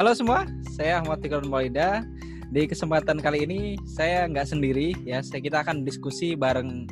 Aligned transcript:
Halo 0.00 0.16
semua, 0.16 0.48
saya 0.64 0.96
Ahmad 0.96 1.20
Tikron 1.20 1.44
Maulida. 1.44 2.00
Di 2.48 2.64
kesempatan 2.64 3.20
kali 3.20 3.44
ini 3.44 3.76
saya 3.84 4.24
nggak 4.32 4.48
sendiri 4.48 4.96
ya, 5.04 5.20
saya 5.20 5.44
kita 5.44 5.60
akan 5.60 5.84
diskusi 5.84 6.32
bareng 6.32 6.88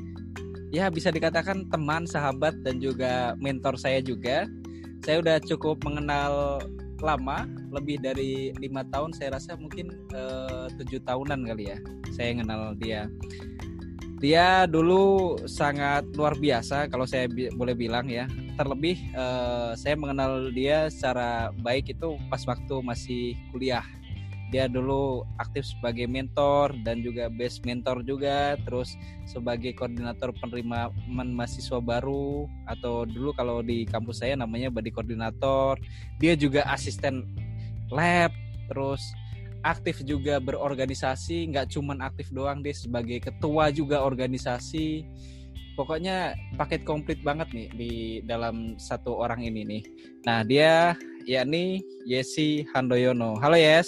ya 0.77 0.92
bisa 0.92 1.08
dikatakan 1.08 1.72
teman, 1.72 2.04
sahabat 2.04 2.52
dan 2.68 2.84
juga 2.84 3.32
mentor 3.40 3.80
saya 3.80 4.04
juga. 4.04 4.44
Saya 5.08 5.25
udah 5.25 5.40
cukup 5.40 5.80
mengenal 5.89 6.61
lama, 7.00 7.48
lebih 7.72 7.96
dari 7.96 8.52
lima 8.61 8.84
tahun. 8.93 9.16
Saya 9.16 9.40
rasa 9.40 9.56
mungkin 9.56 9.88
eh, 10.12 10.68
tujuh 10.77 11.00
tahunan 11.09 11.48
kali 11.48 11.72
ya. 11.72 11.80
Saya 12.12 12.36
kenal 12.36 12.77
dia. 12.77 13.09
Dia 14.20 14.68
dulu 14.68 15.40
sangat 15.48 16.04
luar 16.12 16.36
biasa 16.36 16.93
kalau 16.93 17.09
saya 17.09 17.25
boleh 17.56 17.72
bilang 17.72 18.04
ya 18.04 18.29
terlebih 18.59 18.98
uh, 19.14 19.79
saya 19.79 19.94
mengenal 19.94 20.50
dia 20.50 20.90
secara 20.90 21.54
baik 21.62 21.94
itu 21.94 22.18
pas 22.26 22.43
waktu 22.43 22.75
masih 22.82 23.39
kuliah. 23.54 23.86
Dia 24.48 24.64
dulu 24.64 25.29
aktif 25.36 25.68
sebagai 25.68 26.08
mentor 26.08 26.72
dan 26.81 27.04
juga 27.04 27.29
best 27.29 27.62
mentor 27.68 28.00
juga 28.00 28.57
terus 28.64 28.96
sebagai 29.29 29.76
koordinator 29.76 30.32
penerimaan 30.40 31.36
mahasiswa 31.36 31.79
baru 31.79 32.48
atau 32.64 33.05
dulu 33.05 33.36
kalau 33.36 33.61
di 33.61 33.84
kampus 33.84 34.25
saya 34.25 34.34
namanya 34.34 34.72
body 34.72 34.91
koordinator. 34.91 35.77
Dia 36.19 36.34
juga 36.34 36.64
asisten 36.67 37.28
lab 37.92 38.33
terus 38.72 39.05
aktif 39.62 40.00
juga 40.06 40.39
berorganisasi 40.39 41.50
nggak 41.53 41.77
cuman 41.77 42.00
aktif 42.00 42.31
doang 42.31 42.62
dia 42.64 42.72
sebagai 42.72 43.20
ketua 43.20 43.69
juga 43.75 44.00
organisasi 44.06 45.05
pokoknya 45.78 46.34
paket 46.59 46.83
komplit 46.83 47.23
banget 47.23 47.47
nih 47.55 47.69
di 47.78 47.92
dalam 48.27 48.75
satu 48.83 49.14
orang 49.14 49.47
ini 49.47 49.62
nih. 49.62 49.83
Nah, 50.27 50.42
dia 50.42 50.98
yakni 51.23 51.87
Yesi 52.03 52.67
Handoyono. 52.75 53.39
Halo 53.39 53.55
Yes. 53.55 53.87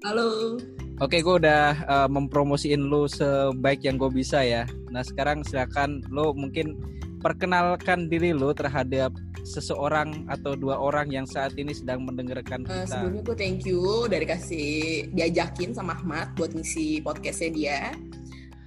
Halo. 0.00 0.56
Oke, 1.04 1.20
gue 1.20 1.36
udah 1.44 1.84
uh, 1.84 2.08
mempromosiin 2.08 2.88
lu 2.88 3.04
sebaik 3.04 3.84
yang 3.84 4.00
gue 4.00 4.08
bisa 4.08 4.40
ya. 4.40 4.64
Nah, 4.88 5.04
sekarang 5.04 5.44
silakan 5.44 6.00
lu 6.08 6.32
mungkin 6.32 6.80
perkenalkan 7.20 8.08
diri 8.08 8.32
lu 8.32 8.54
terhadap 8.56 9.12
seseorang 9.42 10.24
atau 10.30 10.54
dua 10.54 10.78
orang 10.78 11.10
yang 11.10 11.26
saat 11.26 11.52
ini 11.58 11.74
sedang 11.74 12.06
mendengarkan 12.08 12.64
kita. 12.64 12.82
Uh, 12.82 12.86
sebelumnya 12.88 13.22
gue 13.28 13.36
thank 13.36 13.66
you 13.68 14.08
dari 14.08 14.24
kasih 14.24 15.10
diajakin 15.12 15.76
sama 15.76 15.98
Ahmad 15.98 16.32
buat 16.38 16.54
ngisi 16.56 17.02
podcastnya 17.04 17.50
dia 17.52 17.80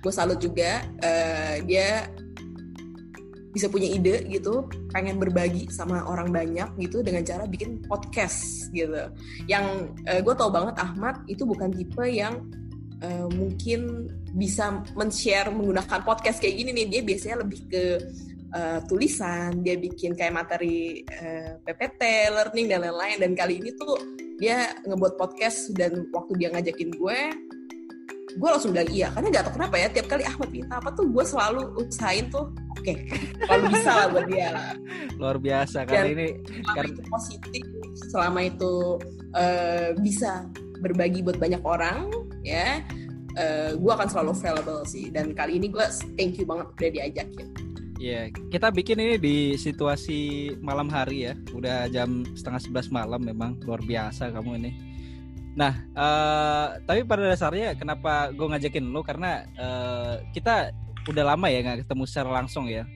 gue 0.01 0.13
salut 0.13 0.41
juga 0.41 0.81
uh, 1.05 1.55
dia 1.65 2.09
bisa 3.51 3.67
punya 3.67 3.91
ide 3.91 4.23
gitu 4.31 4.63
pengen 4.95 5.19
berbagi 5.19 5.67
sama 5.67 6.07
orang 6.07 6.31
banyak 6.31 6.71
gitu 6.79 7.03
dengan 7.03 7.21
cara 7.27 7.43
bikin 7.43 7.83
podcast 7.83 8.71
gitu. 8.71 9.11
Yang 9.45 9.91
uh, 10.07 10.19
gue 10.23 10.33
tau 10.35 10.49
banget 10.49 10.75
Ahmad 10.79 11.21
itu 11.27 11.43
bukan 11.43 11.69
tipe 11.75 12.03
yang 12.07 12.47
uh, 13.03 13.27
mungkin 13.27 14.07
bisa 14.31 14.79
men-share 14.95 15.51
menggunakan 15.51 15.99
podcast 16.07 16.39
kayak 16.39 16.63
gini 16.63 16.71
nih. 16.71 16.87
Dia 16.87 17.01
biasanya 17.03 17.37
lebih 17.43 17.59
ke 17.67 17.83
uh, 18.55 18.79
tulisan 18.87 19.59
dia 19.59 19.75
bikin 19.75 20.15
kayak 20.15 20.31
materi 20.31 21.03
uh, 21.11 21.59
PPT 21.67 22.31
learning 22.31 22.71
dan 22.71 22.87
lain-lain. 22.87 23.17
Dan 23.19 23.31
kali 23.35 23.59
ini 23.59 23.75
tuh 23.75 23.99
dia 24.39 24.71
ngebuat 24.87 25.19
podcast 25.19 25.75
dan 25.75 26.07
waktu 26.15 26.39
dia 26.39 26.49
ngajakin 26.55 26.89
gue 26.95 27.19
gue 28.37 28.49
langsung 28.49 28.71
bilang 28.71 28.89
iya. 28.91 29.07
Karena 29.11 29.27
gak 29.33 29.43
tau 29.49 29.53
kenapa 29.59 29.75
ya 29.79 29.87
tiap 29.91 30.07
kali 30.07 30.23
Ahmad 30.23 30.49
minta 30.51 30.79
apa 30.79 30.89
tuh 30.95 31.05
gue 31.09 31.23
selalu 31.25 31.61
usahain 31.79 32.25
tuh 32.31 32.51
oke 32.51 32.83
okay, 32.83 32.95
kalau 33.45 33.63
bisa 33.67 33.89
lah 33.91 34.07
buat 34.11 34.27
dia. 34.31 34.51
Luar 35.19 35.37
biasa 35.37 35.77
kali 35.87 36.07
ini 36.15 36.27
karena 36.75 36.89
itu 36.91 37.03
positif 37.11 37.63
selama 38.11 38.39
itu 38.47 39.01
uh, 39.35 39.89
bisa 39.99 40.47
berbagi 40.81 41.21
buat 41.21 41.37
banyak 41.37 41.61
orang 41.61 42.09
ya 42.41 42.81
uh, 43.37 43.71
gue 43.77 43.91
akan 43.91 44.07
selalu 44.09 44.31
available 44.35 44.81
sih. 44.87 45.07
Dan 45.13 45.31
kali 45.35 45.59
ini 45.59 45.67
gue 45.71 45.85
thank 46.15 46.39
you 46.39 46.45
banget 46.47 46.67
udah 46.75 46.91
diajakin. 46.91 47.47
Iya, 48.01 48.33
yeah, 48.33 48.49
kita 48.49 48.73
bikin 48.73 48.97
ini 48.97 49.15
di 49.21 49.37
situasi 49.61 50.49
malam 50.57 50.89
hari 50.89 51.29
ya. 51.29 51.33
Udah 51.53 51.85
jam 51.93 52.25
setengah 52.33 52.57
sebelas 52.57 52.87
malam 52.89 53.21
memang. 53.21 53.61
Luar 53.61 53.77
biasa 53.85 54.33
kamu 54.33 54.57
ini. 54.57 54.71
Nah, 55.51 55.83
uh, 55.95 56.79
tapi 56.87 57.03
pada 57.03 57.27
dasarnya 57.27 57.75
kenapa 57.75 58.31
gue 58.31 58.47
ngajakin 58.47 58.87
lo 58.87 59.03
karena 59.03 59.43
uh, 59.59 60.23
kita 60.31 60.71
udah 61.11 61.35
lama 61.35 61.47
ya 61.51 61.59
nggak 61.65 61.87
ketemu 61.87 62.03
secara 62.07 62.29
langsung 62.41 62.71
ya. 62.71 62.87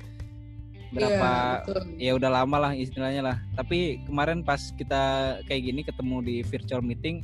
Berapa 0.95 1.65
yeah, 1.99 2.11
ya 2.11 2.11
udah 2.15 2.31
lama 2.31 2.69
lah 2.69 2.71
istilahnya 2.71 3.21
lah. 3.21 3.37
Tapi 3.59 3.99
kemarin 4.07 4.39
pas 4.45 4.71
kita 4.79 5.35
kayak 5.43 5.61
gini 5.67 5.81
ketemu 5.83 6.15
di 6.23 6.35
virtual 6.47 6.79
meeting 6.79 7.19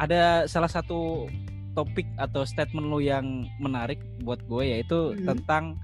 ada 0.00 0.46
salah 0.48 0.70
satu 0.70 1.28
topik 1.76 2.06
atau 2.16 2.42
statement 2.48 2.88
lo 2.88 2.98
yang 3.02 3.44
menarik 3.60 4.00
buat 4.24 4.40
gue 4.48 4.64
yaitu 4.72 5.12
hmm. 5.14 5.26
tentang 5.28 5.76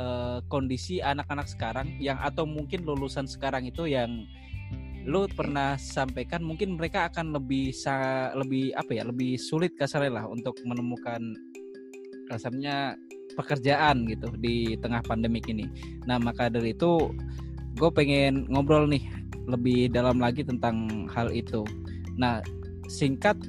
uh, 0.00 0.44
kondisi 0.50 1.00
anak-anak 1.00 1.46
sekarang 1.46 1.94
yang 2.02 2.18
atau 2.20 2.44
mungkin 2.44 2.82
lulusan 2.82 3.24
sekarang 3.24 3.64
itu 3.68 3.86
yang 3.88 4.26
lu 5.08 5.24
pernah 5.32 5.80
sampaikan 5.80 6.44
mungkin 6.44 6.76
mereka 6.76 7.08
akan 7.08 7.32
lebih 7.32 7.72
sa 7.72 8.28
lebih 8.36 8.76
apa 8.76 8.92
ya 8.92 9.08
lebih 9.08 9.40
sulit 9.40 9.72
kasarnya 9.72 10.20
lah 10.20 10.24
untuk 10.28 10.60
menemukan 10.68 11.32
rasanya 12.28 12.92
pekerjaan 13.32 14.04
gitu 14.04 14.28
di 14.36 14.76
tengah 14.84 15.00
pandemik 15.08 15.48
ini. 15.48 15.64
Nah 16.04 16.20
maka 16.20 16.52
dari 16.52 16.76
itu 16.76 17.08
gue 17.80 17.90
pengen 17.94 18.44
ngobrol 18.52 18.84
nih 18.84 19.00
lebih 19.48 19.88
dalam 19.88 20.20
lagi 20.20 20.44
tentang 20.44 21.08
hal 21.08 21.32
itu. 21.32 21.64
Nah 22.20 22.44
singkat 22.84 23.40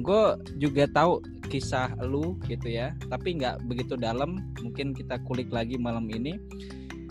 gue 0.00 0.22
juga 0.56 0.88
tahu 0.88 1.20
kisah 1.52 1.92
lu 2.08 2.40
gitu 2.48 2.72
ya, 2.72 2.96
tapi 3.12 3.36
nggak 3.36 3.68
begitu 3.68 4.00
dalam. 4.00 4.40
Mungkin 4.64 4.96
kita 4.96 5.20
kulik 5.28 5.52
lagi 5.52 5.76
malam 5.76 6.08
ini 6.08 6.40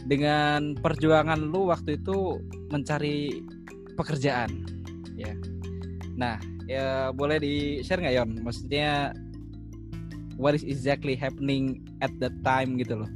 dengan 0.06 0.78
perjuangan 0.78 1.50
lu 1.50 1.70
waktu 1.70 1.98
itu 1.98 2.42
mencari 2.70 3.42
pekerjaan 3.96 4.52
ya 5.16 5.34
nah 6.16 6.36
ya 6.68 7.10
boleh 7.12 7.40
di 7.40 7.56
share 7.82 8.02
nggak 8.04 8.16
Yon 8.16 8.30
maksudnya 8.44 9.16
what 10.36 10.54
is 10.56 10.64
exactly 10.68 11.16
happening 11.16 11.84
at 12.04 12.12
that 12.20 12.36
time 12.44 12.76
gitu 12.76 13.00
loh 13.00 13.10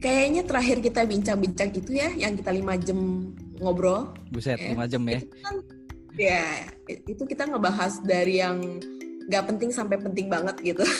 kayaknya 0.00 0.44
terakhir 0.44 0.84
kita 0.84 1.00
bincang-bincang 1.08 1.70
itu 1.72 1.90
ya 1.96 2.12
yang 2.12 2.36
kita 2.36 2.52
lima 2.52 2.76
jam 2.76 3.32
ngobrol 3.60 4.12
buset 4.32 4.60
ya. 4.60 4.76
lima 4.76 4.84
jam 4.84 5.00
ya 5.08 5.20
itu 5.20 5.36
kan, 5.40 5.56
ya 6.14 6.42
itu 6.86 7.22
kita 7.24 7.48
ngebahas 7.48 8.00
dari 8.04 8.40
yang 8.40 8.60
nggak 9.24 9.44
penting 9.48 9.70
sampai 9.72 9.96
penting 10.00 10.28
banget 10.28 10.56
gitu. 10.60 10.84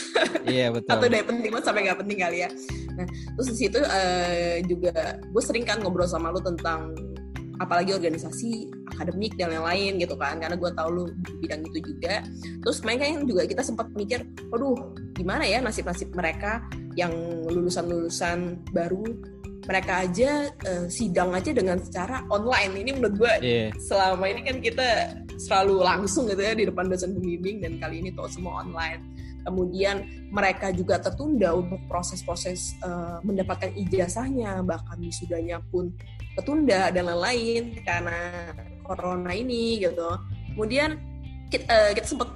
Iya 0.45 0.69
betul. 0.77 0.93
Atau 0.93 1.09
dari 1.09 1.25
penting 1.25 1.49
banget 1.57 1.67
sampai 1.73 1.83
nggak 1.89 2.01
penting 2.05 2.19
kali 2.21 2.39
ya. 2.45 2.51
Nah 3.01 3.07
terus 3.09 3.49
di 3.49 3.57
situ 3.65 3.81
uh, 3.81 4.61
juga 4.69 5.17
gue 5.25 5.43
sering 5.45 5.65
kan 5.65 5.81
ngobrol 5.81 6.05
sama 6.05 6.29
lu 6.29 6.41
tentang 6.45 6.93
apalagi 7.63 7.95
organisasi 7.95 8.71
akademik 8.95 9.39
dan 9.39 9.55
lain-lain 9.55 10.03
gitu 10.03 10.15
kan 10.19 10.39
karena 10.43 10.59
gue 10.59 10.71
tau 10.75 10.89
lu 10.91 11.05
bidang 11.39 11.63
itu 11.71 11.95
juga. 11.95 12.25
Terus 12.63 12.79
mereka 12.83 13.05
yang 13.07 13.23
juga 13.27 13.43
kita 13.47 13.63
sempat 13.63 13.91
mikir 13.95 14.27
aduh 14.51 14.95
gimana 15.15 15.47
ya 15.47 15.63
nasib-nasib 15.63 16.11
mereka 16.15 16.67
yang 16.99 17.13
lulusan-lulusan 17.47 18.63
baru? 18.75 19.05
Mereka 19.65 19.93
aja 20.05 20.53
uh, 20.69 20.87
sidang 20.93 21.33
aja 21.33 21.49
dengan 21.49 21.81
secara 21.81 22.21
online. 22.29 22.85
Ini 22.85 22.91
menurut 23.01 23.17
gue 23.17 23.35
yeah. 23.41 23.69
selama 23.81 24.29
ini 24.29 24.45
kan 24.45 24.61
kita 24.61 25.17
selalu 25.41 25.81
langsung 25.81 26.29
gitu 26.29 26.43
ya 26.45 26.53
di 26.53 26.69
depan 26.69 26.87
dosen 26.93 27.17
pembimbing 27.17 27.65
dan 27.65 27.81
kali 27.81 28.05
ini 28.05 28.13
tuh 28.13 28.29
semua 28.29 28.61
online. 28.61 29.01
Kemudian 29.45 30.29
mereka 30.33 30.73
juga 30.73 30.97
tertunda 30.97 31.53
untuk 31.53 31.77
proses-proses 31.85 32.81
uh, 32.81 33.21
mendapatkan 33.21 33.77
ijazahnya 33.77 34.65
bahkan 34.65 34.97
wisudanya 34.97 35.61
pun 35.69 35.93
ketunda 36.35 36.91
dan 36.91 37.07
lain-lain 37.09 37.79
karena 37.83 38.19
corona 38.85 39.33
ini 39.33 39.81
gitu. 39.81 40.11
Kemudian 40.55 41.01
kita, 41.51 41.67
uh, 41.67 41.91
kita 41.95 42.07
sempat 42.07 42.29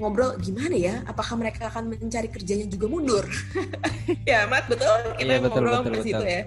ngobrol 0.00 0.34
gimana 0.42 0.74
ya 0.74 0.94
apakah 1.06 1.38
mereka 1.38 1.70
akan 1.70 1.94
mencari 1.94 2.28
kerjanya 2.28 2.66
juga 2.66 2.86
mundur? 2.90 3.26
Ya 4.26 4.50
mat 4.50 4.66
betul. 4.66 5.14
Kita 5.14 5.30
iya, 5.30 5.38
betul, 5.38 5.62
ngobrol 5.62 5.82
betul, 5.86 5.94
di 5.94 6.00
situ 6.10 6.26
ya. 6.26 6.42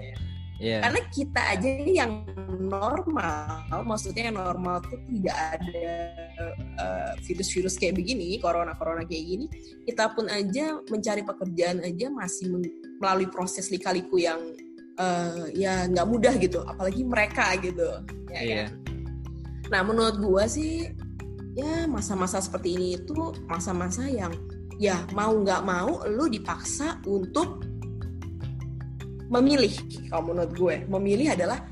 Yeah. 0.56 0.80
karena 0.88 1.00
kita 1.12 1.42
aja 1.52 1.68
yang 1.84 2.24
normal 2.56 3.84
maksudnya 3.84 4.32
yang 4.32 4.40
normal 4.40 4.80
tuh 4.80 4.96
tidak 5.04 5.36
ada 5.52 5.88
uh, 6.80 7.12
virus-virus 7.28 7.76
kayak 7.76 8.00
begini 8.00 8.40
corona-corona 8.40 9.04
kayak 9.04 9.24
gini. 9.24 9.46
Kita 9.84 10.16
pun 10.16 10.32
aja 10.32 10.80
mencari 10.88 11.22
pekerjaan 11.28 11.84
aja 11.84 12.08
masih 12.08 12.56
melalui 12.96 13.28
proses 13.28 13.68
lika-liku 13.68 14.16
yang 14.16 14.40
uh, 14.98 15.48
ya 15.52 15.88
nggak 15.88 16.06
mudah 16.08 16.34
gitu 16.36 16.60
apalagi 16.64 17.02
mereka 17.04 17.56
gitu 17.60 18.02
ya 18.32 18.40
yeah. 18.40 18.68
kan? 18.68 18.68
Nah 19.66 19.80
menurut 19.82 20.16
gua 20.22 20.44
sih 20.46 20.90
ya 21.56 21.88
masa-masa 21.88 22.38
seperti 22.38 22.76
ini 22.76 22.88
itu 23.00 23.32
masa-masa 23.48 24.04
yang 24.06 24.30
ya 24.76 25.00
mau 25.16 25.32
nggak 25.32 25.62
mau 25.64 26.04
lu 26.04 26.28
dipaksa 26.28 27.00
untuk 27.08 27.64
memilih. 29.32 29.72
Kalau 30.12 30.22
menurut 30.30 30.52
gue 30.54 30.76
memilih 30.86 31.34
adalah 31.34 31.66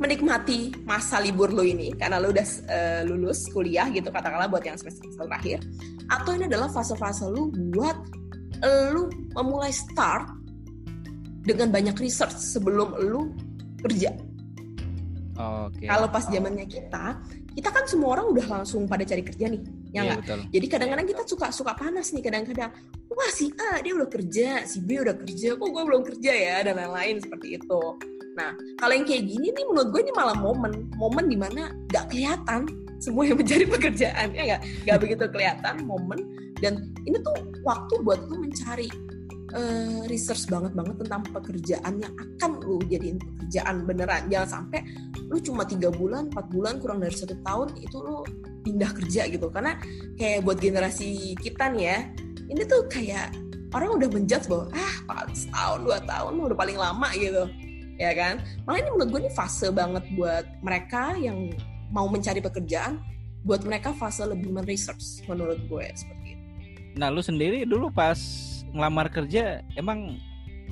menikmati 0.00 0.72
masa 0.88 1.20
libur 1.20 1.52
lo 1.52 1.60
ini 1.60 1.92
karena 1.92 2.16
lo 2.16 2.32
udah 2.32 2.46
uh, 2.70 3.00
lulus 3.04 3.52
kuliah 3.52 3.90
gitu 3.92 4.08
katakanlah 4.08 4.48
buat 4.48 4.64
yang 4.64 4.78
semester 4.78 5.08
terakhir. 5.12 5.60
Atau 6.08 6.38
ini 6.38 6.48
adalah 6.48 6.72
fase-fase 6.72 7.28
lo 7.28 7.52
buat 7.74 7.96
uh, 8.64 8.86
lo 8.94 9.12
memulai 9.36 9.74
start 9.74 10.39
dengan 11.44 11.72
banyak 11.72 11.96
research 11.96 12.36
sebelum 12.36 12.96
lo 13.00 13.32
kerja. 13.80 14.12
Oke. 15.40 15.80
Okay. 15.80 15.88
Kalau 15.88 16.08
pas 16.12 16.24
zamannya 16.28 16.68
kita, 16.68 17.16
kita 17.56 17.68
kan 17.72 17.84
semua 17.88 18.20
orang 18.20 18.36
udah 18.36 18.46
langsung 18.60 18.84
pada 18.84 19.08
cari 19.08 19.24
kerja 19.24 19.48
nih, 19.48 19.62
ya 19.90 20.04
iya, 20.04 20.12
nggak? 20.12 20.20
Yeah, 20.28 20.46
Jadi 20.52 20.66
kadang-kadang 20.68 21.06
kita 21.08 21.22
suka 21.24 21.46
suka 21.48 21.72
panas 21.72 22.12
nih, 22.12 22.20
kadang-kadang 22.20 22.70
wah 23.08 23.30
si 23.32 23.48
A 23.56 23.80
dia 23.80 23.96
udah 23.96 24.08
kerja, 24.08 24.68
si 24.68 24.84
B 24.84 25.00
udah 25.00 25.16
kerja, 25.16 25.56
kok 25.56 25.68
gue 25.68 25.82
belum 25.82 26.02
kerja 26.04 26.32
ya 26.32 26.56
dan 26.60 26.76
lain-lain 26.76 27.24
seperti 27.24 27.56
itu. 27.56 27.82
Nah, 28.36 28.52
kalau 28.78 28.92
yang 28.94 29.08
kayak 29.08 29.24
gini 29.26 29.48
nih 29.50 29.64
menurut 29.64 29.88
gue 29.90 30.00
ini 30.04 30.12
malah 30.12 30.36
momen, 30.36 30.72
momen 30.94 31.24
di 31.26 31.36
mana 31.40 31.72
gak 31.88 32.12
kelihatan 32.12 32.68
semua 33.00 33.24
yang 33.24 33.40
mencari 33.40 33.64
pekerjaan 33.80 34.28
ya 34.36 34.42
nggak 34.44 34.60
nggak 34.84 34.98
begitu 35.00 35.24
kelihatan 35.32 35.74
momen 35.88 36.20
dan 36.60 36.92
ini 37.08 37.16
tuh 37.24 37.32
waktu 37.64 37.96
buat 38.04 38.20
lu 38.28 38.44
mencari 38.44 38.92
uh, 39.54 40.02
research 40.10 40.46
banget 40.50 40.72
banget 40.74 40.96
tentang 41.06 41.22
pekerjaan 41.30 41.92
yang 42.00 42.12
akan 42.14 42.50
lu 42.62 42.78
jadiin 42.86 43.18
pekerjaan 43.18 43.86
beneran. 43.86 44.26
Jangan 44.30 44.48
sampai 44.48 44.80
lu 45.30 45.38
cuma 45.42 45.62
tiga 45.66 45.88
bulan 45.90 46.30
empat 46.30 46.46
bulan 46.50 46.82
kurang 46.82 46.98
dari 47.02 47.14
satu 47.14 47.38
tahun 47.42 47.74
itu 47.78 47.96
lu 47.98 48.22
pindah 48.66 48.90
kerja 48.94 49.30
gitu. 49.30 49.46
Karena 49.48 49.78
kayak 50.18 50.46
buat 50.46 50.58
generasi 50.58 51.38
kita 51.38 51.70
nih 51.74 51.84
ya 51.84 51.98
ini 52.50 52.62
tuh 52.66 52.86
kayak 52.90 53.30
orang 53.70 54.02
udah 54.02 54.08
menjudge 54.10 54.50
bahwa 54.50 54.66
ah 54.74 55.26
setahun 55.30 55.80
dua 55.86 55.98
tahun 56.02 56.32
udah 56.38 56.58
paling 56.58 56.78
lama 56.78 57.08
gitu. 57.14 57.46
Ya 58.00 58.16
kan? 58.16 58.40
Malah 58.64 58.80
ini 58.80 58.90
menurut 58.96 59.08
gue 59.12 59.20
ini 59.28 59.32
fase 59.36 59.68
banget 59.68 60.02
buat 60.16 60.48
mereka 60.64 61.14
yang 61.20 61.52
mau 61.92 62.08
mencari 62.08 62.40
pekerjaan 62.40 62.96
buat 63.44 63.60
mereka 63.64 63.92
fase 63.92 64.24
lebih 64.24 64.52
men-research 64.52 65.24
menurut 65.28 65.60
gue 65.68 65.84
seperti 65.92 66.36
itu. 66.36 66.44
Nah 66.96 67.12
lu 67.12 67.20
sendiri 67.20 67.68
dulu 67.68 67.92
pas 67.92 68.18
ngelamar 68.70 69.10
kerja 69.10 69.62
emang 69.74 70.18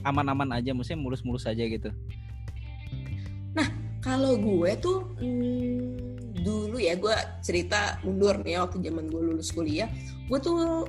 aman-aman 0.07 0.55
aja 0.55 0.71
maksudnya 0.75 1.03
mulus-mulus 1.03 1.47
aja 1.47 1.65
gitu. 1.67 1.91
Nah 3.55 3.69
kalau 3.99 4.39
gue 4.39 4.71
tuh 4.79 5.11
hmm, 5.19 6.39
dulu 6.39 6.79
ya 6.79 6.95
gue 6.95 7.15
cerita 7.43 7.99
mundur 8.07 8.39
nih 8.47 8.57
ya, 8.57 8.59
waktu 8.65 8.79
zaman 8.79 9.11
gue 9.11 9.23
lulus 9.35 9.51
kuliah. 9.51 9.91
Gue 10.31 10.39
tuh 10.39 10.87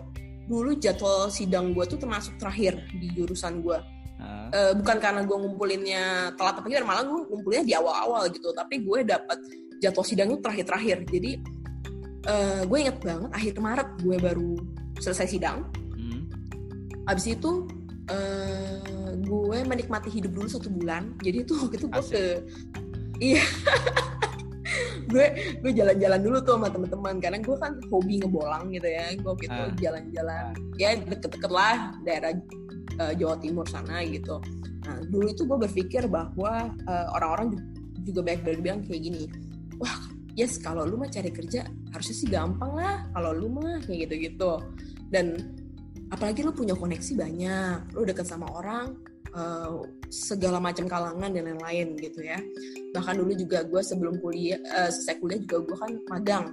dulu 0.49 0.73
jadwal 0.77 1.29
sidang 1.29 1.73
gue 1.73 1.85
tuh 1.85 1.97
termasuk 1.97 2.37
terakhir 2.37 2.77
di 2.93 3.09
jurusan 3.13 3.61
gue. 3.65 3.79
Uh, 4.19 4.75
bukan 4.75 4.97
karena 4.99 5.21
gue 5.23 5.37
ngumpulinnya 5.37 6.35
telat 6.35 6.59
apa 6.59 6.67
gimana 6.67 6.83
malah 6.83 7.03
gue 7.07 7.21
ngumpulinnya 7.31 7.65
di 7.65 7.73
awal-awal 7.73 8.27
gitu. 8.29 8.51
Tapi 8.51 8.83
gue 8.83 9.07
dapat 9.07 9.37
jadwal 9.79 10.05
sidang 10.05 10.27
itu 10.33 10.41
terakhir-terakhir. 10.43 10.97
Jadi 11.07 11.31
uh, 12.27 12.61
gue 12.67 12.77
inget 12.77 12.97
banget 12.99 13.31
akhir 13.31 13.53
Maret 13.57 13.89
gue 14.03 14.17
baru 14.19 14.51
selesai 14.99 15.27
sidang. 15.39 15.65
Abis 17.09 17.33
itu 17.33 17.65
uh, 18.13 19.11
gue 19.17 19.59
menikmati 19.65 20.09
hidup 20.13 20.31
dulu 20.37 20.47
satu 20.47 20.69
bulan. 20.69 21.17
Jadi 21.25 21.37
itu 21.45 21.53
waktu 21.57 21.75
itu 21.81 21.87
gue 21.89 22.03
ke 22.05 22.23
iya. 23.19 23.43
Gue 25.09 25.25
gue 25.65 25.71
jalan-jalan 25.73 26.21
dulu 26.21 26.37
tuh 26.45 26.53
sama 26.61 26.69
teman-teman. 26.69 27.17
Karena 27.17 27.41
gue 27.41 27.57
kan 27.57 27.73
hobi 27.89 28.21
ngebolang 28.21 28.69
gitu 28.69 28.85
ya. 28.85 29.09
Gue 29.17 29.33
gitu 29.41 29.57
ah. 29.57 29.73
jalan-jalan. 29.81 30.53
Ya 30.77 30.93
deket-deket 31.01 31.49
lah 31.49 31.97
daerah 32.05 32.37
uh, 33.01 33.13
Jawa 33.17 33.41
Timur 33.41 33.65
sana 33.65 34.05
gitu. 34.05 34.37
Nah 34.85 35.01
dulu 35.09 35.33
itu 35.33 35.49
gue 35.49 35.57
berpikir 35.65 36.05
bahwa 36.05 36.69
uh, 36.85 37.07
orang-orang 37.17 37.57
juga 38.05 38.21
banyak 38.21 38.41
dari 38.45 38.59
bilang 38.61 38.81
kayak 38.85 39.01
gini, 39.01 39.23
wah 39.81 39.97
yes 40.37 40.61
kalau 40.61 40.85
lu 40.85 40.97
mah 40.97 41.09
cari 41.09 41.29
kerja 41.33 41.65
harusnya 41.89 42.15
sih 42.15 42.29
gampang 42.29 42.77
lah. 42.77 43.09
Kalau 43.17 43.33
lu 43.33 43.49
mah 43.49 43.81
kayak 43.89 44.13
gitu-gitu. 44.13 44.61
Dan 45.09 45.41
apalagi 46.09 46.41
lu 46.41 46.51
punya 46.53 46.73
koneksi 46.73 47.13
banyak, 47.17 47.77
lu 47.93 48.01
deket 48.05 48.25
sama 48.25 48.49
orang, 48.53 48.97
uh, 49.33 49.85
segala 50.09 50.57
macam 50.57 50.89
kalangan 50.89 51.29
dan 51.29 51.53
lain-lain 51.53 51.97
gitu 51.97 52.25
ya. 52.25 52.37
Bahkan 52.93 53.15
dulu 53.21 53.31
juga 53.37 53.65
gue 53.65 53.81
sebelum 53.81 54.17
kuliah, 54.21 54.59
uh, 54.73 54.89
selesai 54.89 55.21
kuliah 55.21 55.39
juga 55.41 55.57
gue 55.65 55.77
kan 55.77 55.91
magang 56.09 56.45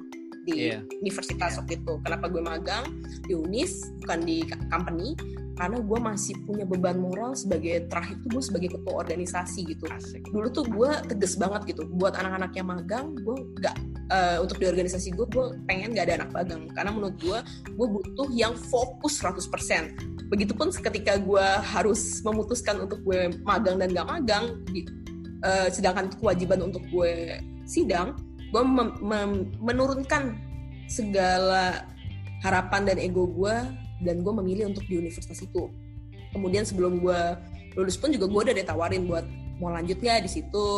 di 0.46 0.70
yeah. 0.70 0.80
universitas 1.02 1.58
waktu 1.58 1.80
itu. 1.82 1.92
Kenapa 2.06 2.30
gue 2.30 2.42
magang 2.42 2.84
di 3.26 3.34
Unis 3.34 3.82
bukan 4.04 4.20
di 4.22 4.46
company? 4.70 5.16
Karena 5.56 5.80
gue 5.80 5.98
masih 5.98 6.36
punya 6.44 6.68
beban 6.68 7.00
moral 7.00 7.32
sebagai 7.32 7.88
terakhir 7.88 8.20
tuh 8.20 8.28
gue 8.36 8.42
sebagai 8.44 8.68
ketua 8.76 8.94
organisasi 9.00 9.60
gitu. 9.72 9.88
Asik. 9.88 10.28
dulu 10.28 10.48
tuh 10.52 10.64
gue 10.68 10.90
tegas 11.08 11.34
banget 11.40 11.72
gitu. 11.72 11.88
Buat 11.96 12.20
anak-anak 12.20 12.52
yang 12.52 12.68
magang 12.68 13.06
gue 13.16 13.36
gak 13.64 13.76
uh, 14.12 14.44
untuk 14.44 14.60
di 14.60 14.68
organisasi 14.68 15.16
gue 15.16 15.26
gue 15.32 15.44
pengen 15.64 15.96
gak 15.96 16.12
ada 16.12 16.24
anak 16.24 16.30
magang. 16.36 16.68
Karena 16.76 16.90
menurut 16.92 17.16
gue 17.16 17.38
gue 17.72 17.86
butuh 17.88 18.28
yang 18.36 18.52
fokus 18.52 19.16
100% 19.24 20.28
begitupun 20.28 20.74
ketika 20.74 21.16
gue 21.16 21.46
harus 21.72 22.20
memutuskan 22.20 22.82
untuk 22.84 23.00
gue 23.06 23.32
magang 23.46 23.80
dan 23.80 23.96
gak 23.96 24.08
magang 24.12 24.44
di, 24.68 24.84
uh, 25.40 25.72
sedangkan 25.72 26.12
kewajiban 26.20 26.60
untuk 26.68 26.84
gue 26.92 27.40
sidang 27.66 28.14
gue 28.54 28.62
menurunkan 29.58 30.38
segala 30.86 31.82
harapan 32.46 32.86
dan 32.86 32.96
ego 33.02 33.26
gue 33.26 33.54
dan 34.02 34.20
gue 34.20 34.32
memilih 34.42 34.72
untuk 34.72 34.84
di 34.84 35.00
universitas 35.00 35.40
itu. 35.40 35.72
Kemudian 36.32 36.68
sebelum 36.68 37.00
gue 37.00 37.20
lulus 37.76 37.96
pun 38.00 38.12
juga 38.12 38.28
gue 38.28 38.40
udah 38.50 38.56
ditawarin 38.56 39.04
buat 39.04 39.24
mau 39.60 39.72
lanjut 39.72 40.00
ya 40.00 40.20
di 40.20 40.28
situ 40.28 40.68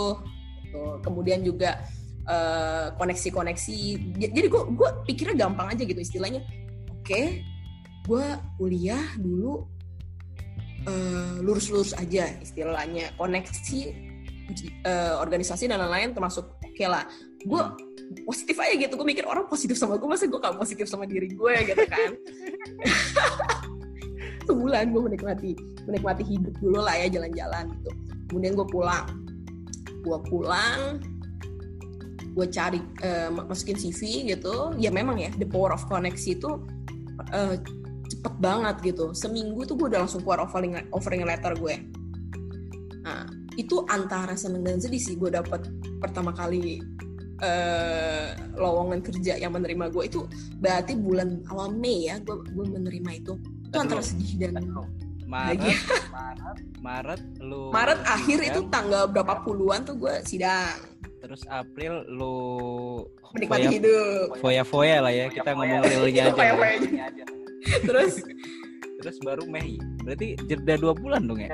gitu. 0.68 0.82
kemudian 1.02 1.42
juga 1.42 1.82
uh, 2.28 2.94
koneksi-koneksi. 2.94 3.78
Jadi 4.18 4.46
gue 4.46 4.62
gue 4.74 4.88
pikirnya 5.08 5.48
gampang 5.48 5.74
aja 5.74 5.82
gitu 5.82 5.98
istilahnya. 5.98 6.44
Oke 6.92 7.02
okay, 7.02 7.26
gue 8.04 8.26
kuliah 8.60 9.02
dulu 9.16 9.66
uh, 10.86 11.36
lurus-lurus 11.42 11.96
aja 11.96 12.28
istilahnya. 12.38 13.14
Koneksi 13.16 13.80
uh, 14.86 15.14
organisasi 15.22 15.66
dan 15.66 15.82
lain-lain 15.82 16.14
termasuk 16.14 16.58
oke 16.60 16.74
okay 16.74 16.86
lah. 16.86 17.08
Gue 17.42 17.62
positif 18.24 18.56
aja 18.60 18.74
gitu. 18.76 18.92
Gue 18.96 19.06
mikir 19.08 19.24
orang 19.28 19.46
positif 19.48 19.76
sama 19.76 19.96
gue 20.00 20.08
masa 20.08 20.28
gue 20.28 20.40
gak 20.40 20.56
positif 20.56 20.86
sama 20.88 21.04
diri 21.04 21.32
gue 21.32 21.54
gitu 21.64 21.84
kan. 21.88 22.10
Sebulan 24.48 24.90
gue 24.92 25.02
menikmati 25.12 25.52
menikmati 25.84 26.24
hidup 26.24 26.54
dulu 26.60 26.80
lah 26.80 26.96
ya 26.96 27.08
jalan-jalan 27.12 27.72
gitu. 27.80 27.90
Kemudian 28.32 28.52
gue 28.56 28.66
pulang. 28.68 29.06
Gue 30.04 30.18
pulang 30.28 31.02
gue 32.38 32.46
cari 32.54 32.78
uh, 33.02 33.34
masukin 33.34 33.74
CV 33.74 34.30
gitu. 34.30 34.72
Ya 34.78 34.94
memang 34.94 35.18
ya 35.18 35.34
the 35.36 35.48
power 35.48 35.74
of 35.74 35.82
koneksi 35.90 36.38
itu 36.38 36.50
uh, 37.34 37.56
cepet 38.08 38.34
banget 38.38 38.94
gitu. 38.94 39.10
Seminggu 39.12 39.66
tuh 39.66 39.74
gue 39.74 39.90
udah 39.90 40.06
langsung 40.06 40.22
keluar 40.22 40.46
offering 40.46 40.78
offering 40.94 41.26
letter 41.26 41.58
gue. 41.58 41.76
Nah 43.02 43.26
itu 43.58 43.82
antara 43.90 44.38
seneng 44.38 44.62
dan 44.62 44.78
sedih 44.78 45.02
sih 45.02 45.18
gue 45.18 45.34
dapet 45.34 45.66
pertama 45.98 46.30
kali 46.30 46.78
uh, 47.42 48.26
lowongan 48.58 49.00
kerja 49.02 49.38
yang 49.38 49.54
menerima 49.54 49.90
gue 49.90 50.04
itu 50.06 50.20
berarti 50.58 50.98
bulan 50.98 51.42
awal 51.50 51.70
Mei 51.74 52.10
ya 52.10 52.18
gue 52.22 52.36
gue 52.42 52.66
menerima 52.66 53.10
itu 53.18 53.32
itu 53.68 53.76
antara 53.76 54.02
sedih 54.02 54.32
dan 54.40 54.64
Maret, 55.28 55.60
Maret, 56.08 56.56
Maret, 56.80 57.22
lu 57.44 57.68
Maret 57.68 58.00
akhir 58.08 58.38
itu 58.48 58.60
tanggal 58.72 59.04
berapa 59.12 59.44
puluhan 59.44 59.84
tuh 59.84 60.00
gue 60.00 60.24
sidang. 60.24 60.80
Terus 61.20 61.44
April 61.52 62.08
lu 62.08 62.36
menikmati 63.36 63.68
foya, 63.68 63.74
hidup. 63.76 64.26
Foya-foya 64.40 64.96
lah 65.04 65.12
ya, 65.12 65.28
kita 65.28 65.52
ngomong 65.52 65.84
realnya 65.84 66.32
aja. 66.32 66.48
aja. 67.12 67.24
terus 67.92 68.24
terus 69.04 69.16
baru 69.20 69.44
Mei. 69.44 69.76
Berarti 70.00 70.32
jeda 70.48 70.80
dua 70.80 70.96
bulan 70.96 71.28
dong 71.28 71.44
ya? 71.44 71.52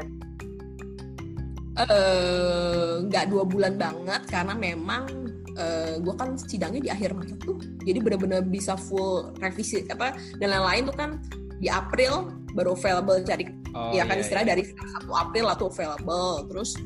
Eh, 1.74 2.92
nggak 3.10 3.24
uh, 3.26 3.30
dua 3.34 3.42
bulan 3.42 3.74
banget 3.74 4.22
karena 4.30 4.54
memang 4.54 5.10
uh, 5.56 5.62
eh, 5.62 5.94
gue 6.00 6.14
kan 6.14 6.38
sidangnya 6.38 6.80
di 6.80 6.90
akhir 6.90 7.14
Maret 7.14 7.38
tuh 7.42 7.58
jadi 7.82 7.98
benar-benar 8.02 8.40
bisa 8.46 8.74
full 8.78 9.34
revisi 9.38 9.86
apa 9.90 10.14
dan 10.38 10.54
lain-lain 10.54 10.90
tuh 10.90 10.96
kan 10.96 11.10
di 11.58 11.70
April 11.70 12.30
baru 12.54 12.74
available 12.74 13.22
cari 13.22 13.46
oh, 13.74 13.90
ya 13.94 14.06
kan 14.06 14.18
iya, 14.18 14.22
istilah 14.22 14.44
iya. 14.46 14.50
dari 14.54 14.62
1 14.66 15.10
April 15.10 15.46
atau 15.50 15.66
available 15.70 16.46
terus 16.50 16.76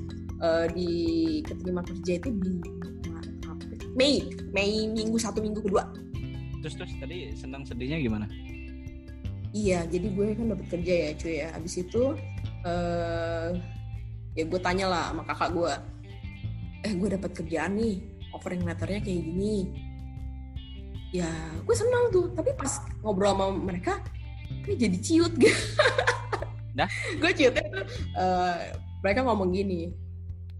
uh, 0.40 0.66
di 0.70 0.90
keterima 1.44 1.82
kerja 1.84 2.20
itu 2.20 2.30
di 2.38 2.52
Mei 3.98 4.22
Mei 4.54 4.86
minggu 4.86 5.18
satu 5.18 5.42
minggu 5.42 5.58
kedua. 5.58 5.90
Terus 6.62 6.74
terus 6.78 6.92
tadi 7.02 7.34
senang 7.34 7.66
sedihnya 7.66 7.98
gimana? 7.98 8.30
Iya 9.50 9.90
jadi 9.90 10.06
gue 10.14 10.38
kan 10.38 10.54
dapat 10.54 10.66
kerja 10.70 10.94
ya 10.94 11.10
cuy 11.18 11.34
ya. 11.42 11.48
Abis 11.58 11.74
itu 11.82 12.14
uh, 12.62 13.50
ya 14.38 14.44
gue 14.46 14.60
tanya 14.62 14.86
lah 14.86 15.04
sama 15.10 15.22
kakak 15.26 15.50
gue 15.50 15.72
eh 16.86 16.92
gue 16.94 17.08
dapat 17.10 17.30
kerjaan 17.34 17.74
nih 17.74 17.98
offering 18.32 18.64
letternya 18.64 19.00
kayak 19.02 19.22
gini. 19.24 19.56
Ya 21.14 21.28
gue 21.62 21.76
senang 21.76 22.12
tuh. 22.12 22.32
Tapi 22.32 22.52
pas 22.54 22.80
ngobrol 23.00 23.32
sama 23.32 23.46
mereka 23.54 24.00
ini 24.68 24.74
jadi 24.76 24.98
ciut. 25.00 25.32
Gitu 25.42 25.56
nah 26.78 26.86
gue 27.18 27.30
ciutnya 27.34 27.66
tuh 27.74 27.84
uh, 28.14 28.78
mereka 29.02 29.26
ngomong 29.26 29.50
gini 29.50 29.90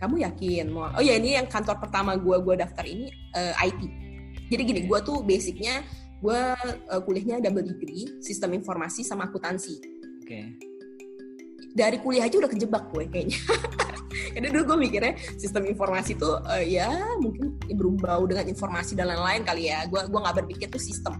kamu 0.02 0.26
yakin 0.26 0.66
mau 0.66 0.90
oh 0.90 1.02
ya 1.02 1.14
ini 1.14 1.38
yang 1.38 1.46
kantor 1.46 1.78
pertama 1.78 2.18
gue 2.18 2.36
gue 2.42 2.54
daftar 2.58 2.82
ini 2.82 3.06
uh, 3.38 3.54
eh, 3.54 3.70
IT 3.70 3.80
jadi 4.50 4.62
gini 4.66 4.80
gue 4.90 4.98
tuh 5.06 5.22
basicnya 5.22 5.86
gue 6.18 6.40
uh, 6.90 7.00
kuliahnya 7.06 7.38
double 7.38 7.62
degree 7.62 8.18
sistem 8.18 8.58
informasi 8.58 9.06
sama 9.06 9.30
akuntansi. 9.30 9.78
Oke. 9.78 10.26
okay. 10.26 10.67
Dari 11.74 11.98
kuliah 12.02 12.26
aja 12.26 12.36
udah 12.38 12.50
kejebak 12.50 12.90
gue 12.90 13.04
kayaknya 13.10 13.38
Jadi 14.08 14.54
dulu 14.54 14.74
gue 14.74 14.78
mikirnya 14.88 15.14
sistem 15.36 15.68
informasi 15.68 16.16
tuh 16.16 16.40
uh, 16.42 16.62
ya 16.62 16.88
mungkin 17.20 17.58
berbau 17.74 18.24
dengan 18.24 18.48
informasi 18.48 18.94
dan 18.94 19.10
lain-lain 19.12 19.42
kali 19.44 19.70
ya. 19.70 19.84
Gue 19.86 20.04
gue 20.04 20.20
nggak 20.20 20.36
berpikir 20.44 20.66
tuh 20.70 20.80
sistem. 20.80 21.18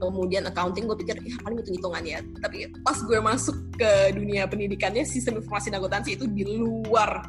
Kemudian 0.00 0.48
accounting 0.48 0.88
gue 0.88 0.96
pikir 1.04 1.20
ya 1.20 1.36
paling 1.44 1.60
hitung 1.60 1.76
hitungan 1.76 2.02
ya. 2.04 2.18
Tapi 2.40 2.70
pas 2.80 2.96
gue 2.96 3.18
masuk 3.20 3.56
ke 3.76 4.16
dunia 4.16 4.48
pendidikannya 4.48 5.04
sistem 5.04 5.40
informasi 5.40 5.72
dan 5.72 5.82
akuntansi 5.82 6.10
itu 6.16 6.24
di 6.30 6.44
luar 6.46 7.28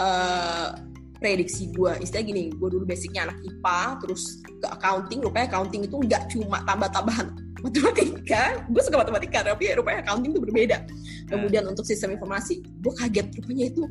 uh, 0.00 0.68
prediksi 1.16 1.72
gue 1.72 1.92
istilah 2.02 2.24
gini 2.24 2.52
gue 2.52 2.68
dulu 2.68 2.84
basicnya 2.84 3.28
anak 3.30 3.40
IPA 3.40 3.80
terus 4.04 4.22
ke 4.44 4.68
accounting 4.68 5.20
rupanya 5.24 5.46
accounting 5.48 5.82
itu 5.88 5.96
nggak 5.96 6.22
cuma 6.32 6.60
tambah-tambahan 6.68 7.28
matematika. 7.66 8.42
Gue 8.68 8.82
suka 8.82 8.96
matematika 9.00 9.38
tapi 9.42 9.72
rupanya 9.74 10.04
accounting 10.04 10.30
itu 10.34 10.40
berbeda. 10.42 10.76
Kemudian 11.26 11.62
hmm. 11.66 11.72
untuk 11.74 11.84
sistem 11.88 12.14
informasi 12.14 12.62
gue 12.62 12.92
kaget 12.98 13.26
rupanya 13.42 13.64
itu 13.70 13.82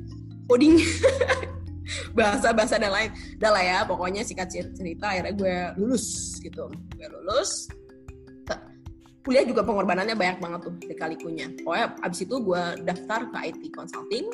coding. 0.48 0.76
Bahasa-bahasa 2.18 2.82
dan 2.82 2.92
lain. 2.94 3.10
Udah 3.38 3.52
lah 3.54 3.64
ya 3.64 3.78
pokoknya 3.86 4.22
singkat 4.26 4.50
cerita 4.52 5.06
akhirnya 5.14 5.34
gue 5.34 5.56
lulus 5.82 6.38
gitu. 6.42 6.70
Gue 6.70 7.08
lulus. 7.22 7.70
Kuliah 9.26 9.42
juga 9.42 9.66
pengorbanannya 9.66 10.14
banyak 10.14 10.38
banget 10.38 10.70
tuh 10.70 10.74
di 10.86 10.94
kalikunya 10.94 11.50
pokoknya 11.66 11.98
abis 12.06 12.30
itu 12.30 12.36
gue 12.46 12.64
daftar 12.86 13.26
ke 13.34 13.38
IT 13.50 13.74
consulting 13.74 14.30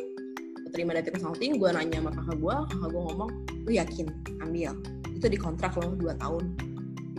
terima 0.72 0.96
dari 0.96 1.12
consulting 1.12 1.60
gue 1.60 1.70
nanya 1.70 2.00
sama 2.00 2.12
kakak 2.16 2.38
gue 2.40 2.56
kakak 2.72 2.90
gue 2.90 3.02
ngomong 3.12 3.30
lu 3.68 3.72
yakin? 3.76 4.08
Ambil. 4.42 4.74
Itu 5.14 5.28
di 5.28 5.38
kontrak 5.38 5.76
loh 5.78 5.94
dua 5.94 6.16
tahun. 6.18 6.44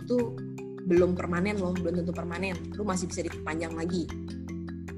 Itu 0.03 0.35
belum 0.83 1.15
permanen 1.15 1.61
loh 1.61 1.71
belum 1.77 2.03
tentu 2.03 2.11
permanen. 2.11 2.57
Lu 2.75 2.83
masih 2.83 3.07
bisa 3.07 3.23
diperpanjang 3.23 3.73
lagi. 3.77 4.03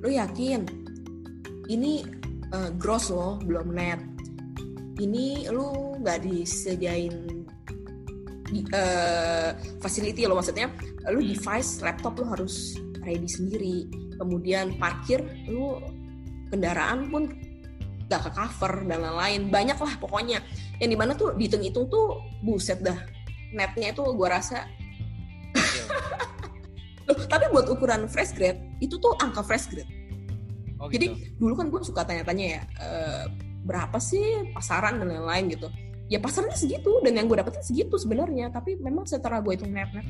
Lu 0.01 0.09
yakin? 0.09 0.65
Ini 1.69 1.93
uh, 2.55 2.71
gross 2.79 3.11
loh 3.13 3.37
belum 3.43 3.75
net. 3.75 4.01
Ini 4.95 5.51
lu 5.51 5.99
nggak 6.01 6.23
disediain 6.23 7.45
uh, 8.71 9.51
facility 9.83 10.25
lo 10.25 10.39
maksudnya. 10.39 10.71
Lu 11.11 11.21
device 11.21 11.83
laptop 11.83 12.17
lu 12.17 12.25
harus 12.31 12.79
ready 13.03 13.27
sendiri. 13.29 13.85
Kemudian 14.15 14.79
parkir 14.79 15.21
lu 15.51 15.77
kendaraan 16.49 17.11
pun 17.11 17.27
gak 18.09 18.21
ke 18.29 18.31
cover 18.33 18.85
dan 18.85 19.01
lain-lain. 19.01 19.41
Banyak 19.49 19.77
lah 19.81 19.93
pokoknya. 19.97 20.39
Yang 20.77 20.89
di 20.89 20.97
mana 20.97 21.11
tuh 21.17 21.33
dihitung-hitung 21.33 21.89
tuh 21.89 22.21
buset 22.45 22.81
dah. 22.81 22.97
Netnya 23.55 23.93
itu 23.95 24.03
gue 24.03 24.27
rasa 24.27 24.67
Loh, 27.05 27.15
tapi 27.29 27.45
buat 27.53 27.69
ukuran 27.69 28.09
fresh 28.09 28.33
grade 28.33 28.57
itu 28.81 28.97
tuh 28.97 29.13
angka 29.21 29.45
fresh 29.45 29.69
grade. 29.69 29.87
Oh, 30.81 30.89
gitu. 30.89 30.99
jadi 30.99 31.07
dulu 31.37 31.53
kan 31.55 31.67
gue 31.71 31.79
suka 31.85 32.01
tanya-tanya 32.03 32.45
ya 32.59 32.61
e, 32.81 32.89
berapa 33.63 33.95
sih 34.01 34.51
pasaran 34.51 34.97
dan 34.99 35.13
lain-lain 35.13 35.53
gitu. 35.53 35.69
Ya 36.09 36.17
pasarannya 36.17 36.57
segitu 36.57 37.01
dan 37.05 37.13
yang 37.17 37.29
gue 37.29 37.37
dapetin 37.37 37.61
segitu 37.61 37.95
sebenarnya. 38.01 38.49
Tapi 38.49 38.81
memang 38.81 39.05
setelah 39.05 39.39
gue 39.39 39.53
hitung 39.53 39.69
net 39.69 39.89
net 39.93 40.05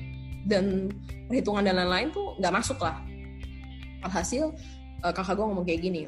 dan 0.48 0.88
perhitungan 1.28 1.68
dan 1.68 1.84
lain-lain 1.84 2.16
tuh 2.16 2.40
nggak 2.40 2.54
masuk 2.56 2.80
lah. 2.80 3.04
Alhasil 4.08 4.56
uh, 5.04 5.12
kakak 5.12 5.36
gue 5.36 5.46
ngomong 5.46 5.66
kayak 5.68 5.82
gini 5.84 6.08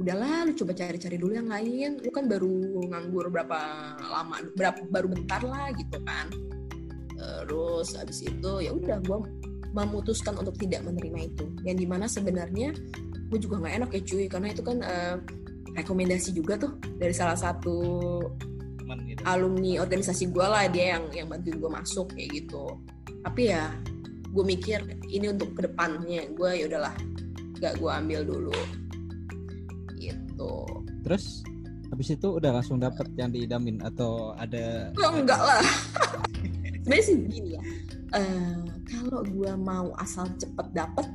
udahlah 0.00 0.48
lu 0.48 0.52
coba 0.56 0.72
cari-cari 0.72 1.16
dulu 1.20 1.36
yang 1.36 1.48
lain. 1.52 2.00
Lu 2.00 2.10
kan 2.10 2.24
baru 2.24 2.80
nganggur 2.88 3.28
berapa 3.28 3.58
lama 4.00 4.40
berapa 4.56 4.80
baru 4.88 5.12
bentar 5.12 5.44
lah 5.44 5.68
gitu 5.76 6.00
kan. 6.08 6.32
Terus 7.20 7.92
abis 8.00 8.24
itu 8.24 8.52
ya 8.64 8.72
udah 8.72 8.98
gue 9.04 9.18
memutuskan 9.76 10.40
untuk 10.40 10.56
tidak 10.56 10.88
menerima 10.88 11.28
itu. 11.28 11.44
Yang 11.68 11.76
di 11.84 11.86
mana 11.86 12.08
sebenarnya 12.08 12.72
gue 13.28 13.38
juga 13.38 13.60
nggak 13.60 13.74
enak 13.84 13.90
ya 13.92 14.02
cuy. 14.08 14.24
Karena 14.26 14.48
itu 14.48 14.62
kan 14.64 14.78
uh, 14.80 15.16
rekomendasi 15.76 16.32
juga 16.32 16.56
tuh 16.56 16.80
dari 16.96 17.12
salah 17.12 17.36
satu 17.36 17.78
gitu. 19.06 19.22
alumni 19.22 19.78
organisasi 19.78 20.34
gue 20.34 20.42
lah 20.42 20.66
dia 20.66 20.98
yang 20.98 21.12
yang 21.14 21.28
bantuin 21.28 21.60
gue 21.60 21.70
masuk 21.70 22.16
kayak 22.16 22.40
gitu. 22.40 22.80
Tapi 23.20 23.52
ya 23.52 23.68
gue 24.32 24.44
mikir 24.48 24.80
ini 25.12 25.28
untuk 25.28 25.52
ke 25.52 25.68
depannya. 25.68 26.24
Gue 26.32 26.56
ya 26.56 26.72
udahlah 26.72 26.96
gak 27.60 27.76
gue 27.76 27.90
ambil 27.92 28.24
dulu 28.24 28.56
gitu. 30.40 30.64
Terus 31.04 31.44
habis 31.90 32.08
itu 32.08 32.28
udah 32.40 32.50
langsung 32.54 32.78
dapet 32.80 33.10
yang 33.18 33.34
diidamin 33.34 33.82
atau 33.84 34.32
ada 34.38 34.94
oh, 34.96 35.12
enggak 35.12 35.40
lah? 35.40 35.60
Sebenarnya 36.86 37.04
sih 37.04 37.16
gini 37.28 37.48
ya 37.60 37.62
uh, 38.16 38.62
kalau 38.88 39.20
gue 39.26 39.52
mau 39.60 39.92
asal 40.00 40.24
cepet 40.40 40.66
dapet 40.72 41.06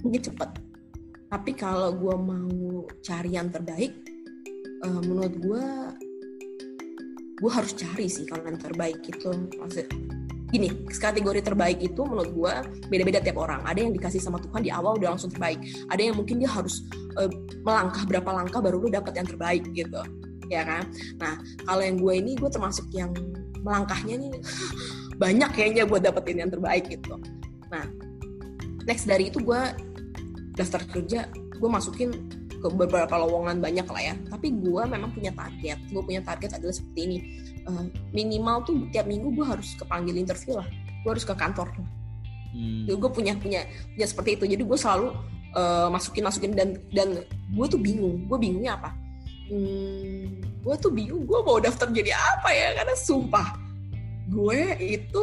mungkin 0.00 0.22
cepet. 0.24 0.50
Tapi 1.30 1.54
kalau 1.54 1.94
gue 1.94 2.16
mau 2.16 2.82
cari 3.06 3.38
yang 3.38 3.52
terbaik 3.52 3.92
uh, 4.82 5.00
menurut 5.04 5.34
gue 5.38 5.66
gue 7.40 7.50
harus 7.50 7.72
cari 7.76 8.06
sih 8.10 8.26
kalau 8.26 8.44
yang 8.48 8.58
terbaik 8.58 9.00
itu 9.04 9.30
maksudnya 9.56 9.88
gini 10.50 10.68
kategori 10.90 11.40
terbaik 11.46 11.78
itu 11.78 12.02
menurut 12.02 12.30
gue 12.34 12.52
beda-beda 12.90 13.22
tiap 13.22 13.38
orang. 13.38 13.62
Ada 13.64 13.86
yang 13.86 13.92
dikasih 13.94 14.20
sama 14.20 14.42
Tuhan 14.42 14.66
di 14.66 14.70
awal 14.74 14.98
udah 14.98 15.14
langsung 15.16 15.30
terbaik. 15.30 15.62
Ada 15.88 16.10
yang 16.10 16.18
mungkin 16.18 16.42
dia 16.42 16.50
harus 16.50 16.84
uh, 17.16 17.30
melangkah 17.62 18.02
berapa 18.04 18.30
langkah 18.30 18.58
baru 18.58 18.82
lu 18.82 18.88
dapat 18.90 19.14
yang 19.14 19.28
terbaik 19.30 19.64
gitu 19.72 20.02
ya 20.50 20.66
kan? 20.66 20.90
Nah 21.22 21.38
kalau 21.62 21.82
yang 21.86 21.96
gue 22.02 22.14
ini 22.18 22.34
gue 22.34 22.50
termasuk 22.50 22.90
yang 22.90 23.14
melangkahnya 23.62 24.18
nih 24.18 24.30
banyak 25.22 25.50
kayaknya 25.54 25.82
buat 25.86 26.02
dapetin 26.02 26.42
yang 26.42 26.50
terbaik 26.50 26.90
gitu. 26.90 27.14
Nah 27.70 27.86
next 28.84 29.06
dari 29.06 29.30
itu 29.30 29.38
gue 29.38 29.60
daftar 30.58 30.82
kerja 30.90 31.30
gue 31.30 31.70
masukin 31.70 32.10
ke 32.60 32.68
beberapa 32.76 33.16
lowongan 33.16 33.62
banyak 33.62 33.86
lah 33.88 34.02
ya. 34.02 34.14
Tapi 34.28 34.52
gue 34.58 34.82
memang 34.84 35.14
punya 35.14 35.32
target. 35.32 35.78
Gue 35.88 36.02
punya 36.04 36.20
target 36.20 36.60
adalah 36.60 36.74
seperti 36.76 37.00
ini 37.08 37.18
uh, 37.70 37.86
minimal 38.10 38.66
tuh 38.66 38.74
tiap 38.90 39.06
minggu 39.06 39.30
gue 39.34 39.46
harus 39.46 39.78
kepanggil 39.78 40.18
interview 40.18 40.58
lah. 40.58 40.66
Gue 41.06 41.10
harus 41.16 41.26
ke 41.26 41.34
kantor. 41.34 41.70
Hmm. 42.50 42.82
gue 42.82 43.10
punya 43.14 43.38
punya 43.38 43.62
punya 43.94 44.06
seperti 44.10 44.34
itu. 44.34 44.44
Jadi 44.50 44.62
gue 44.66 44.78
selalu 44.78 45.14
uh, 45.54 45.86
masukin 45.88 46.26
masukin. 46.26 46.52
Dan 46.52 46.82
dan 46.90 47.22
gue 47.26 47.66
tuh 47.70 47.78
bingung. 47.78 48.26
Gue 48.26 48.38
bingungnya 48.42 48.74
apa? 48.74 48.90
Hmm, 49.50 50.42
gue 50.62 50.74
tuh 50.82 50.90
bingung. 50.90 51.22
Gue 51.26 51.40
mau 51.46 51.62
daftar 51.62 51.86
jadi 51.90 52.10
apa 52.14 52.50
ya? 52.50 52.82
Karena 52.82 52.94
sumpah 52.98 53.70
gue 54.30 54.60
itu 54.78 55.22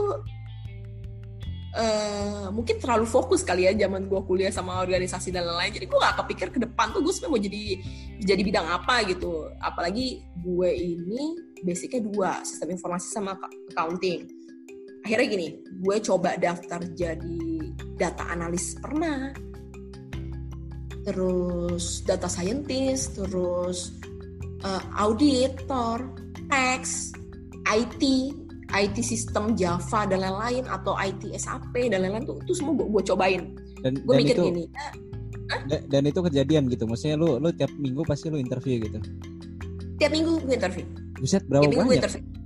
Uh, 1.78 2.50
mungkin 2.50 2.82
terlalu 2.82 3.06
fokus 3.06 3.46
kali 3.46 3.70
ya 3.70 3.86
zaman 3.86 4.10
gue 4.10 4.22
kuliah 4.26 4.50
sama 4.50 4.82
organisasi 4.82 5.30
dan 5.30 5.46
lain-lain. 5.46 5.78
Jadi 5.78 5.86
gue 5.86 6.00
gak 6.02 6.18
kepikir 6.26 6.48
ke 6.50 6.58
depan 6.58 6.90
tuh 6.90 7.06
gue 7.06 7.14
sebenarnya 7.14 7.34
mau 7.38 7.42
jadi 7.46 7.64
jadi 8.26 8.42
bidang 8.42 8.68
apa 8.68 8.96
gitu. 9.06 9.46
Apalagi 9.62 10.26
gue 10.42 10.70
ini 10.74 11.38
basicnya 11.62 12.02
dua 12.02 12.42
sistem 12.42 12.74
informasi 12.74 13.08
sama 13.14 13.38
accounting. 13.70 14.26
Akhirnya 15.06 15.28
gini 15.30 15.48
gue 15.78 15.98
coba 16.02 16.34
daftar 16.42 16.82
jadi 16.98 17.46
data 17.94 18.26
analis 18.26 18.74
pernah. 18.82 19.30
Terus 21.06 22.02
data 22.04 22.26
scientist 22.26 23.22
terus 23.22 23.94
uh, 24.66 24.84
auditor 24.98 26.10
tax 26.50 27.14
IT 27.70 28.02
IT 28.76 29.00
sistem 29.00 29.56
Java 29.56 30.04
dan 30.08 30.20
lain-lain 30.24 30.64
atau 30.68 30.94
IT 31.00 31.32
SAP 31.40 31.72
dan 31.92 32.04
lain-lain 32.04 32.28
tuh 32.28 32.38
itu 32.44 32.54
semua 32.56 32.76
gue, 32.76 32.88
gue 32.88 33.04
cobain. 33.14 33.42
Dan, 33.84 33.94
gue 34.04 34.14
mikir 34.18 34.36
itu, 34.36 34.44
gini 34.52 34.64
ya, 35.72 35.80
dan 35.88 36.04
itu 36.04 36.20
kejadian 36.20 36.68
gitu 36.68 36.84
maksudnya 36.84 37.16
lu 37.16 37.40
lu 37.40 37.50
tiap 37.56 37.72
minggu 37.80 38.04
pasti 38.04 38.28
lu 38.28 38.42
interview 38.42 38.84
gitu? 38.84 39.00
Tiap 39.98 40.12
minggu 40.12 40.44
gue 40.44 40.56
interview. 40.56 40.86
Buset 41.18 41.44
berapa 41.48 41.64
tiap 41.66 41.72
minggu 41.74 41.90
banyak? 41.90 42.02
interview 42.04 42.37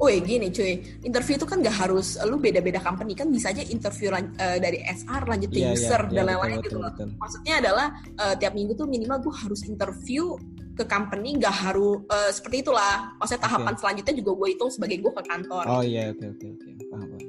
Woi 0.00 0.16
gini 0.24 0.48
cuy, 0.48 0.80
interview 1.04 1.36
itu 1.36 1.44
kan 1.44 1.60
gak 1.60 1.76
harus 1.76 2.16
lu 2.24 2.40
beda-beda 2.40 2.80
company 2.80 3.12
kan 3.12 3.28
bisa 3.28 3.52
aja 3.52 3.60
interview 3.60 4.08
uh, 4.08 4.56
dari 4.56 4.80
SR 4.80 5.28
lanjut 5.28 5.52
ke 5.52 5.60
yeah, 5.60 5.76
user 5.76 6.00
yeah, 6.08 6.12
dan 6.16 6.24
iya, 6.24 6.28
lain-lain 6.32 6.56
gitu 6.64 6.80
loh. 6.80 6.92
Maksudnya 7.20 7.54
adalah 7.60 7.86
uh, 8.16 8.32
tiap 8.40 8.56
minggu 8.56 8.72
tuh 8.80 8.88
minimal 8.88 9.20
gue 9.20 9.34
harus 9.44 9.60
interview 9.68 10.40
ke 10.72 10.88
company 10.88 11.36
gak 11.36 11.52
harus 11.52 12.00
uh, 12.08 12.32
seperti 12.32 12.64
itulah. 12.64 13.12
Maksudnya 13.20 13.44
tahapan 13.44 13.72
okay. 13.76 13.80
selanjutnya 13.84 14.14
juga 14.24 14.30
gue 14.40 14.48
hitung 14.56 14.70
sebagai 14.72 14.96
gue 15.04 15.12
ke 15.12 15.22
kantor. 15.28 15.64
Oh 15.68 15.84
iya 15.84 16.16
oke 16.16 16.24
oke 16.32 16.46
oke 16.48 16.68
paham. 16.88 17.20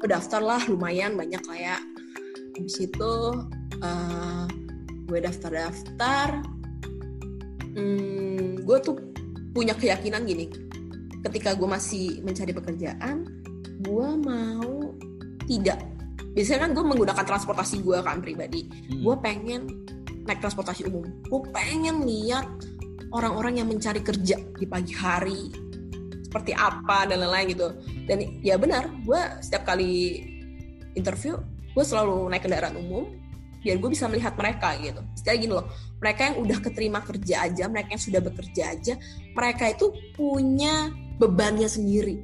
Gue 0.00 0.08
daftar 0.08 0.40
lah 0.40 0.64
lumayan 0.64 1.20
banyak 1.20 1.44
lah 1.44 1.58
ya. 1.60 1.76
Habis 2.56 2.88
itu 2.88 3.12
uh, 3.84 4.44
gue 5.12 5.18
daftar-daftar. 5.20 6.40
Hmm, 7.76 8.64
gue 8.64 8.78
tuh 8.80 8.96
punya 9.52 9.76
keyakinan 9.76 10.24
gini 10.24 10.48
ketika 11.24 11.56
gue 11.56 11.68
masih 11.68 12.20
mencari 12.20 12.52
pekerjaan 12.52 13.24
gue 13.84 14.08
mau 14.20 14.94
tidak 15.48 15.80
biasanya 16.36 16.68
kan 16.68 16.70
gue 16.76 16.84
menggunakan 16.84 17.24
transportasi 17.24 17.80
gue 17.80 17.98
kan 18.04 18.20
pribadi 18.20 18.68
hmm. 18.68 19.00
gue 19.02 19.14
pengen 19.24 19.62
naik 20.24 20.40
transportasi 20.40 20.88
umum 20.88 21.04
gue 21.24 21.40
pengen 21.52 22.04
lihat 22.04 22.46
orang-orang 23.14 23.62
yang 23.62 23.68
mencari 23.70 24.04
kerja 24.04 24.36
di 24.36 24.66
pagi 24.66 24.92
hari 24.92 25.52
seperti 26.24 26.50
apa 26.50 27.06
dan 27.06 27.22
lain-lain 27.22 27.46
gitu 27.54 27.68
dan 28.10 28.18
ya 28.42 28.58
benar 28.58 28.90
gue 29.06 29.20
setiap 29.40 29.64
kali 29.68 30.24
interview 30.98 31.38
gue 31.74 31.84
selalu 31.84 32.30
naik 32.30 32.46
kendaraan 32.46 32.76
umum 32.78 33.06
biar 33.64 33.80
gue 33.80 33.90
bisa 33.96 34.04
melihat 34.12 34.36
mereka 34.36 34.76
gitu. 34.76 35.00
Istilah 35.16 35.36
gini 35.40 35.52
loh, 35.56 35.66
mereka 35.96 36.28
yang 36.28 36.36
udah 36.44 36.58
keterima 36.60 37.00
kerja 37.00 37.48
aja, 37.48 37.64
mereka 37.64 37.96
yang 37.96 38.04
sudah 38.04 38.20
bekerja 38.20 38.62
aja, 38.76 38.94
mereka 39.32 39.72
itu 39.72 39.88
punya 40.12 40.92
bebannya 41.20 41.68
sendiri, 41.70 42.22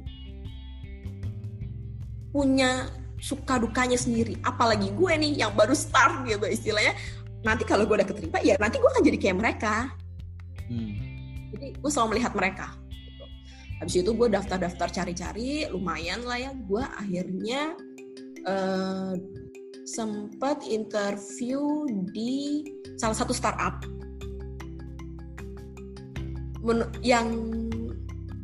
punya 2.31 2.91
suka 3.21 3.61
dukanya 3.61 3.95
sendiri. 3.95 4.39
Apalagi 4.41 4.91
gue 4.91 5.13
nih 5.15 5.45
yang 5.45 5.53
baru 5.53 5.77
start 5.77 6.25
gitu 6.27 6.47
istilahnya. 6.49 6.97
Nanti 7.41 7.65
kalau 7.65 7.89
gue 7.89 7.97
udah 7.97 8.05
keterima, 8.05 8.37
ya 8.45 8.57
nanti 8.61 8.77
gue 8.77 8.89
akan 8.89 9.03
jadi 9.05 9.17
kayak 9.17 9.37
mereka. 9.37 9.75
Hmm. 10.69 10.93
Jadi 11.51 11.67
gue 11.77 11.89
selalu 11.91 12.17
melihat 12.17 12.33
mereka. 12.37 12.67
Gitu. 12.89 13.23
Habis 13.81 13.95
itu 13.97 14.11
gue 14.13 14.27
daftar-daftar 14.29 14.87
cari-cari, 14.93 15.65
lumayan 15.73 16.21
lah 16.23 16.37
ya. 16.37 16.51
Gue 16.53 16.85
akhirnya 16.85 17.73
uh, 18.45 19.13
sempat 19.89 20.61
interview 20.69 21.89
di 22.13 22.63
salah 22.95 23.17
satu 23.17 23.33
startup 23.33 23.81
Men 26.61 26.85
yang 27.01 27.33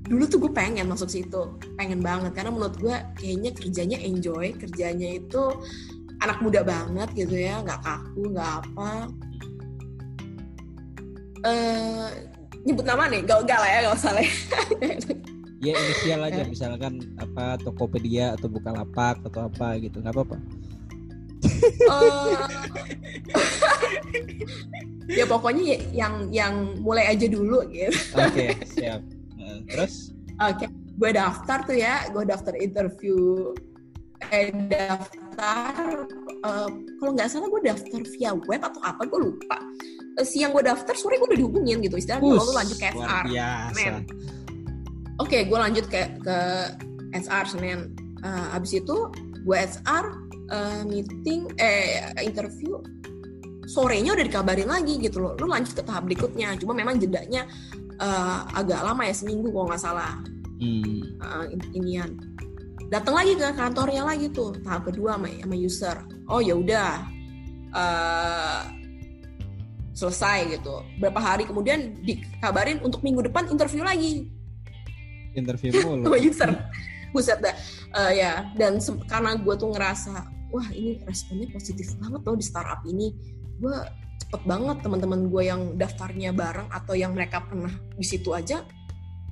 dulu 0.07 0.23
tuh 0.25 0.39
gue 0.47 0.51
pengen 0.55 0.87
masuk 0.87 1.11
situ 1.11 1.59
pengen 1.75 1.99
banget 1.99 2.31
karena 2.31 2.51
menurut 2.51 2.75
gue 2.79 2.95
kayaknya 3.19 3.51
kerjanya 3.51 3.97
enjoy 3.99 4.55
kerjanya 4.55 5.19
itu 5.19 5.43
anak 6.23 6.39
muda 6.41 6.63
banget 6.63 7.09
gitu 7.13 7.35
ya 7.35 7.59
nggak 7.61 7.83
kaku 7.83 8.31
nggak 8.31 8.51
apa 8.63 8.91
uh, 11.45 12.07
nyebut 12.63 12.85
nama 12.87 13.03
nih 13.11 13.21
gak 13.23 13.45
gak 13.45 13.59
lah 13.59 13.69
ya 13.69 13.79
gak 13.87 13.95
usah 13.95 14.11
lah 14.15 14.23
ya 15.65 15.73
inisial 15.75 16.21
aja 16.23 16.41
misalkan 16.47 16.93
apa 17.19 17.59
Tokopedia 17.61 18.33
atau 18.39 18.47
Bukalapak 18.47 19.19
atau 19.27 19.51
apa 19.51 19.77
gitu 19.77 19.99
nggak 19.99 20.15
apa-apa 20.15 20.37
uh, 21.91 22.47
ya 25.17 25.25
pokoknya 25.27 25.63
ya, 25.63 25.77
yang 25.95 26.13
yang 26.31 26.53
mulai 26.83 27.07
aja 27.07 27.31
dulu 27.31 27.63
gitu. 27.71 27.95
Oke, 28.19 28.27
okay, 28.27 28.49
siap. 28.67 28.99
Uh, 29.57 29.65
terus? 29.65 30.13
Oke, 30.37 30.65
okay. 30.65 30.69
gue 30.69 31.11
daftar 31.17 31.57
tuh 31.65 31.77
ya, 31.77 32.05
gue 32.13 32.23
daftar 32.23 32.53
interview 32.61 33.51
eh 34.33 34.49
daftar 34.49 36.09
uh, 36.41 36.69
kalau 36.97 37.11
nggak 37.13 37.29
salah 37.29 37.47
gue 37.53 37.61
daftar 37.69 38.01
via 38.17 38.33
web 38.33 38.61
atau 38.65 38.81
apa 38.81 39.05
gue 39.05 39.19
lupa 39.29 39.61
uh, 40.17 40.25
siang 40.25 40.51
gue 40.57 40.65
daftar 40.65 40.97
sore 40.97 41.21
gue 41.21 41.29
udah 41.29 41.39
dihubungin 41.39 41.77
gitu 41.85 42.01
istilahnya 42.01 42.25
lu 42.25 42.53
lanjut 42.53 42.77
ke 42.81 42.87
SR 42.97 43.25
Oke, 45.17 45.33
okay, 45.33 45.41
gue 45.49 45.57
lanjut 45.57 45.85
ke 45.89 46.01
ke 46.21 46.37
SR 47.09 47.45
Senin. 47.49 47.89
Uh, 48.21 48.53
abis 48.53 48.77
itu 48.77 49.09
gue 49.45 49.57
SR 49.57 50.05
uh, 50.53 50.81
meeting 50.85 51.49
eh 51.57 52.13
interview 52.21 52.77
sorenya 53.65 54.13
udah 54.13 54.25
dikabarin 54.25 54.69
lagi 54.69 54.95
gitu 55.01 55.19
loh 55.19 55.33
lu 55.35 55.49
lanjut 55.51 55.75
ke 55.75 55.83
tahap 55.83 56.07
berikutnya 56.07 56.55
cuma 56.55 56.71
memang 56.71 57.01
jedanya 57.01 57.49
uh, 57.99 58.47
agak 58.53 58.81
lama 58.81 59.03
ya 59.05 59.15
seminggu 59.15 59.49
kalau 59.53 59.67
nggak 59.69 59.81
salah. 59.81 60.13
Hmm. 60.57 61.21
uh, 61.21 61.45
inian. 61.77 62.17
Datang 62.89 63.13
lagi 63.13 63.37
ke 63.37 63.45
kantornya 63.53 64.01
lagi 64.07 64.31
tuh 64.31 64.57
tahap 64.63 64.89
kedua 64.89 65.19
sama, 65.19 65.29
sama 65.29 65.55
user. 65.55 65.97
Oh 66.31 66.41
ya 66.41 66.55
udah. 66.55 67.05
Uh, 67.75 68.63
selesai 69.97 70.53
gitu. 70.53 70.85
Berapa 71.01 71.17
hari 71.17 71.43
kemudian 71.49 71.97
dikabarin 72.05 72.77
untuk 72.85 73.01
minggu 73.01 73.25
depan 73.25 73.49
interview 73.49 73.81
lagi. 73.81 74.29
Interview 75.33 75.73
mulu. 75.81 76.05
Sama 76.05 76.17
user. 76.21 76.49
Buset 77.09 77.41
dah. 77.41 77.55
Uh, 77.97 78.11
ya 78.13 78.45
dan 78.61 78.77
karena 79.09 79.33
gue 79.41 79.55
tuh 79.57 79.73
ngerasa 79.73 80.13
wah 80.53 80.67
ini 80.69 81.01
responnya 81.01 81.49
positif 81.49 81.97
banget 81.97 82.21
loh 82.21 82.37
di 82.37 82.45
startup 82.45 82.81
ini. 82.85 83.09
Gue 83.57 83.73
cepet 84.17 84.41
banget 84.43 84.77
teman-teman 84.83 85.29
gue 85.29 85.43
yang 85.45 85.61
daftarnya 85.77 86.33
bareng 86.33 86.67
atau 86.73 86.93
yang 86.97 87.15
mereka 87.15 87.45
pernah 87.45 87.71
di 87.95 88.05
situ 88.05 88.33
aja 88.33 88.65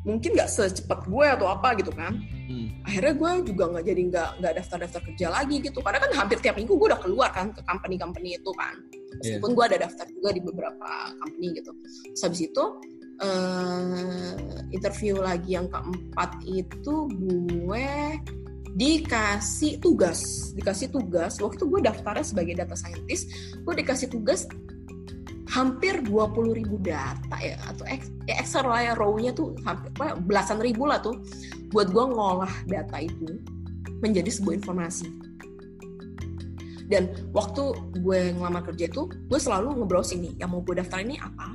mungkin 0.06 0.38
nggak 0.38 0.48
secepat 0.48 1.10
gue 1.10 1.26
atau 1.26 1.50
apa 1.50 1.74
gitu 1.82 1.90
kan. 1.92 2.22
Hmm. 2.46 2.70
akhirnya 2.86 3.14
gue 3.18 3.32
juga 3.50 3.64
nggak 3.74 3.86
jadi 3.90 4.02
nggak 4.14 4.30
nggak 4.38 4.54
daftar 4.62 4.78
daftar 4.86 5.02
kerja 5.02 5.28
lagi 5.34 5.58
gitu. 5.66 5.82
Karena 5.82 5.98
kan 5.98 6.12
hampir 6.14 6.38
tiap 6.38 6.56
minggu 6.62 6.78
gue 6.78 6.88
udah 6.94 7.02
keluar 7.02 7.34
kan 7.34 7.50
ke 7.50 7.66
company 7.66 7.98
company 7.98 8.38
itu 8.38 8.54
kan. 8.54 8.78
Meskipun 9.18 9.50
yeah. 9.50 9.58
gue 9.58 9.66
ada 9.74 9.78
daftar 9.90 10.06
juga 10.14 10.30
di 10.30 10.42
beberapa 10.46 10.90
company 11.18 11.48
gitu. 11.58 11.74
Terus 12.14 12.22
habis 12.22 12.42
itu 12.46 12.64
uh, 13.26 14.34
interview 14.70 15.26
lagi 15.26 15.58
yang 15.58 15.66
keempat 15.74 16.38
itu 16.46 17.10
gue 17.10 17.90
dikasih 18.78 19.82
tugas. 19.82 20.54
Dikasih 20.54 20.94
tugas. 20.94 21.42
Waktu 21.42 21.58
itu 21.58 21.66
gue 21.66 21.82
daftarnya 21.82 22.26
sebagai 22.30 22.54
data 22.54 22.78
scientist 22.78 23.26
gue 23.58 23.74
dikasih 23.74 24.14
tugas 24.14 24.46
hampir 25.46 26.02
20 26.02 26.58
ribu 26.58 26.82
data 26.82 27.38
ya 27.38 27.54
atau 27.70 27.86
ya 28.26 28.42
Excel 28.42 28.66
lah 28.66 28.82
ya 28.82 28.94
row-nya 28.98 29.30
tuh 29.30 29.54
hampir 29.62 29.94
belasan 30.26 30.58
ribu 30.58 30.90
lah 30.90 30.98
tuh 30.98 31.22
buat 31.70 31.94
gue 31.94 32.06
ngolah 32.06 32.50
data 32.66 32.98
itu 32.98 33.38
menjadi 34.02 34.30
sebuah 34.30 34.62
informasi. 34.62 35.08
Dan 36.86 37.10
waktu 37.34 37.74
gue 37.98 38.20
ngelamar 38.38 38.62
kerja 38.62 38.86
itu 38.90 39.10
gue 39.10 39.40
selalu 39.42 39.82
ngebrowsing 39.82 40.22
nih 40.22 40.34
yang 40.46 40.54
mau 40.54 40.62
gue 40.62 40.78
daftar 40.78 41.02
ini 41.02 41.18
apa 41.22 41.54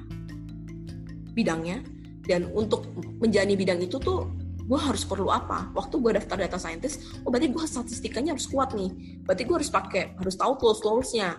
bidangnya. 1.34 1.82
Dan 2.20 2.46
untuk 2.54 2.86
menjalani 3.18 3.58
bidang 3.58 3.82
itu 3.82 3.98
tuh 3.98 4.30
gue 4.70 4.78
harus 4.78 5.02
perlu 5.02 5.30
apa? 5.34 5.70
Waktu 5.74 5.98
gue 5.98 6.12
daftar 6.14 6.46
data 6.46 6.58
scientist 6.58 7.22
oh 7.26 7.30
berarti 7.30 7.50
gue 7.50 7.64
statistikanya 7.66 8.38
harus 8.38 8.46
kuat 8.46 8.74
nih. 8.74 9.22
Berarti 9.26 9.42
gue 9.46 9.56
harus 9.58 9.70
pakai 9.70 10.14
harus 10.18 10.34
tahu 10.38 10.58
tools 10.58 10.78
toolsnya 10.82 11.34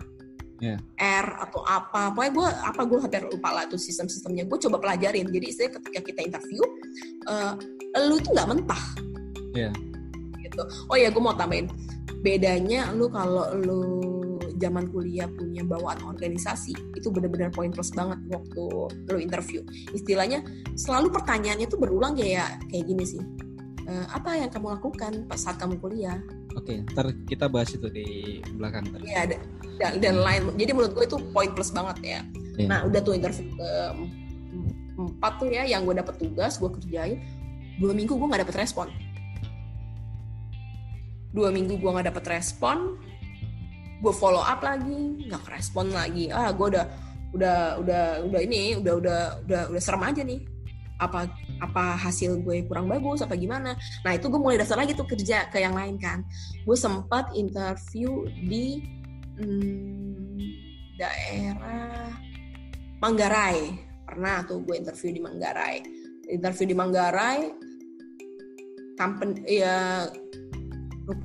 yeah. 0.61 0.77
R 1.01 1.27
atau 1.49 1.65
apa. 1.65 2.13
Pokoknya 2.13 2.31
gue 2.31 2.47
apa 2.47 2.81
gue 2.85 2.99
hampir 3.01 3.21
lupa 3.25 3.49
lah 3.51 3.63
tuh 3.67 3.81
sistem 3.81 4.07
sistemnya 4.07 4.45
gue 4.45 4.57
coba 4.69 4.77
pelajarin. 4.77 5.27
Jadi 5.27 5.47
saya 5.51 5.69
ketika 5.73 5.99
kita 6.05 6.21
interview 6.23 6.61
uh, 7.27 7.57
lu 8.07 8.21
tuh 8.21 8.31
nggak 8.31 8.47
mentah. 8.47 8.83
Yeah. 9.51 9.73
gitu. 10.39 10.63
Oh 10.87 10.95
ya 10.95 11.09
gue 11.11 11.19
mau 11.19 11.35
tambahin. 11.35 11.67
Bedanya 12.21 12.93
lu 12.93 13.09
kalau 13.09 13.49
lu 13.57 13.81
zaman 14.61 14.85
kuliah 14.93 15.25
punya 15.25 15.65
bawaan 15.65 15.97
organisasi 16.05 16.77
itu 16.93 17.07
benar-benar 17.09 17.49
poin 17.49 17.73
plus 17.73 17.89
banget 17.97 18.21
waktu 18.29 18.63
lo 18.93 19.17
interview. 19.17 19.65
Istilahnya 19.89 20.45
selalu 20.77 21.09
pertanyaannya 21.09 21.65
tuh 21.65 21.81
berulang 21.81 22.13
kayak 22.13 22.61
kayak 22.69 22.85
gini 22.85 23.01
sih. 23.01 23.23
E, 23.89 23.93
apa 24.13 24.37
yang 24.37 24.53
kamu 24.53 24.77
lakukan 24.77 25.25
pas 25.25 25.41
saat 25.41 25.57
kamu 25.57 25.81
kuliah 25.81 26.21
oke 26.57 26.73
ntar 26.91 27.05
kita 27.27 27.45
bahas 27.47 27.71
itu 27.71 27.87
di 27.87 28.39
belakang 28.55 28.87
Iya 29.03 29.37
dan, 29.81 29.91
dan 29.97 30.15
lain. 30.21 30.41
Jadi 30.59 30.71
menurut 30.77 30.93
gue 30.93 31.05
itu 31.09 31.17
poin 31.33 31.49
plus 31.51 31.73
banget 31.73 31.97
ya. 32.03 32.21
Yeah. 32.59 32.67
nah 32.67 32.79
udah 32.83 32.99
tuh 32.99 33.15
interview 33.15 33.47
ke 33.55 33.69
empat 34.99 35.33
tuh 35.39 35.49
ya 35.49 35.63
yang 35.65 35.87
gue 35.87 35.95
dapet 35.97 36.19
tugas 36.19 36.59
gue 36.59 36.67
kerjain 36.67 37.17
dua 37.79 37.95
minggu 37.95 38.13
gue 38.13 38.27
nggak 38.27 38.43
dapet 38.45 38.57
respon. 38.61 38.87
Dua 41.31 41.49
minggu 41.49 41.79
gue 41.79 41.89
nggak 41.89 42.07
dapet 42.11 42.25
respon 42.27 42.99
gue 44.01 44.13
follow 44.17 44.41
up 44.41 44.59
lagi 44.65 45.29
nggak 45.29 45.45
respon 45.49 45.93
lagi. 45.93 46.29
Ah 46.29 46.51
gue 46.51 46.67
udah 46.77 46.85
udah 47.31 47.79
udah 47.79 48.03
udah 48.27 48.39
ini 48.43 48.75
udah 48.75 48.93
udah 48.99 49.19
udah 49.47 49.61
udah 49.71 49.81
serem 49.81 50.03
aja 50.03 50.21
nih 50.27 50.50
apa 51.01 51.25
apa 51.57 51.97
hasil 51.97 52.45
gue 52.45 52.61
kurang 52.69 52.85
bagus 52.85 53.25
apa 53.25 53.33
gimana. 53.33 53.73
Nah 54.05 54.11
itu 54.13 54.29
gue 54.29 54.37
mulai 54.37 54.61
dasar 54.61 54.77
lagi 54.77 54.93
tuh 54.93 55.09
kerja 55.09 55.49
ke 55.49 55.57
yang 55.57 55.73
lain 55.73 55.97
kan. 55.97 56.21
Gue 56.61 56.77
sempat 56.77 57.33
interview 57.33 58.29
di 58.45 58.85
hmm, 59.41 60.37
daerah 61.01 62.13
Manggarai. 63.01 63.89
Pernah 64.05 64.45
tuh 64.45 64.61
gue 64.61 64.77
interview 64.77 65.09
di 65.17 65.21
Manggarai. 65.25 65.81
Interview 66.29 66.69
di 66.69 66.75
Manggarai 66.77 67.71
company 69.01 69.41
ya 69.49 70.05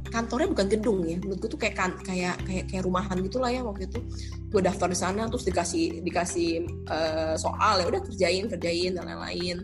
kantornya 0.09 0.49
bukan 0.51 0.67
gedung 0.71 0.99
ya. 1.05 1.17
Menurut 1.21 1.39
gue 1.43 1.51
tuh 1.53 1.61
kayak 1.61 1.77
kan, 1.77 1.91
kayak 2.03 2.37
kayak 2.45 2.65
kayak 2.71 2.83
rumahan 2.87 3.19
gitulah 3.25 3.51
ya 3.51 3.63
waktu 3.65 3.89
itu. 3.89 4.01
Gue 4.53 4.61
daftar 4.63 4.89
di 4.91 4.99
sana 4.99 5.27
terus 5.27 5.45
dikasih 5.47 6.01
dikasih 6.05 6.51
uh, 6.89 7.35
soal. 7.39 7.83
Ya 7.83 7.87
udah 7.91 8.03
kerjain 8.05 8.45
kerjain 8.51 8.93
dan 8.99 9.05
lain-lain. 9.09 9.57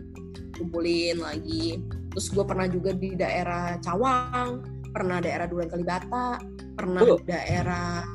Kumpulin 0.53 1.17
lagi. 1.21 1.81
Terus 2.13 2.27
gue 2.29 2.45
pernah 2.45 2.67
juga 2.69 2.91
di 2.93 3.17
daerah 3.17 3.77
Cawang. 3.81 4.63
Pernah 4.93 5.17
daerah 5.21 5.45
Duren 5.49 5.69
Kalibata. 5.69 6.37
Pernah 6.73 7.01
oh. 7.05 7.19
daerah 7.25 8.05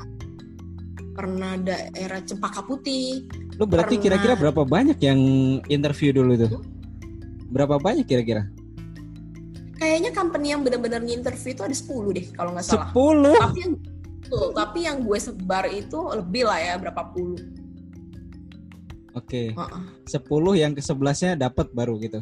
pernah 1.18 1.58
daerah 1.58 2.22
Cempaka 2.22 2.62
Putih. 2.62 3.26
Lo 3.58 3.66
berarti 3.66 3.98
kira-kira 3.98 4.38
berapa 4.38 4.62
banyak 4.62 5.02
yang 5.02 5.20
interview 5.66 6.14
dulu 6.14 6.38
itu 6.38 6.46
berapa 7.48 7.80
banyak 7.80 8.04
kira-kira 8.04 8.46
kayaknya 9.78 10.10
company 10.10 10.50
yang 10.52 10.66
benar-benar 10.66 11.00
nginterview 11.00 11.54
itu 11.54 11.62
ada 11.62 11.76
10 11.76 12.16
deh 12.18 12.26
kalau 12.34 12.50
nggak 12.52 12.66
salah. 12.66 12.90
10? 12.90 13.38
Tapi 13.38 13.58
yang 13.62 13.74
tuh, 14.28 14.48
tapi 14.52 14.78
yang 14.84 14.96
gue 15.06 15.18
sebar 15.22 15.64
itu 15.70 15.98
lebih 16.18 16.44
lah 16.44 16.58
ya 16.58 16.74
berapa 16.76 17.02
puluh. 17.14 17.38
Oke. 19.16 19.54
Uh 19.54 19.62
-uh. 19.64 19.82
10 20.04 20.62
yang 20.62 20.72
ke 20.74 20.82
11-nya 20.82 21.38
dapat 21.38 21.70
baru 21.72 21.94
gitu. 22.02 22.20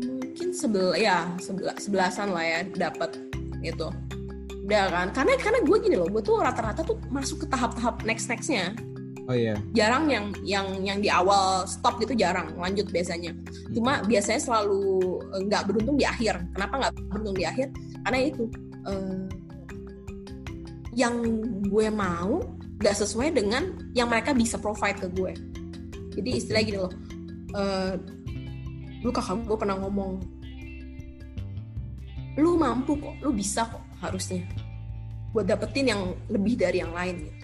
Mungkin 0.00 0.48
sebel 0.54 0.94
ya 0.96 1.26
sebel 1.42 1.74
sebelasan 1.76 2.32
lah 2.32 2.44
ya 2.46 2.58
dapat 2.64 3.18
gitu. 3.60 3.90
Udah 4.66 4.90
kan? 4.90 5.08
Karena 5.14 5.38
karena 5.38 5.60
gue 5.62 5.76
gini 5.78 5.94
loh, 5.94 6.10
gue 6.10 6.22
tuh 6.22 6.42
rata-rata 6.42 6.82
tuh 6.82 6.98
masuk 7.10 7.46
ke 7.46 7.46
tahap-tahap 7.50 8.02
next 8.02 8.26
nextnya. 8.26 8.74
Oh 9.26 9.34
iya. 9.34 9.58
Jarang 9.74 10.06
yang 10.06 10.30
yang 10.46 10.66
yang 10.86 10.98
di 11.02 11.10
awal 11.10 11.66
stop 11.66 11.98
gitu 11.98 12.14
jarang, 12.14 12.54
lanjut 12.54 12.86
biasanya. 12.94 13.34
Cuma 13.74 13.98
biasanya 14.06 14.38
selalu 14.38 15.18
eh, 15.34 15.40
nggak 15.50 15.62
beruntung 15.66 15.98
di 15.98 16.06
akhir. 16.06 16.38
Kenapa 16.54 16.74
nggak 16.78 16.92
beruntung 17.10 17.36
di 17.36 17.44
akhir? 17.44 17.68
Karena 18.06 18.18
itu 18.22 18.44
eh, 18.86 19.22
yang 20.94 21.14
gue 21.66 21.86
mau 21.90 22.38
nggak 22.78 22.96
sesuai 23.02 23.34
dengan 23.34 23.74
yang 23.98 24.06
mereka 24.06 24.30
bisa 24.30 24.62
provide 24.62 25.02
ke 25.02 25.08
gue. 25.10 25.32
Jadi 26.16 26.30
istilah 26.38 26.62
gini 26.62 26.78
loh, 26.78 26.92
eh, 27.52 27.92
lu 29.02 29.10
kakak 29.10 29.42
gue 29.42 29.58
pernah 29.58 29.76
ngomong, 29.82 30.22
lu 32.38 32.54
mampu 32.56 32.94
kok, 32.94 33.14
lu 33.26 33.34
bisa 33.34 33.66
kok 33.66 33.82
harusnya 34.00 34.46
buat 35.36 35.44
dapetin 35.44 35.92
yang 35.92 36.02
lebih 36.32 36.56
dari 36.56 36.80
yang 36.80 36.96
lain 36.96 37.28
gitu. 37.28 37.35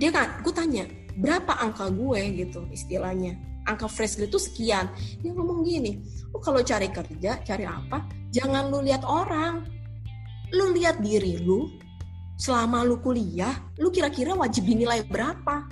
Dia 0.00 0.08
kan, 0.08 0.40
gue 0.40 0.48
tanya 0.56 0.88
berapa 1.20 1.60
angka 1.60 1.92
gue 1.92 2.20
gitu 2.40 2.64
istilahnya, 2.72 3.36
angka 3.68 3.84
fresh 3.84 4.16
grade 4.16 4.32
itu 4.32 4.40
sekian. 4.40 4.88
Dia 5.20 5.36
ngomong 5.36 5.60
gini, 5.60 6.00
lu 6.32 6.40
kalau 6.40 6.64
cari 6.64 6.88
kerja, 6.88 7.36
cari 7.44 7.68
apa, 7.68 8.08
jangan 8.32 8.72
lu 8.72 8.80
lihat 8.80 9.04
orang, 9.04 9.68
lu 10.56 10.72
lihat 10.72 11.04
diri 11.04 11.44
lu 11.44 11.68
selama 12.40 12.80
lu 12.80 12.96
kuliah, 13.04 13.52
lu 13.76 13.92
kira-kira 13.92 14.32
wajib 14.32 14.64
dinilai 14.64 15.04
berapa? 15.04 15.68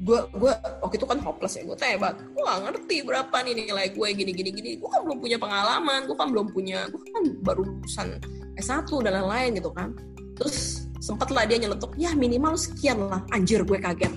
Gue 0.00 0.18
gue 0.32 0.52
waktu 0.80 0.96
itu 0.96 1.06
kan 1.06 1.20
hopeless 1.20 1.60
ya, 1.60 1.68
gue 1.68 1.76
banget, 1.76 2.24
gue 2.24 2.42
gak 2.42 2.60
ngerti 2.64 2.96
berapa 3.04 3.36
nih 3.44 3.68
nilai 3.68 3.92
gue 3.92 4.08
gini 4.16 4.32
gini 4.32 4.50
gini. 4.50 4.70
Gue 4.80 4.88
kan 4.88 5.04
belum 5.04 5.20
punya 5.20 5.36
pengalaman, 5.36 6.08
gue 6.08 6.16
kan 6.16 6.32
belum 6.32 6.56
punya, 6.56 6.88
gue 6.88 6.98
kan 7.12 7.22
baru 7.44 7.68
lulusan 7.68 8.16
S1 8.56 8.88
dan 9.04 9.20
lain-lain 9.20 9.60
gitu 9.60 9.68
kan. 9.68 9.92
Terus 10.34 10.88
sempet 10.98 11.28
lah 11.30 11.44
dia 11.46 11.60
nyeletuk, 11.60 11.94
ya 12.00 12.12
minimal 12.16 12.58
sekian 12.58 12.98
lah. 13.06 13.22
Anjir 13.30 13.62
gue 13.62 13.78
kaget. 13.78 14.12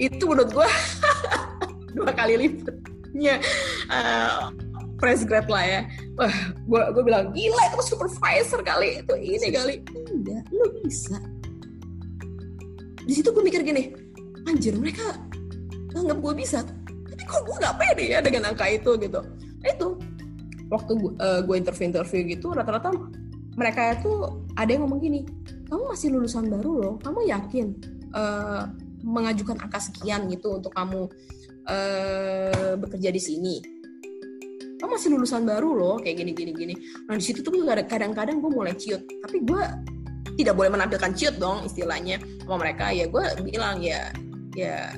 Itu 0.00 0.26
menurut 0.26 0.50
gue 0.50 0.68
dua 1.96 2.10
kali 2.16 2.34
lipatnya 2.40 3.38
uh, 3.92 4.50
fresh 5.02 5.26
grade 5.26 5.50
lah 5.50 5.64
ya. 5.66 5.80
Wah, 6.18 6.34
gue 6.66 6.82
gue 6.94 7.02
bilang 7.02 7.30
gila 7.34 7.62
itu 7.74 7.94
supervisor 7.94 8.62
kali 8.62 9.02
itu 9.02 9.14
ini 9.18 9.46
kali. 9.50 9.74
Enggak, 10.10 10.42
lu 10.54 10.66
bisa. 10.82 11.18
Di 13.02 13.12
situ 13.18 13.34
gue 13.34 13.42
mikir 13.42 13.66
gini, 13.66 13.90
anjir 14.46 14.78
mereka 14.78 15.18
anggap 15.92 16.18
gue 16.22 16.32
bisa, 16.38 16.64
tapi 17.10 17.22
kok 17.26 17.42
gue 17.44 17.56
nggak 17.60 17.76
pede 17.76 18.04
ya 18.14 18.18
dengan 18.24 18.54
angka 18.54 18.64
itu 18.70 18.96
gitu. 18.96 19.20
Nah, 19.60 19.68
itu 19.68 19.88
waktu 20.72 20.92
gue, 20.96 21.12
uh, 21.20 21.40
gue 21.44 21.56
interview 21.58 21.92
interview 21.92 22.20
gitu, 22.32 22.54
rata-rata 22.54 22.94
mereka 23.56 23.96
itu 23.96 24.12
ada 24.56 24.70
yang 24.70 24.88
ngomong 24.88 25.00
gini, 25.00 25.20
kamu 25.68 25.92
masih 25.92 26.08
lulusan 26.12 26.48
baru 26.48 26.72
loh, 26.78 26.94
kamu 27.00 27.28
yakin 27.28 27.66
uh, 28.16 28.68
mengajukan 29.04 29.60
angka 29.60 29.92
sekian 29.92 30.28
gitu 30.32 30.56
untuk 30.60 30.72
kamu 30.72 31.08
uh, 31.68 32.72
bekerja 32.80 33.10
di 33.12 33.20
sini? 33.20 33.54
Kamu 34.80 34.98
masih 34.98 35.14
lulusan 35.14 35.46
baru 35.46 35.70
loh, 35.78 35.96
kayak 36.00 36.24
gini 36.24 36.32
gini 36.34 36.52
gini. 36.56 36.74
Nah 37.06 37.14
di 37.14 37.22
situ 37.22 37.44
tuh 37.44 37.54
kadang-kadang 37.86 38.42
gue 38.42 38.50
mulai 38.50 38.74
ciut, 38.74 39.04
tapi 39.22 39.44
gue 39.46 39.62
tidak 40.36 40.54
boleh 40.56 40.70
menampilkan 40.72 41.12
ciut 41.12 41.36
dong 41.36 41.64
istilahnya 41.66 42.20
sama 42.44 42.64
mereka 42.64 42.88
ya 42.92 43.04
gue 43.08 43.24
bilang 43.44 43.80
ya 43.84 44.08
ya 44.56 44.96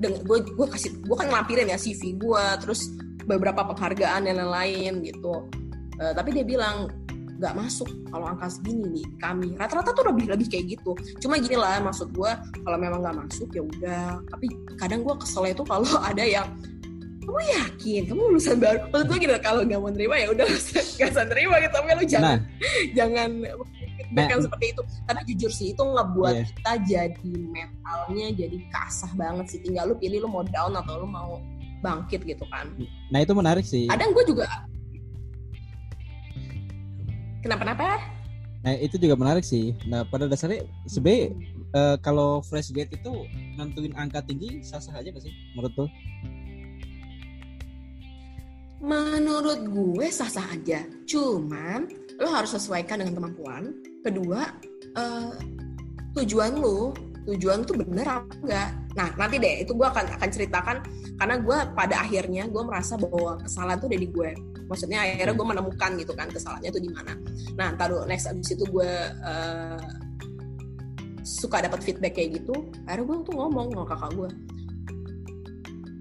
gue 0.00 0.38
gue 0.40 0.66
kasih 0.70 0.96
gue 1.04 1.16
kan 1.16 1.28
ngelampirin 1.28 1.68
ya 1.68 1.78
CV 1.78 2.16
gue 2.16 2.44
terus 2.62 2.88
beberapa 3.26 3.66
penghargaan 3.66 4.26
dan 4.26 4.40
lain-lain 4.40 5.04
gitu 5.04 5.44
uh, 6.00 6.12
tapi 6.16 6.32
dia 6.32 6.44
bilang 6.46 6.88
nggak 7.40 7.56
masuk 7.56 7.88
kalau 8.12 8.28
angka 8.28 8.52
segini 8.52 9.00
nih 9.00 9.06
kami. 9.16 9.56
Rata-rata 9.56 9.90
tuh 9.90 10.04
lebih 10.12 10.28
lebih 10.28 10.46
kayak 10.46 10.76
gitu. 10.76 10.92
Cuma 11.18 11.40
gini 11.40 11.56
lah 11.56 11.80
maksud 11.80 12.12
gue 12.12 12.30
kalau 12.60 12.76
memang 12.76 13.00
nggak 13.00 13.16
masuk 13.16 13.48
ya 13.50 13.64
udah. 13.64 14.20
Tapi 14.28 14.46
kadang 14.76 15.00
gue 15.00 15.14
kesel 15.16 15.48
itu 15.48 15.64
kalau 15.64 15.88
ada 16.12 16.20
yang 16.20 16.44
kamu 17.20 17.40
yakin? 17.52 18.02
Kamu 18.12 18.20
lulusan 18.28 18.60
baru? 18.60 18.84
Maksud 18.92 19.06
gue 19.08 19.18
gitu 19.24 19.32
kalau 19.40 19.60
nggak 19.64 19.80
mau 19.80 19.88
nerima 19.88 20.20
ya 20.20 20.28
udah 20.30 20.44
nggak 21.00 21.08
usah 21.08 21.24
nerima 21.26 21.54
gitu. 21.58 21.72
Tapi 21.72 21.86
lu 21.96 22.04
jangan 22.04 22.28
Nah. 22.28 22.38
jangan 22.98 23.28
Nah, 24.10 24.26
kan 24.26 24.42
seperti 24.42 24.74
itu. 24.74 24.82
Tapi 25.06 25.20
jujur 25.22 25.50
sih 25.54 25.66
itu 25.70 25.78
ngebuat 25.78 26.34
Iya. 26.34 26.44
kita 26.50 26.72
jadi 26.82 27.30
mentalnya 27.46 28.26
jadi 28.34 28.58
kasah 28.68 29.12
banget 29.14 29.46
sih. 29.48 29.58
Tinggal 29.62 29.86
lu 29.86 29.94
pilih 29.96 30.26
lu 30.26 30.28
mau 30.28 30.42
down 30.42 30.74
atau 30.74 30.98
lu 30.98 31.06
mau 31.06 31.38
bangkit 31.78 32.26
gitu 32.26 32.42
kan. 32.50 32.66
Nah, 33.08 33.22
itu 33.22 33.32
menarik 33.32 33.62
sih. 33.62 33.86
kadang 33.86 34.10
gue 34.10 34.24
juga 34.26 34.50
kenapa-napa? 37.40 38.00
Nah, 38.60 38.76
itu 38.76 39.00
juga 39.00 39.16
menarik 39.16 39.44
sih. 39.44 39.72
Nah, 39.88 40.04
pada 40.04 40.28
dasarnya 40.28 40.68
sebenarnya 40.84 41.32
eh, 41.72 41.96
kalau 42.04 42.44
fresh 42.44 42.72
grade 42.76 42.92
itu 42.92 43.24
nentuin 43.56 43.96
angka 43.96 44.20
tinggi 44.20 44.60
sah-sah 44.60 45.00
aja 45.00 45.08
gak 45.08 45.24
sih 45.24 45.32
menurut 45.56 45.72
tuh? 45.74 45.88
menurut 48.80 49.68
gue 49.68 50.08
sah-sah 50.08 50.56
aja. 50.56 50.80
Cuman 51.04 51.86
lo 52.16 52.28
harus 52.32 52.56
sesuaikan 52.56 53.04
dengan 53.04 53.20
kemampuan. 53.20 53.76
Kedua 54.00 54.40
eh, 54.96 55.32
tujuan 56.16 56.58
lo. 56.58 56.96
Tujuan 57.28 57.62
tuh 57.68 57.76
bener 57.76 58.08
apa 58.08 58.32
enggak? 58.40 58.70
Nah 58.96 59.08
nanti 59.20 59.36
deh 59.36 59.62
itu 59.62 59.76
gue 59.76 59.84
akan 59.84 60.16
akan 60.16 60.28
ceritakan. 60.32 60.76
Karena 61.20 61.36
gue 61.36 61.58
pada 61.76 62.00
akhirnya 62.00 62.48
gue 62.48 62.62
merasa 62.64 62.96
bahwa 62.96 63.36
kesalahan 63.44 63.78
tuh 63.78 63.88
ada 63.92 64.00
di 64.00 64.08
gue 64.08 64.30
maksudnya 64.70 65.02
akhirnya 65.02 65.34
gue 65.34 65.46
menemukan 65.50 65.90
gitu 65.98 66.12
kan 66.14 66.30
kesalahannya 66.30 66.70
tuh 66.70 66.82
di 66.82 66.90
mana. 66.94 67.12
Nah 67.58 67.74
taruh 67.74 68.06
next 68.06 68.30
abis 68.30 68.54
itu 68.54 68.62
gue 68.70 68.92
eh, 69.26 69.82
suka 71.26 71.66
dapat 71.66 71.82
feedback 71.82 72.14
kayak 72.14 72.40
gitu 72.40 72.70
akhirnya 72.86 73.04
gue 73.10 73.16
tuh 73.26 73.34
ngomong 73.34 73.66
sama 73.74 73.84
kakak 73.90 74.12
gue 74.14 74.30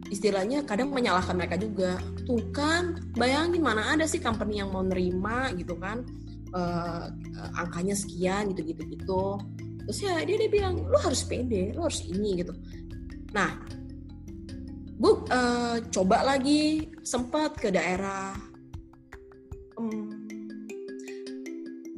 istilahnya 0.09 0.65
kadang 0.65 0.89
menyalahkan 0.89 1.37
mereka 1.37 1.57
juga. 1.57 1.97
Tuh 2.25 2.41
kan 2.53 2.97
bayangin 3.17 3.61
mana 3.61 3.93
ada 3.93 4.05
sih 4.05 4.21
company 4.21 4.61
yang 4.61 4.69
mau 4.69 4.85
nerima 4.85 5.49
gitu 5.57 5.73
kan 5.81 6.05
eh, 6.53 7.05
angkanya 7.57 7.97
sekian 7.97 8.53
gitu 8.53 8.61
gitu. 8.69 8.81
Gitu 8.85 9.25
terus 9.89 10.05
ya 10.05 10.21
dia 10.21 10.37
dia 10.37 10.49
bilang 10.53 10.85
lu 10.85 10.97
harus 11.01 11.25
pede 11.25 11.73
lu 11.73 11.81
harus 11.81 12.05
ini 12.05 12.45
gitu. 12.45 12.53
Nah 13.33 13.57
gue 14.99 15.13
eh, 15.33 15.77
coba 15.89 16.17
lagi 16.21 16.93
sempat 17.01 17.57
ke 17.57 17.73
daerah 17.73 18.48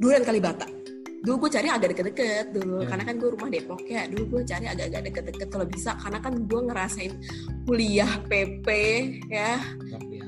Duren 0.02 0.26
Kalibata 0.26 0.66
dulu 1.22 1.46
gue 1.46 1.50
cari 1.54 1.70
agak 1.70 1.94
deket-deket 1.94 2.50
dulu 2.50 2.82
Ya. 2.82 2.90
karena 2.90 3.02
kan 3.06 3.14
gue 3.14 3.30
rumah 3.30 3.46
Depok 3.46 3.82
ya. 3.86 4.10
Dulu 4.10 4.24
gue 4.26 4.42
cari 4.42 4.66
agak-agak 4.66 5.02
deket-deket 5.06 5.48
kalau 5.54 5.66
bisa 5.70 5.94
karena 5.94 6.18
kan 6.18 6.34
gue 6.34 6.60
ngerasain 6.66 7.12
kuliah 7.62 8.10
PP 8.26 8.66
ya. 9.30 9.62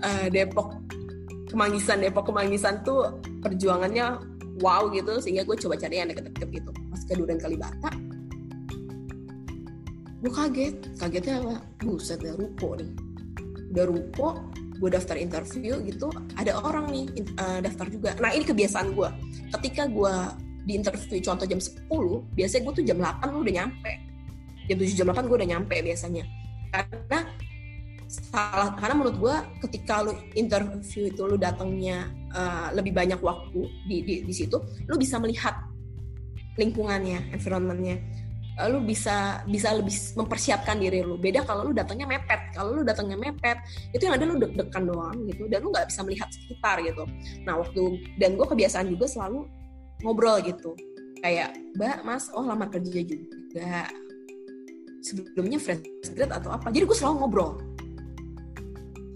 Eh, 0.07 0.27
Depok 0.31 0.79
Kemanggisan 1.51 1.99
Depok 1.99 2.31
Kemanggisan 2.31 2.87
tuh 2.87 3.19
perjuangannya 3.43 4.23
wow 4.63 4.87
gitu 4.95 5.19
sehingga 5.19 5.43
gue 5.43 5.59
coba 5.59 5.75
cari 5.75 5.99
yang 5.99 6.09
deket-deket 6.15 6.49
gitu. 6.63 6.71
Pas 6.71 7.03
ke 7.03 7.13
Duren 7.19 7.43
Kalibata 7.43 7.91
gue 10.23 10.31
kaget. 10.33 10.75
Kagetnya 10.97 11.35
apa? 11.43 11.55
Buset 11.83 12.23
ya 12.23 12.39
ruko 12.39 12.79
nih. 12.79 12.91
Udah 13.75 13.85
ruko 13.91 14.29
gue 14.75 14.91
daftar 14.91 15.17
interview 15.17 15.79
gitu 15.87 16.11
ada 16.35 16.59
orang 16.59 16.91
nih 16.91 17.07
eh, 17.21 17.61
daftar 17.63 17.87
juga. 17.91 18.11
Nah 18.19 18.35
ini 18.35 18.45
kebiasaan 18.45 18.95
gue 18.95 19.09
ketika 19.59 19.87
gue 19.87 20.15
di 20.65 20.73
interview 20.81 21.21
contoh 21.21 21.45
jam 21.45 21.61
10 21.61 21.89
biasanya 22.35 22.63
gue 22.65 22.75
tuh 22.81 22.85
jam 22.85 22.99
8 22.99 23.33
lu 23.33 23.39
udah 23.45 23.55
nyampe. 23.65 23.93
Jam 24.67 24.77
7 24.81 24.99
jam 24.99 25.07
8 25.13 25.29
gue 25.29 25.37
udah 25.37 25.51
nyampe 25.57 25.77
biasanya. 25.85 26.25
Karena 26.75 27.21
salah 28.09 28.77
karena 28.79 28.95
menurut 28.95 29.17
gue 29.19 29.37
ketika 29.67 30.05
lu 30.07 30.13
interview 30.39 31.11
itu 31.11 31.23
lu 31.27 31.35
datangnya 31.35 32.11
uh, 32.31 32.71
lebih 32.71 32.95
banyak 32.95 33.19
waktu 33.19 33.67
di, 33.89 33.97
di 34.07 34.15
di 34.23 34.35
situ 34.35 34.61
lu 34.87 34.95
bisa 34.95 35.19
melihat 35.19 35.55
lingkungannya 36.59 37.35
environmentnya. 37.35 37.99
Uh, 37.99 38.24
lu 38.71 38.79
bisa 38.87 39.43
bisa 39.51 39.75
lebih 39.75 39.95
mempersiapkan 40.15 40.79
diri 40.79 41.03
lu. 41.03 41.19
Beda 41.19 41.43
kalau 41.43 41.71
lu 41.71 41.73
datangnya 41.75 42.07
mepet. 42.07 42.55
Kalau 42.55 42.71
lu 42.71 42.83
datangnya 42.87 43.19
mepet 43.19 43.59
itu 43.91 44.07
yang 44.07 44.15
ada 44.15 44.25
lu 44.31 44.39
deg-degan 44.39 44.85
doang 44.87 45.17
gitu. 45.27 45.51
Dan 45.51 45.67
lu 45.67 45.75
nggak 45.75 45.91
bisa 45.91 46.01
melihat 46.07 46.29
sekitar 46.31 46.79
gitu. 46.83 47.05
Nah 47.43 47.59
waktu 47.59 47.83
dan 48.23 48.39
gue 48.39 48.47
kebiasaan 48.47 48.87
juga 48.91 49.11
selalu 49.11 49.51
ngobrol 50.07 50.39
gitu. 50.47 50.79
Kayak 51.19 51.59
mbak 51.75 52.07
mas 52.07 52.31
oh 52.31 52.45
lamar 52.47 52.71
kerja 52.71 53.03
juga. 53.03 53.91
Sebelumnya 55.03 55.59
fresh 55.59 55.85
grade 56.15 56.33
atau 56.33 56.55
apa? 56.55 56.71
Jadi 56.71 56.85
gue 56.87 56.97
selalu 56.97 57.15
ngobrol. 57.27 57.51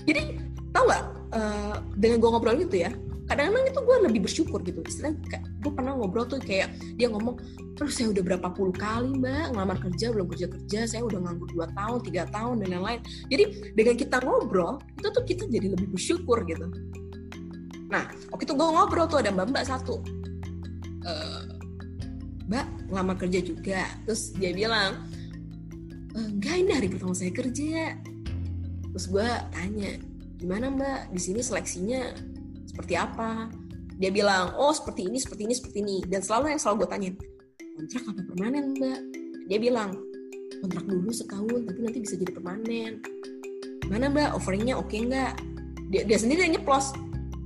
Jadi 0.08 0.40
tau 0.72 0.84
gak 0.88 1.04
eh, 1.36 1.74
dengan 1.96 2.16
gue 2.20 2.30
ngobrol 2.32 2.56
gitu 2.64 2.76
ya 2.80 2.92
kadang-kadang 3.28 3.68
itu 3.68 3.80
gue 3.84 3.96
lebih 4.08 4.20
bersyukur 4.24 4.58
gitu. 4.64 4.80
Istilah 4.82 5.12
gue 5.36 5.72
pernah 5.72 5.92
ngobrol 5.94 6.24
tuh 6.24 6.40
kayak 6.40 6.72
dia 6.96 7.12
ngomong 7.12 7.36
terus 7.76 7.94
saya 7.94 8.10
udah 8.10 8.24
berapa 8.24 8.48
puluh 8.56 8.74
kali 8.74 9.14
mbak 9.20 9.54
ngelamar 9.54 9.78
kerja 9.78 10.10
belum 10.10 10.26
kerja 10.34 10.46
kerja 10.50 10.80
saya 10.90 11.06
udah 11.06 11.22
nganggur 11.22 11.46
dua 11.54 11.70
tahun 11.76 11.98
tiga 12.02 12.26
tahun 12.32 12.64
dan 12.64 12.68
lain-lain. 12.74 13.00
Jadi 13.30 13.44
dengan 13.76 13.94
kita 13.94 14.16
ngobrol 14.24 14.80
itu 14.96 15.08
tuh 15.12 15.24
kita 15.28 15.44
jadi 15.46 15.76
lebih 15.76 15.92
bersyukur 15.92 16.42
gitu. 16.48 16.66
Nah 17.92 18.08
waktu 18.32 18.42
itu 18.48 18.54
gue 18.56 18.68
ngobrol 18.68 19.06
tuh 19.06 19.20
ada 19.20 19.30
mbak 19.30 19.52
mbak 19.52 19.64
satu. 19.68 20.00
Uh, 21.04 21.44
mbak 22.48 22.66
ngelamar 22.88 23.16
kerja 23.20 23.40
juga. 23.44 23.84
Terus 24.08 24.32
dia 24.34 24.50
bilang 24.56 25.04
enggak 26.16 26.56
ini 26.64 26.70
hari 26.72 26.88
pertama 26.90 27.14
saya 27.14 27.30
kerja. 27.30 27.94
Terus 28.88 29.06
gue 29.06 29.28
tanya 29.54 29.90
gimana 30.40 30.66
mbak? 30.72 31.00
Di 31.14 31.20
sini 31.20 31.40
seleksinya 31.44 32.10
seperti 32.78 32.94
apa? 32.94 33.50
Dia 33.98 34.14
bilang 34.14 34.54
oh 34.54 34.70
seperti 34.70 35.10
ini 35.10 35.18
seperti 35.18 35.42
ini 35.50 35.54
seperti 35.58 35.78
ini. 35.82 35.96
Dan 36.06 36.22
selalu 36.22 36.54
yang 36.54 36.60
selalu 36.62 36.86
gue 36.86 36.88
tanya 36.94 37.10
kontrak 37.74 38.02
apa 38.06 38.20
permanen 38.30 38.64
mbak? 38.78 39.00
Dia 39.50 39.58
bilang 39.58 39.90
kontrak 40.62 40.84
dulu 40.86 41.10
setahun 41.10 41.60
tapi 41.66 41.78
nanti 41.82 41.98
bisa 41.98 42.14
jadi 42.14 42.30
permanen. 42.30 43.02
Mana 43.90 44.06
mbak? 44.06 44.38
Offeringnya 44.38 44.78
oke 44.78 44.94
okay 44.94 45.10
nggak? 45.10 45.32
Dia, 45.90 46.06
dia 46.06 46.18
sendiri 46.22 46.46
yang 46.46 46.54
nyeplos 46.54 46.94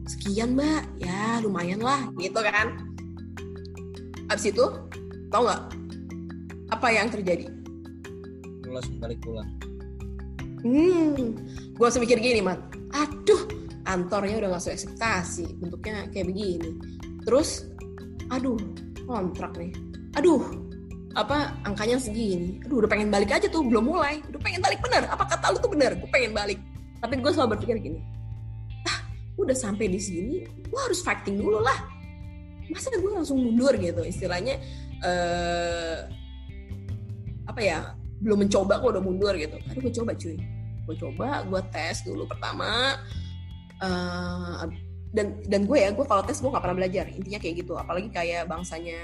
sekian 0.05 0.53
mbak. 0.53 0.85
Ya 1.01 1.40
lumayan 1.40 1.81
lah 1.81 2.12
gitu 2.21 2.37
kan. 2.45 2.92
Abis 4.29 4.53
itu 4.53 4.68
tau 5.33 5.49
nggak? 5.49 5.62
Apa 6.77 6.92
yang 6.92 7.09
terjadi? 7.09 7.49
Lulus 8.68 8.85
balik 9.01 9.16
pulang. 9.25 9.49
Hmm 10.61 11.33
gue 11.73 11.81
langsung 11.81 12.05
mikir 12.05 12.21
gini 12.21 12.45
mat. 12.45 12.61
Aduh 12.92 13.62
kantornya 13.83 14.38
udah 14.42 14.59
sesuai 14.59 14.75
ekspektasi 14.79 15.47
bentuknya 15.59 16.07
kayak 16.11 16.27
begini. 16.31 16.71
Terus 17.27 17.66
aduh 18.31 18.59
kontrak 19.07 19.55
nih. 19.59 19.73
Aduh 20.18 20.42
apa 21.12 21.53
angkanya 21.68 22.01
segini. 22.01 22.62
Aduh 22.64 22.83
udah 22.85 22.90
pengen 22.90 23.12
balik 23.12 23.31
aja 23.35 23.47
tuh 23.51 23.66
belum 23.66 23.90
mulai. 23.90 24.23
Udah 24.31 24.40
pengen 24.40 24.62
balik 24.62 24.81
bener. 24.81 25.07
Apa 25.11 25.27
kata 25.29 25.53
lu 25.53 25.59
tuh 25.61 25.71
bener? 25.71 25.99
Gue 25.99 26.09
pengen 26.09 26.33
balik. 26.33 26.59
Tapi 27.03 27.18
gue 27.18 27.31
selalu 27.35 27.59
berpikir 27.59 27.77
gini 27.83 28.01
ah 28.87 28.99
udah 29.38 29.55
sampai 29.55 29.90
di 29.90 30.01
sini 30.01 30.47
gue 30.47 30.81
harus 30.81 31.03
fighting 31.03 31.38
dulu 31.38 31.59
lah. 31.62 31.79
Masa 32.71 32.88
gue 32.95 33.12
langsung 33.12 33.37
mundur 33.42 33.75
gitu? 33.77 34.01
Istilahnya 34.01 34.57
eh, 35.03 35.99
apa 37.45 37.61
ya 37.61 37.92
belum 38.23 38.47
mencoba 38.47 38.79
gue 38.79 38.90
udah 38.97 39.05
mundur 39.05 39.35
gitu. 39.35 39.59
Aduh 39.68 39.81
gue 39.83 39.92
coba 39.92 40.12
cuy. 40.14 40.38
Gue 40.83 40.97
coba 40.99 41.42
gue 41.47 41.61
tes 41.71 42.07
dulu 42.07 42.27
pertama 42.27 42.97
uh, 43.83 44.64
dan 45.12 45.37
dan 45.45 45.68
gue 45.68 45.79
ya 45.79 45.92
gue 45.92 46.07
kalau 46.09 46.25
tes 46.25 46.40
gue 46.40 46.49
nggak 46.49 46.64
pernah 46.64 46.79
belajar 46.79 47.05
intinya 47.12 47.38
kayak 47.42 47.55
gitu. 47.66 47.73
Apalagi 47.77 48.09
kayak 48.09 48.49
bangsanya 48.49 48.99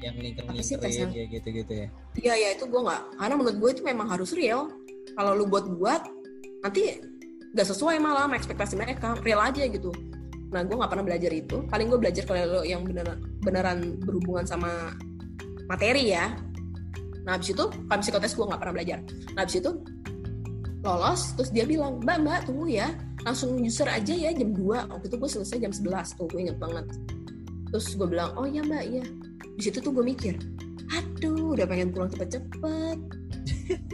yang 0.00 0.16
lingkar 0.16 0.48
lingkarin 0.48 1.12
ya 1.12 1.24
gitu 1.28 1.48
gitu 1.52 1.72
ya? 1.76 1.86
Iya 2.16 2.34
ya 2.34 2.48
itu 2.56 2.64
gue 2.64 2.80
nggak 2.80 3.02
karena 3.20 3.34
menurut 3.36 3.56
gue 3.60 3.70
itu 3.76 3.82
memang 3.84 4.08
harus 4.08 4.32
real. 4.32 4.72
Kalau 5.12 5.36
lu 5.36 5.44
buat 5.44 5.68
buat 5.76 6.02
nanti 6.64 7.02
gak 7.50 7.66
sesuai 7.66 7.98
malah 7.98 8.30
sama 8.30 8.36
ekspektasi 8.38 8.74
mereka 8.78 9.18
real 9.20 9.42
aja 9.42 9.66
gitu. 9.66 9.90
Nah 10.50 10.64
gue 10.64 10.76
nggak 10.76 10.90
pernah 10.90 11.04
belajar 11.04 11.30
itu. 11.34 11.66
Paling 11.68 11.86
gue 11.92 11.98
belajar 12.00 12.22
kalau 12.24 12.62
yang 12.64 12.86
beneran 12.86 13.18
beneran 13.42 13.78
berhubungan 14.00 14.46
sama 14.48 14.94
materi 15.68 16.14
ya. 16.14 16.32
Nah 17.26 17.36
abis 17.36 17.52
itu 17.52 17.64
kalau 17.68 18.00
psikotes 18.00 18.32
gue 18.32 18.46
nggak 18.48 18.60
pernah 18.60 18.74
belajar. 18.80 18.98
Nah 19.36 19.44
abis 19.44 19.60
itu 19.60 19.70
lolos 20.80 21.36
terus 21.36 21.50
dia 21.52 21.68
bilang 21.68 22.00
mbak 22.00 22.24
mbak 22.24 22.40
tunggu 22.48 22.72
ya 22.72 22.88
langsung 23.24 23.60
user 23.60 23.84
aja 23.84 24.14
ya 24.16 24.32
jam 24.32 24.56
2 24.56 24.88
waktu 24.88 25.06
itu 25.12 25.16
gue 25.20 25.30
selesai 25.30 25.56
jam 25.60 25.72
11 25.72 26.16
tuh 26.16 26.26
gue 26.32 26.40
inget 26.40 26.56
banget. 26.56 26.86
Terus 27.70 27.86
gue 27.94 28.08
bilang 28.08 28.32
oh 28.40 28.48
ya 28.48 28.64
mbak 28.64 28.84
iya. 28.88 29.04
Di 29.56 29.62
situ 29.68 29.78
tuh 29.84 29.92
gue 29.92 30.04
mikir 30.04 30.40
aduh 30.90 31.54
udah 31.54 31.66
pengen 31.68 31.92
pulang 31.92 32.10
cepet-cepet. 32.10 32.98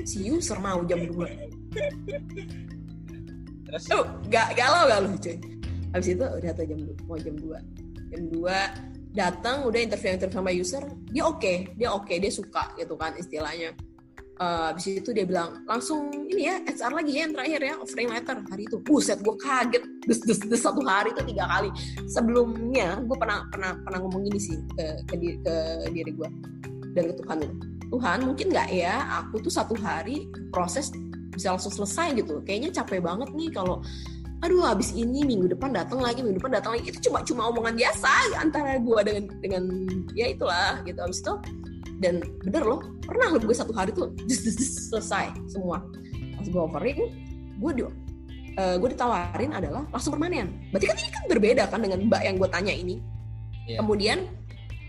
Si 0.09 0.25
user 0.25 0.57
mau 0.63 0.81
jam 0.89 1.05
2 1.05 1.13
terus? 3.67 3.85
Tuh 3.91 4.07
gak 4.31 4.55
galau 4.55 4.87
gak 4.87 5.01
lu 5.05 5.11
cuy. 5.19 5.37
Habis 5.91 6.09
itu 6.15 6.25
udah 6.25 6.51
tuh 6.55 6.65
jam 6.65 6.79
mau 7.11 7.19
jam 7.19 7.35
2 7.35 8.15
jam 8.15 8.23
2 8.31 8.97
datang 9.17 9.65
udah 9.65 9.81
interview 9.81 10.13
interview 10.13 10.39
sama 10.39 10.53
user 10.53 10.85
dia 11.09 11.25
oke 11.25 11.41
okay, 11.41 11.57
dia 11.75 11.89
oke 11.89 12.05
okay, 12.05 12.21
dia 12.21 12.29
suka 12.29 12.77
gitu 12.77 12.95
kan 13.01 13.17
istilahnya 13.17 13.73
uh, 14.41 14.73
abis 14.73 15.01
itu 15.01 15.11
dia 15.13 15.25
bilang 15.25 15.65
langsung 15.65 16.13
ini 16.13 16.49
ya 16.49 16.57
HR 16.65 16.93
lagi 16.93 17.11
ya 17.17 17.21
yang 17.27 17.33
terakhir 17.33 17.61
ya 17.61 17.75
offering 17.81 18.09
letter 18.13 18.37
hari 18.49 18.63
itu. 18.69 18.77
Buset 18.81 19.19
gue 19.21 19.37
kaget. 19.41 19.85
Des, 20.07 20.19
des, 20.23 20.39
des 20.39 20.61
satu 20.61 20.81
hari 20.85 21.11
itu 21.13 21.23
tiga 21.35 21.45
kali. 21.49 21.71
Sebelumnya 22.09 23.01
gue 23.03 23.17
pernah 23.17 23.45
pernah 23.49 23.77
pernah 23.81 23.99
ngomong 24.05 24.23
gini 24.29 24.41
sih 24.41 24.57
ke 24.77 24.87
ke, 25.09 25.15
diri, 25.17 25.37
ke 25.41 25.55
diri 25.93 26.13
gue 26.13 26.29
dan 26.97 27.13
ke 27.13 27.15
Tuhan 27.21 27.39
Tuhan 27.87 28.19
mungkin 28.27 28.47
nggak 28.51 28.71
ya 28.75 28.95
aku 29.23 29.39
tuh 29.47 29.53
satu 29.53 29.75
hari 29.79 30.27
proses 30.51 30.91
bisa 31.37 31.53
langsung 31.53 31.73
selesai 31.73 32.17
gitu. 32.17 32.41
Kayaknya 32.43 32.83
capek 32.83 33.01
banget 33.05 33.29
nih 33.37 33.53
kalau 33.53 33.85
aduh 34.45 34.69
habis 34.69 34.93
ini 34.93 35.25
minggu 35.25 35.49
depan 35.49 35.73
datang 35.73 36.03
lagi 36.05 36.21
minggu 36.21 36.41
depan 36.43 36.61
datang 36.61 36.77
lagi. 36.77 36.93
Itu 36.93 37.09
cuma 37.09 37.25
cuma 37.25 37.49
omongan 37.49 37.77
biasa 37.77 38.37
antara 38.37 38.77
gue 38.77 39.01
dengan 39.07 39.25
dengan 39.41 39.65
ya 40.13 40.29
itulah 40.29 40.85
gitu. 40.85 40.99
Habis 41.01 41.21
itu 41.25 41.33
dan 42.05 42.21
bener 42.45 42.63
loh 42.65 42.81
pernah 43.09 43.33
loh 43.33 43.41
gue 43.41 43.57
satu 43.57 43.73
hari 43.73 43.89
tuh 43.97 44.13
just, 44.29 44.45
just, 44.45 44.59
just, 44.61 44.75
selesai 44.93 45.33
semua. 45.49 45.81
Pas 46.37 46.47
gue 46.47 46.61
offering 46.61 47.01
gue 47.57 47.73
di 47.73 47.83
uh, 47.85 48.77
gue 48.77 48.89
ditawarin 48.93 49.57
adalah 49.57 49.89
langsung 49.89 50.13
permanen. 50.13 50.69
Berarti 50.73 50.87
kan 50.93 50.97
ini 51.01 51.11
kan 51.13 51.25
berbeda 51.33 51.63
kan 51.73 51.81
dengan 51.81 51.99
mbak 52.05 52.23
yang 52.25 52.37
gue 52.37 52.49
tanya 52.51 52.75
ini. 52.75 53.01
Yeah. 53.67 53.83
kemudian 53.83 54.31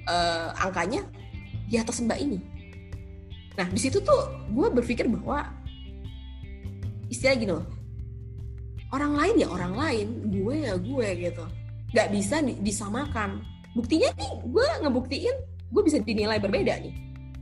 uh, 0.06 0.54
angkanya 0.62 1.02
di 1.66 1.82
atas 1.82 1.98
mbak 1.98 2.22
ini. 2.22 2.38
Nah 3.58 3.66
di 3.74 3.80
situ 3.82 3.98
tuh 4.06 4.22
gue 4.54 4.68
berpikir 4.70 5.10
bahwa 5.10 5.50
istilah 7.10 7.36
gini 7.40 7.52
loh 7.58 7.66
orang 8.96 9.14
lain 9.20 9.36
ya 9.44 9.48
orang 9.52 9.74
lain 9.76 10.08
gue 10.32 10.56
ya 10.64 10.74
gue 10.80 11.08
gitu. 11.30 11.46
Nggak 11.92 12.08
bisa 12.14 12.36
disamakan. 12.44 13.44
Buktinya 13.76 14.10
nih 14.16 14.32
gue 14.48 14.68
ngebuktiin 14.84 15.36
gue 15.72 15.82
bisa 15.84 16.00
dinilai 16.00 16.40
berbeda 16.40 16.80
nih. 16.80 16.96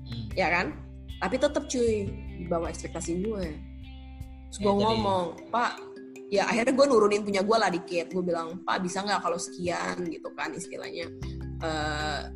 Hmm. 0.05 0.25
ya 0.38 0.47
kan? 0.53 0.67
Tapi 1.21 1.36
tetap 1.41 1.63
cuy 1.65 2.10
di 2.12 2.45
bawah 2.45 2.69
ekspektasi 2.69 3.25
gue. 3.25 3.45
Terus 4.53 4.58
gue 4.62 4.73
ya, 4.73 4.81
ngomong 4.86 5.25
jadi... 5.34 5.51
pak 5.53 5.71
ya 6.25 6.43
akhirnya 6.49 6.73
gue 6.73 6.86
nurunin 6.89 7.21
punya 7.25 7.41
gue 7.41 7.58
lah 7.58 7.69
dikit. 7.69 8.13
Gue 8.13 8.23
bilang 8.25 8.62
pak 8.65 8.81
bisa 8.81 9.01
nggak 9.01 9.21
kalau 9.21 9.38
sekian? 9.38 9.97
Gitu 10.05 10.29
kan 10.34 10.53
istilahnya. 10.53 11.10
Uh, 11.63 12.29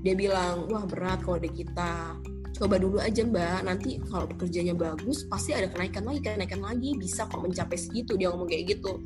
dia 0.00 0.16
bilang 0.16 0.64
wah 0.72 0.84
berat 0.88 1.20
kalau 1.20 1.36
di 1.36 1.50
kita 1.52 2.16
coba 2.60 2.76
dulu 2.76 3.00
aja 3.00 3.24
mbak. 3.24 3.64
Nanti 3.64 3.96
kalau 4.12 4.28
pekerjaannya 4.28 4.76
bagus 4.76 5.24
pasti 5.24 5.56
ada 5.56 5.72
kenaikan 5.72 6.04
lagi 6.04 6.20
kenaikan 6.20 6.60
lagi. 6.60 6.92
Bisa 7.00 7.24
kok 7.24 7.40
mencapai 7.40 7.80
segitu 7.80 8.20
dia 8.20 8.28
ngomong 8.28 8.52
kayak 8.52 8.76
gitu. 8.76 9.00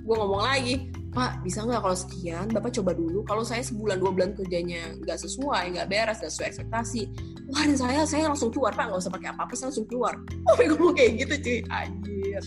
Gue 0.00 0.16
ngomong 0.16 0.40
lagi 0.46 0.88
Pak 1.10 1.42
bisa 1.42 1.66
nggak 1.66 1.82
kalau 1.82 1.96
sekian? 1.98 2.46
Bapak 2.54 2.70
coba 2.70 2.94
dulu. 2.94 3.26
Kalau 3.26 3.42
saya 3.42 3.66
sebulan 3.66 3.98
dua 3.98 4.14
bulan 4.14 4.30
kerjanya 4.38 4.94
nggak 5.02 5.18
sesuai 5.18 5.74
nggak 5.74 5.86
beres 5.90 6.22
nggak 6.22 6.30
sesuai 6.30 6.48
ekspektasi. 6.54 7.02
Keluarin 7.50 7.76
saya 7.76 8.00
saya 8.06 8.22
langsung 8.30 8.54
keluar 8.54 8.70
Pak. 8.78 8.94
Nggak 8.94 9.00
usah 9.02 9.12
pakai 9.12 9.28
apa-apa 9.34 9.52
saya 9.58 9.66
langsung 9.74 9.86
keluar. 9.90 10.14
Oh 10.46 10.54
gue 10.54 10.66
ngomong 10.70 10.94
kayak 10.94 11.26
gitu 11.26 11.34
cuy. 11.42 11.58
Anjir. 11.66 12.42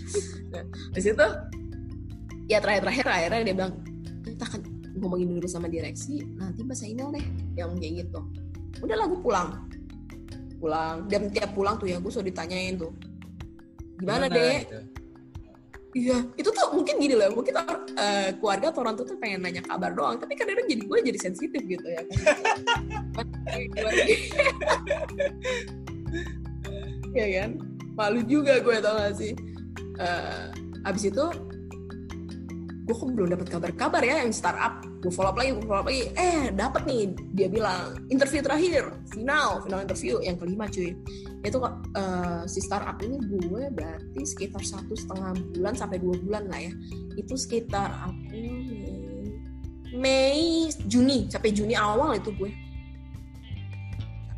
Nah, 0.56 0.64
di 0.96 1.02
situ 1.04 1.28
ya 2.48 2.60
terakhir-terakhir 2.64 3.06
akhirnya 3.08 3.42
dia 3.52 3.56
bilang 3.56 3.74
kita 4.24 4.44
akan 4.48 4.62
ngomongin 5.04 5.28
dulu 5.36 5.48
sama 5.52 5.68
direksi. 5.68 6.24
Nanti 6.40 6.64
saya 6.72 6.96
email 6.96 7.12
deh. 7.20 7.26
Yang 7.60 7.70
kayak 7.84 7.94
gitu. 8.08 8.20
Udah 8.80 8.96
lagu 8.96 9.20
pulang 9.20 9.74
pulang. 10.64 11.04
Dan 11.12 11.28
tiap 11.36 11.52
pulang 11.52 11.76
tuh 11.76 11.92
ya 11.92 12.00
gue 12.00 12.08
sudah 12.08 12.32
ditanyain 12.32 12.80
tuh. 12.80 12.96
Gimana, 14.00 14.32
gimana 14.32 14.36
deh 14.40 14.60
gitu? 14.64 14.80
Iya, 15.94 16.26
itu 16.42 16.50
tuh 16.50 16.74
mungkin 16.74 16.98
gini 16.98 17.14
loh, 17.14 17.30
mungkin 17.38 17.54
uh, 17.54 18.34
keluarga 18.42 18.74
atau 18.74 18.82
orang 18.82 18.98
tua 18.98 19.06
tuh 19.14 19.18
pengen 19.22 19.46
nanya 19.46 19.62
kabar 19.62 19.94
doang, 19.94 20.18
tapi 20.18 20.34
kadang-kadang 20.34 20.66
jadi 20.66 20.84
gue 20.90 20.98
jadi 21.14 21.20
sensitif 21.22 21.62
gitu 21.70 21.86
ya. 21.86 22.02
Ya 27.14 27.26
kan, 27.38 27.62
malu 27.94 28.26
juga 28.26 28.58
gue 28.58 28.76
tau 28.82 28.98
gak 28.98 29.22
sih. 29.22 29.38
Uh, 30.02 30.50
abis 30.90 31.14
itu 31.14 31.26
gue 32.84 32.92
kok 32.92 33.08
belum 33.16 33.32
dapat 33.32 33.48
kabar-kabar 33.48 34.04
ya 34.04 34.20
yang 34.28 34.36
startup. 34.36 34.84
Gue 35.00 35.08
follow 35.08 35.32
up 35.32 35.40
lagi 35.40 35.56
gue 35.56 35.64
follow 35.64 35.84
up 35.84 35.88
lagi. 35.88 36.12
Eh 36.20 36.52
dapat 36.52 36.84
nih 36.84 37.16
dia 37.32 37.48
bilang 37.48 37.96
interview 38.12 38.44
terakhir 38.44 38.92
final 39.08 39.64
final 39.64 39.80
interview 39.88 40.20
yang 40.20 40.36
kelima 40.36 40.68
cuy. 40.68 40.92
Itu 41.48 41.64
uh, 41.64 42.44
si 42.44 42.60
startup 42.60 43.00
ini 43.00 43.24
gue 43.24 43.72
berarti 43.72 44.22
sekitar 44.28 44.60
satu 44.60 45.00
setengah 45.00 45.32
bulan 45.56 45.74
sampai 45.80 45.98
dua 46.04 46.16
bulan 46.20 46.44
lah 46.52 46.60
ya. 46.60 46.74
Itu 47.16 47.40
sekitar 47.40 47.88
April 48.04 48.52
Mei 48.68 49.00
Mei 49.96 50.68
Juni 50.84 51.32
sampai 51.32 51.56
Juni 51.56 51.80
awal 51.80 52.20
itu 52.20 52.36
gue 52.36 52.52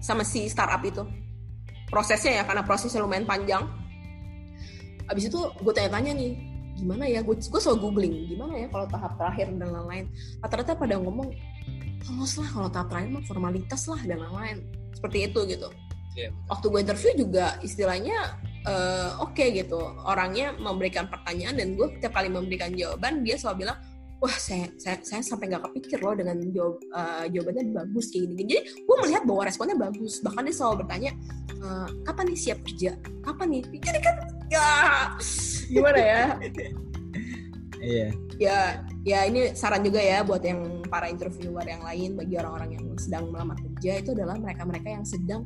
sama 0.05 0.21
si 0.21 0.45
startup 0.45 0.85
itu. 0.85 1.01
Prosesnya 1.89 2.41
ya 2.41 2.43
karena 2.45 2.61
prosesnya 2.61 3.01
lumayan 3.01 3.25
panjang. 3.25 3.65
Abis 5.09 5.33
itu 5.33 5.41
gue 5.49 5.73
tanya-tanya 5.73 6.13
nih 6.13 6.54
gimana 6.75 7.07
ya 7.07 7.23
gue 7.23 7.35
gue 7.39 7.61
selalu 7.63 7.79
googling 7.79 8.13
gimana 8.27 8.53
ya 8.59 8.67
kalau 8.67 8.85
tahap 8.91 9.15
terakhir 9.15 9.47
dan 9.55 9.69
lain-lain. 9.71 10.05
Rata-rata 10.43 10.75
pada 10.75 10.95
ngomong 10.99 11.31
lolos 12.05 12.33
lah 12.37 12.49
kalau 12.51 12.69
tahap 12.69 12.87
terakhir 12.91 13.09
mah 13.15 13.23
formalitas 13.25 13.81
lah 13.87 14.01
dan 14.03 14.19
lain-lain. 14.21 14.57
Seperti 14.93 15.17
itu 15.31 15.41
gitu. 15.47 15.69
Yeah. 16.15 16.31
waktu 16.47 16.71
gue 16.71 16.79
interview 16.79 17.27
juga 17.27 17.59
istilahnya 17.59 18.39
uh, 18.63 19.19
oke 19.19 19.35
okay 19.35 19.51
gitu. 19.51 19.79
Orangnya 20.07 20.55
memberikan 20.55 21.11
pertanyaan 21.11 21.59
dan 21.59 21.75
gue 21.75 21.87
setiap 21.99 22.15
kali 22.15 22.31
memberikan 22.31 22.71
jawaban 22.71 23.19
dia 23.19 23.35
selalu 23.35 23.67
bilang 23.67 23.77
wah 24.23 24.31
saya 24.31 24.71
saya, 24.79 25.03
saya 25.03 25.19
sampai 25.19 25.51
nggak 25.51 25.67
kepikir 25.67 25.99
loh 25.99 26.15
dengan 26.15 26.39
jawab 26.55 26.79
uh, 26.95 27.27
jawabannya 27.27 27.75
bagus 27.75 28.15
kayak 28.15 28.31
gini 28.31 28.43
jadi 28.47 28.61
gue 28.63 28.95
melihat 29.03 29.23
bahwa 29.27 29.41
responnya 29.43 29.75
bagus. 29.75 30.23
Bahkan 30.23 30.41
dia 30.47 30.55
selalu 30.55 30.75
bertanya 30.87 31.11
e, 31.51 31.67
kapan 32.07 32.25
nih 32.31 32.39
siap 32.39 32.59
kerja? 32.63 32.91
Kapan 33.25 33.47
nih? 33.59 33.63
Jadi 33.83 33.99
kan 33.99 34.15
ya 34.55 34.71
gimana 35.67 35.99
ya? 35.99 36.23
Iya. 37.85 38.07
Ya 38.35 38.59
ya 39.05 39.19
ini 39.29 39.53
saran 39.53 39.85
juga 39.85 40.01
ya 40.01 40.25
buat 40.25 40.41
yang 40.41 40.83
para 40.89 41.07
interviewer 41.07 41.63
yang 41.63 41.85
lain 41.85 42.17
bagi 42.17 42.35
orang-orang 42.41 42.75
yang 42.75 42.85
sedang 42.97 43.29
melamar 43.29 43.55
kerja 43.61 44.01
itu 44.01 44.11
adalah 44.17 44.35
mereka-mereka 44.41 44.89
yang 44.89 45.05
sedang 45.05 45.45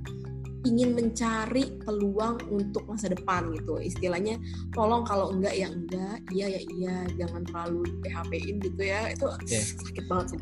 ingin 0.67 0.91
mencari 0.91 1.79
peluang 1.83 2.39
untuk 2.51 2.83
masa 2.87 3.11
depan 3.11 3.51
gitu. 3.55 3.79
Istilahnya 3.79 4.39
tolong 4.75 5.03
kalau 5.07 5.31
enggak 5.35 5.55
ya 5.55 5.67
enggak. 5.67 6.17
Iya 6.31 6.47
ya 6.59 6.61
iya. 6.79 6.95
Jangan 7.19 7.43
terlalu 7.47 7.83
PHP-in 8.03 8.57
gitu 8.63 8.81
ya. 8.83 9.11
Itu 9.11 9.27
yeah. 9.47 9.63
sakit 9.63 10.05
banget 10.07 10.35
sih 10.35 10.41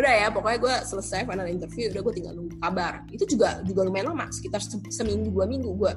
udah 0.00 0.14
ya 0.16 0.26
pokoknya 0.32 0.58
gue 0.62 0.74
selesai 0.86 1.28
final 1.28 1.44
interview 1.44 1.92
udah 1.92 2.00
gue 2.00 2.14
tinggal 2.16 2.32
nunggu 2.32 2.56
kabar. 2.62 3.04
Itu 3.12 3.28
juga 3.28 3.60
juga 3.66 3.84
lumayan 3.84 4.14
lama 4.14 4.32
sekitar 4.32 4.62
seminggu 4.88 5.28
dua 5.28 5.44
minggu 5.44 5.70
gue 5.76 5.92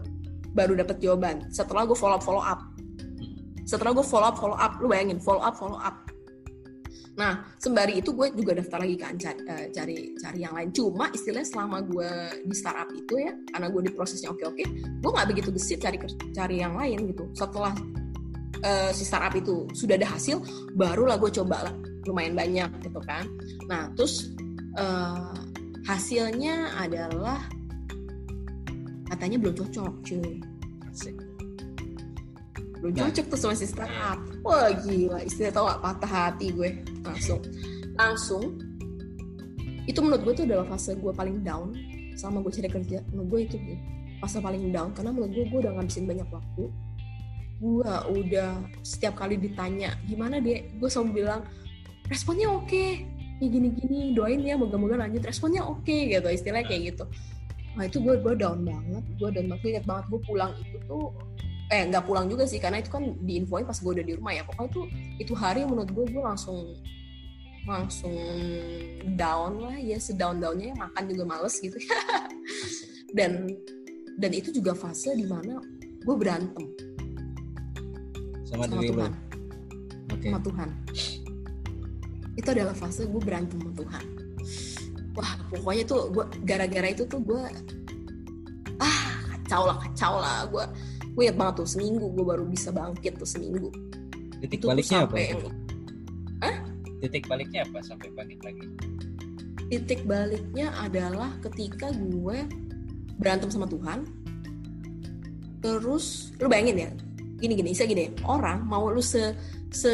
baru 0.54 0.78
dapat 0.78 0.98
jawaban 1.02 1.50
setelah 1.50 1.86
gue 1.86 1.98
follow 1.98 2.18
up 2.18 2.24
follow 2.24 2.44
up 2.44 2.62
setelah 3.66 3.92
gue 3.94 4.06
follow 4.06 4.28
up 4.30 4.38
follow 4.38 4.58
up 4.58 4.78
lu 4.80 4.88
bayangin 4.90 5.18
follow 5.22 5.42
up 5.42 5.58
follow 5.58 5.78
up 5.82 6.04
Nah, 7.14 7.46
sembari 7.62 8.02
itu 8.02 8.10
gue 8.10 8.34
juga 8.34 8.58
daftar 8.58 8.82
lagi 8.82 8.98
kan 8.98 9.14
cari, 9.22 9.42
uh, 9.46 9.66
cari 9.70 10.18
cari 10.18 10.40
yang 10.42 10.54
lain. 10.58 10.74
Cuma 10.74 11.14
istilahnya 11.14 11.46
selama 11.46 11.86
gue 11.86 12.10
di 12.42 12.56
startup 12.58 12.90
itu 12.90 13.14
ya, 13.22 13.38
karena 13.54 13.68
gue 13.70 13.82
di 13.86 13.92
prosesnya 13.94 14.34
oke-oke, 14.34 14.66
gue 14.98 15.12
nggak 15.14 15.28
begitu 15.30 15.54
gesit 15.54 15.86
cari 15.86 16.02
cari 16.34 16.56
yang 16.66 16.74
lain 16.74 17.14
gitu. 17.14 17.30
Setelah 17.38 17.74
uh, 18.66 18.90
si 18.90 19.06
startup 19.06 19.38
itu 19.38 19.70
sudah 19.78 19.94
ada 20.02 20.10
hasil, 20.10 20.42
barulah 20.74 21.22
gue 21.22 21.30
coba 21.30 21.70
lah 21.70 21.76
lumayan 22.10 22.34
banyak 22.34 22.70
gitu 22.82 23.00
kan. 23.06 23.30
Nah, 23.70 23.94
terus 23.94 24.34
uh, 24.82 25.38
hasilnya 25.86 26.74
adalah 26.82 27.46
katanya 29.14 29.38
belum 29.38 29.54
cocok 29.54 29.94
cuy. 30.02 30.42
Asik. 30.90 31.16
Belum 32.82 32.94
nah. 32.98 33.08
cocok 33.08 33.26
tuh 33.30 33.38
sama 33.38 33.54
si 33.54 33.70
startup. 33.70 34.18
Wah 34.42 34.74
gila. 34.74 35.22
Istilah 35.22 35.54
tau 35.54 35.70
gak? 35.70 35.80
Patah 35.86 36.12
hati 36.12 36.50
gue. 36.50 36.82
Langsung. 37.06 37.40
Langsung 37.94 38.44
itu 39.86 40.00
menurut 40.00 40.24
gue 40.26 40.34
tuh 40.42 40.46
adalah 40.48 40.66
fase 40.66 40.96
gue 40.96 41.12
paling 41.14 41.44
down 41.46 41.76
sama 42.18 42.42
gue 42.42 42.50
cari 42.50 42.70
kerja. 42.74 43.06
Menurut 43.14 43.28
gue 43.30 43.40
itu 43.46 43.56
fase 44.18 44.42
paling 44.42 44.74
down. 44.74 44.92
Karena 44.98 45.14
menurut 45.14 45.32
gue 45.32 45.46
gue 45.46 45.60
udah 45.62 45.78
ngabisin 45.78 46.10
banyak 46.10 46.28
waktu. 46.34 46.64
Gue 47.62 47.94
udah 48.10 48.52
setiap 48.82 49.14
kali 49.16 49.38
ditanya 49.40 49.96
gimana 50.10 50.42
deh 50.42 50.74
gue 50.82 50.90
selalu 50.90 51.22
bilang 51.22 51.46
responnya 52.10 52.50
oke. 52.50 52.66
Okay. 52.66 53.06
ya 53.42 53.50
gini-gini 53.50 54.16
doain 54.16 54.40
ya 54.42 54.58
moga-moga 54.58 55.06
lanjut. 55.06 55.22
Responnya 55.22 55.62
oke 55.62 55.86
okay, 55.86 56.18
gitu. 56.18 56.28
Istilahnya 56.34 56.66
kayak 56.66 56.82
gitu 56.96 57.06
nah 57.74 57.90
itu 57.90 57.98
gue 58.02 58.16
gue 58.22 58.34
down 58.38 58.62
banget. 58.62 59.04
Gue 59.18 59.30
down 59.34 59.48
banget. 59.50 59.64
Ingat 59.78 59.86
banget 59.90 60.06
gue 60.10 60.22
pulang 60.26 60.52
itu 60.62 60.78
tuh 60.86 61.14
eh 61.72 61.90
nggak 61.90 62.06
pulang 62.06 62.30
juga 62.30 62.46
sih 62.46 62.62
karena 62.62 62.84
itu 62.84 62.94
kan 62.94 63.18
diinfoin 63.26 63.66
pas 63.66 63.78
gue 63.78 63.92
udah 64.00 64.06
di 64.06 64.14
rumah 64.18 64.34
ya. 64.34 64.44
Pokoknya 64.46 64.70
itu 64.70 64.82
itu 65.22 65.34
hari 65.34 65.66
menurut 65.66 65.90
gue 65.90 66.06
gue 66.10 66.24
langsung 66.24 66.78
langsung 67.64 68.14
down 69.16 69.64
lah 69.64 69.78
ya 69.80 69.98
sedown 69.98 70.38
downnya 70.38 70.74
ya. 70.74 70.76
Makan 70.78 71.04
juga 71.10 71.24
males 71.26 71.56
gitu 71.58 71.78
dan 73.18 73.50
dan 74.22 74.32
itu 74.32 74.54
juga 74.54 74.78
fase 74.78 75.18
di 75.18 75.26
mana 75.26 75.58
gue 76.04 76.16
berantem. 76.16 76.66
Sama, 78.46 78.70
sama 78.70 78.82
Tuhan. 78.86 79.12
Okay. 80.14 80.30
sama 80.30 80.40
Tuhan. 80.46 80.70
Itu 82.38 82.48
adalah 82.54 82.76
fase 82.78 83.10
gue 83.10 83.22
berantem 83.22 83.58
sama 83.58 83.74
Tuhan 83.74 84.13
wah 85.14 85.32
pokoknya 85.54 85.84
tuh 85.86 86.10
gue 86.10 86.26
gara-gara 86.46 86.88
itu 86.90 87.04
tuh 87.06 87.22
gue 87.22 87.42
ah 88.82 89.02
kacau 89.34 89.70
lah 89.70 89.78
kacau 89.78 90.14
lah. 90.20 90.46
Gue 90.50 90.66
gue 91.14 91.24
inget 91.30 91.38
banget 91.38 91.62
tuh 91.62 91.68
seminggu 91.70 92.06
gue 92.10 92.26
baru 92.26 92.44
bisa 92.46 92.74
bangkit 92.74 93.18
tuh 93.18 93.30
seminggu. 93.30 93.70
Titik 94.44 94.60
itu 94.60 94.68
baliknya 94.68 95.08
apa 95.08 95.16
yang... 95.16 95.40
Hah? 96.44 96.58
titik 97.04 97.28
baliknya 97.28 97.68
apa 97.68 97.84
sampai 97.84 98.12
bangkit 98.16 98.40
lagi? 98.44 98.66
Titik 99.68 100.08
baliknya 100.08 100.72
adalah 100.80 101.32
ketika 101.44 101.92
gue 101.92 102.48
berantem 103.20 103.52
sama 103.52 103.68
Tuhan 103.68 104.08
terus 105.64 106.36
lu 106.44 106.52
bayangin 106.52 106.76
ya 106.76 106.92
gini 107.44 107.54
gini. 107.60 107.72
Saya 107.76 107.92
gini 107.92 108.08
orang 108.24 108.64
mau 108.64 108.88
lu 108.88 109.04
se 109.04 109.36
se 109.74 109.92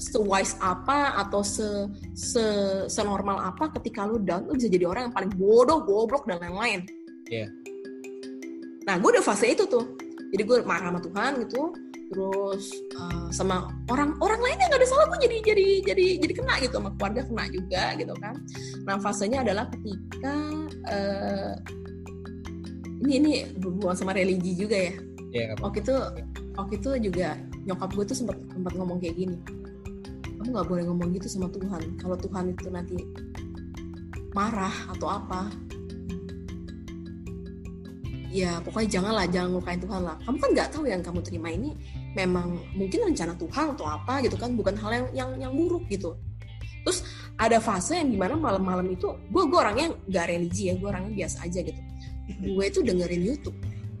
se 0.00 0.16
wise 0.16 0.56
apa 0.64 1.20
atau 1.20 1.44
se 1.44 1.66
se 2.16 2.44
senormal 2.88 3.36
apa 3.36 3.68
ketika 3.76 4.08
lu 4.08 4.22
down 4.24 4.48
lu 4.48 4.56
bisa 4.56 4.72
jadi 4.72 4.88
orang 4.88 5.10
yang 5.10 5.14
paling 5.14 5.32
bodoh 5.36 5.84
goblok 5.84 6.24
dan 6.24 6.40
lain-lain. 6.40 6.88
Yeah. 7.30 7.46
nah 8.88 8.98
gue 8.98 9.06
udah 9.06 9.22
fase 9.22 9.52
itu 9.52 9.68
tuh. 9.68 9.94
Jadi 10.32 10.42
gue 10.46 10.58
marah 10.66 10.90
sama 10.90 11.00
Tuhan 11.04 11.30
gitu 11.46 11.70
terus 12.10 12.74
uh, 12.98 13.30
sama 13.30 13.70
orang 13.86 14.18
orang 14.18 14.42
lain 14.42 14.58
yang 14.58 14.70
gak 14.74 14.82
ada 14.82 14.88
salah 14.90 15.06
gue 15.14 15.30
jadi 15.30 15.36
jadi 15.46 15.68
jadi 15.94 16.06
jadi 16.26 16.32
kena 16.42 16.54
gitu 16.58 16.74
sama 16.82 16.90
keluarga 16.98 17.22
kena 17.22 17.44
juga 17.54 17.84
gitu 17.94 18.14
kan. 18.18 18.34
Nah 18.82 18.96
fasenya 18.98 19.38
adalah 19.46 19.70
ketika 19.70 20.34
uh, 20.90 21.54
ini 23.06 23.12
ini 23.22 23.32
berhubungan 23.62 23.94
sama 23.94 24.12
religi 24.12 24.58
juga 24.58 24.76
ya. 24.90 24.92
Yeah, 25.30 25.54
waktu 25.62 25.86
itu 25.86 25.94
waktu 26.64 26.76
itu 26.78 27.10
juga 27.10 27.40
nyokap 27.64 27.90
gue 27.96 28.04
tuh 28.12 28.16
sempat 28.16 28.36
sempat 28.52 28.72
ngomong 28.76 29.00
kayak 29.00 29.16
gini 29.16 29.36
kamu 30.40 30.56
nggak 30.56 30.68
boleh 30.72 30.84
ngomong 30.88 31.08
gitu 31.20 31.28
sama 31.28 31.52
Tuhan. 31.52 32.00
Kalau 32.00 32.16
Tuhan 32.16 32.56
itu 32.56 32.72
nanti 32.72 32.96
marah 34.32 34.72
atau 34.88 35.12
apa. 35.12 35.52
Ya 38.32 38.56
pokoknya 38.64 38.88
janganlah 38.88 39.28
jangan 39.28 39.52
ngelukain 39.52 39.80
Tuhan 39.84 40.00
lah. 40.00 40.16
Kamu 40.24 40.36
kan 40.40 40.50
nggak 40.56 40.68
tahu 40.72 40.88
yang 40.88 41.04
kamu 41.04 41.20
terima 41.20 41.52
ini 41.52 41.76
memang 42.16 42.56
mungkin 42.72 43.12
rencana 43.12 43.36
Tuhan 43.36 43.76
atau 43.76 43.84
apa 43.84 44.24
gitu 44.24 44.40
kan 44.40 44.56
bukan 44.56 44.80
hal 44.80 44.90
yang 44.90 45.06
yang 45.12 45.30
yang 45.44 45.52
buruk 45.52 45.84
gitu. 45.92 46.16
Terus 46.88 47.04
ada 47.36 47.60
fase 47.60 48.00
yang 48.00 48.08
di 48.08 48.16
mana 48.16 48.32
malam-malam 48.32 48.88
itu 48.88 49.12
gue 49.28 49.42
gue 49.44 49.58
orangnya 49.60 49.92
nggak 50.08 50.24
religi 50.24 50.72
ya 50.72 50.80
gue 50.80 50.88
orangnya 50.88 51.12
biasa 51.20 51.44
aja 51.44 51.60
gitu. 51.60 51.80
Gue 52.40 52.64
itu 52.64 52.80
dengerin 52.80 53.22
YouTube. 53.28 53.58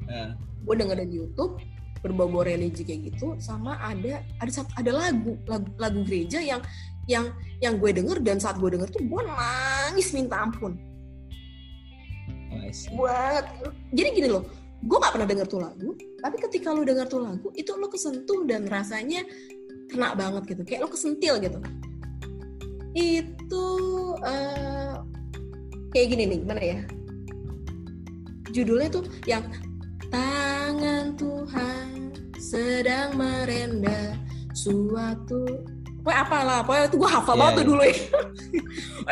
Uh. 0.08 0.32
gue 0.60 0.74
dengerin 0.76 1.08
YouTube 1.08 1.56
berbau-bau 2.00 2.44
religi 2.44 2.82
kayak 2.84 3.12
gitu 3.12 3.36
sama 3.36 3.76
ada 3.80 4.24
ada 4.40 4.50
ada 4.76 4.90
lagu 4.92 5.36
lagu, 5.44 5.68
lagu 5.76 6.00
gereja 6.08 6.40
yang 6.40 6.60
yang 7.04 7.28
yang 7.60 7.76
gue 7.76 7.92
denger 7.92 8.24
dan 8.24 8.40
saat 8.40 8.56
gue 8.56 8.72
denger 8.72 8.88
tuh 8.88 9.02
gue 9.04 9.20
nangis 9.24 10.12
minta 10.16 10.40
ampun. 10.40 10.76
Banget 12.96 13.44
jadi 13.92 14.08
gini 14.16 14.28
loh 14.32 14.44
gue 14.80 14.96
nggak 14.96 15.12
pernah 15.12 15.28
denger 15.28 15.46
tuh 15.48 15.60
lagu 15.60 15.92
tapi 16.24 16.36
ketika 16.40 16.72
lo 16.72 16.84
denger 16.84 17.04
tuh 17.04 17.20
lagu 17.20 17.48
itu 17.52 17.68
lo 17.76 17.92
kesentuh 17.92 18.48
dan 18.48 18.64
rasanya 18.64 19.20
kena 19.92 20.16
banget 20.16 20.56
gitu 20.56 20.62
kayak 20.64 20.80
lo 20.86 20.88
kesentil 20.88 21.36
gitu. 21.36 21.58
Itu 22.96 23.66
uh, 24.24 25.04
kayak 25.92 26.06
gini 26.16 26.22
nih 26.26 26.38
gimana 26.42 26.62
ya? 26.62 26.78
Judulnya 28.50 28.88
tuh 28.90 29.04
yang 29.28 29.46
tangan 30.10 31.14
Tuhan 31.16 32.14
sedang 32.36 33.14
merenda 33.14 34.18
suatu 34.52 35.46
Pokoknya 36.00 36.20
apalah, 36.24 36.58
pokoknya 36.64 36.84
itu 36.88 36.96
gue 36.96 37.10
hafal 37.12 37.34
yeah, 37.36 37.40
banget 37.44 37.52
tuh 37.52 37.60
iya. 37.60 37.68
dulu 37.68 37.82
ya. 37.84 37.96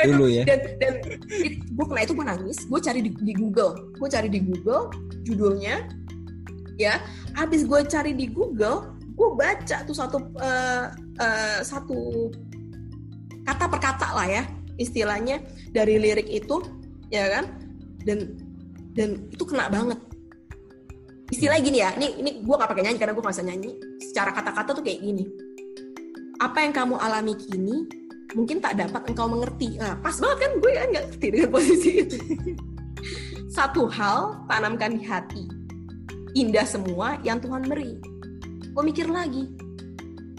dulu 0.08 0.26
ya. 0.32 0.42
Dan, 0.48 0.60
dan 0.80 0.94
gue 1.68 1.84
kena 1.84 2.00
itu 2.00 2.12
gue 2.16 2.26
nangis, 2.26 2.58
gue 2.64 2.80
cari 2.80 3.00
di, 3.04 3.10
di 3.12 3.32
Google, 3.36 3.72
gue 3.92 4.08
cari 4.08 4.28
di 4.32 4.40
Google 4.40 4.82
judulnya, 5.28 5.84
ya. 6.80 6.96
Abis 7.36 7.68
gue 7.68 7.84
cari 7.84 8.16
di 8.16 8.32
Google, 8.32 8.96
gue 9.04 9.28
baca 9.36 9.84
tuh 9.84 9.92
satu 9.92 10.16
uh, 10.40 10.88
uh, 11.20 11.60
satu 11.60 12.32
kata 13.44 13.64
per 13.68 13.80
kata 13.84 14.08
lah 14.16 14.28
ya, 14.40 14.42
istilahnya 14.80 15.44
dari 15.76 16.00
lirik 16.00 16.28
itu, 16.32 16.64
ya 17.12 17.28
kan? 17.36 17.52
Dan 18.00 18.32
dan 18.96 19.28
itu 19.28 19.44
kena 19.44 19.68
banget. 19.68 20.00
Istilahnya 21.28 21.62
gini 21.64 21.78
ya, 21.84 21.90
ini 22.00 22.06
ini 22.24 22.30
gue 22.40 22.54
gak 22.56 22.70
pakai 22.72 22.84
nyanyi 22.88 22.98
karena 22.98 23.12
gue 23.12 23.24
gak 23.24 23.34
bisa 23.36 23.44
nyanyi. 23.44 23.70
Secara 24.00 24.30
kata-kata 24.32 24.70
tuh 24.72 24.84
kayak 24.84 25.00
gini 25.04 25.48
apa 26.38 26.62
yang 26.62 26.72
kamu 26.72 26.94
alami 27.02 27.34
kini 27.34 27.90
mungkin 28.34 28.62
tak 28.62 28.78
dapat 28.78 29.02
engkau 29.10 29.26
mengerti. 29.26 29.78
Nah, 29.78 29.98
pas 29.98 30.14
banget 30.14 30.38
kan 30.46 30.52
gue 30.62 30.72
kan 30.72 30.88
nggak 30.94 31.04
ngerti 31.10 31.26
dengan 31.34 31.50
posisi 31.54 31.90
itu. 32.06 32.18
Satu 33.50 33.90
hal 33.90 34.46
tanamkan 34.46 34.94
di 34.94 35.02
hati. 35.02 35.44
Indah 36.38 36.68
semua 36.68 37.18
yang 37.26 37.42
Tuhan 37.42 37.66
beri. 37.66 37.98
Gue 38.70 38.82
mikir 38.86 39.10
lagi, 39.10 39.50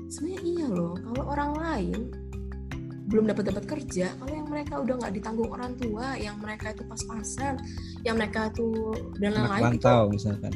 sebenarnya 0.07 0.41
iya 0.47 0.67
loh 0.71 0.95
kalau 0.95 1.23
orang 1.27 1.51
lain 1.59 1.99
belum 3.10 3.26
dapat 3.26 3.49
dapat 3.49 3.66
kerja 3.66 4.14
kalau 4.22 4.34
yang 4.38 4.47
mereka 4.47 4.74
udah 4.78 4.95
nggak 5.01 5.14
ditanggung 5.18 5.49
orang 5.49 5.74
tua 5.82 6.14
yang 6.14 6.38
mereka 6.38 6.78
itu 6.78 6.86
pas-pasan 6.86 7.57
yang 8.05 8.16
mereka 8.22 8.53
itu 8.53 8.93
dan 9.18 9.34
lain-lain 9.34 9.82
itu 9.82 9.97
misalkan. 10.14 10.53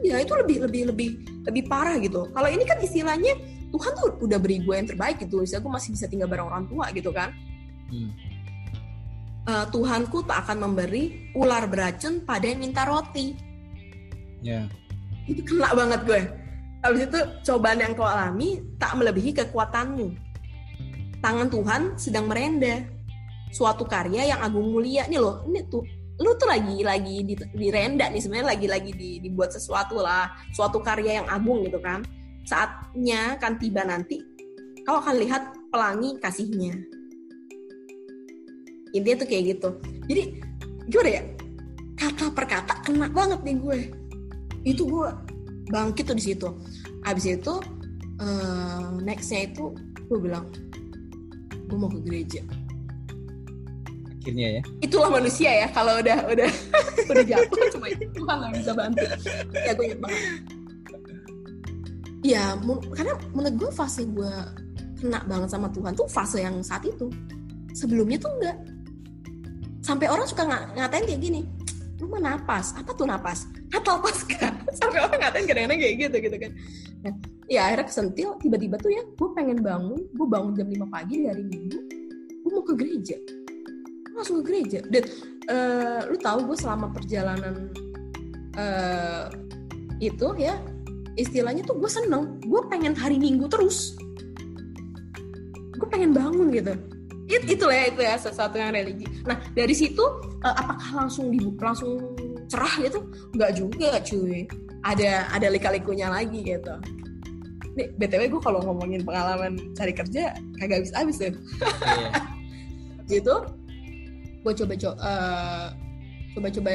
Ya 0.00 0.16
itu 0.22 0.32
lebih 0.32 0.64
lebih 0.64 0.82
lebih 0.94 1.08
lebih 1.44 1.62
parah 1.66 1.98
gitu. 1.98 2.30
Kalau 2.30 2.48
ini 2.48 2.64
kan 2.64 2.78
istilahnya 2.80 3.36
Tuhan 3.70 3.92
tuh 3.98 4.08
udah 4.22 4.38
beri 4.40 4.64
gue 4.64 4.74
yang 4.74 4.88
terbaik 4.88 5.22
gitu 5.22 5.44
Misalnya 5.44 5.62
gue 5.62 5.72
masih 5.78 5.90
bisa 5.94 6.06
tinggal 6.10 6.28
bareng 6.30 6.46
orang 6.46 6.64
tua 6.70 6.88
gitu 6.94 7.10
kan. 7.10 7.34
Hmm. 7.90 8.10
uh, 9.50 9.66
Tuhanku 9.66 10.22
tak 10.30 10.46
akan 10.46 10.70
memberi 10.70 11.34
ular 11.34 11.66
beracun 11.66 12.22
pada 12.22 12.46
yang 12.46 12.62
minta 12.62 12.86
roti. 12.86 13.34
Ya. 14.40 14.64
Yeah. 14.64 14.66
itu 15.26 15.42
kena 15.42 15.74
banget 15.74 16.00
gue. 16.06 16.22
Habis 16.80 17.02
itu 17.12 17.20
cobaan 17.50 17.82
yang 17.82 17.92
kau 17.92 18.06
alami 18.08 18.62
tak 18.80 18.94
melebihi 18.96 19.36
kekuatanmu 19.36 20.29
tangan 21.20 21.48
Tuhan 21.52 21.82
sedang 22.00 22.26
merenda. 22.26 22.84
Suatu 23.52 23.84
karya 23.84 24.34
yang 24.34 24.40
agung 24.40 24.72
mulia. 24.72 25.06
Nih 25.06 25.20
loh 25.20 25.44
ini 25.46 25.64
tuh 25.68 25.84
lu 26.20 26.36
tuh 26.36 26.52
lagi 26.52 26.84
lagi 26.84 27.24
di, 27.24 27.34
di 27.34 27.68
renda 27.72 28.12
nih 28.12 28.20
sebenarnya 28.20 28.48
lagi 28.52 28.66
lagi 28.68 28.92
di, 28.92 29.10
dibuat 29.20 29.52
sesuatu 29.52 30.00
lah. 30.00 30.32
Suatu 30.52 30.80
karya 30.80 31.22
yang 31.22 31.28
agung 31.28 31.64
gitu 31.64 31.78
kan. 31.80 32.04
Saatnya 32.48 33.36
kan 33.38 33.60
tiba 33.60 33.84
nanti 33.84 34.24
kau 34.84 34.98
akan 34.98 35.16
lihat 35.20 35.42
pelangi 35.70 36.16
kasihnya. 36.18 36.74
Intinya 38.90 39.16
tuh 39.22 39.28
kayak 39.28 39.44
gitu. 39.54 39.68
Jadi 40.10 40.22
gimana 40.90 41.10
ya? 41.14 41.22
Kata 41.94 42.32
per 42.32 42.44
kata 42.48 42.74
kena 42.82 43.06
banget 43.12 43.40
nih 43.44 43.56
gue. 43.60 43.78
Itu 44.66 44.88
gue 44.88 45.08
bangkit 45.70 46.10
tuh 46.10 46.16
di 46.16 46.24
situ. 46.24 46.48
Abis 47.06 47.38
itu 47.38 47.54
uh, 48.18 48.98
nextnya 48.98 49.52
itu 49.52 49.70
gue 50.10 50.18
bilang 50.18 50.50
gue 51.70 51.78
mau 51.78 51.90
ke 51.90 52.00
gereja. 52.02 52.42
Akhirnya 54.20 54.48
ya. 54.58 54.62
Itulah 54.82 55.08
manusia 55.08 55.50
ya 55.64 55.66
kalau 55.70 56.02
udah 56.02 56.18
udah 56.26 56.50
udah 57.10 57.24
jatuh 57.24 57.64
cuma 57.78 57.86
itu 57.88 58.04
Tuhan 58.10 58.36
nggak 58.42 58.52
bisa 58.58 58.72
bantu. 58.74 59.06
Ya 59.54 59.70
gue 59.72 59.84
ingat 59.86 60.00
banget. 60.02 60.20
Ya 62.20 62.44
karena 62.92 63.14
menurut 63.32 63.56
gue 63.56 63.70
fase 63.70 64.02
gue 64.04 64.32
kena 65.00 65.24
banget 65.24 65.48
sama 65.48 65.72
Tuhan 65.72 65.94
tuh 65.94 66.10
fase 66.10 66.42
yang 66.42 66.58
saat 66.60 66.82
itu. 66.84 67.08
Sebelumnya 67.72 68.18
tuh 68.18 68.34
enggak. 68.36 68.58
Sampai 69.80 70.10
orang 70.10 70.26
suka 70.28 70.44
ng 70.44 70.76
ngatain 70.76 71.06
kayak 71.06 71.22
gini 71.22 71.42
lu 72.00 72.08
mah 72.08 72.20
napas 72.20 72.72
apa 72.74 72.90
tuh 72.96 73.04
napas? 73.04 73.44
Atau 73.70 74.00
pas 74.00 74.18
kan 74.24 74.56
sampai 74.80 74.98
orang 75.04 75.20
ngatain 75.20 75.44
kadang-kadang 75.46 75.78
kayak 75.78 75.94
gitu 76.00 76.16
gitu 76.16 76.36
kan. 76.40 76.52
Nah, 77.04 77.12
ya 77.50 77.66
akhirnya 77.66 77.86
kesentil 77.90 78.38
tiba-tiba 78.38 78.78
tuh 78.78 78.94
ya 78.94 79.02
gue 79.02 79.28
pengen 79.34 79.58
bangun 79.58 79.98
gue 79.98 80.26
bangun 80.30 80.54
jam 80.54 80.70
5 80.70 80.86
pagi 80.86 81.14
di 81.18 81.26
hari 81.26 81.44
minggu 81.50 81.78
gue 82.46 82.50
mau 82.54 82.62
ke 82.62 82.74
gereja 82.78 83.18
gue 84.06 84.14
langsung 84.14 84.38
ke 84.40 84.44
gereja 84.54 84.78
dan 84.86 85.02
uh, 85.50 86.00
lu 86.06 86.16
tahu 86.22 86.46
gue 86.46 86.56
selama 86.56 86.94
perjalanan 86.94 87.74
uh, 88.54 89.26
itu 89.98 90.30
ya 90.38 90.54
istilahnya 91.18 91.66
tuh 91.66 91.74
gue 91.74 91.90
seneng 91.90 92.38
gue 92.46 92.62
pengen 92.70 92.94
hari 92.94 93.18
minggu 93.18 93.50
terus 93.50 93.98
gue 95.74 95.88
pengen 95.90 96.14
bangun 96.14 96.54
gitu 96.54 96.78
It, 97.30 97.46
itulah 97.46 97.78
ya 97.78 97.84
itu 97.94 98.02
ya 98.02 98.18
sesuatu 98.18 98.58
yang 98.58 98.74
religi. 98.74 99.06
Nah 99.22 99.38
dari 99.54 99.70
situ 99.70 100.02
uh, 100.42 100.54
apakah 100.58 101.06
langsung 101.06 101.30
dibuka 101.30 101.70
langsung 101.70 102.18
cerah 102.50 102.74
gitu? 102.82 103.06
Enggak 103.30 103.50
juga 103.54 103.90
cuy. 104.02 104.50
Ada 104.82 105.30
ada 105.30 105.46
lika-likunya 105.46 106.10
lagi 106.10 106.42
gitu. 106.42 106.74
Nih, 107.78 107.86
btw 107.94 108.22
gue 108.26 108.42
kalau 108.42 108.60
ngomongin 108.66 109.06
pengalaman 109.06 109.58
cari 109.78 109.94
kerja 109.94 110.34
kagak 110.58 110.76
habis 110.82 110.92
habis 110.94 111.16
deh. 111.22 111.30
Yeah. 111.30 112.12
gitu, 113.10 113.34
gue 114.46 114.52
coba 114.54 114.74
coba 114.78 114.94
uh, 115.02 115.66
coba 116.34 116.48
coba 116.54 116.72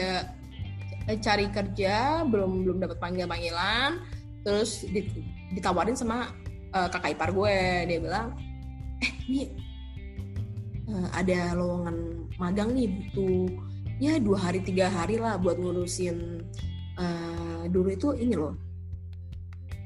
cari 1.21 1.45
kerja 1.51 2.23
belum 2.27 2.67
belum 2.67 2.77
dapat 2.83 2.97
panggilan 2.99 3.29
panggilan, 3.29 3.91
terus 4.43 4.83
ditawarin 5.55 5.95
sama 5.95 6.31
uh, 6.75 6.87
kakak 6.91 7.15
ipar 7.15 7.31
gue 7.31 7.55
dia 7.87 7.99
bilang, 8.03 8.35
eh 8.99 9.11
nih 9.31 9.47
uh, 10.91 11.07
ada 11.15 11.55
lowongan 11.55 11.95
magang 12.39 12.75
nih 12.75 12.87
butuh 12.87 13.47
ya 13.99 14.19
dua 14.19 14.37
hari 14.39 14.59
tiga 14.59 14.91
hari 14.91 15.15
lah 15.15 15.39
buat 15.39 15.55
ngurusin 15.55 16.43
uh, 16.99 17.63
dulu 17.71 17.95
itu 17.95 18.11
ini 18.19 18.35
loh 18.35 18.59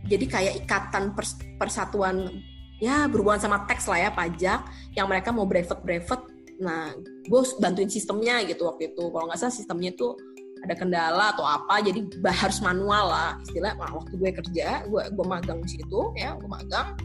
jadi 0.08 0.26
kayak 0.26 0.54
ikatan 0.64 1.12
pers 1.18 1.36
persatuan 1.60 2.44
ya 2.80 3.06
berhubungan 3.12 3.44
sama 3.44 3.68
teks 3.68 3.92
lah 3.92 4.08
ya 4.08 4.10
pajak 4.16 4.64
yang 4.96 5.08
mereka 5.12 5.36
mau 5.36 5.44
brevet 5.44 5.80
brevet 5.84 6.22
nah 6.60 6.92
gue 7.28 7.42
bantuin 7.64 7.88
sistemnya 7.88 8.44
gitu 8.44 8.68
waktu 8.68 8.92
itu. 8.92 9.04
Kalau 9.12 9.26
nggak 9.32 9.40
salah 9.40 9.56
sistemnya 9.56 9.96
tuh 9.96 10.20
ada 10.60 10.76
kendala 10.76 11.32
atau 11.32 11.48
apa 11.48 11.80
jadi 11.80 12.04
harus 12.44 12.60
manual 12.60 13.06
lah. 13.12 13.32
Istilah 13.48 13.80
nah, 13.80 13.96
waktu 13.96 14.14
gue 14.20 14.32
kerja 14.44 14.84
gue 14.84 15.04
gue 15.08 15.26
magang 15.26 15.64
di 15.64 15.80
situ 15.80 16.00
ya 16.20 16.36
gue 16.36 16.50
magang 16.52 17.00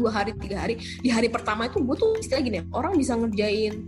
dua 0.00 0.10
hari 0.10 0.32
tiga 0.40 0.64
hari. 0.64 0.80
Di 0.80 1.12
hari 1.12 1.28
pertama 1.28 1.68
itu 1.68 1.80
gue 1.84 1.96
tuh 1.96 2.16
istilah 2.16 2.40
gini 2.40 2.64
orang 2.72 2.96
bisa 2.96 3.12
ngerjain 3.20 3.84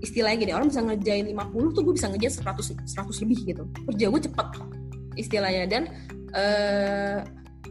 istilahnya 0.00 0.38
gini 0.48 0.52
orang 0.56 0.72
bisa 0.72 0.80
ngerjain 0.80 1.28
50 1.28 1.76
tuh 1.76 1.82
gue 1.84 1.94
bisa 2.00 2.08
ngerjain 2.08 2.32
100 2.40 2.88
100 2.88 3.22
lebih 3.28 3.38
gitu. 3.52 3.62
Kerja 3.92 4.04
gue 4.08 4.20
cepet 4.32 4.48
istilahnya. 5.20 5.64
Dan 5.68 5.82
uh, 6.34 7.18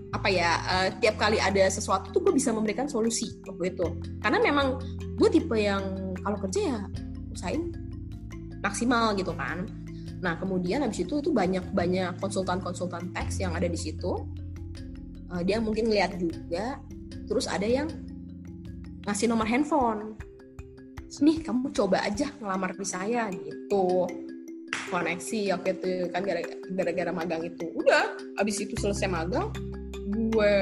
apa 0.09 0.27
ya 0.29 0.57
uh, 0.65 0.87
tiap 0.97 1.21
kali 1.21 1.37
ada 1.37 1.69
sesuatu 1.69 2.09
tuh 2.09 2.21
gue 2.25 2.33
bisa 2.33 2.49
memberikan 2.49 2.89
solusi 2.89 3.29
waktu 3.45 3.73
itu. 3.77 3.87
Karena 4.21 4.41
memang 4.41 4.81
gue 5.17 5.29
tipe 5.29 5.57
yang 5.57 6.13
kalau 6.21 6.37
kerja 6.41 6.61
ya 6.75 6.79
usahain 7.29 7.73
maksimal 8.65 9.13
gitu 9.13 9.31
kan. 9.37 9.69
Nah 10.19 10.35
kemudian 10.35 10.83
habis 10.83 11.05
itu 11.05 11.21
itu 11.21 11.29
banyak 11.31 11.63
banyak 11.71 12.17
konsultan-konsultan 12.17 13.13
teks 13.13 13.39
yang 13.39 13.53
ada 13.53 13.69
di 13.69 13.77
situ. 13.77 14.25
Uh, 15.29 15.41
dia 15.45 15.61
mungkin 15.61 15.93
lihat 15.93 16.17
juga 16.17 16.81
terus 17.29 17.45
ada 17.45 17.65
yang 17.65 17.87
ngasih 19.05 19.29
nomor 19.29 19.45
handphone. 19.45 20.17
Nih 21.21 21.41
kamu 21.41 21.73
coba 21.73 22.05
aja 22.05 22.29
ngelamar 22.37 22.77
di 22.77 22.85
saya 22.85 23.29
gitu 23.33 24.05
koneksi 24.89 25.53
oke 25.55 25.69
tuh 25.79 26.09
kan 26.11 26.25
gara-gara 26.73 27.11
magang 27.13 27.45
itu. 27.45 27.69
Udah 27.77 28.17
abis 28.41 28.65
itu 28.65 28.73
selesai 28.75 29.07
magang 29.07 29.53
gue 30.09 30.55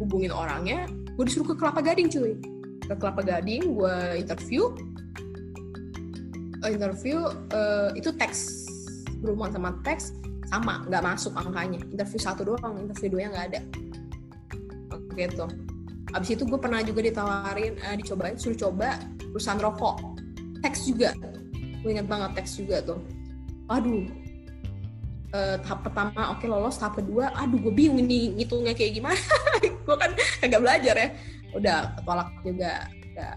hubungin 0.00 0.32
orangnya 0.32 0.88
gue 0.88 1.24
disuruh 1.28 1.52
ke 1.52 1.54
Kelapa 1.60 1.84
Gading 1.84 2.08
cuy. 2.08 2.32
Ke 2.88 2.94
Kelapa 2.96 3.22
Gading 3.22 3.76
gue 3.76 3.96
interview. 4.18 4.72
Interview 6.64 7.28
uh, 7.52 7.92
itu 7.92 8.10
teks. 8.16 8.66
Berhubungan 9.20 9.52
sama 9.54 9.70
teks 9.84 10.16
sama 10.48 10.82
nggak 10.88 11.02
masuk 11.04 11.32
angkanya. 11.36 11.78
Interview 11.92 12.18
satu 12.18 12.42
doang 12.48 12.80
interview 12.80 13.12
dua 13.12 13.28
nggak 13.28 13.46
ada. 13.52 13.60
Gitu. 15.12 15.46
Abis 16.12 16.28
itu 16.32 16.44
gue 16.48 16.60
pernah 16.60 16.80
juga 16.80 17.04
ditawarin 17.04 17.76
uh, 17.84 17.96
dicobain 18.00 18.40
suruh 18.40 18.56
coba 18.56 18.96
perusahaan 19.20 19.60
rokok. 19.60 20.00
Teks 20.62 20.86
juga 20.88 21.12
gue 21.82 21.90
inget 21.90 22.06
banget 22.06 22.30
teks 22.38 22.58
juga 22.58 22.80
tuh. 22.82 23.02
Aduh. 23.68 24.06
Uh, 25.32 25.56
tahap 25.64 25.80
pertama 25.88 26.32
oke 26.32 26.44
okay, 26.44 26.48
lolos. 26.48 26.78
Tahap 26.78 26.96
kedua 27.02 27.32
aduh 27.34 27.58
gue 27.58 27.72
bingung 27.74 28.00
ini 28.06 28.38
ngitungnya 28.38 28.72
kayak 28.72 29.00
gimana. 29.00 29.18
Gue 29.88 29.96
kan 29.98 30.14
agak 30.44 30.60
belajar 30.62 30.94
ya. 30.94 31.08
Udah 31.56 31.96
ketolak 31.98 32.30
juga 32.46 32.86
udah 33.12 33.32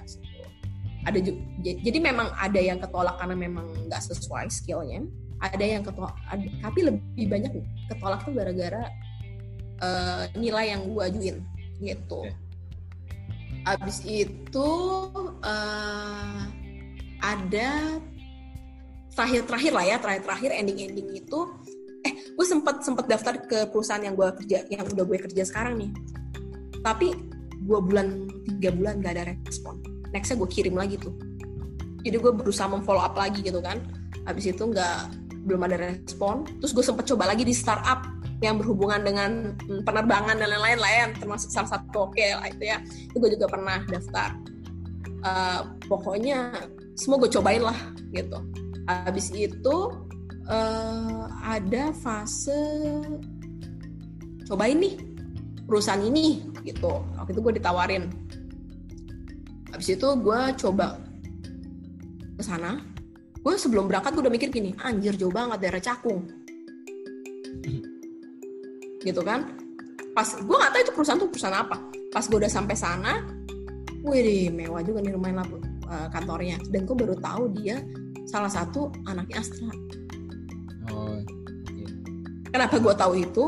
ada 1.06 1.20
juga, 1.22 1.38
jadi 1.62 2.02
memang 2.02 2.34
ada 2.34 2.58
yang 2.58 2.82
ketolak 2.82 3.16
karena 3.22 3.38
memang 3.38 3.70
nggak 3.86 4.02
sesuai 4.10 4.50
skillnya. 4.50 5.06
Ada 5.38 5.66
yang 5.78 5.84
ketolak 5.86 6.18
ada, 6.32 6.48
tapi 6.66 6.80
lebih 6.82 7.26
banyak 7.30 7.52
ketolak 7.92 8.26
tuh 8.26 8.34
gara-gara 8.34 8.90
uh, 9.86 10.26
nilai 10.34 10.74
yang 10.74 10.82
gue 10.90 11.04
ajuin 11.06 11.38
gitu. 11.78 12.22
Abis 13.66 14.02
itu 14.06 14.70
uh, 15.46 16.42
ada 17.22 18.02
terakhir-terakhir 19.16 19.72
lah 19.72 19.86
ya 19.88 19.98
terakhir-terakhir 19.98 20.52
ending-ending 20.52 21.08
itu 21.16 21.40
eh 22.06 22.14
gue 22.36 22.46
sempat 22.46 22.86
sempat 22.86 23.10
daftar 23.10 23.34
ke 23.42 23.66
perusahaan 23.72 24.04
yang 24.04 24.14
gue 24.14 24.28
kerja 24.44 24.68
yang 24.70 24.86
udah 24.86 25.06
gue 25.08 25.18
kerja 25.26 25.44
sekarang 25.48 25.82
nih. 25.82 25.92
Tapi 26.86 27.16
dua 27.66 27.82
bulan 27.82 28.30
tiga 28.46 28.70
bulan 28.76 29.02
gak 29.02 29.18
ada 29.18 29.34
respon. 29.42 29.82
Nextnya 30.14 30.38
gue 30.38 30.50
kirim 30.52 30.76
lagi 30.78 31.02
tuh. 31.02 31.16
Jadi 32.06 32.22
gue 32.22 32.32
berusaha 32.36 32.70
memfollow 32.70 33.02
up 33.02 33.18
lagi 33.18 33.42
gitu 33.42 33.58
kan. 33.58 33.82
Habis 34.30 34.54
itu 34.54 34.62
nggak 34.70 34.98
belum 35.50 35.66
ada 35.66 35.98
respon. 35.98 36.46
Terus 36.62 36.78
gue 36.78 36.86
sempat 36.86 37.10
coba 37.10 37.34
lagi 37.34 37.42
di 37.42 37.56
startup 37.58 38.06
yang 38.44 38.62
berhubungan 38.62 39.02
dengan 39.02 39.58
penerbangan 39.82 40.38
dan 40.38 40.54
lain-lain 40.54 40.78
lah 40.78 40.92
ya 40.92 41.06
termasuk 41.18 41.50
salah 41.50 41.74
satu 41.74 42.14
oke 42.14 42.22
lah 42.22 42.46
itu 42.46 42.70
ya. 42.70 42.78
Itu 42.86 43.18
gue 43.18 43.34
juga 43.34 43.50
pernah 43.50 43.82
daftar. 43.90 44.38
Uh, 45.26 45.74
pokoknya 45.90 46.54
semua 46.94 47.18
gue 47.18 47.34
cobain 47.34 47.66
lah 47.66 47.74
gitu 48.14 48.38
habis 48.86 49.34
itu 49.34 49.78
uh, 50.50 51.26
ada 51.42 51.90
fase 51.98 52.54
cobain 54.46 54.78
nih 54.78 54.96
perusahaan 55.66 56.02
ini 56.02 56.46
gitu. 56.62 57.02
Waktu 57.18 57.34
itu 57.34 57.42
gue 57.42 57.54
ditawarin. 57.58 58.04
Habis 59.74 59.98
itu 59.98 60.08
gue 60.22 60.42
coba 60.62 61.02
ke 62.38 62.44
sana. 62.46 62.80
Gue 63.42 63.58
sebelum 63.58 63.86
berangkat 63.90 64.18
gue 64.18 64.24
udah 64.26 64.34
mikir 64.34 64.50
gini 64.50 64.74
anjir 64.82 65.14
jauh 65.18 65.34
banget 65.34 65.66
daerah 65.66 65.82
Cakung. 65.82 66.26
Gitu 69.02 69.22
kan? 69.22 69.54
Pas 70.14 70.30
gue 70.32 70.56
nggak 70.56 70.72
tahu 70.72 70.82
itu 70.82 70.94
perusahaan 70.94 71.20
tuh 71.22 71.30
perusahaan 71.30 71.58
apa. 71.58 71.78
Pas 72.14 72.26
gue 72.26 72.38
udah 72.38 72.50
sampai 72.50 72.76
sana 72.78 73.26
wih 74.06 74.54
mewah 74.54 74.86
juga 74.86 75.02
nih 75.02 75.18
lumayan 75.18 75.42
lah 75.42 75.48
uh, 75.90 76.08
kantornya. 76.14 76.62
Dan 76.70 76.86
gue 76.86 76.96
baru 76.96 77.18
tahu 77.18 77.50
dia 77.58 77.82
salah 78.26 78.52
satu 78.52 78.90
anaknya 79.06 79.42
Astra. 79.42 79.70
Oh, 80.90 81.18
okay. 81.18 81.86
kenapa 82.50 82.76
gue 82.82 82.94
tahu 82.94 83.14
itu? 83.22 83.46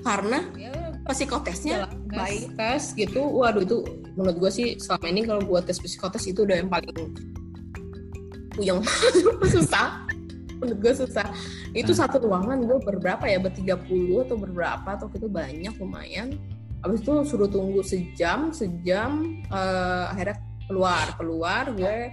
Karena 0.00 0.40
ya, 0.56 0.96
psikotesnya 1.08 1.88
baik 2.08 2.56
tes 2.56 2.96
gitu. 2.96 3.20
Waduh 3.20 3.64
itu 3.64 3.84
menurut 4.16 4.36
gue 4.48 4.50
sih 4.52 4.68
selama 4.80 5.06
ini 5.08 5.20
kalau 5.28 5.42
gue 5.44 5.60
tes 5.64 5.76
psikotes 5.80 6.24
itu 6.28 6.44
udah 6.44 6.56
yang 6.60 6.70
paling 6.72 6.92
puyeng. 8.56 8.80
Susah. 9.54 10.04
Menurut 10.60 10.78
gue 10.84 10.92
susah. 10.92 11.24
Itu 11.72 11.96
nah. 11.96 12.04
satu 12.04 12.20
ruangan 12.20 12.60
gue 12.68 12.78
berberapa 12.84 13.24
ya? 13.24 13.40
Bertiga 13.40 13.80
puluh 13.80 14.28
atau 14.28 14.36
berberapa 14.36 14.84
atau 14.84 15.08
itu 15.08 15.24
banyak 15.24 15.72
lumayan. 15.80 16.36
Habis 16.84 17.00
itu 17.00 17.12
suruh 17.24 17.48
tunggu 17.48 17.80
sejam 17.80 18.52
sejam 18.52 19.40
uh, 19.48 20.12
akhirnya 20.12 20.36
keluar 20.68 21.16
keluar 21.16 21.64
gue 21.72 22.12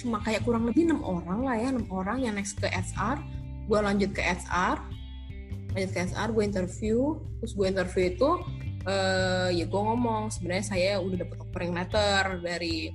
cuma 0.00 0.18
kayak 0.24 0.42
kurang 0.42 0.64
lebih 0.64 0.88
enam 0.88 1.04
orang 1.04 1.40
lah 1.44 1.56
ya 1.60 1.68
enam 1.70 1.86
orang 1.92 2.18
yang 2.24 2.34
next 2.34 2.56
ke 2.56 2.66
SR 2.72 3.20
gue 3.68 3.78
lanjut 3.78 4.10
ke 4.10 4.22
SR 4.24 4.80
lanjut 5.74 5.90
ke 5.94 6.00
SR 6.10 6.28
gue 6.34 6.44
interview. 6.44 6.98
Terus 7.40 7.52
gue 7.54 7.66
interview 7.66 8.04
itu 8.10 8.30
uh, 8.86 9.48
ya 9.50 9.64
gue 9.66 9.80
ngomong 9.80 10.30
sebenarnya 10.32 10.66
saya 10.66 10.90
udah 10.98 11.18
dapet 11.26 11.36
offering 11.38 11.72
letter 11.74 12.22
dari 12.42 12.90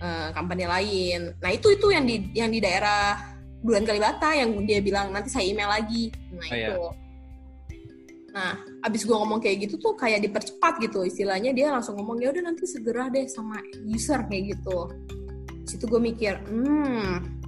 uh, 0.00 0.28
company 0.36 0.64
lain. 0.68 1.32
Nah 1.40 1.50
itu 1.52 1.72
itu 1.72 1.86
yang 1.92 2.04
di 2.04 2.30
yang 2.36 2.50
di 2.52 2.60
daerah 2.60 3.16
bulan 3.62 3.86
Kalibata 3.86 4.34
yang 4.34 4.58
dia 4.66 4.82
bilang 4.82 5.14
nanti 5.14 5.30
saya 5.30 5.46
email 5.46 5.70
lagi. 5.70 6.12
Nah 6.32 6.42
oh, 6.42 6.56
itu. 6.56 6.56
Iya. 6.56 7.00
nah 8.32 8.56
abis 8.88 9.04
gue 9.04 9.12
ngomong 9.12 9.44
kayak 9.44 9.68
gitu 9.68 9.76
tuh 9.76 9.92
kayak 9.92 10.24
dipercepat 10.24 10.80
gitu 10.80 11.04
istilahnya. 11.04 11.52
Dia 11.52 11.68
langsung 11.68 12.00
ngomong 12.00 12.16
ya 12.20 12.32
udah 12.32 12.48
nanti 12.48 12.64
segera 12.64 13.12
deh 13.12 13.28
sama 13.28 13.60
user 13.84 14.24
kayak 14.24 14.56
gitu 14.56 14.88
situ 15.66 15.84
gue 15.86 16.00
mikir 16.02 16.38
hmm 16.50 17.42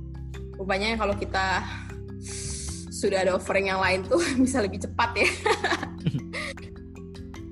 rupanya 0.54 0.94
kalau 0.94 1.14
kita 1.18 1.62
sudah 2.94 3.26
ada 3.26 3.32
offering 3.36 3.68
yang 3.68 3.82
lain 3.82 4.06
tuh 4.06 4.22
bisa 4.44 4.62
lebih 4.62 4.80
cepat 4.82 5.10
ya. 5.18 5.28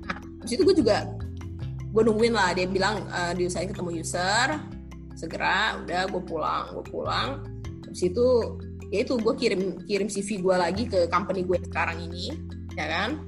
Nah 0.03 0.19
abis 0.43 0.59
itu 0.59 0.63
gue 0.67 0.75
juga 0.83 1.07
gue 1.93 2.01
nungguin 2.03 2.33
lah. 2.33 2.51
Dia 2.57 2.65
bilang 2.67 3.05
uh, 3.11 3.31
diusahain 3.37 3.69
ketemu 3.69 4.01
user 4.03 4.59
segera 5.13 5.79
udah 5.83 6.09
gue 6.09 6.21
pulang 6.25 6.73
gue 6.73 6.85
pulang. 6.89 7.29
Habis 7.85 8.09
itu 8.09 8.27
ya 8.89 9.05
itu 9.05 9.13
gue 9.19 9.33
kirim 9.37 9.61
kirim 9.85 10.07
CV 10.09 10.41
gue 10.41 10.55
lagi 10.57 10.83
ke 10.89 11.07
company 11.07 11.45
gue 11.45 11.59
sekarang 11.69 12.01
ini 12.01 12.33
ya 12.73 12.89
kan? 12.89 13.23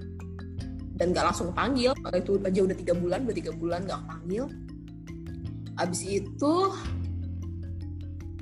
Dan 0.95 1.11
gak 1.11 1.31
langsung 1.31 1.51
panggil. 1.51 1.91
Itu 2.15 2.39
aja 2.39 2.59
udah 2.63 2.75
tiga 2.75 2.95
bulan 2.95 3.27
udah 3.27 3.35
tiga 3.35 3.51
bulan 3.53 3.83
gak 3.85 4.01
panggil. 4.07 4.47
Abis 5.75 6.01
itu 6.07 6.53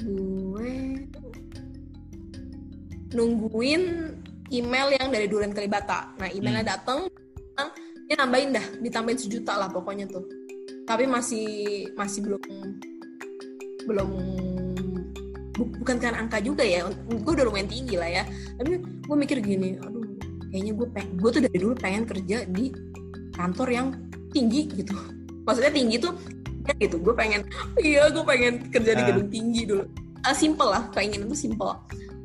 gue 0.01 0.73
nungguin 3.13 3.81
email 4.49 4.87
yang 4.97 5.09
dari 5.13 5.25
Duren 5.29 5.53
Kalibata. 5.53 6.13
Nah 6.17 6.29
emailnya 6.29 6.65
hmm. 6.65 6.73
datang 6.73 6.99
dia 8.03 8.15
nambahin 8.19 8.51
dah 8.51 8.65
ditambahin 8.83 9.19
sejuta 9.21 9.55
lah 9.57 9.69
pokoknya 9.69 10.09
tuh. 10.09 10.25
Tapi 10.83 11.07
masih 11.07 11.47
masih 11.95 12.19
belum 12.25 12.41
belum 13.87 14.09
bukan 15.53 15.97
karena 16.01 16.17
angka 16.25 16.41
juga 16.41 16.65
ya 16.65 16.89
gue 17.07 17.31
udah 17.31 17.45
lumayan 17.45 17.69
tinggi 17.69 17.95
lah 17.95 18.09
ya. 18.09 18.23
Tapi 18.59 18.81
gue 18.81 19.15
mikir 19.15 19.39
gini 19.39 19.77
aduh 19.79 20.03
kayaknya 20.51 20.73
gue 20.77 20.87
pengen 20.93 21.11
gue 21.17 21.29
tuh 21.33 21.41
dari 21.41 21.57
dulu 21.57 21.73
pengen 21.77 22.03
kerja 22.05 22.37
di 22.49 22.73
kantor 23.33 23.67
yang 23.71 23.87
tinggi 24.33 24.69
gitu. 24.69 24.93
Maksudnya 25.43 25.73
tinggi 25.73 25.97
tuh 26.01 26.13
gitu. 26.79 26.95
Gue 26.99 27.13
pengen 27.15 27.41
iya 27.81 28.07
gue 28.09 28.23
pengen 28.23 28.67
kerja 28.71 28.91
di 28.95 29.01
ah. 29.03 29.07
gedung 29.11 29.29
tinggi 29.29 29.63
dulu. 29.67 29.83
Uh, 30.23 30.35
simple 30.35 30.69
lah 30.69 30.87
pengen 30.95 31.27
itu 31.27 31.35
simple. 31.35 31.75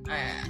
Uh, 0.08 0.44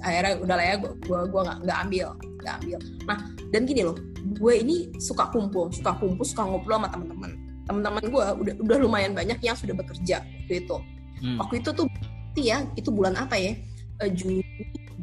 akhirnya 0.00 0.38
udah 0.40 0.56
lah 0.56 0.64
ya 0.64 0.74
gue 0.78 0.92
gue 1.02 1.20
gue 1.28 1.40
nggak 1.66 1.78
ambil 1.88 2.08
nggak 2.42 2.54
ambil. 2.62 2.78
Nah 3.08 3.18
dan 3.50 3.60
gini 3.66 3.82
loh 3.82 3.96
gue 4.22 4.54
ini 4.54 4.76
suka 5.02 5.28
kumpul 5.34 5.68
suka 5.74 5.92
kumpul 5.98 6.22
suka 6.22 6.46
ngobrol 6.46 6.78
sama 6.78 6.88
teman-teman 6.88 7.30
teman-teman 7.66 8.02
gue 8.06 8.24
udah 8.46 8.54
udah 8.58 8.76
lumayan 8.78 9.12
banyak 9.14 9.38
yang 9.42 9.54
sudah 9.58 9.74
bekerja 9.74 10.22
waktu 10.22 10.62
itu. 10.66 10.78
Hmm. 11.22 11.38
waktu 11.38 11.62
itu 11.62 11.70
tuh 11.70 11.86
ya 12.34 12.66
itu 12.74 12.90
bulan 12.90 13.14
apa 13.14 13.38
ya? 13.38 13.54
Uh, 14.02 14.10
Juni 14.10 14.42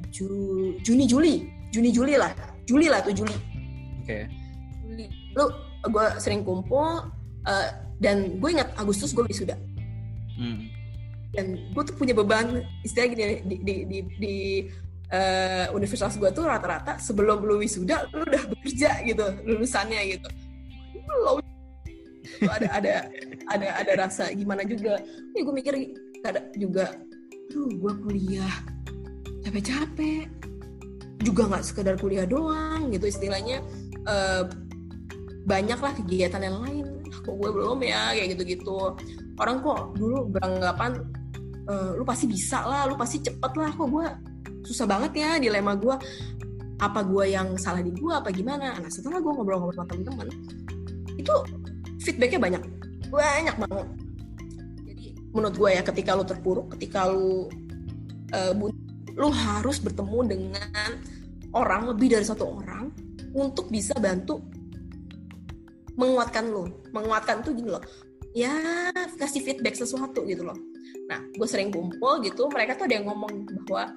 Ju, 0.09 0.25
Juni 0.81 1.05
Juli. 1.05 1.35
Juni 1.69 1.93
Juli 1.93 2.17
lah. 2.17 2.33
Juli 2.65 2.89
lah 2.89 3.01
tuh 3.05 3.13
Juli. 3.13 3.35
Oke. 4.01 4.05
Okay. 4.05 4.23
Juli. 4.81 5.05
Lu 5.37 5.45
gue 5.85 6.07
sering 6.17 6.41
kumpul 6.41 7.07
uh, 7.45 7.67
dan 7.99 8.39
gue 8.39 8.49
ingat 8.49 8.71
Agustus 8.79 9.11
gue 9.11 9.27
wisuda. 9.27 9.55
Hmm. 10.39 10.71
dan 11.35 11.59
gue 11.75 11.83
tuh 11.83 11.93
punya 11.99 12.15
beban 12.15 12.63
istilah 12.81 13.11
gini 13.11 13.43
di 13.45 13.55
di 13.61 13.75
di, 13.85 13.97
di 14.17 14.37
uh, 15.13 15.69
universitas 15.77 16.17
gue 16.17 16.31
tuh 16.33 16.47
rata-rata 16.47 16.97
sebelum 16.97 17.45
lu 17.45 17.61
wisuda 17.61 18.09
lu 18.15 18.25
udah 18.25 18.43
bekerja 18.49 19.05
gitu 19.05 19.25
lulusannya 19.45 20.17
gitu. 20.17 20.29
Belum 21.05 21.37
ada 22.55 22.67
ada 22.71 22.93
ada 23.51 23.67
ada 23.77 23.91
rasa 23.99 24.33
gimana 24.33 24.65
juga. 24.65 24.97
Ini 25.05 25.39
gue 25.43 25.53
mikir 25.53 25.73
ada 26.25 26.41
juga 26.57 26.97
tuh 27.53 27.67
gue 27.77 27.93
kuliah 28.05 28.55
capek-capek 29.45 30.25
juga 31.21 31.51
nggak 31.51 31.65
sekedar 31.67 31.95
kuliah 32.01 32.25
doang 32.25 32.89
gitu 32.89 33.05
istilahnya. 33.05 33.61
Uh, 34.07 34.49
banyak 35.45 35.77
lah 35.77 35.93
kegiatan 35.93 36.41
yang 36.41 36.57
lain 36.61 36.88
kok 37.09 37.35
gue 37.35 37.49
belum 37.49 37.79
ya? 37.81 38.13
Kayak 38.15 38.37
gitu-gitu. 38.37 38.95
Orang 39.39 39.61
kok 39.65 39.97
dulu 39.97 40.29
beranggapan 40.29 41.01
uh, 41.69 41.91
lu 41.95 42.03
pasti 42.03 42.25
bisa 42.25 42.65
lah 42.65 42.89
lu 42.89 42.97
pasti 42.97 43.21
cepet 43.21 43.51
lah 43.55 43.71
kok 43.73 43.87
gue 43.87 44.05
susah 44.65 44.85
banget 44.85 45.23
ya 45.23 45.29
dilema 45.39 45.77
gue 45.77 45.95
apa 46.79 46.99
gue 47.03 47.25
yang 47.31 47.59
salah 47.59 47.83
di 47.83 47.91
gue 47.91 48.11
apa 48.11 48.31
gimana? 48.31 48.75
Nah 48.79 48.89
setelah 48.89 49.19
gue 49.19 49.31
ngobrol-ngobrol 49.31 49.75
sama 49.75 49.87
temen-temen 49.91 50.27
itu 51.19 51.33
feedbacknya 51.99 52.39
banyak. 52.39 52.63
Banyak 53.11 53.55
banget. 53.59 53.87
Menurut 55.35 55.55
gue 55.55 55.69
ya 55.75 55.81
ketika 55.83 56.15
lu 56.15 56.25
terpuruk 56.25 56.73
ketika 56.77 57.11
lu 57.11 57.51
uh, 58.31 58.53
lu 59.19 59.29
harus 59.29 59.83
bertemu 59.83 60.19
dengan 60.25 60.89
orang 61.51 61.91
lebih 61.91 62.15
dari 62.15 62.23
satu 62.23 62.61
orang 62.61 62.93
untuk 63.35 63.67
bisa 63.69 63.93
bantu 63.99 64.41
menguatkan 65.99 66.47
lu. 66.47 66.71
Menguatkan 66.95 67.43
tuh 67.43 67.51
gini 67.51 67.75
loh. 67.75 67.83
Ya 68.31 68.55
kasih 69.19 69.43
feedback 69.43 69.75
sesuatu 69.75 70.23
gitu 70.23 70.47
loh. 70.47 70.55
Nah 71.11 71.19
gue 71.35 71.47
sering 71.49 71.75
kumpul 71.75 72.23
gitu 72.23 72.47
mereka 72.47 72.79
tuh 72.79 72.87
ada 72.87 72.95
yang 72.95 73.05
ngomong 73.11 73.43
bahwa 73.67 73.91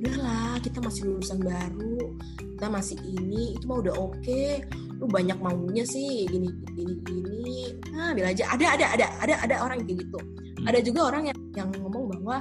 udahlah 0.00 0.56
kita 0.64 0.80
masih 0.80 1.12
lulusan 1.12 1.44
baru 1.44 2.16
kita 2.56 2.72
masih 2.72 2.96
ini 3.04 3.52
itu 3.60 3.68
mah 3.68 3.84
udah 3.84 3.94
oke. 4.00 4.16
Okay 4.24 4.64
lu 5.00 5.08
banyak 5.08 5.38
maunya 5.40 5.80
sih 5.88 6.28
gini 6.28 6.52
gini 6.76 6.94
gini. 7.08 7.72
Nah 7.96 8.12
bila 8.12 8.28
aja. 8.36 8.52
Ada 8.52 8.66
ada 8.76 8.86
ada 8.92 9.06
ada 9.24 9.34
ada 9.48 9.56
orang 9.64 9.80
kayak 9.88 10.04
gitu. 10.04 10.20
Hmm. 10.60 10.68
ada 10.68 10.78
juga 10.84 11.00
orang 11.08 11.32
yang 11.32 11.38
yang 11.56 11.68
ngomong 11.80 12.04
bahwa 12.12 12.36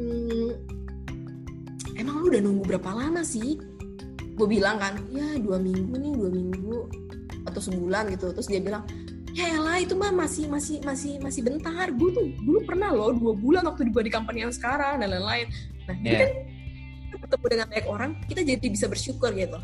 hmm, 0.00 0.50
emang 2.00 2.24
lu 2.24 2.26
udah 2.32 2.40
nunggu 2.40 2.64
berapa 2.64 2.90
lama 2.96 3.20
sih? 3.20 3.60
Gue 4.32 4.48
bilang 4.48 4.80
kan 4.80 4.96
ya 5.12 5.36
dua 5.36 5.60
minggu 5.60 5.92
nih 5.92 6.12
dua 6.16 6.30
minggu 6.32 6.78
atau 7.46 7.60
sebulan 7.60 8.12
gitu. 8.14 8.32
Terus 8.34 8.48
dia 8.48 8.60
bilang 8.60 8.84
ya 9.30 9.62
lah 9.62 9.78
itu 9.78 9.94
mah 9.94 10.10
masih 10.10 10.50
masih 10.50 10.82
masih 10.82 11.22
masih 11.22 11.40
bentar. 11.46 11.88
Gue 11.94 12.10
tuh 12.12 12.26
dulu 12.42 12.60
pernah 12.66 12.90
loh 12.90 13.14
dua 13.14 13.32
bulan 13.36 13.62
waktu 13.68 13.88
gue 13.88 14.02
di 14.06 14.12
company 14.12 14.44
yang 14.44 14.54
sekarang 14.54 15.00
dan 15.00 15.08
lain-lain. 15.10 15.46
Nah 15.86 15.96
yeah. 16.02 16.20
kan 16.26 16.30
ketemu 17.20 17.46
dengan 17.46 17.66
banyak 17.68 17.86
orang 17.86 18.10
kita 18.26 18.40
jadi 18.42 18.66
bisa 18.66 18.86
bersyukur 18.86 19.30
gitu. 19.34 19.58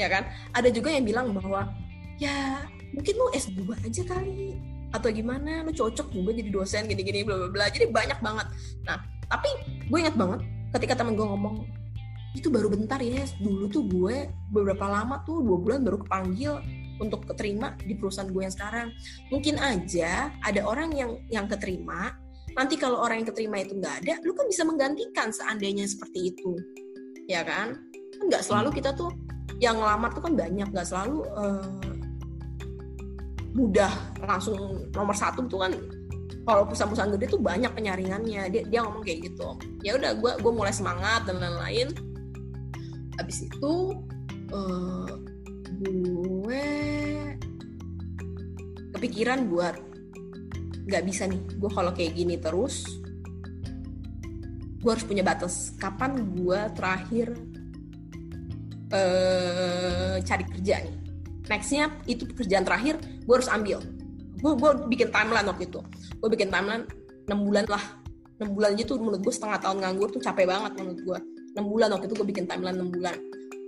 Ya 0.00 0.08
kan? 0.08 0.28
Ada 0.56 0.72
juga 0.72 0.88
yang 0.94 1.04
bilang 1.04 1.34
bahwa 1.36 1.68
ya 2.16 2.64
mungkin 2.94 3.14
lu 3.18 3.26
S2 3.34 3.60
aja 3.82 4.02
kali 4.06 4.56
atau 4.92 5.08
gimana? 5.10 5.64
Lu 5.64 5.72
cocok 5.72 6.12
juga 6.12 6.30
jadi 6.36 6.50
dosen 6.52 6.88
gini-gini 6.88 7.24
bla 7.26 7.36
bla 7.36 7.48
bla. 7.50 7.64
Jadi 7.68 7.90
banyak 7.90 8.18
banget. 8.20 8.46
Nah 8.86 9.00
tapi 9.28 9.48
gue 9.88 9.98
ingat 9.98 10.16
banget 10.16 10.40
ketika 10.76 11.02
temen 11.02 11.16
gue 11.16 11.24
ngomong 11.24 11.81
itu 12.32 12.48
baru 12.48 12.72
bentar 12.72 12.96
ya 12.96 13.28
dulu 13.44 13.68
tuh 13.68 13.84
gue 13.84 14.32
beberapa 14.48 14.88
lama 14.88 15.20
tuh 15.28 15.44
dua 15.44 15.58
bulan 15.60 15.80
baru 15.84 16.00
kepanggil 16.00 16.64
untuk 17.00 17.26
keterima 17.28 17.74
di 17.82 17.98
perusahaan 17.98 18.30
gue 18.30 18.42
yang 18.46 18.54
sekarang. 18.54 18.88
Mungkin 19.28 19.58
aja 19.58 20.32
ada 20.40 20.60
orang 20.64 20.94
yang 20.94 21.18
yang 21.28 21.46
keterima 21.50 22.14
nanti 22.52 22.76
kalau 22.76 23.00
orang 23.00 23.24
yang 23.24 23.28
keterima 23.32 23.64
itu 23.64 23.80
nggak 23.80 24.04
ada 24.04 24.14
lu 24.28 24.36
kan 24.36 24.44
bisa 24.44 24.62
menggantikan 24.64 25.28
seandainya 25.32 25.84
seperti 25.84 26.32
itu. 26.32 26.56
Ya 27.28 27.44
kan? 27.44 27.80
Kan 28.16 28.24
nggak 28.28 28.44
selalu 28.44 28.70
kita 28.80 28.96
tuh 28.96 29.12
yang 29.60 29.76
ngelamar 29.76 30.12
tuh 30.16 30.24
kan 30.24 30.32
banyak 30.32 30.68
nggak 30.72 30.88
selalu 30.88 31.26
uh, 31.36 31.80
mudah 33.52 33.92
langsung 34.24 34.88
nomor 34.96 35.12
satu 35.12 35.44
tuh 35.44 35.68
kan 35.68 35.72
kalau 36.42 36.66
perusahaan-perusahaan 36.66 37.12
gede 37.14 37.26
tuh 37.28 37.40
banyak 37.40 37.70
penyaringannya. 37.76 38.48
Dia 38.48 38.62
dia 38.66 38.80
ngomong 38.84 39.04
kayak 39.04 39.32
gitu. 39.32 39.52
Ya 39.84 40.00
udah 40.00 40.16
gue 40.16 40.32
gue 40.40 40.52
mulai 40.52 40.72
semangat 40.72 41.28
dan 41.28 41.38
lain-lain 41.38 42.11
habis 43.18 43.44
itu 43.44 43.72
uh, 44.52 45.10
gue 45.82 46.66
kepikiran 48.96 49.48
buat 49.50 49.76
nggak 50.86 51.04
bisa 51.06 51.26
nih. 51.28 51.42
Gue 51.58 51.70
kalau 51.72 51.92
kayak 51.94 52.14
gini 52.14 52.36
terus 52.38 52.86
gue 54.82 54.90
harus 54.90 55.06
punya 55.06 55.22
batas. 55.22 55.74
Kapan 55.78 56.34
gue 56.34 56.60
terakhir 56.74 57.26
uh, 58.94 60.16
cari 60.22 60.44
kerja 60.46 60.74
nih? 60.86 60.96
Nextnya 61.50 61.90
itu 62.06 62.24
pekerjaan 62.28 62.64
terakhir 62.66 62.98
gue 63.02 63.34
harus 63.34 63.50
ambil. 63.50 63.82
Gue 64.42 64.52
gue 64.58 64.70
bikin 64.90 65.08
timeline 65.10 65.46
waktu 65.46 65.70
itu. 65.70 65.80
Gue 66.18 66.28
bikin 66.30 66.50
timeline 66.50 66.86
6 67.30 67.34
bulan 67.38 67.66
lah. 67.70 67.82
6 68.42 68.50
bulan 68.58 68.74
aja 68.74 68.84
tuh 68.90 68.98
menurut 68.98 69.22
gue 69.22 69.34
setengah 69.34 69.58
tahun 69.62 69.86
nganggur 69.86 70.10
tuh 70.10 70.18
capek 70.18 70.50
banget 70.50 70.74
menurut 70.74 71.00
gue 71.06 71.18
6 71.52 71.68
bulan 71.68 71.92
waktu 71.92 72.08
itu 72.08 72.14
gue 72.16 72.26
bikin 72.28 72.44
timeline 72.48 72.80
6 72.80 72.96
bulan. 72.96 73.16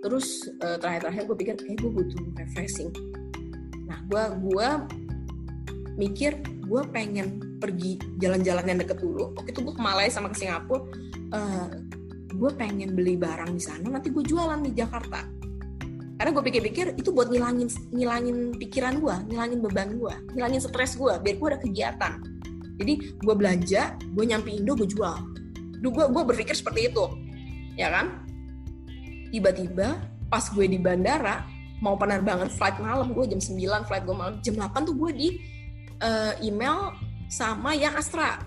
Terus 0.04 0.48
uh, 0.60 0.76
terakhir-terakhir 0.80 1.22
gue 1.28 1.36
pikir 1.36 1.54
kayak 1.60 1.78
gue 1.80 1.90
butuh 1.92 2.20
refreshing. 2.40 2.90
Nah 3.88 3.98
gue 4.08 4.22
gue 4.40 4.68
mikir 5.94 6.32
gue 6.64 6.82
pengen 6.90 7.58
pergi 7.60 8.00
jalan-jalan 8.20 8.64
yang 8.64 8.78
deket 8.80 9.00
dulu. 9.00 9.32
Waktu 9.36 9.52
itu 9.52 9.60
gue 9.64 9.74
ke 9.76 9.82
Malaysia 9.82 10.20
sama 10.20 10.32
ke 10.32 10.36
Singapura. 10.40 10.84
Uh, 11.34 11.68
gue 12.34 12.50
pengen 12.58 12.98
beli 12.98 13.14
barang 13.14 13.54
di 13.54 13.62
sana 13.62 13.86
nanti 13.86 14.10
gue 14.10 14.24
jualan 14.24 14.60
di 14.64 14.72
Jakarta. 14.74 15.22
Karena 16.14 16.30
gue 16.30 16.44
pikir-pikir 16.46 16.94
itu 16.94 17.10
buat 17.10 17.26
ngilangin 17.28 17.68
ngilangin 17.90 18.54
pikiran 18.54 19.02
gue 19.02 19.16
ngilangin 19.34 19.58
beban 19.66 19.98
gue 19.98 20.14
ngilangin 20.38 20.62
stres 20.62 20.94
gue 20.94 21.10
biar 21.10 21.36
gue 21.36 21.48
ada 21.52 21.60
kegiatan. 21.60 22.12
Jadi 22.74 22.92
gue 23.18 23.34
belanja 23.34 23.94
gue 23.98 24.24
nyampe 24.24 24.50
Indo 24.50 24.78
gue 24.78 24.88
jual. 24.88 25.16
Gue 25.84 26.04
gue 26.06 26.22
berpikir 26.22 26.54
seperti 26.54 26.90
itu 26.90 27.23
ya 27.74 27.90
kan? 27.90 28.24
Tiba-tiba 29.30 29.98
pas 30.30 30.44
gue 30.50 30.66
di 30.66 30.78
bandara 30.78 31.46
mau 31.82 31.98
penerbangan 31.98 32.48
flight 32.48 32.80
malam 32.80 33.12
gue 33.12 33.24
jam 33.34 33.40
9 33.42 33.86
flight 33.86 34.04
gue 34.06 34.16
malam. 34.16 34.34
Jam 34.40 34.54
8 34.56 34.88
tuh 34.88 34.96
gue 34.96 35.10
di 35.12 35.28
uh, 36.00 36.34
email 36.40 36.94
sama 37.28 37.74
yang 37.74 37.94
Astra. 37.98 38.40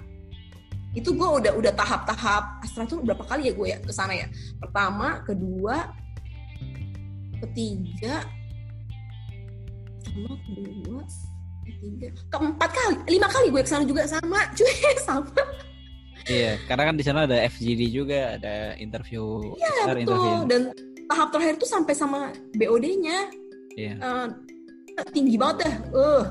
Itu 0.96 1.14
gue 1.14 1.30
udah 1.44 1.54
udah 1.54 1.74
tahap-tahap. 1.76 2.64
Astra 2.64 2.88
tuh 2.88 3.04
berapa 3.04 3.24
kali 3.28 3.52
ya 3.52 3.54
gue 3.54 3.68
ya 3.68 3.78
ke 3.84 3.92
sana 3.94 4.16
ya? 4.16 4.28
Pertama 4.58 5.22
kedua 5.28 5.92
ketiga 7.38 8.26
sama 10.02 10.34
kedua 10.42 11.04
ketiga 11.68 12.08
keempat 12.34 12.70
kali 12.74 12.96
lima 13.14 13.28
kali 13.30 13.54
gue 13.54 13.62
ke 13.62 13.70
sana 13.70 13.86
juga 13.86 14.10
sama 14.10 14.40
cuy 14.58 14.74
sama 15.08 15.30
iya 16.28 16.60
karena 16.68 16.84
kan 16.92 16.96
di 16.96 17.04
sana 17.04 17.20
ada 17.26 17.38
FGD 17.48 17.82
juga 17.92 18.40
ada 18.40 18.76
interview 18.78 19.56
iya 19.58 19.92
betul. 19.92 20.04
interview. 20.04 20.36
dan 20.48 20.62
tahap 21.08 21.28
terakhir 21.32 21.56
tuh 21.60 21.70
sampai 21.70 21.94
sama 21.96 22.20
BOD-nya 22.56 23.32
iya. 23.80 23.96
uh, 24.04 24.28
tinggi 25.16 25.40
banget 25.40 25.68
deh 25.68 25.76
uh 25.96 26.26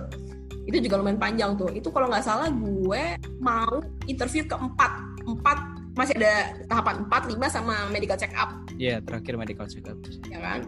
itu 0.66 0.90
juga 0.90 0.98
lumayan 0.98 1.14
panjang 1.14 1.54
tuh. 1.54 1.70
Itu 1.70 1.94
kalau 1.94 2.10
nggak 2.10 2.26
salah 2.26 2.50
gue 2.50 3.02
mau 3.38 3.78
interview 4.10 4.42
keempat. 4.50 4.98
Empat 5.22 5.58
masih 5.96 6.14
ada 6.20 6.52
tahapan 6.68 7.08
empat 7.08 7.22
lima 7.32 7.46
sama 7.48 7.88
medical 7.88 8.20
check 8.20 8.30
up 8.36 8.52
iya 8.76 8.96
yeah, 8.96 8.98
terakhir 9.00 9.40
medical 9.40 9.64
check 9.64 9.88
up 9.88 9.96
ya 10.28 10.38
kan? 10.44 10.60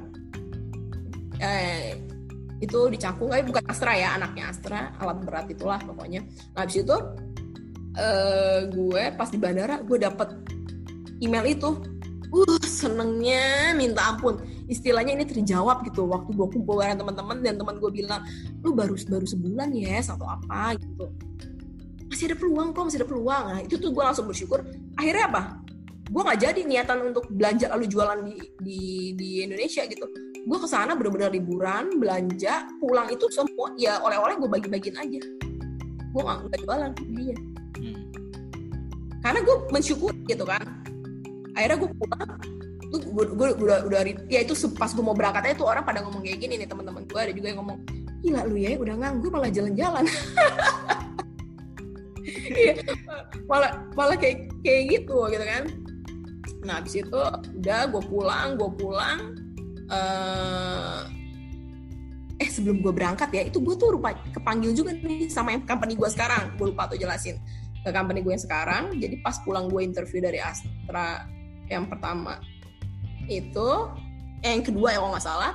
Eh, 1.39 1.95
itu 2.59 2.91
dicangkung 2.91 3.31
tapi 3.31 3.47
bukan 3.47 3.62
Astra 3.70 3.95
ya 3.95 4.18
anaknya 4.18 4.51
Astra. 4.51 4.91
Alat 4.99 5.22
berat 5.22 5.47
itulah 5.47 5.79
pokoknya. 5.79 6.24
Nah 6.57 6.66
habis 6.66 6.83
itu 6.83 6.97
eh, 7.99 8.61
gue 8.70 9.03
pas 9.18 9.28
di 9.28 9.38
bandara 9.42 9.82
gue 9.82 9.99
dapet 9.99 10.28
email 11.18 11.46
itu. 11.51 11.70
Uh 12.28 12.61
senengnya 12.61 13.72
minta 13.72 14.14
ampun. 14.14 14.38
Istilahnya 14.68 15.16
ini 15.16 15.24
terjawab 15.24 15.80
gitu 15.88 16.05
waktu 16.07 16.30
gue 16.36 16.46
kumpul 16.53 16.78
bareng 16.78 17.01
teman-teman 17.01 17.40
dan 17.40 17.57
teman 17.57 17.80
gue 17.80 17.90
bilang 17.90 18.20
lu 18.61 18.76
baru 18.76 18.94
baru 19.09 19.24
sebulan 19.24 19.72
ya 19.72 20.05
atau 20.05 20.28
apa 20.28 20.76
gitu. 20.76 21.09
Masih 22.12 22.24
ada 22.28 22.36
peluang 22.36 22.76
kok 22.76 22.84
masih 22.84 23.01
ada 23.01 23.09
peluang. 23.09 23.44
Nah, 23.49 23.61
itu 23.64 23.80
tuh 23.80 23.90
gue 23.90 24.05
langsung 24.05 24.28
bersyukur. 24.28 24.61
Akhirnya 25.01 25.24
apa? 25.32 25.42
Gue 26.09 26.22
nggak 26.24 26.40
jadi 26.40 26.61
niatan 26.68 26.99
untuk 27.05 27.24
belanja 27.32 27.66
lalu 27.72 27.84
jualan 27.88 28.20
di 28.24 28.36
di, 28.61 28.80
di 29.16 29.28
Indonesia 29.49 29.88
gitu. 29.88 30.05
Gue 30.44 30.59
ke 30.61 30.68
sana 30.68 30.96
bener-bener 30.96 31.32
liburan 31.32 31.96
belanja 31.96 32.68
pulang 32.80 33.09
itu 33.09 33.24
semua 33.32 33.72
ya 33.80 34.01
oleh-oleh 34.05 34.36
gue 34.36 34.49
bagi-bagiin 34.49 34.96
aja. 35.01 35.20
Gue 36.12 36.22
nggak 36.24 36.61
jualan 36.61 36.92
dia. 37.16 37.36
Karena 39.23 39.41
gue 39.43 39.57
mensyukur 39.75 40.12
gitu 40.27 40.45
kan. 40.47 40.62
Akhirnya 41.57 41.77
gue 41.83 41.91
pulang 41.91 42.31
tuh 42.89 43.01
gue, 43.05 43.25
gue 43.37 43.49
udah 43.69 43.79
udah 43.85 44.01
ya 44.33 44.41
itu 44.41 44.55
pas 44.73 44.89
gue 44.89 45.05
mau 45.05 45.12
berangkat 45.12 45.45
aja 45.45 45.55
tuh 45.61 45.69
orang 45.69 45.85
pada 45.85 46.01
ngomong 46.01 46.25
kayak 46.25 46.41
gini 46.41 46.57
nih 46.57 46.69
teman-teman 46.69 47.05
gue 47.05 47.21
ada 47.21 47.33
juga 47.37 47.53
yang 47.53 47.61
ngomong 47.61 47.79
gila 48.25 48.41
lu 48.49 48.57
ya 48.57 48.81
udah 48.81 48.95
nganggur 48.97 49.31
malah 49.33 49.51
jalan-jalan. 49.53 50.05
Iya 52.49 52.81
malah 53.49 53.89
malah 53.97 54.16
kayak 54.16 54.53
kayak 54.61 54.83
gitu 54.89 55.16
gitu 55.33 55.45
kan. 55.45 55.64
Nah 56.64 56.81
habis 56.81 57.01
itu 57.01 57.21
udah 57.61 57.81
gue 57.89 58.03
pulang 58.09 58.57
gue 58.57 58.71
pulang 58.77 59.19
uh, 59.89 61.09
eh 62.39 62.49
sebelum 62.49 62.85
gue 62.85 62.93
berangkat 62.95 63.29
ya 63.35 63.43
itu 63.51 63.59
gue 63.59 63.75
tuh 63.75 63.99
rupa 63.99 64.14
kepanggil 64.31 64.71
juga 64.71 64.95
nih 64.95 65.27
sama 65.27 65.57
yang 65.57 65.66
company 65.66 65.99
gue 65.99 66.09
sekarang 66.09 66.55
gue 66.55 66.66
lupa 66.71 66.87
tuh 66.87 67.01
jelasin 67.01 67.35
ke 67.85 67.91
company 67.91 68.20
gue 68.22 68.33
yang 68.35 68.45
sekarang. 68.45 68.85
Jadi 68.99 69.20
pas 69.22 69.37
pulang 69.43 69.70
gue 69.70 69.81
interview 69.83 70.22
dari 70.22 70.43
Astra 70.43 71.26
yang 71.68 71.85
pertama 71.87 72.41
itu 73.29 73.68
eh, 74.41 74.57
yang 74.57 74.64
kedua 74.64 74.97
ya 74.97 74.99
kalau 75.05 75.12
nggak 75.12 75.26
salah 75.29 75.53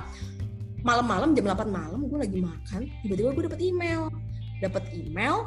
malam-malam 0.86 1.34
jam 1.34 1.48
8 1.50 1.66
malam 1.66 2.06
gue 2.06 2.18
lagi 2.20 2.38
makan 2.38 2.86
tiba-tiba 3.02 3.32
gue 3.32 3.44
dapet 3.48 3.60
email. 3.64 4.12
Dapet 4.62 4.84
email 4.94 5.44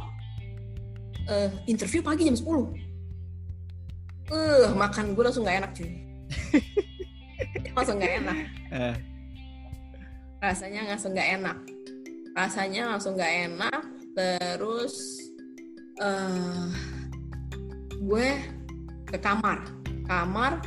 uh, 1.32 1.50
interview 1.66 2.04
pagi 2.04 2.28
jam 2.28 2.36
10 2.36 2.44
eh 4.28 4.36
uh, 4.36 4.76
makan 4.76 5.16
gue 5.16 5.24
langsung 5.24 5.48
nggak 5.48 5.64
enak 5.64 5.72
cuy. 5.72 5.92
Langsung 7.78 8.02
nggak 8.02 8.14
enak. 8.26 8.38
Uh. 8.74 8.96
rasanya 10.38 10.82
langsung 10.94 11.16
nggak 11.16 11.30
enak. 11.40 11.58
Rasanya 12.36 12.82
langsung 12.92 13.14
nggak 13.16 13.34
enak 13.48 13.82
terus 14.18 15.27
uh, 16.02 16.68
gue 18.02 18.28
ke 19.08 19.18
kamar. 19.20 19.66
Kamar 20.08 20.64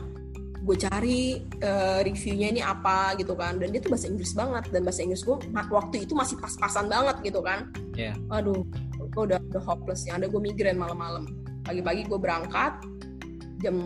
gue 0.61 0.77
cari 0.77 1.41
uh, 1.65 2.05
reviewnya 2.05 2.49
ini 2.53 2.63
apa 2.63 3.17
gitu 3.17 3.33
kan. 3.35 3.57
Dan 3.59 3.73
dia 3.73 3.81
tuh 3.81 3.95
bahasa 3.95 4.07
Inggris 4.11 4.33
banget. 4.37 4.69
Dan 4.71 4.83
bahasa 4.85 5.01
Inggris 5.03 5.23
gue 5.25 5.37
waktu 5.55 5.97
itu 6.05 6.13
masih 6.13 6.37
pas-pasan 6.39 6.91
banget 6.91 7.17
gitu 7.25 7.41
kan. 7.41 7.71
Yeah. 7.99 8.17
aduh 8.33 8.65
gue 9.11 9.23
udah 9.27 9.43
udah 9.51 9.63
hopeless 9.67 10.07
yang 10.07 10.23
ada 10.23 10.27
gue 10.31 10.41
migrain 10.41 10.79
malam-malam. 10.79 11.27
Pagi-pagi 11.67 12.07
gue 12.07 12.19
berangkat 12.19 12.73
jam 13.61 13.77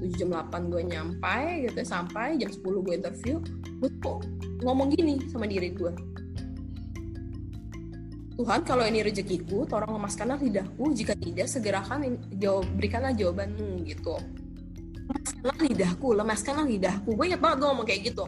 7 0.00 0.08
jam 0.16 0.32
8 0.32 0.72
gue 0.72 0.82
nyampe 0.88 1.36
gitu 1.68 1.84
sampai 1.84 2.40
jam 2.40 2.48
10 2.48 2.62
gue 2.62 2.94
interview. 2.94 3.36
Gue 3.82 3.90
tuh 4.00 4.22
ngomong 4.64 4.94
gini 4.94 5.20
sama 5.28 5.44
diri 5.44 5.74
gue 5.74 5.92
Tuhan 8.36 8.60
kalau 8.68 8.84
ini 8.84 9.00
rezekiku 9.00 9.64
tolong 9.64 9.96
lemaskanlah 9.96 10.36
lidahku. 10.36 10.92
Jika 10.92 11.16
tidak 11.16 11.48
segerakan 11.48 12.20
jawab 12.36 12.68
berikanlah 12.76 13.16
jawabanmu 13.16 13.80
gitu. 13.88 14.20
Lemaskanlah 15.08 15.58
lidahku 15.64 16.08
lemaskanlah 16.12 16.66
lidahku. 16.68 17.16
Gue 17.16 17.32
inget 17.32 17.40
banget 17.40 17.56
gue 17.64 17.68
ngomong 17.72 17.86
kayak 17.88 18.00
gitu. 18.12 18.24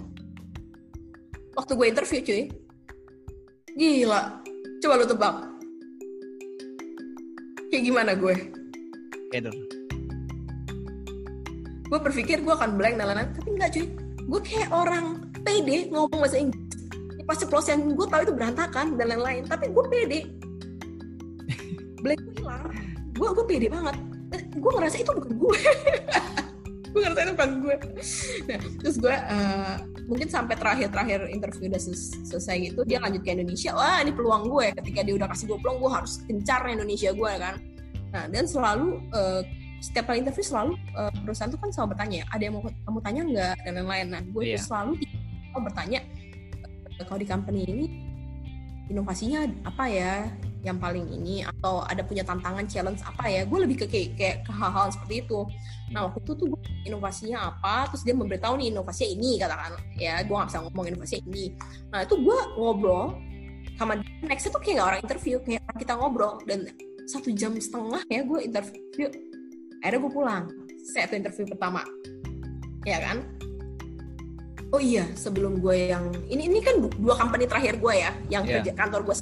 Waktu 1.53 1.73
gue 1.77 1.87
interview 1.93 2.21
cuy. 2.25 2.43
Gila. 3.77 4.23
Coba 4.81 4.95
lu 4.97 5.07
tebak. 5.07 5.37
Kayak 7.69 7.83
gimana 7.85 8.13
gue? 8.17 8.35
Edo 9.37 9.53
gue 11.89 11.97
berpikir 11.97 12.45
gue 12.45 12.53
akan 12.53 12.77
blank 12.77 13.01
dan 13.01 13.09
lain-lain 13.09 13.33
tapi 13.33 13.49
enggak 13.57 13.71
cuy. 13.73 13.87
Gue 14.29 14.41
kayak 14.45 14.69
orang 14.69 15.25
pede 15.41 15.89
ngomong 15.89 16.21
bahasa 16.21 16.37
Inggris 16.37 16.68
pas 17.29 17.37
ceplos 17.37 17.69
yang 17.69 17.93
gue 17.93 18.07
tahu 18.09 18.25
itu 18.25 18.33
berantakan 18.33 18.97
dan 18.97 19.13
lain-lain. 19.13 19.45
Tapi 19.45 19.69
gue 19.69 19.85
pede. 19.93 20.21
Blank 22.01 22.21
gue 22.25 22.35
hilang 22.41 22.65
gue 23.19 23.29
gue 23.35 23.45
pede 23.45 23.67
banget. 23.69 23.97
Gue 24.57 24.73
ngerasa 24.73 24.97
itu 25.03 25.11
bukan 25.13 25.33
gue 25.37 25.59
gue 26.93 27.01
ngerasa 27.05 27.21
itu 27.21 27.33
bukan 27.37 27.53
gue 27.61 27.77
nah, 28.49 28.61
terus 28.81 28.97
gue 28.97 29.13
uh, 29.13 29.77
mungkin 30.09 30.25
sampai 30.25 30.57
terakhir-terakhir 30.57 31.29
interview 31.29 31.69
udah 31.69 31.83
selesai 32.25 32.57
gitu 32.65 32.81
dia 32.89 32.99
lanjut 33.03 33.21
ke 33.23 33.31
Indonesia. 33.37 33.77
Wah 33.77 34.01
ini 34.01 34.13
peluang 34.17 34.49
gue 34.49 34.73
ketika 34.83 35.01
dia 35.05 35.15
udah 35.21 35.29
kasih 35.29 35.53
gue 35.53 35.59
peluang 35.61 35.79
gue 35.85 35.91
harus 35.93 36.25
kencar 36.25 36.65
Indonesia 36.65 37.13
gue 37.13 37.33
kan. 37.37 37.55
Nah 38.15 38.25
dan 38.33 38.45
selalu 38.49 39.05
uh, 39.13 39.43
setiap 39.79 40.11
kali 40.11 40.27
interview 40.27 40.43
selalu 40.43 40.73
uh, 40.97 41.13
perusahaan 41.23 41.53
tuh 41.53 41.61
kan 41.61 41.71
selalu 41.71 41.89
bertanya 41.95 42.21
ada 42.35 42.43
yang 42.43 42.55
mau 42.59 42.65
kamu 42.67 42.99
tanya 43.05 43.23
nggak? 43.23 43.57
dan 43.63 43.73
lain-lain. 43.79 44.07
Nah 44.11 44.23
gue 44.25 44.43
yeah. 44.57 44.61
selalu 44.61 44.93
bertanya 45.59 46.01
kalau 47.07 47.19
di 47.21 47.29
company 47.29 47.63
ini 47.69 47.87
inovasinya 48.89 49.45
apa 49.69 49.85
ya? 49.87 50.15
Yang 50.59 50.79
paling 50.83 51.07
ini 51.15 51.47
atau 51.47 51.87
ada 51.87 52.03
punya 52.03 52.27
tantangan 52.27 52.67
challenge 52.67 52.99
apa 53.07 53.31
ya? 53.31 53.47
Gue 53.47 53.63
lebih 53.63 53.85
ke 53.85 53.87
kayak, 53.87 54.09
kayak 54.19 54.37
ke 54.43 54.53
hal-hal 54.53 54.91
seperti 54.91 55.23
itu. 55.23 55.47
Nah 55.95 56.11
waktu 56.11 56.19
itu 56.27 56.33
tuh 56.35 56.47
gue 56.51 56.61
inovasinya 56.89 57.39
apa 57.55 57.87
terus 57.93 58.03
dia 58.03 58.17
memberitahu 58.17 58.59
nih 58.59 58.75
inovasinya 58.75 59.11
ini 59.15 59.31
katakan. 59.39 59.73
Ya 59.95 60.19
gue 60.27 60.35
gak 60.35 60.49
bisa 60.51 60.59
ngomong 60.67 60.87
inovasinya 60.91 61.23
ini. 61.31 61.45
Nah 61.95 62.01
itu 62.03 62.15
gue 62.19 62.39
ngobrol 62.59 63.15
sama 63.79 63.95
dia 64.03 64.11
nextnya 64.27 64.51
tuh 64.51 64.61
kayak 64.65 64.75
gak 64.83 64.89
orang 64.91 65.01
interview 65.07 65.37
kayak 65.47 65.63
kita 65.79 65.93
ngobrol. 65.95 66.35
Dan 66.43 66.59
satu 67.07 67.31
jam 67.31 67.55
setengah 67.55 68.03
ya 68.11 68.21
gue 68.27 68.39
interview 68.43 69.07
akhirnya 69.85 70.01
gue 70.03 70.13
pulang. 70.13 70.45
Saya 70.91 71.07
itu 71.07 71.15
interview 71.23 71.45
pertama. 71.47 71.87
Ya 72.83 72.99
kan 72.99 73.23
oh 74.73 74.81
iya 74.83 75.09
sebelum 75.17 75.61
gue 75.65 75.93
yang 75.93 76.13
ini 76.29 76.49
ini 76.49 76.61
kan 76.61 76.81
dua 76.81 77.15
company 77.17 77.49
terakhir 77.49 77.81
gue 77.81 77.95
ya 77.95 78.13
yang 78.29 78.43
yeah. 78.45 78.61
kerja 78.61 78.73
kantor 78.77 79.01
gue 79.09 79.17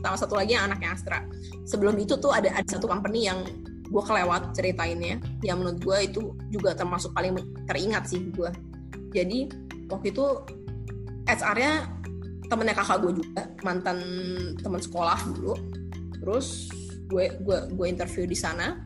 sama 0.00 0.16
satu 0.16 0.32
lagi 0.32 0.56
yang 0.56 0.64
anaknya 0.72 0.96
Astra. 0.96 1.20
Sebelum 1.68 1.92
itu 2.00 2.16
tuh 2.16 2.32
ada 2.32 2.48
ada 2.56 2.64
satu 2.64 2.88
company 2.88 3.28
yang 3.28 3.44
gue 3.84 4.02
kelewat 4.04 4.56
ceritainnya 4.56 5.20
yang 5.44 5.60
menurut 5.60 5.80
gue 5.82 5.98
itu 6.08 6.20
juga 6.48 6.72
termasuk 6.72 7.12
paling 7.12 7.36
teringat 7.68 8.06
sih 8.06 8.22
gue 8.32 8.48
jadi 9.10 9.50
waktu 9.90 10.14
itu 10.14 10.24
HR-nya 11.26 11.72
temennya 12.50 12.74
kakak 12.74 12.98
gue 13.02 13.12
juga 13.22 13.42
mantan 13.62 13.98
teman 14.58 14.82
sekolah 14.82 15.18
dulu. 15.34 15.54
Terus 16.22 16.70
gue 17.10 17.34
gue 17.42 17.58
gue 17.74 17.86
interview 17.86 18.24
di 18.26 18.38
sana 18.38 18.78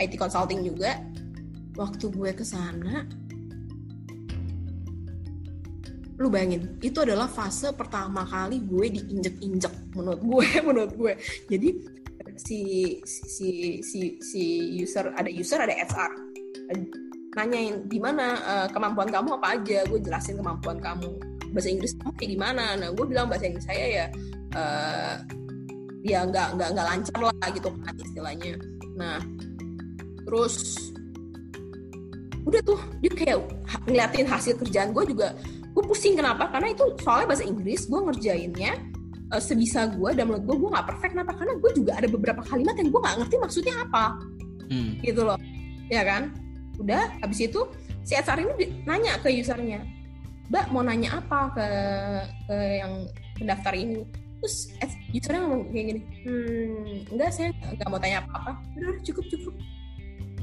IT 0.00 0.20
consulting 0.20 0.64
juga. 0.64 1.00
Waktu 1.74 2.06
gue 2.12 2.30
ke 2.36 2.44
sana 2.46 3.08
lu 6.14 6.30
bayangin 6.30 6.78
itu 6.78 7.02
adalah 7.02 7.26
fase 7.26 7.74
pertama 7.74 8.22
kali 8.22 8.62
gue 8.62 8.86
diinjek-injek 8.86 9.94
menurut 9.98 10.20
gue 10.22 10.46
menurut 10.68 10.92
gue. 10.94 11.12
Jadi 11.50 11.68
si 12.34 12.60
si 13.06 13.78
si 13.82 14.18
si 14.18 14.42
user 14.78 15.10
ada 15.14 15.30
user 15.30 15.58
ada 15.62 15.74
HR 15.74 16.12
nanyain 17.34 17.90
gimana 17.90 18.38
uh, 18.46 18.66
kemampuan 18.70 19.10
kamu 19.10 19.38
apa 19.38 19.58
aja? 19.58 19.82
Gue 19.90 19.98
jelasin 19.98 20.38
kemampuan 20.38 20.78
kamu. 20.78 21.18
Bahasa 21.50 21.68
Inggris 21.70 21.94
kamu 21.98 22.14
kayak 22.14 22.30
gimana? 22.38 22.64
Nah 22.78 22.88
gue 22.94 23.06
bilang 23.06 23.26
bahasa 23.26 23.50
Inggris 23.50 23.66
saya 23.66 23.86
ya 23.90 24.06
uh, 24.54 25.14
ya 26.06 26.22
nggak 26.30 26.54
nggak 26.58 26.68
nggak 26.78 26.86
lancar 26.86 27.20
lah 27.20 27.48
gitu 27.50 27.68
kan 27.82 27.94
istilahnya. 27.98 28.54
Nah 28.94 29.18
terus 30.24 30.78
udah 32.44 32.60
tuh 32.60 32.80
dia 33.00 33.12
kayak 33.12 33.38
ngeliatin 33.88 34.28
hasil 34.28 34.54
kerjaan 34.60 34.92
gue 34.92 35.04
juga 35.16 35.32
gue 35.74 35.82
pusing 35.82 36.14
kenapa? 36.14 36.46
Karena 36.48 36.70
itu 36.70 36.84
soalnya 37.02 37.26
bahasa 37.34 37.44
Inggris 37.44 37.90
gue 37.90 38.00
ngerjainnya 38.00 38.72
uh, 39.34 39.42
sebisa 39.42 39.90
gue 39.90 40.10
dan 40.14 40.30
menurut 40.30 40.44
gue 40.46 40.56
gue 40.62 40.70
nggak 40.70 40.86
perfect. 40.86 41.12
Kenapa? 41.18 41.32
Karena 41.34 41.54
gue 41.58 41.70
juga 41.74 41.92
ada 41.98 42.08
beberapa 42.08 42.42
kalimat 42.46 42.74
yang 42.78 42.88
gue 42.94 43.00
nggak 43.02 43.16
ngerti 43.24 43.36
maksudnya 43.42 43.74
apa. 43.82 44.04
Hmm. 44.64 44.96
gitu 45.04 45.26
loh. 45.26 45.38
Ya 45.90 46.06
kan? 46.06 46.32
Udah 46.80 47.12
habis 47.20 47.42
itu 47.42 47.60
si 48.06 48.14
HR 48.16 48.46
ini 48.46 48.84
nanya 48.86 49.18
ke 49.20 49.28
usernya 49.32 49.80
mbak 50.44 50.68
mau 50.76 50.84
nanya 50.84 51.24
apa 51.24 51.56
ke 51.56 51.66
ke 52.46 52.56
yang 52.78 52.92
pendaftar 53.40 53.72
ini? 53.74 54.04
Terus 54.44 54.76
usernya 55.14 55.40
ngomong 55.46 55.72
kayak 55.72 55.86
gini 55.88 56.00
hmm 56.26 57.14
enggak 57.14 57.30
saya 57.32 57.48
nggak 57.54 57.88
mau 57.88 58.00
tanya 58.02 58.18
apa 58.20 58.32
apa 58.34 58.52
udah 58.76 58.98
cukup 59.06 59.24
cukup 59.30 59.54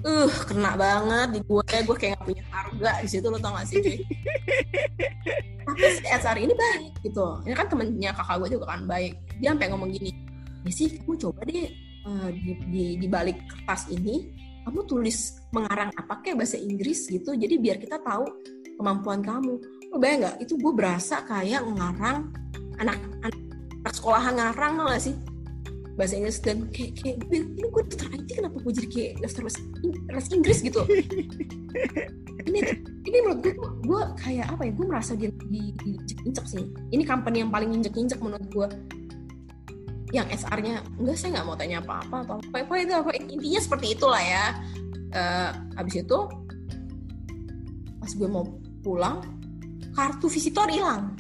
uh 0.01 0.33
kena 0.49 0.73
banget 0.77 1.27
di 1.37 1.39
gue 1.45 1.63
gue 1.63 1.95
kayak 1.97 2.17
gak 2.17 2.23
punya 2.25 2.43
harga 2.49 2.91
di 3.03 3.07
situ 3.09 3.27
lo 3.29 3.37
tau 3.37 3.53
gak 3.53 3.67
sih 3.69 3.79
tapi 5.61 5.85
si 5.97 6.03
SR 6.03 6.37
ini 6.41 6.53
baik 6.53 6.93
gitu 7.05 7.27
ini 7.45 7.53
kan 7.53 7.67
temennya 7.69 8.11
kakak 8.11 8.43
gue 8.43 8.49
juga 8.59 8.65
kan 8.75 8.83
baik. 8.89 9.13
Dia 9.39 9.55
sampai 9.55 9.67
ngomong 9.71 9.89
gini 9.93 10.11
ya 10.61 10.71
sih 10.73 10.93
kamu 11.01 11.17
coba 11.17 11.41
deh 11.49 11.69
uh, 12.05 12.29
di, 12.29 12.51
di, 12.69 12.83
di 13.01 13.07
balik 13.09 13.37
kertas 13.49 13.89
ini 13.89 14.29
kamu 14.61 14.85
tulis 14.85 15.41
mengarang 15.49 15.89
apa 15.97 16.21
kayak 16.21 16.45
bahasa 16.45 16.57
Inggris 16.61 17.09
gitu 17.09 17.33
jadi 17.33 17.57
biar 17.57 17.77
kita 17.81 17.97
tahu 18.01 18.25
kemampuan 18.77 19.21
kamu. 19.21 19.57
Lo 19.93 19.97
bayang 20.01 20.25
nggak? 20.25 20.35
Itu 20.41 20.57
gue 20.57 20.73
berasa 20.73 21.21
kayak 21.25 21.65
ngarang 21.65 22.29
anak 22.81 22.97
anak, 23.21 23.93
sekolahan 23.93 24.33
ngarang 24.37 24.73
gak 24.81 25.01
sih 25.01 25.15
bahasa 25.99 26.13
Inggris 26.15 26.39
dan 26.39 26.67
kayak 26.71 26.97
kayak 26.99 27.15
ini 27.31 27.67
gue 27.67 27.81
daftar 27.91 28.07
IT 28.15 28.29
kenapa 28.39 28.57
gue 28.63 28.73
jadi 28.79 28.87
kayak 28.87 29.11
daftar 29.27 29.41
bahasa 30.09 30.29
Inggris 30.31 30.59
gitu? 30.63 30.81
Ini 32.41 32.57
ini 33.05 33.17
menurut 33.21 33.39
gue 33.45 33.53
gue 33.85 34.01
kayak 34.17 34.49
apa 34.49 34.65
ya 34.65 34.71
gue 34.73 34.85
merasa 34.89 35.13
di, 35.13 35.29
di, 35.45 35.77
di 35.77 36.13
injek 36.25 36.45
sih. 36.49 36.65
Ini 36.89 37.05
company 37.05 37.45
yang 37.45 37.53
paling 37.53 37.69
injek 37.69 37.93
injek 37.93 38.17
menurut 38.17 38.49
gue 38.49 38.67
yang 40.11 40.25
SR-nya 40.27 40.81
enggak 40.97 41.15
saya 41.21 41.39
nggak 41.39 41.45
mau 41.45 41.55
tanya 41.55 41.85
apa-apa 41.85 42.25
atau 42.25 42.35
apa 42.41 42.57
apa 42.65 42.73
itu 42.81 42.93
apa 42.97 43.11
intinya 43.13 43.61
seperti 43.61 43.93
itulah 43.93 44.23
ya. 44.25 44.57
Uh, 45.13 45.49
habis 45.77 46.01
itu 46.01 46.19
pas 48.01 48.09
gue 48.09 48.25
mau 48.25 48.43
pulang 48.81 49.21
kartu 49.93 50.25
visitor 50.25 50.65
hilang. 50.65 51.13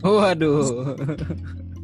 Waduh. 0.00 0.96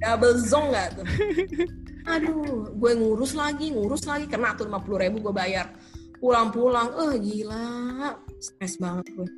Double 0.00 0.40
zong 0.40 0.72
nggak 0.72 0.88
tuh 0.96 1.06
aduh 2.10 2.74
gue 2.74 2.92
ngurus 2.98 3.32
lagi 3.38 3.70
ngurus 3.70 4.04
lagi. 4.10 4.26
Kena 4.26 4.58
tuh 4.58 4.66
lima 4.66 4.82
puluh 4.82 4.98
ribu 5.02 5.22
gue 5.30 5.34
bayar. 5.34 5.70
Pulang-pulang 6.18 6.92
eh 7.08 7.14
gila. 7.22 8.14
Stres 8.42 8.76
banget 8.82 9.06
gue. 9.14 9.28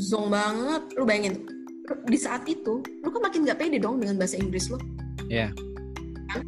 Zong 0.00 0.32
banget. 0.32 0.82
Lu 0.96 1.04
bayangin 1.04 1.60
di 2.06 2.18
saat 2.18 2.46
itu 2.46 2.82
lu 3.02 3.08
kan 3.10 3.22
makin 3.30 3.46
gak 3.46 3.58
pede 3.58 3.82
dong 3.82 3.98
dengan 3.98 4.14
bahasa 4.20 4.38
Inggris 4.38 4.70
lo 4.70 4.78
Iya. 5.30 5.50
Yeah. 5.50 6.44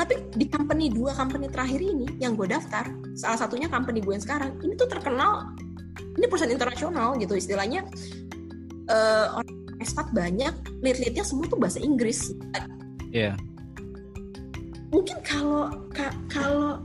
tapi 0.00 0.16
di 0.32 0.48
company 0.48 0.88
dua 0.88 1.12
company 1.12 1.46
terakhir 1.50 1.82
ini 1.82 2.08
yang 2.18 2.32
gue 2.32 2.48
daftar 2.48 2.88
salah 3.12 3.36
satunya 3.36 3.68
company 3.68 4.00
gue 4.00 4.16
yang 4.16 4.24
sekarang 4.24 4.56
ini 4.64 4.72
tuh 4.74 4.88
terkenal. 4.88 5.52
Ini 6.16 6.24
perusahaan 6.26 6.50
internasional 6.50 7.20
gitu 7.20 7.36
istilahnya. 7.36 7.84
Uh, 8.90 9.38
orang 9.38 9.56
ekspat 9.78 10.10
banyak 10.10 10.50
lead-leadnya 10.82 11.22
semua 11.22 11.46
tuh 11.46 11.60
bahasa 11.60 11.78
Inggris. 11.78 12.32
Iya. 13.12 13.36
yeah 13.36 13.49
mungkin 14.90 15.16
kalau 15.22 15.70
kalau 16.26 16.82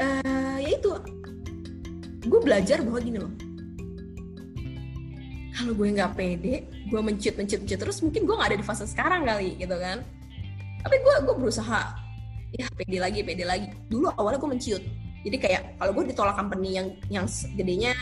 uh, 0.00 0.56
ya 0.58 0.70
itu 0.72 0.90
gue 2.24 2.40
belajar 2.40 2.80
bahwa 2.80 3.00
gini 3.00 3.18
loh. 3.20 3.32
Kalau 5.52 5.72
gue 5.76 5.86
nggak 5.92 6.12
pede 6.16 6.54
gue 6.88 7.00
menciut 7.00 7.36
menciut 7.36 7.60
menciut 7.64 7.80
terus 7.80 8.00
mungkin 8.00 8.24
gue 8.24 8.34
nggak 8.34 8.50
ada 8.52 8.58
di 8.58 8.66
fase 8.66 8.84
sekarang 8.88 9.28
kali 9.28 9.60
gitu 9.60 9.76
kan. 9.76 10.00
Tapi 10.82 10.96
gue 10.98 11.14
gue 11.28 11.34
berusaha 11.36 11.80
ya 12.56 12.66
pede 12.72 12.98
lagi 12.98 13.20
pede 13.20 13.44
lagi. 13.44 13.68
Dulu 13.92 14.08
awalnya 14.16 14.40
gue 14.40 14.50
menciut 14.50 14.82
jadi 15.22 15.36
kayak 15.38 15.62
kalau 15.78 15.92
gue 15.94 16.04
ditolak 16.10 16.34
company 16.34 16.80
yang 16.80 16.88
yang 17.12 17.26
gedenya 17.54 17.92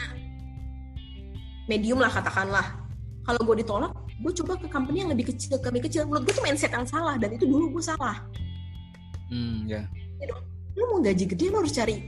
medium 1.66 1.98
lah 1.98 2.08
katakanlah. 2.08 2.78
Kalau 3.26 3.42
gue 3.42 3.56
ditolak 3.66 3.92
gue 4.20 4.32
coba 4.44 4.52
ke 4.60 4.68
company 4.70 5.02
yang 5.02 5.10
lebih 5.10 5.34
kecil 5.34 5.58
lebih 5.58 5.90
kecil. 5.90 6.06
Menurut 6.06 6.30
gue 6.30 6.34
tuh 6.38 6.44
mindset 6.46 6.70
yang 6.70 6.86
salah 6.86 7.18
dan 7.18 7.34
itu 7.34 7.50
dulu 7.50 7.74
gue 7.74 7.82
salah 7.82 8.22
Hmm, 9.30 9.66
ya. 9.70 9.86
Yeah. 10.18 10.38
Lu 10.76 10.84
mau 10.90 11.00
gaji 11.02 11.24
gede 11.26 11.50
lu 11.50 11.62
harus 11.62 11.74
cari 11.74 12.02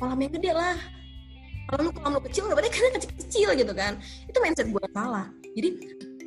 kolam 0.00 0.18
yang 0.20 0.32
gede 0.34 0.50
lah. 0.52 0.76
Kalau 1.70 1.88
lu 1.88 1.90
kolam 1.96 2.10
lu 2.18 2.22
kecil 2.24 2.48
berarti 2.50 2.70
kan 2.72 2.92
kecil-kecil 2.98 3.48
gitu 3.56 3.72
kan. 3.72 3.92
Itu 4.28 4.38
mindset 4.40 4.68
gue 4.72 4.84
salah. 4.92 5.28
Jadi 5.54 5.68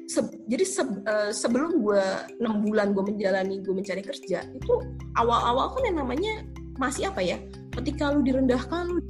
se 0.07 0.23
jadi 0.47 0.63
se 0.63 0.81
uh, 0.81 1.31
sebelum 1.35 1.83
gue 1.83 2.03
enam 2.39 2.63
bulan 2.63 2.95
gue 2.95 3.03
menjalani 3.03 3.59
gue 3.59 3.73
mencari 3.75 3.99
kerja 3.99 4.39
itu 4.55 4.73
awal-awal 5.19 5.75
kan 5.75 5.83
yang 5.83 5.97
namanya 5.99 6.33
masih 6.79 7.11
apa 7.11 7.21
ya? 7.21 7.37
Ketika 7.75 8.13
lu 8.13 8.23
direndahkan 8.23 8.87
lu 8.87 9.01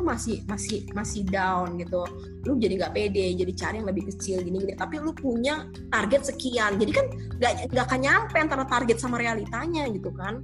lu 0.00 0.08
masih 0.08 0.40
masih 0.48 0.88
masih 0.96 1.28
down 1.28 1.76
gitu. 1.76 2.00
Lu 2.48 2.56
jadi 2.56 2.80
nggak 2.80 2.96
pede 2.96 3.36
jadi 3.36 3.52
cari 3.52 3.74
yang 3.84 3.88
lebih 3.92 4.08
kecil 4.08 4.40
gini 4.40 4.56
gini 4.64 4.72
tapi 4.72 4.96
lu 4.96 5.12
punya 5.12 5.68
target 5.92 6.32
sekian. 6.32 6.80
Jadi 6.80 6.92
kan 6.96 7.06
nggak 7.36 7.52
nggak 7.68 7.84
akan 7.84 8.00
nyampe 8.00 8.36
antara 8.40 8.64
target 8.64 8.96
sama 8.96 9.20
realitanya 9.20 9.84
gitu 9.92 10.08
kan. 10.16 10.40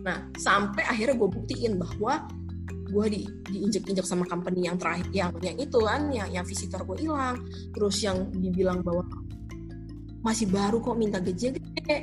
Nah 0.00 0.32
sampai 0.40 0.88
akhirnya 0.88 1.20
gue 1.20 1.28
buktiin 1.28 1.76
bahwa 1.76 2.24
gue 2.86 3.06
di 3.12 3.20
diinjek-injek 3.52 4.08
sama 4.08 4.24
company 4.24 4.64
yang 4.64 4.80
terakhir 4.80 5.12
yang 5.12 5.30
yang 5.44 5.58
itu 5.60 5.76
kan 5.84 6.08
yang 6.08 6.32
yang 6.32 6.44
visitor 6.48 6.80
gue 6.88 7.04
hilang. 7.04 7.44
Terus 7.76 8.00
yang 8.00 8.32
dibilang 8.32 8.80
bahwa 8.80 9.04
masih 10.24 10.48
baru 10.48 10.80
kok 10.82 10.96
minta 10.96 11.20
gaji 11.20 11.54
gede 11.54 11.96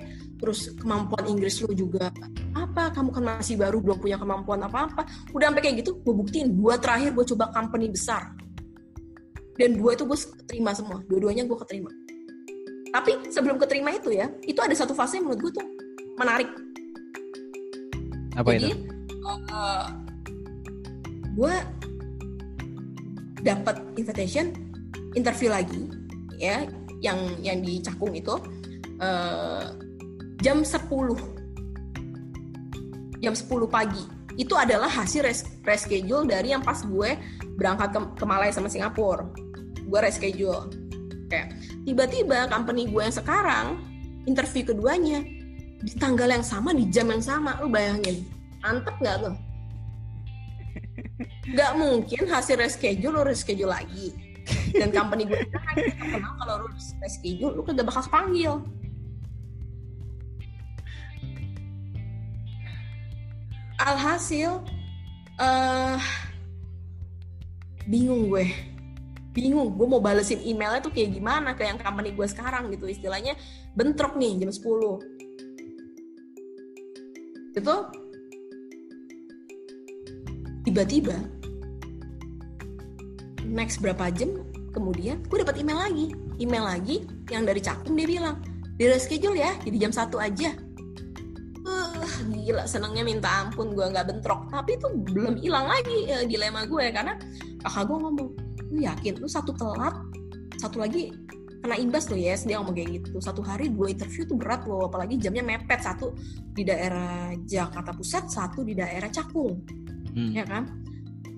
terus 0.43 0.75
kemampuan 0.75 1.23
Inggris 1.31 1.63
lo 1.63 1.71
juga 1.71 2.11
apa? 2.51 2.91
Kamu 2.91 3.15
kan 3.15 3.23
masih 3.39 3.55
baru 3.55 3.79
belum 3.79 4.03
punya 4.03 4.19
kemampuan 4.19 4.59
apa-apa. 4.67 5.07
Udah 5.31 5.47
sampai 5.47 5.63
kayak 5.63 5.87
gitu 5.87 6.03
gue 6.03 6.11
buktiin 6.11 6.51
gue 6.51 6.73
terakhir 6.83 7.15
gue 7.15 7.23
coba 7.31 7.47
company 7.55 7.87
besar. 7.87 8.35
Dan 9.55 9.79
dua 9.79 9.95
itu 9.95 10.03
gue 10.03 10.19
keterima 10.43 10.75
semua 10.75 10.99
dua-duanya 11.07 11.47
gue 11.47 11.55
keterima. 11.63 11.87
Tapi 12.91 13.31
sebelum 13.31 13.55
keterima 13.55 13.95
itu 13.95 14.11
ya 14.11 14.27
itu 14.43 14.59
ada 14.59 14.75
satu 14.75 14.91
fase 14.91 15.15
yang 15.15 15.31
menurut 15.31 15.47
gue 15.47 15.51
tuh 15.63 15.67
menarik. 16.19 16.51
Apa 18.35 18.59
Jadi, 18.59 18.75
itu? 18.75 18.77
uh, 19.47 19.87
gue 21.39 21.55
dapat 23.47 23.79
invitation 23.95 24.51
interview 25.15 25.55
lagi 25.55 25.87
ya 26.35 26.67
yang 26.99 27.39
yang 27.39 27.63
di 27.63 27.79
Cakung 27.79 28.11
itu. 28.11 28.35
Uh, 28.99 29.92
jam 30.43 30.59
10 30.59 30.83
jam 33.23 33.31
10 33.31 33.47
pagi. 33.71 34.03
Itu 34.35 34.59
adalah 34.59 34.91
hasil 34.91 35.23
res 35.23 35.47
reschedule 35.63 36.27
dari 36.27 36.51
yang 36.51 36.59
pas 36.59 36.83
gue 36.83 37.15
berangkat 37.55 37.95
ke, 37.95 37.99
ke 38.19 38.25
Malaya 38.27 38.51
sama 38.51 38.67
Singapura. 38.67 39.23
Gue 39.87 39.99
reschedule. 40.03 40.67
Kayak 41.31 41.55
tiba-tiba 41.87 42.51
company 42.51 42.91
gue 42.91 42.99
yang 42.99 43.15
sekarang 43.15 43.79
interview 44.27 44.67
keduanya 44.67 45.23
di 45.79 45.93
tanggal 45.95 46.27
yang 46.27 46.43
sama 46.43 46.75
di 46.75 46.91
jam 46.91 47.07
yang 47.07 47.23
sama. 47.23 47.55
Lu 47.63 47.71
bayangin 47.71 48.27
mantep 48.59 48.99
nggak 48.99 49.17
tuh? 49.23 49.35
Nggak 51.43 51.71
mungkin 51.75 52.23
hasil 52.31 52.55
reschedule 52.59 53.15
lu 53.15 53.23
reschedule 53.23 53.71
lagi. 53.71 54.11
Dan 54.75 54.91
company 54.91 55.23
gue 55.23 55.39
kan 55.47 55.75
terkenal 55.79 56.33
kalau 56.41 56.65
lu 56.65 56.67
reschedule 56.99 57.53
lu 57.55 57.61
kagak 57.63 57.87
bakal 57.87 58.03
panggil 58.11 58.59
alhasil 63.83 64.63
uh, 65.37 65.99
bingung 67.85 68.31
gue. 68.31 68.47
Bingung 69.33 69.73
gue 69.75 69.87
mau 69.89 69.99
balesin 69.99 70.39
emailnya 70.45 70.79
tuh 70.79 70.93
kayak 70.93 71.17
gimana 71.17 71.57
ke 71.57 71.65
yang 71.67 71.75
company 71.81 72.15
gue 72.15 72.27
sekarang 72.29 72.71
gitu. 72.71 72.87
Istilahnya 72.87 73.35
bentrok 73.75 74.15
nih 74.15 74.39
jam 74.39 74.51
10 74.51 75.21
itu 77.53 77.75
tiba-tiba 80.65 81.13
next 83.45 83.77
berapa 83.77 84.09
jam 84.09 84.41
kemudian 84.73 85.21
gue 85.27 85.37
dapat 85.43 85.59
email 85.61 85.77
lagi. 85.77 86.07
Email 86.41 86.65
lagi 86.65 87.05
yang 87.29 87.45
dari 87.45 87.61
Cakung 87.61 87.93
dia 87.93 88.09
bilang 88.09 88.41
di 88.73 88.89
reschedule 88.89 89.37
ya 89.37 89.53
jadi 89.61 89.85
jam 89.85 89.93
satu 89.93 90.17
aja 90.17 90.57
gila 92.21 92.63
senangnya 92.67 93.03
minta 93.05 93.29
ampun 93.45 93.73
gue 93.73 93.85
nggak 93.85 94.07
bentrok. 94.09 94.49
Tapi 94.49 94.77
itu 94.77 94.87
belum 95.13 95.39
hilang 95.39 95.65
lagi 95.69 96.09
uh, 96.09 96.25
dilema 96.27 96.65
gue 96.67 96.85
karena 96.93 97.17
kakak 97.63 97.83
gue 97.89 97.97
ngomong 97.97 98.27
lu 98.73 98.79
yakin? 98.81 99.13
Lu 99.21 99.27
satu 99.29 99.51
telat 99.55 99.95
satu 100.57 100.79
lagi 100.79 101.11
kena 101.63 101.79
imbas 101.79 102.05
tuh 102.05 102.19
yes. 102.19 102.45
Dia 102.45 102.59
ngomong 102.61 102.75
kayak 102.75 102.89
gitu. 103.01 103.17
Satu 103.21 103.41
hari 103.45 103.71
dua 103.71 103.93
interview 103.93 104.23
tuh 104.27 104.37
berat 104.37 104.65
loh 104.67 104.87
apalagi 104.87 105.15
jamnya 105.21 105.43
mepet. 105.45 105.79
Satu 105.81 106.13
di 106.53 106.63
daerah 106.67 107.33
Jakarta 107.43 107.91
Pusat 107.95 108.23
satu 108.29 108.59
di 108.61 108.73
daerah 108.77 109.09
Cakung. 109.09 109.63
Hmm. 110.13 110.29
ya 110.29 110.45
kan? 110.45 110.69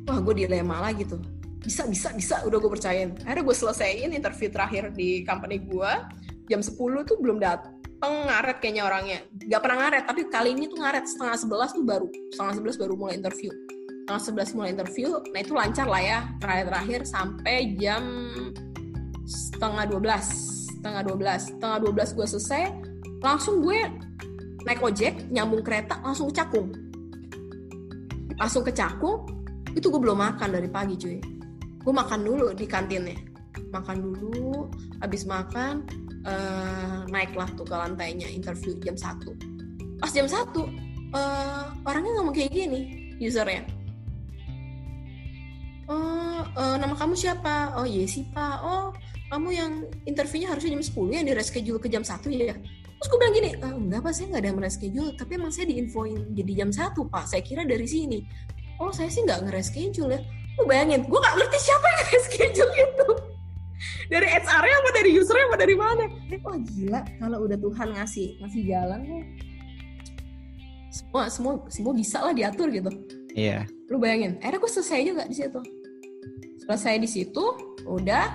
Wah 0.05 0.19
gue 0.19 0.45
dilema 0.45 0.83
lagi 0.83 1.07
tuh. 1.07 1.21
Bisa 1.63 1.87
bisa 1.89 2.13
bisa 2.13 2.43
udah 2.43 2.57
gue 2.57 2.71
percayain. 2.71 3.15
Akhirnya 3.25 3.43
gue 3.43 3.55
selesaiin 3.55 4.11
interview 4.11 4.49
terakhir 4.51 4.91
di 4.93 5.23
company 5.25 5.63
gue 5.63 5.91
jam 6.45 6.61
10 6.61 6.77
tuh 7.09 7.17
belum 7.17 7.41
datang 7.41 7.74
ngaret 8.03 8.57
kayaknya 8.59 8.83
orangnya. 8.85 9.19
Gak 9.47 9.61
pernah 9.63 9.77
ngaret 9.85 10.03
tapi 10.07 10.21
kali 10.27 10.49
ini 10.57 10.67
tuh 10.67 10.79
ngaret. 10.81 11.05
Setengah 11.07 11.37
sebelas 11.39 11.69
tuh 11.71 11.83
baru 11.85 12.07
setengah 12.33 12.53
sebelas 12.59 12.75
baru 12.75 12.93
mulai 12.99 13.15
interview. 13.17 13.51
Setengah 14.05 14.21
sebelas 14.21 14.49
mulai 14.53 14.69
interview 14.73 15.09
nah 15.33 15.39
itu 15.39 15.53
lancar 15.55 15.87
lah 15.87 16.01
ya. 16.03 16.19
Terakhir 16.41 16.65
terakhir 16.69 16.99
sampai 17.07 17.55
jam 17.79 18.03
setengah 19.25 19.83
dua 19.89 19.99
belas 20.01 20.25
setengah 20.75 21.01
dua 21.05 21.17
belas. 21.17 21.41
Setengah 21.49 21.77
dua 21.81 21.91
belas 21.95 22.09
gue 22.13 22.25
selesai 22.27 22.63
langsung 23.23 23.63
gue 23.63 23.79
naik 24.65 24.81
ojek 24.81 25.29
nyambung 25.29 25.61
kereta 25.61 26.01
langsung 26.01 26.29
ke 26.29 26.41
Cakung 26.41 26.73
langsung 28.39 28.63
ke 28.67 28.71
Cakung 28.75 29.23
itu 29.75 29.91
gue 29.91 29.99
belum 29.99 30.15
makan 30.15 30.55
dari 30.55 30.71
pagi 30.71 30.95
cuy. 30.95 31.19
Gue 31.83 31.93
makan 31.93 32.23
dulu 32.23 32.55
di 32.55 32.63
kantinnya. 32.63 33.19
Makan 33.75 33.97
dulu 33.99 34.71
habis 35.03 35.27
makan 35.27 35.83
uh, 36.25 37.05
naiklah 37.07 37.47
tuh 37.53 37.65
ke 37.65 37.75
lantainya 37.75 38.27
interview 38.27 38.75
jam 38.81 38.97
satu. 38.97 39.31
Pas 40.01 40.11
jam 40.11 40.27
satu 40.27 40.67
uh, 41.15 41.71
orangnya 41.85 42.11
ngomong 42.19 42.35
kayak 42.35 42.51
gini 42.51 43.13
usernya. 43.21 43.63
Oh 45.85 46.41
uh, 46.57 46.75
nama 46.81 46.97
kamu 46.97 47.13
siapa? 47.13 47.77
Oh 47.77 47.85
Yesi 47.85 48.25
pak. 48.33 48.57
Oh 48.65 48.91
kamu 49.29 49.49
yang 49.53 49.71
interviewnya 50.05 50.53
harusnya 50.53 50.77
jam 50.77 50.83
10 50.85 51.17
yang 51.17 51.25
di 51.25 51.33
reschedule 51.33 51.79
ke 51.81 51.87
jam 51.89 52.01
satu 52.01 52.29
ya? 52.29 52.53
Terus 52.95 53.07
gue 53.11 53.17
bilang 53.19 53.35
gini 53.35 53.49
e, 53.57 53.67
enggak 53.67 54.01
pak 54.01 54.13
saya 54.15 54.25
nggak 54.33 54.43
ada 54.45 54.51
reschedule 54.65 55.11
tapi 55.19 55.31
emang 55.35 55.51
saya 55.51 55.65
diinfoin 55.69 56.19
jadi 56.33 56.51
jam 56.65 56.69
satu 56.73 57.05
pak. 57.05 57.29
Saya 57.29 57.41
kira 57.45 57.61
dari 57.65 57.85
sini. 57.85 58.25
Oh 58.81 58.91
saya 58.91 59.07
sih 59.07 59.23
nggak 59.23 59.45
nge-reschedule 59.45 60.09
ya. 60.13 60.21
Lu 60.55 60.63
bayangin 60.63 61.03
gue 61.03 61.19
gak 61.19 61.35
ngerti 61.35 61.57
siapa 61.59 61.83
yang 61.83 62.23
schedule 62.23 62.73
itu 62.79 63.07
dari 64.07 64.27
HR-nya 64.29 64.75
apa 64.81 64.89
dari 64.93 65.09
user-nya 65.15 65.45
apa 65.49 65.57
dari 65.57 65.75
mana? 65.75 66.03
Wah 66.45 66.57
gila. 66.61 67.01
Kalau 67.21 67.37
udah 67.45 67.57
Tuhan 67.57 67.87
ngasih 67.97 68.27
ngasih 68.41 68.61
jalan 68.69 68.99
semua 70.95 71.27
semua 71.27 71.53
semua 71.67 71.93
bisa 71.93 72.23
lah 72.23 72.31
diatur 72.31 72.71
gitu. 72.71 72.91
Iya. 73.35 73.67
Yeah. 73.67 73.91
lu 73.91 74.01
bayangin 74.01 74.41
akhirnya 74.41 74.59
gue 74.65 74.71
selesai 74.71 74.99
juga 75.05 75.23
di 75.29 75.35
situ. 75.35 75.59
Selesai 76.65 76.93
di 76.97 77.09
situ 77.09 77.43
udah. 77.85 78.25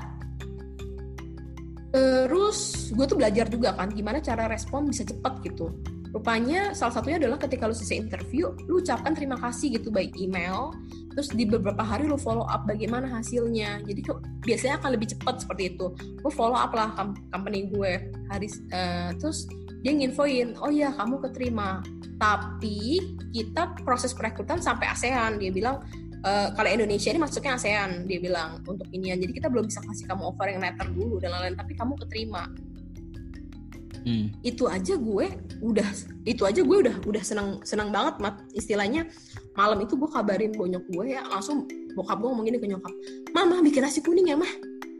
Terus 1.90 2.90
gue 2.94 3.02
tuh 3.02 3.18
belajar 3.18 3.50
juga 3.50 3.74
kan 3.74 3.90
gimana 3.90 4.22
cara 4.22 4.46
respon 4.46 4.86
bisa 4.86 5.02
cepat 5.02 5.42
gitu 5.42 5.74
rupanya 6.10 6.74
salah 6.74 6.94
satunya 6.98 7.22
adalah 7.22 7.38
ketika 7.38 7.70
lu 7.70 7.74
selesai 7.74 8.02
interview 8.02 8.50
lu 8.66 8.82
ucapkan 8.82 9.14
terima 9.14 9.38
kasih 9.38 9.78
gitu 9.78 9.94
baik 9.94 10.14
email 10.18 10.74
terus 11.14 11.34
di 11.34 11.44
beberapa 11.44 11.82
hari 11.82 12.06
lu 12.06 12.14
follow 12.14 12.46
up 12.46 12.64
bagaimana 12.64 13.10
hasilnya. 13.10 13.82
Jadi 13.82 14.00
biasanya 14.46 14.78
akan 14.78 14.90
lebih 14.94 15.12
cepat 15.12 15.42
seperti 15.42 15.76
itu. 15.76 15.90
Lu 16.22 16.30
follow 16.30 16.56
up 16.56 16.70
lah 16.70 16.94
company 17.34 17.66
gue 17.68 18.08
hari 18.30 18.48
uh, 18.70 19.10
terus 19.18 19.50
dia 19.82 19.92
nginfoin 19.96 20.54
oh 20.62 20.70
ya 20.70 20.94
kamu 20.94 21.18
keterima. 21.28 21.82
Tapi 22.20 23.00
kita 23.32 23.74
proses 23.82 24.14
perekrutan 24.14 24.62
sampai 24.62 24.86
ASEAN. 24.92 25.40
Dia 25.40 25.50
bilang 25.50 25.82
uh, 26.24 26.48
kalau 26.54 26.70
Indonesia 26.70 27.10
ini 27.10 27.20
masuknya 27.20 27.58
ASEAN 27.58 28.04
dia 28.06 28.18
bilang 28.20 28.60
untuk 28.68 28.86
inian 28.92 29.18
jadi 29.18 29.32
kita 29.32 29.48
belum 29.48 29.66
bisa 29.66 29.80
kasih 29.82 30.04
kamu 30.08 30.22
offer 30.30 30.52
yang 30.52 30.60
letter 30.62 30.88
dulu 30.92 31.16
dan 31.18 31.32
lain-lain 31.32 31.56
tapi 31.56 31.72
kamu 31.76 31.96
keterima 32.06 32.44
hmm. 34.06 34.26
itu 34.44 34.64
aja 34.66 34.94
gue 34.96 35.26
udah 35.60 35.88
itu 36.24 36.42
aja 36.44 36.60
gue 36.60 36.76
udah 36.86 36.96
udah 37.04 37.22
senang 37.24 37.60
senang 37.62 37.92
banget 37.92 38.20
mat. 38.20 38.40
Istilahnya 38.52 39.08
malam 39.54 39.80
itu 39.82 39.96
gue 39.96 40.08
kabarin 40.08 40.52
bonyok 40.54 40.84
gue 40.88 41.04
ya 41.16 41.24
langsung 41.28 41.66
bokap 41.94 42.22
gue 42.22 42.28
ngomong 42.28 42.46
gini 42.46 42.58
ke 42.62 42.66
nyokap 42.70 42.94
mama 43.34 43.58
bikin 43.60 43.82
nasi 43.82 43.98
kuning 43.98 44.30
ya 44.30 44.38
mah 44.38 44.50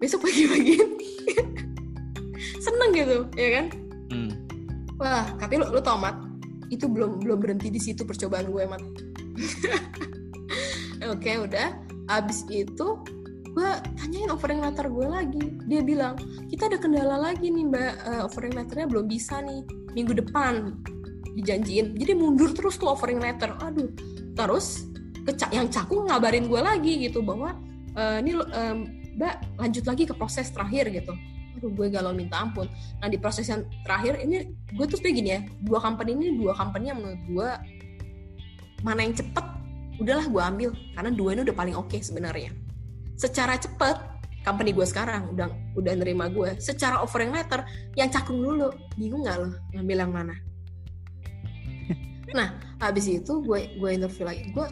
besok 0.03 0.27
pagi-pagi 0.27 0.81
seneng 2.65 2.91
gitu 2.93 3.19
ya 3.39 3.49
kan? 3.61 3.67
Hmm. 4.11 4.31
wah 4.99 5.27
tapi 5.39 5.61
lu, 5.61 5.71
lu 5.71 5.79
tau 5.79 6.01
mat 6.01 6.19
itu 6.71 6.87
belum 6.87 7.23
belum 7.23 7.39
berhenti 7.43 7.69
di 7.69 7.83
situ 7.83 8.07
percobaan 8.07 8.49
gue 8.49 8.63
mat. 8.65 8.83
Oke 11.13 11.31
udah. 11.43 11.75
Abis 12.11 12.47
itu 12.51 12.99
gue 13.51 13.71
tanyain 13.99 14.31
offering 14.31 14.63
letter 14.63 14.87
gue 14.87 15.07
lagi. 15.07 15.45
Dia 15.67 15.81
bilang 15.83 16.15
kita 16.47 16.71
ada 16.71 16.79
kendala 16.79 17.17
lagi 17.19 17.51
nih 17.51 17.67
mbak. 17.67 17.93
Uh, 18.07 18.21
offering 18.27 18.55
letternya 18.55 18.87
belum 18.87 19.07
bisa 19.11 19.43
nih. 19.43 19.67
Minggu 19.95 20.15
depan. 20.15 20.79
Dijanjiin. 21.35 21.99
Jadi 21.99 22.13
mundur 22.15 22.55
terus 22.55 22.79
tuh 22.79 22.91
offering 22.91 23.19
letter 23.19 23.55
aduh. 23.59 23.91
Terus 24.35 24.87
kecak 25.27 25.51
yang 25.53 25.69
caku 25.69 26.07
ngabarin 26.07 26.47
gue 26.47 26.61
lagi 26.63 26.93
gitu 27.05 27.21
bahwa 27.21 27.59
uh, 27.99 28.17
ini 28.23 28.39
um, 28.39 28.89
mbak 29.19 29.43
lanjut 29.59 29.85
lagi 29.85 30.07
ke 30.07 30.15
proses 30.15 30.49
terakhir 30.55 30.89
gitu. 30.95 31.13
Aduh 31.59 31.71
gue 31.75 31.87
galau 31.91 32.15
minta 32.15 32.39
ampun. 32.41 32.71
Nah 33.03 33.11
di 33.11 33.19
proses 33.19 33.51
yang 33.51 33.67
terakhir 33.83 34.23
ini 34.23 34.55
gue 34.73 34.87
tuh 34.87 35.03
kayak 35.03 35.15
gini 35.19 35.31
ya 35.35 35.41
dua 35.67 35.83
company 35.83 36.15
ini 36.15 36.39
dua 36.39 36.55
company 36.55 36.95
yang 36.95 37.03
menurut 37.03 37.23
gue 37.27 37.51
mana 38.81 39.05
yang 39.05 39.13
cepet 39.13 39.47
udahlah 40.01 40.27
gue 40.31 40.43
ambil. 40.43 40.71
Karena 40.95 41.11
dua 41.13 41.35
ini 41.35 41.41
udah 41.45 41.57
paling 41.59 41.77
oke 41.77 41.91
okay 41.91 42.01
sebenarnya 42.01 42.70
secara 43.21 43.61
cepet 43.61 43.97
company 44.41 44.73
gue 44.73 44.87
sekarang 44.89 45.37
udah 45.37 45.53
udah 45.77 45.93
nerima 46.01 46.33
gue 46.33 46.57
secara 46.57 47.05
offering 47.05 47.29
letter 47.29 47.61
yang 47.93 48.09
cakung 48.09 48.41
dulu. 48.41 48.73
Bingung 48.97 49.29
nggak 49.29 49.37
lo 49.37 49.49
ngambil 49.77 49.99
yang 50.09 50.13
mana? 50.13 50.35
Nah 52.33 52.57
habis 52.81 53.05
itu 53.11 53.45
gue 53.45 53.77
gue 53.77 53.91
interview 53.93 54.25
lagi. 54.25 54.49
Gue 54.57 54.65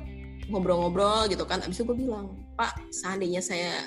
ngobrol-ngobrol 0.49 1.29
gitu 1.29 1.45
kan. 1.45 1.61
Habis 1.61 1.85
itu 1.85 1.85
gue 1.93 1.99
bilang 2.09 2.33
pak 2.57 2.73
seandainya 2.89 3.45
saya 3.45 3.85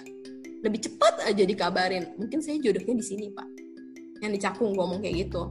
lebih 0.62 0.86
cepat 0.86 1.26
aja 1.26 1.42
dikabarin 1.42 2.14
mungkin 2.22 2.46
saya 2.46 2.62
jodohnya 2.62 2.94
di 3.02 3.06
sini 3.06 3.26
pak. 3.34 3.48
Yang 4.22 4.38
dicakung 4.38 4.78
gue 4.78 4.78
ngomong 4.78 5.02
kayak 5.02 5.26
gitu. 5.26 5.50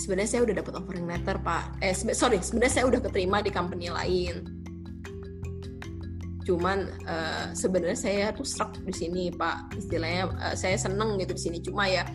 Sebenarnya 0.00 0.30
saya 0.32 0.42
udah 0.48 0.54
dapat 0.64 0.72
offering 0.80 1.04
letter 1.04 1.36
pak. 1.44 1.76
Eh 1.84 1.92
sorry 1.92 2.40
sebenarnya 2.40 2.80
saya 2.80 2.84
udah 2.88 3.00
keterima 3.04 3.44
di 3.44 3.52
company 3.52 3.92
lain 3.92 4.51
cuman 6.42 6.90
uh, 7.06 7.54
sebenarnya 7.54 7.98
saya 7.98 8.26
tuh 8.34 8.46
struck 8.46 8.74
di 8.82 8.94
sini 8.94 9.22
pak. 9.32 9.74
Istilahnya 9.78 10.30
uh, 10.30 10.54
saya 10.58 10.76
seneng 10.78 11.18
gitu 11.22 11.32
di 11.34 11.42
sini. 11.42 11.58
Cuma 11.62 11.86
ya 11.86 12.06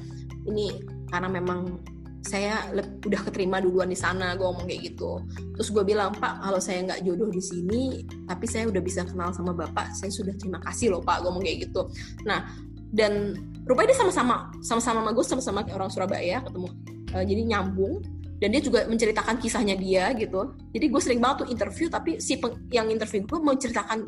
ini 0.48 0.72
karena 1.12 1.28
memang 1.32 1.80
saya 2.28 2.68
udah 2.76 3.22
keterima 3.24 3.64
duluan 3.64 3.88
di 3.88 3.96
sana 3.96 4.36
gue 4.36 4.44
ngomong 4.44 4.68
kayak 4.68 4.92
gitu. 4.94 5.24
Terus 5.56 5.70
gue 5.72 5.84
bilang 5.88 6.12
pak 6.12 6.44
kalau 6.44 6.60
saya 6.60 6.84
nggak 6.84 7.02
jodoh 7.08 7.32
di 7.32 7.40
sini 7.40 8.04
tapi 8.28 8.46
saya 8.46 8.68
udah 8.68 8.84
bisa 8.84 9.08
kenal 9.08 9.32
sama 9.32 9.56
bapak 9.56 9.96
saya 9.96 10.12
sudah 10.12 10.36
terima 10.36 10.60
kasih 10.60 10.92
loh 10.92 11.00
pak 11.00 11.24
gue 11.24 11.32
ngomong 11.32 11.44
kayak 11.44 11.72
gitu. 11.72 11.88
Nah 12.28 12.44
dan 12.92 13.36
rupanya 13.68 13.92
dia 13.92 14.00
sama-sama 14.00 14.52
sama-sama 14.64 15.04
sama 15.04 15.12
gue 15.12 15.26
sama-sama 15.28 15.60
orang 15.72 15.92
Surabaya 15.92 16.40
ketemu 16.44 16.68
uh, 17.16 17.24
jadi 17.24 17.42
nyambung 17.48 18.00
dan 18.38 18.54
dia 18.54 18.62
juga 18.62 18.86
menceritakan 18.86 19.42
kisahnya 19.42 19.74
dia 19.74 20.14
gitu. 20.14 20.54
Jadi 20.74 20.86
gue 20.90 21.02
sering 21.02 21.20
banget 21.22 21.46
tuh 21.46 21.48
interview 21.50 21.88
tapi 21.90 22.22
si 22.22 22.38
peng, 22.38 22.54
yang 22.70 22.88
interview 22.90 23.26
gue 23.26 23.40
menceritakan 23.42 24.06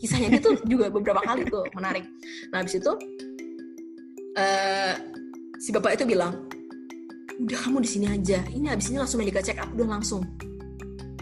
kisahnya 0.00 0.36
dia 0.36 0.40
tuh 0.40 0.56
juga 0.64 0.92
beberapa 0.92 1.20
kali 1.24 1.48
tuh 1.48 1.64
menarik. 1.72 2.04
Nah 2.52 2.60
habis 2.60 2.76
itu 2.76 2.92
uh, 4.36 4.94
si 5.60 5.72
bapak 5.72 5.96
itu 5.96 6.04
bilang 6.08 6.44
udah 7.40 7.58
kamu 7.64 7.80
di 7.80 7.88
sini 7.88 8.06
aja. 8.12 8.40
Ini 8.52 8.66
habis 8.68 8.92
ini 8.92 9.00
langsung 9.00 9.20
medical 9.24 9.40
check 9.40 9.56
up 9.56 9.72
udah 9.72 9.88
langsung. 9.96 10.24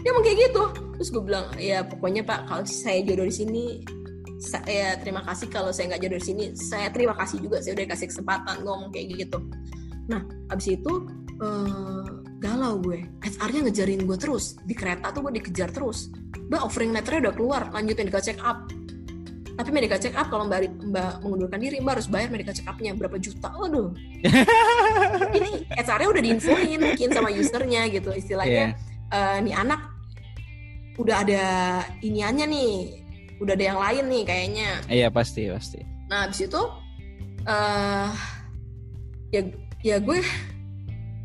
Dia 0.03 0.11
mau 0.11 0.23
kayak 0.23 0.51
gitu. 0.51 0.63
Terus 0.99 1.09
gue 1.15 1.23
bilang 1.23 1.47
ya 1.55 1.79
pokoknya 1.87 2.27
pak 2.27 2.47
kalau 2.47 2.63
saya 2.67 2.99
jodoh 3.07 3.23
di 3.23 3.35
sini 3.35 3.63
saya 4.39 4.99
terima 4.99 5.23
kasih. 5.23 5.47
Kalau 5.47 5.71
saya 5.71 5.95
nggak 5.95 6.03
jodoh 6.03 6.19
di 6.19 6.27
sini 6.27 6.43
saya 6.55 6.91
terima 6.91 7.15
kasih 7.15 7.39
juga. 7.39 7.63
Saya 7.63 7.79
udah 7.79 7.87
kasih 7.95 8.07
kesempatan 8.11 8.55
ngomong 8.67 8.91
kayak 8.91 9.15
gitu. 9.15 9.39
Nah 10.11 10.27
abis 10.51 10.75
itu 10.75 11.07
uh, 11.39 12.18
galau 12.39 12.79
gue. 12.79 13.03
HR-nya 13.19 13.69
ngejarin 13.69 14.07
gue 14.07 14.17
terus. 14.17 14.55
Di 14.63 14.73
kereta 14.73 15.11
tuh 15.11 15.27
gue 15.27 15.43
dikejar 15.43 15.69
terus. 15.75 16.09
Mbak 16.49 16.61
offering 16.63 16.95
letternya 16.95 17.29
udah 17.29 17.33
keluar. 17.35 17.61
Lanjut 17.75 17.99
medical 17.99 18.23
check 18.23 18.39
up 18.41 18.71
tapi 19.59 19.75
medical 19.75 19.99
check 19.99 20.15
up 20.15 20.31
kalau 20.31 20.47
mbak 20.47 20.71
mbak 20.87 21.19
mengundurkan 21.19 21.59
diri 21.59 21.83
mbak 21.83 21.99
harus 21.99 22.07
bayar 22.07 22.31
medical 22.31 22.55
check 22.55 22.63
upnya 22.63 22.95
berapa 22.95 23.19
juta? 23.19 23.51
Waduh. 23.51 23.91
Ini 25.35 25.67
HR-nya 25.75 26.07
udah 26.07 26.23
diinfoin 26.23 26.79
mungkin 26.79 27.09
sama 27.11 27.27
usernya 27.27 27.91
gitu. 27.91 28.15
Istilahnya 28.15 28.71
yeah. 28.71 28.71
Iya. 29.11 29.19
uh, 29.19 29.37
nih 29.43 29.55
anak 29.59 29.81
udah 30.95 31.15
ada 31.27 31.43
iniannya 31.99 32.45
nih. 32.47 32.73
Udah 33.43 33.59
ada 33.59 33.65
yang 33.67 33.79
lain 33.83 34.03
nih 34.07 34.23
kayaknya. 34.23 34.69
Iya 34.87 35.07
pasti 35.11 35.51
pasti. 35.51 35.83
Nah 36.07 36.31
abis 36.31 36.39
itu 36.47 36.63
uh, 37.43 38.15
ya 39.35 39.43
ya 39.83 39.99
gue 39.99 40.23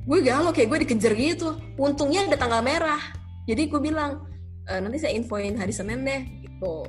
gue 0.05 0.19
galau 0.21 0.53
kayak 0.53 0.69
gue 0.69 0.79
dikejar 0.85 1.13
gitu 1.17 1.57
untungnya 1.81 2.29
ada 2.29 2.37
tanggal 2.37 2.61
merah. 2.61 3.01
Jadi 3.49 3.69
gue 3.69 3.81
bilang 3.81 4.25
e, 4.69 4.73
nanti 4.81 5.01
saya 5.01 5.17
infoin 5.17 5.57
hari 5.57 5.73
senin 5.73 6.05
deh 6.05 6.23
gitu. 6.45 6.85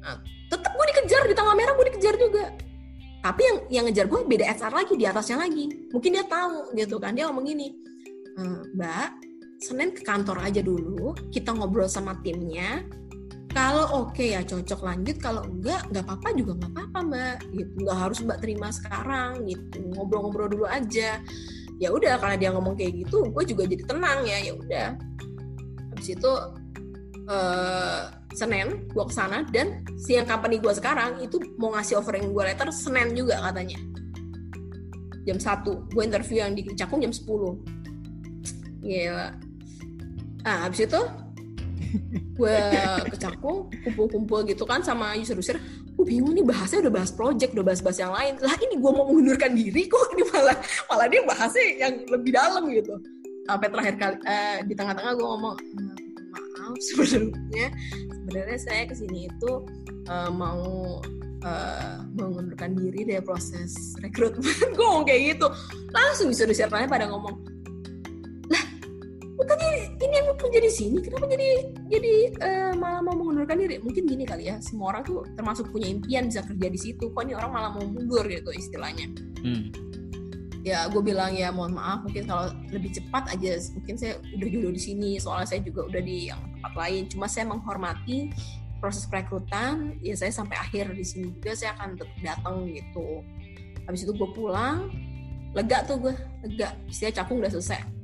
Nah, 0.00 0.16
tetap 0.48 0.72
gue 0.72 0.86
dikejar 0.96 1.28
di 1.28 1.36
tanggal 1.36 1.56
merah 1.56 1.76
gue 1.76 1.86
dikejar 1.92 2.16
juga. 2.16 2.56
Tapi 3.20 3.40
yang 3.44 3.58
yang 3.68 3.84
ngejar 3.88 4.06
gue 4.08 4.20
beda 4.24 4.44
HR 4.48 4.72
lagi 4.72 4.94
di 4.96 5.04
atasnya 5.04 5.36
lagi. 5.44 5.64
Mungkin 5.92 6.10
dia 6.16 6.24
tahu 6.24 6.72
gitu 6.72 6.96
kan 6.96 7.12
dia 7.12 7.28
ngomong 7.28 7.44
gini 7.44 7.68
e, 8.36 8.42
mbak 8.72 9.28
senin 9.58 9.90
ke 9.90 10.06
kantor 10.06 10.38
aja 10.38 10.62
dulu 10.62 11.12
kita 11.28 11.52
ngobrol 11.52 11.88
sama 11.88 12.16
timnya. 12.24 12.80
Kalau 13.48 14.06
oke 14.06 14.12
okay 14.14 14.38
ya 14.38 14.44
cocok 14.44 14.80
lanjut 14.84 15.16
kalau 15.18 15.42
enggak 15.44 15.82
nggak 15.90 16.04
apa-apa 16.04 16.28
juga 16.36 16.52
nggak 16.64 16.72
apa-apa 16.72 16.98
mbak 17.12 17.36
gitu. 17.52 17.72
Nggak 17.84 17.98
harus 18.00 18.18
mbak 18.24 18.38
terima 18.40 18.68
sekarang 18.72 19.44
gitu. 19.44 19.84
Ngobrol-ngobrol 19.92 20.48
dulu 20.48 20.64
aja 20.64 21.20
ya 21.78 21.94
udah 21.94 22.18
karena 22.18 22.36
dia 22.36 22.50
ngomong 22.50 22.74
kayak 22.74 23.06
gitu 23.06 23.30
gue 23.30 23.44
juga 23.46 23.62
jadi 23.70 23.84
tenang 23.86 24.26
ya 24.26 24.38
ya 24.50 24.52
udah. 24.58 24.88
Habis 25.94 26.08
itu 26.14 26.32
uh, 27.30 28.02
Senin 28.34 28.86
gue 28.90 29.04
ke 29.06 29.14
sana 29.14 29.46
dan 29.50 29.82
si 29.98 30.18
yang 30.18 30.26
company 30.26 30.58
gue 30.58 30.74
sekarang 30.74 31.22
itu 31.22 31.38
mau 31.56 31.74
ngasih 31.74 31.98
offering 32.02 32.34
gue 32.34 32.42
letter 32.42 32.68
Senin 32.74 33.14
juga 33.14 33.38
katanya. 33.40 33.78
Jam 35.24 35.38
satu 35.38 35.86
gue 35.90 36.02
interview 36.02 36.42
yang 36.42 36.52
di 36.54 36.66
Cakung 36.74 37.02
jam 37.02 37.14
10 37.14 37.78
Gila. 38.78 39.28
Nah, 40.46 40.56
habis 40.64 40.86
itu 40.86 41.00
gue 42.38 42.58
ke 43.10 43.16
Cakung 43.18 43.66
kumpul-kumpul 43.82 44.46
gitu 44.46 44.62
kan 44.62 44.80
sama 44.84 45.18
user-user 45.18 45.58
gue 45.98 46.06
bingung 46.06 46.30
nih 46.30 46.46
bahasnya 46.46 46.86
udah 46.86 46.94
bahas 46.94 47.10
project 47.10 47.50
udah 47.58 47.66
bahas-bahas 47.66 47.98
yang 47.98 48.14
lain. 48.14 48.38
Lah 48.38 48.54
ini 48.62 48.74
gue 48.78 48.90
mau 48.94 49.04
mengundurkan 49.10 49.50
diri 49.58 49.90
kok 49.90 50.14
ini 50.14 50.22
malah 50.30 50.56
malah 50.86 51.06
dia 51.10 51.22
bahasnya 51.26 51.64
yang 51.74 51.94
lebih 52.06 52.30
dalam 52.30 52.62
gitu. 52.70 52.94
Sampai 53.48 53.68
terakhir 53.72 53.94
kali 53.98 54.16
uh, 54.22 54.58
di 54.62 54.74
tengah-tengah 54.78 55.12
gue 55.18 55.26
ngomong 55.26 55.56
maaf 56.28 56.76
sebenarnya 56.92 57.68
sebenarnya 58.12 58.58
saya 58.60 58.82
ke 58.86 58.94
sini 58.94 59.26
itu 59.26 59.52
uh, 60.06 60.30
mau 60.30 61.00
uh, 61.42 61.96
mengundurkan 62.14 62.78
diri 62.78 63.02
dari 63.08 63.22
proses 63.24 63.96
rekrutmen. 63.98 64.44
Gue 64.76 64.84
ngomong 64.84 65.06
kayak 65.06 65.34
gitu. 65.34 65.46
Langsung 65.90 66.30
bisa 66.30 66.46
user 66.46 66.68
pada 66.68 67.08
ngomong 67.08 67.58
bukannya 69.38 69.70
ini 70.02 70.14
yang 70.18 70.26
kerja 70.34 70.58
di 70.58 70.72
sini. 70.72 70.96
Kenapa 70.98 71.30
jadi 71.30 71.50
jadi 71.86 72.14
uh, 72.42 72.72
malah 72.74 73.00
mau 73.06 73.14
mengundurkan 73.14 73.62
diri? 73.62 73.78
Mungkin 73.78 74.10
gini 74.10 74.26
kali 74.26 74.50
ya. 74.50 74.58
Semua 74.58 74.92
orang 74.92 75.06
tuh 75.06 75.22
termasuk 75.38 75.70
punya 75.70 75.86
impian 75.86 76.26
bisa 76.26 76.42
kerja 76.42 76.66
di 76.66 76.78
situ. 76.78 77.14
Kok 77.14 77.22
ini 77.22 77.38
orang 77.38 77.50
malah 77.54 77.70
mau 77.70 77.86
mundur 77.86 78.26
gitu 78.26 78.50
istilahnya? 78.50 79.06
Hmm. 79.38 79.70
ya 80.66 80.90
gue 80.90 81.00
bilang 81.00 81.32
ya 81.32 81.54
mohon 81.54 81.78
maaf. 81.78 82.02
Mungkin 82.02 82.26
kalau 82.26 82.50
lebih 82.74 82.90
cepat 82.92 83.30
aja 83.32 83.56
mungkin 83.78 83.94
saya 83.94 84.18
udah 84.18 84.48
jodoh 84.50 84.72
di 84.74 84.82
sini. 84.82 85.10
Soalnya 85.22 85.46
saya 85.54 85.60
juga 85.62 85.86
udah 85.86 86.02
di 86.02 86.28
yang 86.28 86.42
tempat 86.58 86.74
lain. 86.74 87.02
Cuma 87.06 87.30
saya 87.30 87.46
menghormati 87.46 88.34
proses 88.82 89.06
perekrutan. 89.06 89.96
Ya 90.02 90.18
saya 90.18 90.34
sampai 90.34 90.58
akhir 90.58 90.92
di 90.92 91.06
sini 91.06 91.30
juga. 91.38 91.54
Saya 91.54 91.78
akan 91.78 91.94
tetap 91.94 92.18
datang 92.20 92.66
gitu. 92.74 93.22
Habis 93.86 94.02
itu 94.02 94.12
gue 94.12 94.28
pulang. 94.34 94.90
Lega 95.54 95.86
tuh 95.86 95.96
gue 96.02 96.14
lega. 96.44 96.74
Istilah 96.90 97.22
cakung 97.22 97.40
udah 97.40 97.54
selesai 97.54 97.97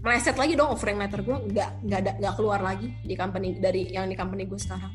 meleset 0.00 0.36
lagi 0.40 0.56
dong 0.56 0.72
offering 0.72 0.96
letter 0.96 1.20
gue 1.20 1.36
nggak 1.52 1.70
nggak 1.84 1.98
ada 2.00 2.12
nggak 2.16 2.34
keluar 2.40 2.60
lagi 2.64 2.88
di 3.04 3.12
company 3.12 3.60
dari 3.60 3.92
yang 3.92 4.08
di 4.08 4.16
company 4.16 4.48
gue 4.48 4.56
sekarang. 4.56 4.92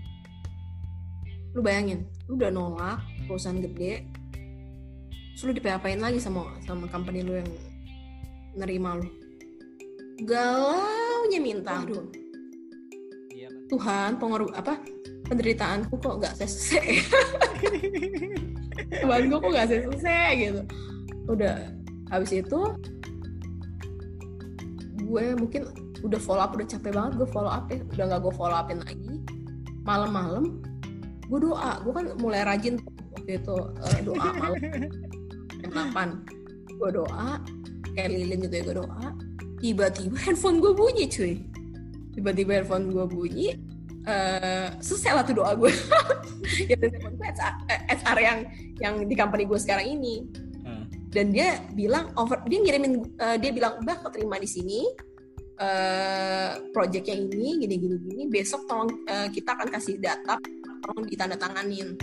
Lu 1.54 1.62
bayangin 1.62 2.10
lu 2.26 2.42
udah 2.42 2.50
nolak 2.50 3.00
perusahaan 3.30 3.62
gede 3.62 4.06
terus 5.36 5.52
lu 5.52 5.54
di 5.54 5.62
lagi 6.00 6.18
sama 6.18 6.58
sama 6.66 6.90
company 6.90 7.22
lu 7.22 7.38
yang 7.38 7.50
nerima 8.58 8.98
lu. 8.98 9.08
Galaunya 10.26 11.40
minta 11.44 11.84
aduh 11.84 12.08
iya, 13.36 13.52
Tuhan 13.68 14.16
pengorban 14.16 14.56
apa 14.56 14.80
penderitaanku 15.30 16.02
kok 16.02 16.18
nggak 16.18 16.34
selesai? 16.34 16.88
Tuhan 19.06 19.22
gue 19.30 19.38
kok 19.38 19.52
nggak 19.54 19.70
selesai 19.70 20.30
gitu. 20.40 20.62
Udah 21.30 21.70
habis 22.10 22.32
itu 22.32 22.60
gue 25.16 25.32
mungkin 25.40 25.72
udah 26.04 26.20
follow 26.20 26.44
up 26.44 26.52
udah 26.60 26.68
capek 26.68 26.92
banget 26.92 27.24
gue 27.24 27.28
follow 27.32 27.48
up 27.48 27.72
ya. 27.72 27.80
Udah 27.96 28.04
nggak 28.12 28.22
gue 28.28 28.34
follow 28.36 28.58
upin 28.60 28.84
lagi. 28.84 29.24
Malam-malam 29.88 30.60
gue 31.32 31.40
doa. 31.40 31.80
Gue 31.88 31.94
kan 31.96 32.06
mulai 32.20 32.44
rajin 32.44 32.84
waktu 33.16 33.40
itu 33.40 33.56
uh, 33.56 34.00
doa 34.04 34.28
malam. 34.36 34.60
Delapan 35.64 36.20
gue 36.68 36.90
doa. 36.92 37.40
Kayak 37.96 38.10
lilin 38.12 38.40
gitu 38.44 38.56
ya 38.60 38.64
gue 38.68 38.76
doa. 38.84 39.08
Tiba-tiba 39.64 40.20
handphone 40.20 40.60
gue 40.60 40.76
bunyi 40.76 41.08
cuy. 41.08 41.40
Tiba-tiba 42.12 42.52
handphone 42.60 42.92
gue 42.92 43.06
bunyi 43.08 43.56
uh, 44.04 44.76
selesai 44.84 45.12
lah 45.16 45.24
tuh 45.24 45.40
doa 45.40 45.56
gue. 45.56 45.72
Ya 46.46 46.78
handphone 46.78 47.16
gue 47.18 47.26
HR, 47.26 47.54
HR 47.90 48.18
yang 48.22 48.40
yang 48.78 48.96
di 49.08 49.16
company 49.16 49.48
gue 49.48 49.58
sekarang 49.58 49.98
ini 49.98 50.28
dan 51.16 51.32
dia 51.32 51.64
bilang 51.72 52.12
over 52.20 52.44
dia 52.44 52.60
ngirimin 52.60 53.00
uh, 53.24 53.40
dia 53.40 53.56
bilang 53.56 53.80
mbak 53.80 54.04
terima 54.12 54.36
di 54.36 54.50
sini 54.52 54.84
uh, 55.60 56.52
projectnya 56.76 57.16
ini 57.16 57.64
gini 57.64 57.76
gini 57.80 57.96
gini. 58.04 58.24
Besok 58.28 58.68
tolong 58.68 58.92
uh, 59.08 59.28
kita 59.32 59.56
akan 59.56 59.68
kasih 59.72 59.96
data 60.00 60.36
tolong 60.84 61.08
ditandatanganin. 61.08 61.96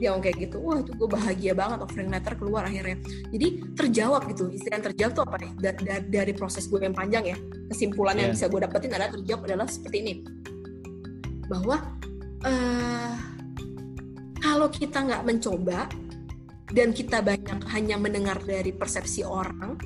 Dia 0.00 0.10
ngomong 0.10 0.24
kayak 0.24 0.38
gitu. 0.50 0.56
Wah 0.58 0.82
itu 0.82 0.92
gue 0.98 1.08
bahagia 1.08 1.52
banget 1.54 1.78
offering 1.78 2.10
letter 2.10 2.34
keluar 2.34 2.66
akhirnya. 2.66 2.98
Jadi 3.30 3.48
terjawab 3.76 4.26
gitu. 4.34 4.50
Istilah 4.50 4.80
yang 4.80 4.86
terjawab 4.90 5.12
tuh 5.14 5.24
apa 5.28 5.36
nih 5.38 5.50
dari, 5.62 5.78
dari, 5.86 6.06
dari 6.10 6.32
proses 6.34 6.66
gue 6.66 6.80
yang 6.82 6.96
panjang 6.96 7.22
ya. 7.28 7.36
Kesimpulan 7.70 8.18
yeah. 8.18 8.22
yang 8.26 8.30
bisa 8.34 8.50
gue 8.50 8.60
dapetin 8.66 8.90
adalah 8.90 9.12
terjawab 9.14 9.42
adalah 9.46 9.66
seperti 9.70 9.96
ini. 10.02 10.14
Bahwa 11.46 11.76
uh, 12.42 13.14
kalau 14.42 14.66
kita 14.74 15.06
nggak 15.06 15.22
mencoba 15.22 15.86
dan 16.72 16.96
kita 16.96 17.20
banyak 17.20 17.60
hanya 17.68 17.96
mendengar 18.00 18.40
dari 18.40 18.72
persepsi 18.72 19.22
orang, 19.24 19.76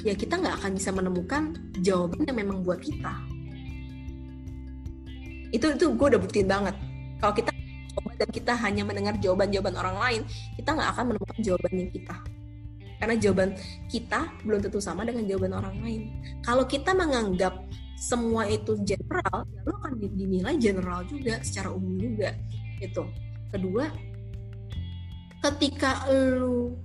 ya 0.00 0.16
kita 0.16 0.40
nggak 0.40 0.64
akan 0.64 0.70
bisa 0.76 0.90
menemukan 0.90 1.42
jawaban 1.84 2.24
yang 2.24 2.36
memang 2.40 2.64
buat 2.64 2.80
kita. 2.80 3.12
Itu 5.52 5.76
itu 5.76 5.92
gue 5.92 6.06
udah 6.16 6.20
buktiin 6.20 6.48
banget. 6.48 6.72
Kalau 7.20 7.36
kita 7.36 7.52
dan 8.22 8.30
kita 8.30 8.54
hanya 8.54 8.86
mendengar 8.86 9.18
jawaban-jawaban 9.18 9.74
orang 9.74 9.96
lain, 9.98 10.20
kita 10.54 10.78
nggak 10.78 10.90
akan 10.96 11.04
menemukan 11.12 11.38
jawaban 11.42 11.72
yang 11.74 11.90
kita. 11.90 12.16
Karena 13.02 13.14
jawaban 13.18 13.50
kita 13.90 14.20
belum 14.46 14.60
tentu 14.62 14.78
sama 14.78 15.02
dengan 15.02 15.26
jawaban 15.26 15.52
orang 15.58 15.76
lain. 15.82 16.02
Kalau 16.46 16.64
kita 16.70 16.94
menganggap 16.94 17.66
semua 17.98 18.46
itu 18.46 18.78
general, 18.86 19.42
ya 19.50 19.60
lo 19.66 19.74
akan 19.82 19.98
dinilai 19.98 20.54
general 20.54 21.02
juga, 21.10 21.42
secara 21.42 21.74
umum 21.74 21.98
juga. 21.98 22.30
Itu. 22.78 23.10
Kedua, 23.50 23.90
ketika 25.42 26.06
lu 26.10 26.78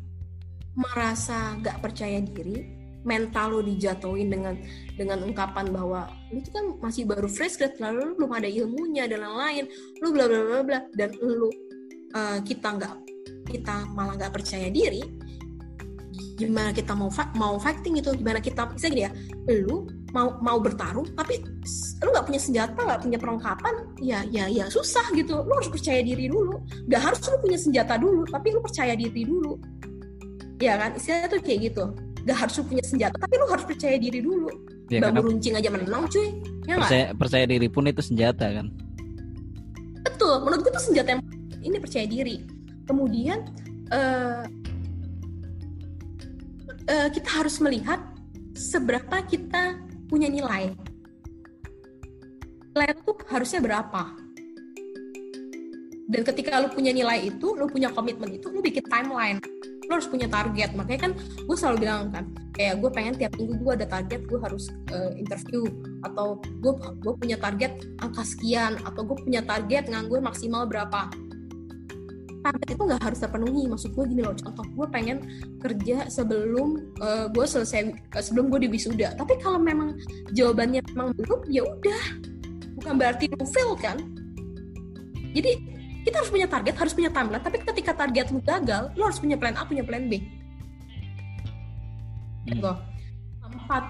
merasa 0.78 1.58
gak 1.62 1.82
percaya 1.82 2.22
diri 2.22 2.78
mental 3.08 3.56
lu 3.56 3.62
dijatuhin 3.64 4.28
dengan 4.28 4.58
dengan 5.00 5.24
ungkapan 5.24 5.72
bahwa 5.72 6.12
lu 6.34 6.44
tuh 6.44 6.52
kan 6.52 6.66
masih 6.84 7.08
baru 7.08 7.30
fresh 7.32 7.56
grad 7.56 7.78
lalu 7.80 8.12
lu 8.12 8.14
belum 8.20 8.32
ada 8.36 8.50
ilmunya 8.52 9.08
dan 9.08 9.24
lain-lain 9.24 9.66
lu 10.04 10.08
bla 10.12 10.26
bla 10.28 10.42
bla 10.44 10.60
bla 10.66 10.80
dan 10.92 11.16
lu 11.16 11.48
uh, 12.12 12.40
kita 12.44 12.76
nggak 12.76 12.96
kita 13.48 13.88
malah 13.96 14.20
nggak 14.20 14.34
percaya 14.36 14.68
diri 14.68 15.02
gimana 16.38 16.70
kita 16.70 16.94
mau 16.94 17.10
mau 17.34 17.58
fighting 17.58 17.98
itu 17.98 18.14
gimana 18.14 18.38
kita 18.38 18.70
bisa 18.70 18.94
gini 18.94 19.10
ya 19.10 19.12
lu 19.50 19.90
mau 20.16 20.40
mau 20.40 20.58
bertarung 20.62 21.10
tapi 21.18 21.44
lu 22.02 22.10
nggak 22.14 22.26
punya 22.26 22.42
senjata 22.42 22.80
nggak 22.80 23.02
punya 23.04 23.18
perlengkapan 23.20 23.74
ya 24.00 24.24
ya 24.32 24.48
ya 24.48 24.66
susah 24.72 25.04
gitu. 25.18 25.44
Lu 25.44 25.52
harus 25.58 25.68
percaya 25.68 26.00
diri 26.00 26.32
dulu. 26.32 26.64
Nggak 26.88 27.02
harus 27.02 27.20
lu 27.28 27.38
punya 27.44 27.60
senjata 27.60 27.94
dulu 28.00 28.24
tapi 28.30 28.48
lu 28.56 28.60
percaya 28.64 28.94
diri 28.96 29.22
dulu. 29.28 29.60
Ya 30.58 30.74
kan? 30.80 30.96
Istilahnya 30.96 31.28
tuh 31.28 31.40
kayak 31.44 31.60
gitu. 31.74 31.84
Nggak 32.24 32.38
harus 32.38 32.54
lu 32.58 32.64
punya 32.66 32.84
senjata 32.88 33.16
tapi 33.20 33.34
lu 33.36 33.46
harus 33.52 33.66
percaya 33.68 33.96
diri 34.00 34.20
dulu. 34.24 34.50
Ya, 34.88 35.04
bambu 35.04 35.28
runcing 35.28 35.60
aja 35.60 35.68
menang 35.68 36.08
cuy. 36.08 36.28
Ya 36.64 36.80
percaya, 36.80 37.06
gak? 37.12 37.20
percaya 37.20 37.46
diri 37.46 37.68
pun 37.68 37.84
itu 37.92 38.00
senjata 38.00 38.46
kan? 38.48 38.68
Betul. 40.08 40.36
Menurut 40.48 40.62
gue 40.64 40.72
tuh 40.72 40.84
senjata 40.88 41.20
yang 41.20 41.22
ini 41.60 41.78
percaya 41.84 42.08
diri. 42.08 42.48
Kemudian 42.88 43.52
uh, 43.92 44.48
uh, 46.68 47.10
kita 47.12 47.30
harus 47.44 47.58
melihat 47.64 48.00
seberapa 48.58 49.22
kita 49.26 49.78
punya 50.08 50.28
nilai. 50.32 50.74
Nilai 52.74 52.88
itu 52.94 53.12
harusnya 53.30 53.60
berapa? 53.62 54.14
Dan 56.08 56.24
ketika 56.24 56.64
lu 56.64 56.72
punya 56.72 56.96
nilai 56.96 57.28
itu, 57.28 57.52
lu 57.52 57.68
punya 57.68 57.92
komitmen 57.92 58.40
itu, 58.40 58.48
lu 58.48 58.64
bikin 58.64 58.86
timeline. 58.88 59.44
Lu 59.88 59.92
harus 59.92 60.08
punya 60.08 60.32
target. 60.32 60.72
Makanya 60.72 61.12
kan 61.12 61.14
gue 61.20 61.58
selalu 61.60 61.84
bilang 61.84 62.08
kan, 62.16 62.32
kayak 62.56 62.80
gue 62.80 62.90
pengen 62.96 63.14
tiap 63.20 63.36
minggu 63.36 63.60
gue 63.60 63.74
ada 63.76 63.88
target, 63.88 64.24
gue 64.24 64.40
harus 64.40 64.72
uh, 64.96 65.12
interview. 65.20 65.68
Atau 66.08 66.40
gue, 66.64 66.74
gue 67.04 67.14
punya 67.20 67.36
target 67.36 67.76
angka 68.00 68.24
sekian. 68.24 68.80
Atau 68.88 69.04
gue 69.04 69.18
punya 69.20 69.44
target 69.44 69.92
nganggur 69.92 70.24
maksimal 70.24 70.64
berapa 70.64 71.12
target 72.48 72.68
itu 72.80 72.84
nggak 72.88 73.04
harus 73.04 73.20
terpenuhi. 73.20 73.64
Maksud 73.68 73.92
gue 73.92 74.06
gini 74.08 74.22
loh 74.24 74.36
contoh 74.36 74.64
gue 74.64 74.88
pengen 74.88 75.18
kerja 75.60 76.08
sebelum 76.08 76.96
uh, 77.04 77.28
gue 77.28 77.46
selesai 77.46 77.92
uh, 78.16 78.24
sebelum 78.24 78.48
gue 78.48 78.72
wisuda. 78.72 79.20
Tapi 79.20 79.36
kalau 79.44 79.60
memang 79.60 80.00
jawabannya 80.32 80.80
memang 80.96 81.12
belum 81.20 81.44
ya 81.52 81.68
udah. 81.68 82.04
Bukan 82.80 82.94
berarti 82.96 83.28
lu 83.28 83.46
fail 83.52 83.76
kan? 83.76 83.98
Jadi 85.36 85.52
kita 86.08 86.24
harus 86.24 86.32
punya 86.32 86.48
target 86.48 86.76
harus 86.80 86.94
punya 86.96 87.12
timeline. 87.12 87.44
Tapi 87.44 87.58
ketika 87.60 87.92
target 87.92 88.32
lu 88.32 88.40
gagal 88.40 88.96
lu 88.96 89.04
harus 89.04 89.20
punya 89.20 89.36
plan 89.36 89.60
A 89.60 89.68
punya 89.68 89.84
plan 89.84 90.08
B. 90.08 90.16
Hmm. 90.16 90.24
gitu. 92.48 92.72
Empat 93.44 93.84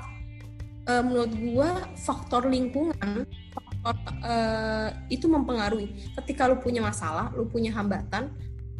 uh, 0.89 1.03
menurut 1.05 1.32
gue 1.38 1.70
faktor 2.01 2.49
lingkungan 2.49 3.30
faktor 3.53 3.95
uh, 4.26 4.89
itu 5.14 5.30
mempengaruhi. 5.30 5.93
Ketika 6.18 6.49
lu 6.49 6.58
punya 6.58 6.82
masalah 6.82 7.30
lu 7.38 7.45
punya 7.45 7.70
hambatan 7.70 8.34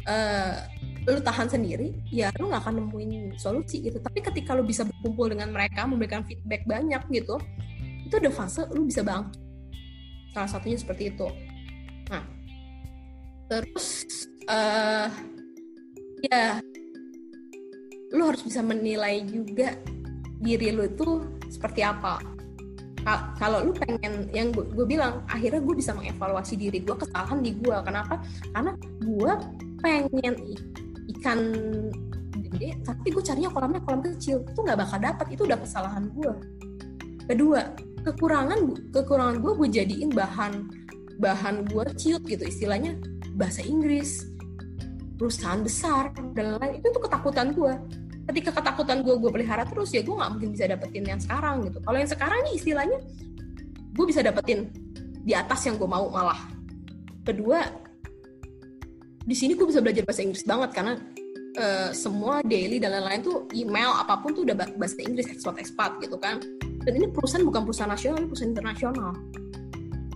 uh, 0.08 0.64
lu 1.08 1.20
tahan 1.24 1.48
sendiri 1.48 1.96
ya 2.12 2.28
lu 2.36 2.52
nggak 2.52 2.64
akan 2.64 2.84
nemuin 2.84 3.36
solusi 3.40 3.80
gitu. 3.84 4.00
Tapi 4.00 4.20
ketika 4.20 4.52
lu 4.52 4.64
bisa 4.64 4.84
berkumpul 4.84 5.32
dengan 5.32 5.52
mereka 5.52 5.84
memberikan 5.88 6.24
feedback 6.24 6.64
banyak 6.68 7.00
gitu 7.12 7.36
itu 8.08 8.14
udah 8.16 8.32
fase 8.32 8.64
lu 8.72 8.88
bisa 8.88 9.04
bang 9.04 9.28
salah 10.32 10.48
satunya 10.48 10.76
seperti 10.80 11.12
itu. 11.12 11.28
Nah 12.12 12.24
terus 13.48 14.04
uh, 14.48 15.08
ya 16.28 16.60
lu 18.12 18.22
harus 18.24 18.44
bisa 18.44 18.60
menilai 18.64 19.24
juga 19.24 19.76
diri 20.40 20.72
lu 20.72 20.88
itu 20.88 21.24
seperti 21.48 21.84
apa. 21.84 22.20
Kalau 23.40 23.64
lu 23.64 23.72
pengen 23.72 24.28
yang 24.36 24.52
gue 24.52 24.84
bilang 24.84 25.24
akhirnya 25.32 25.64
gue 25.64 25.72
bisa 25.80 25.96
mengevaluasi 25.96 26.60
diri 26.60 26.84
gue 26.84 26.92
kesalahan 26.92 27.40
di 27.40 27.56
gue 27.56 27.76
kenapa? 27.80 28.20
Karena 28.52 28.76
gue 29.00 29.32
pengen 29.80 30.34
ikan 31.18 31.38
gede 32.48 32.80
tapi 32.86 33.12
gue 33.12 33.22
carinya 33.22 33.50
kolamnya 33.52 33.80
kolam 33.84 34.00
kecil. 34.02 34.42
Itu 34.44 34.60
nggak 34.64 34.78
bakal 34.78 34.98
dapat 35.02 35.26
itu 35.34 35.42
udah 35.44 35.58
kesalahan 35.60 36.10
gue 36.12 36.32
kedua 37.28 37.76
kekurangan 38.08 38.88
kekurangan 38.94 39.36
gue 39.44 39.52
gue 39.52 39.68
jadiin 39.68 40.10
bahan 40.14 40.52
bahan 41.20 41.68
gue 41.68 41.84
ciut 41.98 42.22
gitu. 42.24 42.44
Istilahnya 42.46 42.96
bahasa 43.36 43.60
Inggris. 43.62 44.26
Perusahaan 45.18 45.66
besar 45.66 46.14
dan 46.14 46.54
lain-lain. 46.54 46.78
Itu 46.78 46.94
tuh 46.94 47.02
ketakutan 47.10 47.50
gue 47.50 47.74
ketika 48.28 48.60
ketakutan 48.60 49.00
gue 49.00 49.16
gue 49.16 49.30
pelihara 49.32 49.64
terus 49.64 49.88
ya 49.96 50.04
gue 50.04 50.12
nggak 50.12 50.30
mungkin 50.36 50.52
bisa 50.52 50.68
dapetin 50.68 51.04
yang 51.08 51.20
sekarang 51.20 51.64
gitu. 51.64 51.80
Kalau 51.80 51.96
yang 51.96 52.10
sekarang 52.10 52.38
nih 52.44 52.54
istilahnya 52.60 52.98
gue 53.96 54.04
bisa 54.06 54.20
dapetin 54.20 54.68
di 55.24 55.32
atas 55.32 55.64
yang 55.64 55.80
gue 55.80 55.88
mau 55.88 56.06
malah. 56.12 56.38
Kedua 57.24 57.87
di 59.28 59.36
sini 59.36 59.52
gue 59.52 59.68
bisa 59.68 59.84
belajar 59.84 60.08
bahasa 60.08 60.24
Inggris 60.24 60.40
banget 60.48 60.70
karena 60.72 60.92
uh, 61.60 61.92
semua 61.92 62.40
daily 62.40 62.80
dan 62.80 62.96
lain-lain 62.96 63.20
tuh 63.20 63.44
email 63.52 63.92
apa 63.92 64.16
pun 64.24 64.32
tuh 64.32 64.48
udah 64.48 64.56
bahasa 64.56 65.04
Inggris 65.04 65.28
expat 65.28 65.60
expat 65.60 66.00
gitu 66.00 66.16
kan. 66.16 66.40
Dan 66.88 66.96
ini 66.96 67.12
perusahaan 67.12 67.44
bukan 67.44 67.68
perusahaan 67.68 67.92
nasional 67.92 68.24
ini 68.24 68.28
perusahaan 68.32 68.56
internasional. 68.56 69.12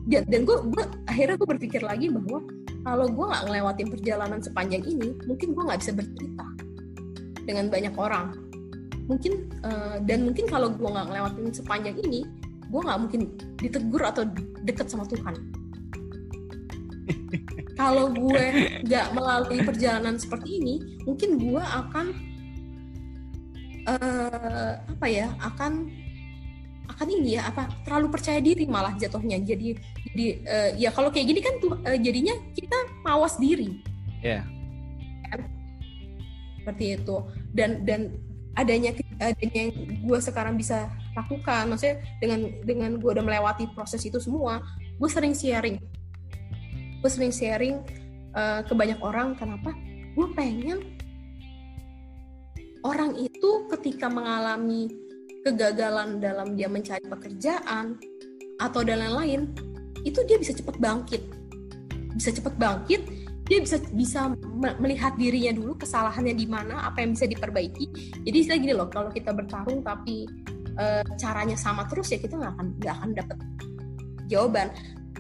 Dan, 0.09 0.25
dan 0.33 0.41
gue, 0.49 0.57
gue 0.73 0.85
akhirnya 1.05 1.37
gue 1.37 1.49
berpikir 1.53 1.85
lagi 1.85 2.09
bahwa 2.09 2.41
kalau 2.83 3.07
gue 3.13 3.25
nggak 3.29 3.43
ngelewatin 3.53 3.89
perjalanan 3.93 4.41
sepanjang 4.41 4.83
ini 4.89 5.13
mungkin 5.29 5.53
gue 5.53 5.63
nggak 5.63 5.81
bisa 5.85 5.93
bercerita 5.93 6.47
dengan 7.45 7.69
banyak 7.69 7.95
orang. 8.01 8.33
Mungkin 9.13 9.33
uh, 9.61 10.01
dan 10.09 10.25
mungkin 10.25 10.49
kalau 10.49 10.73
gue 10.73 10.89
nggak 10.89 11.07
ngelewatin 11.13 11.53
sepanjang 11.53 12.01
ini 12.01 12.25
gue 12.73 12.81
nggak 12.81 12.99
mungkin 13.05 13.29
ditegur 13.61 14.01
atau 14.09 14.25
deket 14.65 14.89
sama 14.89 15.05
Tuhan 15.05 15.37
kalau 17.80 18.12
gue 18.12 18.44
nggak 18.86 19.07
melalui 19.16 19.61
perjalanan 19.64 20.20
seperti 20.20 20.61
ini 20.62 20.74
mungkin 21.09 21.40
gue 21.40 21.62
akan 21.62 22.07
uh, 23.88 24.72
apa 24.78 25.07
ya 25.09 25.32
akan 25.40 25.90
akan 26.92 27.09
ini 27.09 27.40
ya 27.40 27.48
apa 27.48 27.72
terlalu 27.88 28.12
percaya 28.12 28.38
diri 28.38 28.68
malah 28.68 28.92
jatuhnya. 28.98 29.40
Jadi 29.40 29.74
jadi 30.12 30.26
uh, 30.44 30.70
ya 30.76 30.90
kalau 30.92 31.09
kayak 31.09 31.26
gini 31.32 31.40
kan 31.40 31.55
tuh 31.59 31.78
uh, 31.80 31.98
jadinya 31.98 32.36
kita 32.53 32.76
mawas 33.03 33.40
diri. 33.40 33.80
Ya 34.20 34.42
yeah. 34.42 34.42
seperti 36.62 37.00
itu. 37.00 37.16
Dan 37.57 37.82
dan 37.88 38.12
adanya 38.55 38.92
adanya 39.16 39.61
yang 39.66 39.72
gue 40.05 40.18
sekarang 40.20 40.55
bisa 40.61 40.92
lakukan 41.16 41.72
maksudnya 41.72 42.05
dengan 42.20 42.40
dengan 42.64 42.90
gue 43.00 43.11
udah 43.12 43.24
melewati 43.24 43.64
proses 43.72 44.05
itu 44.05 44.20
semua 44.20 44.61
gue 45.00 45.09
sering 45.09 45.32
sharing 45.32 45.80
gue 47.03 47.11
sering 47.11 47.34
sharing 47.34 47.82
uh, 48.38 48.62
ke 48.62 48.72
banyak 48.72 49.03
orang 49.03 49.34
kenapa? 49.34 49.74
Gue 50.14 50.30
pengen 50.38 50.87
orang 52.87 53.18
itu 53.18 53.66
ketika 53.74 54.07
mengalami 54.07 54.87
kegagalan 55.42 56.22
dalam 56.22 56.54
dia 56.54 56.70
mencari 56.70 57.03
pekerjaan 57.03 57.99
atau 58.62 58.87
dan 58.87 59.03
lain-lain 59.03 59.50
itu 60.07 60.22
dia 60.22 60.38
bisa 60.38 60.54
cepat 60.54 60.79
bangkit. 60.79 61.22
Bisa 62.14 62.30
cepat 62.30 62.54
bangkit 62.54 63.03
dia 63.42 63.58
bisa 63.58 63.76
bisa 63.92 64.20
melihat 64.79 65.18
dirinya 65.18 65.53
dulu 65.53 65.74
kesalahannya 65.74 66.33
di 66.33 66.46
mana 66.46 66.87
apa 66.87 67.03
yang 67.03 67.18
bisa 67.18 67.26
diperbaiki. 67.26 68.14
Jadi 68.22 68.37
istilah 68.38 68.58
gini 68.62 68.72
loh 68.72 68.87
kalau 68.87 69.11
kita 69.11 69.34
bertarung 69.34 69.83
tapi 69.83 70.24
e, 70.79 70.84
caranya 71.18 71.58
sama 71.58 71.84
terus 71.91 72.14
ya 72.14 72.22
kita 72.22 72.38
nggak 72.38 72.53
akan 72.54 72.66
nggak 72.79 72.95
akan 72.95 73.11
dapat 73.12 73.38
jawaban 74.30 74.70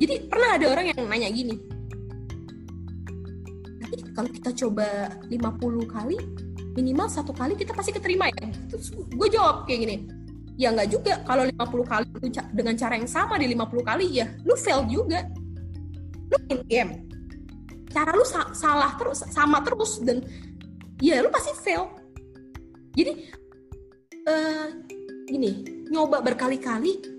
jadi 0.00 0.14
pernah 0.28 0.56
ada 0.56 0.66
orang 0.72 0.86
yang 0.92 1.00
nanya 1.08 1.28
gini. 1.28 1.56
Kalau 4.12 4.28
kita 4.28 4.50
coba 4.52 5.08
50 5.28 5.88
kali 5.88 6.16
minimal 6.72 7.08
satu 7.08 7.32
kali 7.36 7.56
kita 7.56 7.76
pasti 7.76 7.92
keterima 7.92 8.28
ya. 8.32 8.48
Terus 8.72 8.92
gue 8.92 9.28
jawab 9.28 9.68
kayak 9.68 9.80
gini 9.84 9.96
ya 10.56 10.72
nggak 10.72 10.88
juga. 10.88 11.20
Kalau 11.24 11.44
50 11.48 11.92
kali 11.92 12.06
dengan 12.52 12.74
cara 12.76 12.94
yang 12.96 13.08
sama 13.08 13.36
di 13.36 13.48
50 13.52 13.84
kali 13.84 14.06
ya 14.20 14.26
lu 14.44 14.56
fail 14.56 14.84
juga. 14.88 15.28
Lu 16.32 16.36
main 16.48 16.60
game. 16.68 16.92
Cara 17.92 18.16
lu 18.16 18.24
sa 18.24 18.52
salah 18.56 18.96
terus 18.96 19.20
sama 19.28 19.60
terus 19.60 20.00
dan 20.00 20.24
ya 21.00 21.20
lu 21.20 21.28
pasti 21.28 21.52
fail. 21.60 21.92
Jadi 22.92 23.12
uh, 24.28 24.68
gini 25.28 25.84
nyoba 25.92 26.24
berkali-kali 26.24 27.11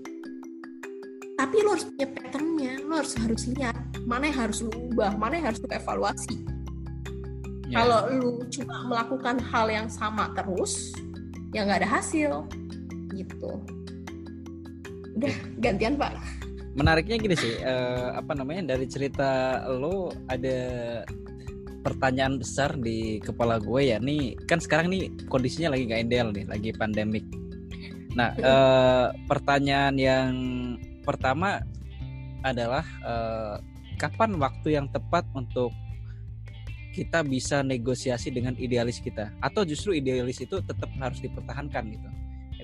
tapi 1.34 1.56
lu 1.62 1.68
harus 1.74 1.86
punya 1.90 2.08
patternnya 2.14 2.72
lu 2.86 2.92
harus 2.94 3.14
harus 3.18 3.42
lihat 3.50 3.76
mana 4.06 4.30
yang 4.30 4.38
harus 4.48 4.58
lu 4.62 4.70
ubah 4.92 5.12
mana 5.18 5.40
yang 5.40 5.46
harus 5.52 5.60
lu 5.62 5.68
evaluasi. 5.70 6.36
Yeah. 7.64 7.80
kalau 7.80 8.00
lu 8.12 8.30
cuma 8.52 8.76
melakukan 8.86 9.40
hal 9.40 9.66
yang 9.72 9.88
sama 9.88 10.30
terus 10.36 10.92
ya 11.56 11.64
nggak 11.64 11.82
ada 11.82 11.90
hasil 11.90 12.44
gitu. 13.16 13.50
Udah 15.16 15.34
gantian 15.62 15.96
pak. 15.96 16.18
Menariknya 16.74 17.16
gini 17.22 17.36
sih 17.38 17.54
uh, 17.62 18.18
apa 18.18 18.34
namanya 18.34 18.74
dari 18.74 18.84
cerita 18.90 19.62
lo 19.70 20.10
ada 20.26 20.58
pertanyaan 21.84 22.40
besar 22.40 22.74
di 22.80 23.20
kepala 23.20 23.60
gue 23.60 23.92
ya 23.94 24.00
nih 24.00 24.34
kan 24.48 24.58
sekarang 24.58 24.88
nih 24.88 25.12
kondisinya 25.28 25.76
lagi 25.76 25.84
nggak 25.88 26.02
ideal 26.04 26.28
nih 26.34 26.44
lagi 26.50 26.70
pandemik. 26.76 27.24
Nah 28.18 28.34
uh, 28.42 29.06
pertanyaan 29.26 29.94
yang 29.96 30.30
pertama 31.04 31.60
adalah 32.40 32.84
uh, 33.04 33.56
kapan 34.00 34.36
waktu 34.40 34.80
yang 34.80 34.86
tepat 34.90 35.24
untuk 35.36 35.70
kita 36.94 37.26
bisa 37.26 37.60
negosiasi 37.60 38.32
dengan 38.32 38.56
idealis 38.56 38.98
kita? 38.98 39.30
Atau 39.44 39.68
justru 39.68 39.94
idealis 39.94 40.40
itu 40.40 40.58
tetap 40.64 40.88
harus 40.96 41.20
dipertahankan 41.20 41.84
gitu? 41.92 42.08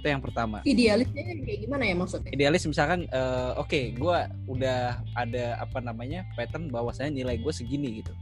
Itu 0.01 0.07
yang 0.09 0.25
pertama. 0.25 0.65
Idealisnya 0.65 1.23
kayak 1.45 1.61
gimana 1.67 1.85
ya 1.85 1.95
maksudnya? 1.99 2.31
Idealis 2.33 2.65
misalkan 2.65 3.05
uh, 3.13 3.59
oke 3.61 3.69
okay, 3.69 3.93
gue 3.93 4.19
udah 4.49 5.05
ada 5.13 5.61
apa 5.61 5.79
namanya 5.85 6.25
pattern 6.39 6.73
bahwasanya 6.73 7.13
nilai 7.21 7.37
gue 7.37 7.53
segini 7.53 8.01
gitu. 8.01 8.17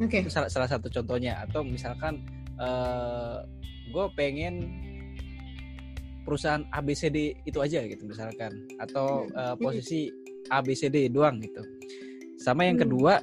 Oke. 0.00 0.18
Okay. 0.18 0.20
itu 0.24 0.32
salah, 0.32 0.48
salah 0.48 0.66
satu 0.66 0.88
contohnya. 0.88 1.44
Atau 1.44 1.60
misalkan 1.62 2.24
uh, 2.56 2.64
eh, 2.64 3.36
gue 3.92 4.06
pengen 4.16 4.54
perusahaan 6.30 6.62
ABCD 6.70 7.42
itu 7.42 7.58
aja 7.58 7.82
gitu 7.82 8.06
misalkan 8.06 8.70
atau 8.78 9.26
uh, 9.34 9.58
posisi 9.58 10.06
ABCD 10.46 11.10
doang 11.10 11.42
gitu 11.42 11.66
sama 12.38 12.70
yang 12.70 12.78
hmm. 12.78 12.84
kedua 12.86 13.18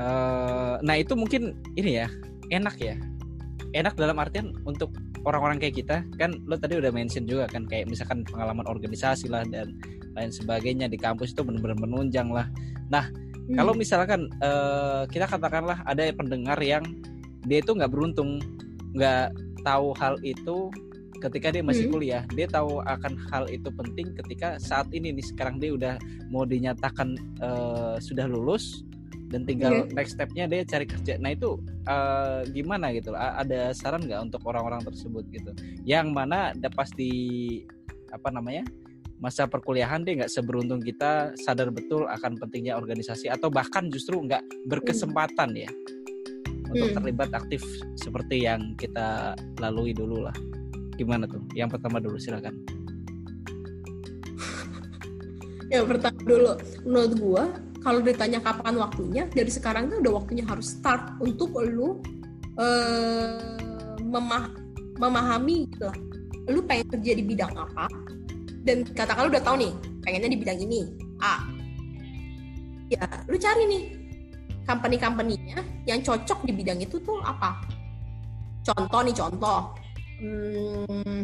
uh, 0.00 0.80
nah 0.80 0.96
itu 0.96 1.12
mungkin 1.12 1.52
ini 1.76 2.00
ya 2.00 2.08
enak 2.48 2.80
ya 2.80 2.96
enak 3.76 3.92
dalam 4.00 4.16
artian 4.16 4.56
untuk 4.64 4.88
orang-orang 5.28 5.60
kayak 5.60 5.84
kita 5.84 5.96
kan 6.16 6.36
lo 6.48 6.56
tadi 6.56 6.78
udah 6.78 6.92
mention 6.92 7.28
juga 7.28 7.48
kan 7.48 7.64
kayak 7.68 7.88
misalkan 7.90 8.22
pengalaman 8.24 8.64
organisasi 8.64 9.28
lah 9.28 9.42
dan 9.48 9.76
lain 10.14 10.30
sebagainya 10.30 10.86
di 10.86 10.96
kampus 11.00 11.34
itu 11.34 11.42
benar-benar 11.42 11.80
menunjang 11.80 12.30
lah. 12.30 12.46
Nah 12.92 13.10
hmm. 13.10 13.56
kalau 13.58 13.72
misalkan 13.74 14.30
uh, 14.44 15.08
kita 15.10 15.26
katakanlah 15.26 15.82
ada 15.88 16.06
pendengar 16.14 16.56
yang 16.62 16.84
dia 17.44 17.60
itu 17.60 17.74
nggak 17.74 17.90
beruntung 17.90 18.38
nggak 18.94 19.34
tahu 19.66 19.96
hal 19.96 20.14
itu 20.22 20.70
ketika 21.24 21.48
dia 21.48 21.64
masih 21.64 21.88
hmm. 21.88 21.94
kuliah 21.96 22.22
dia 22.36 22.44
tahu 22.44 22.84
akan 22.84 23.16
hal 23.32 23.48
itu 23.48 23.72
penting 23.72 24.12
ketika 24.12 24.60
saat 24.60 24.88
ini 24.92 25.10
nih 25.16 25.24
sekarang 25.24 25.56
dia 25.56 25.72
udah 25.72 25.94
mau 26.28 26.44
dinyatakan 26.44 27.16
uh, 27.40 27.96
sudah 27.96 28.28
lulus 28.28 28.84
dan 29.32 29.48
tinggal 29.48 29.82
yeah. 29.82 29.90
next 29.96 30.14
stepnya 30.14 30.44
dia 30.44 30.62
cari 30.68 30.84
kerja 30.84 31.16
nah 31.18 31.32
itu 31.32 31.56
uh, 31.88 32.44
gimana 32.52 32.92
gitu 32.92 33.16
ada 33.16 33.72
saran 33.72 34.04
nggak 34.04 34.30
untuk 34.30 34.44
orang-orang 34.44 34.84
tersebut 34.84 35.24
gitu 35.32 35.50
yang 35.88 36.12
mana 36.12 36.52
ada 36.52 36.68
pasti 36.68 37.10
apa 38.12 38.28
namanya 38.30 38.62
masa 39.18 39.48
perkuliahan 39.48 40.04
dia 40.04 40.22
nggak 40.22 40.32
seberuntung 40.32 40.84
kita 40.84 41.32
sadar 41.40 41.72
betul 41.72 42.04
akan 42.04 42.36
pentingnya 42.36 42.76
organisasi 42.76 43.32
atau 43.32 43.48
bahkan 43.48 43.88
justru 43.88 44.20
nggak 44.20 44.44
berkesempatan 44.68 45.56
ya 45.56 45.70
untuk 46.68 46.90
hmm. 46.90 46.96
terlibat 47.00 47.30
aktif 47.32 47.62
seperti 47.96 48.44
yang 48.44 48.74
kita 48.74 49.38
lalui 49.62 49.94
dulu 49.94 50.26
lah 50.28 50.36
gimana 50.94 51.26
tuh? 51.26 51.42
Yang 51.52 51.78
pertama 51.78 52.00
dulu 52.00 52.18
silakan. 52.18 52.54
Yang 55.74 55.84
pertama 55.94 56.18
dulu 56.22 56.50
menurut 56.86 57.12
gua 57.18 57.44
kalau 57.84 58.00
ditanya 58.00 58.40
kapan 58.40 58.80
waktunya 58.80 59.22
dari 59.28 59.52
sekarang 59.52 59.92
tuh 59.92 60.00
udah 60.00 60.12
waktunya 60.24 60.44
harus 60.48 60.80
start 60.80 61.20
untuk 61.20 61.52
lu 61.60 62.00
uh, 62.56 63.36
memah 64.00 64.48
memahami 64.96 65.68
gitu 65.68 65.84
lah. 65.90 65.98
Lu 66.48 66.64
pengen 66.64 66.88
kerja 66.96 67.12
di 67.12 67.24
bidang 67.24 67.52
apa? 67.52 67.86
Dan 68.64 68.88
katakan 68.88 69.28
lu 69.28 69.30
udah 69.36 69.44
tahu 69.44 69.56
nih 69.60 69.72
pengennya 70.00 70.32
di 70.32 70.38
bidang 70.40 70.58
ini 70.64 70.80
A. 71.20 71.44
Ya 72.88 73.04
lu 73.28 73.36
cari 73.36 73.68
nih 73.68 73.82
company-companynya 74.64 75.60
yang 75.84 76.00
cocok 76.00 76.40
di 76.48 76.52
bidang 76.56 76.80
itu 76.80 76.96
tuh 77.04 77.20
apa? 77.20 77.60
Contoh 78.64 79.04
nih 79.04 79.12
contoh 79.12 79.76
hmm, 80.20 81.22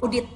audit. 0.00 0.26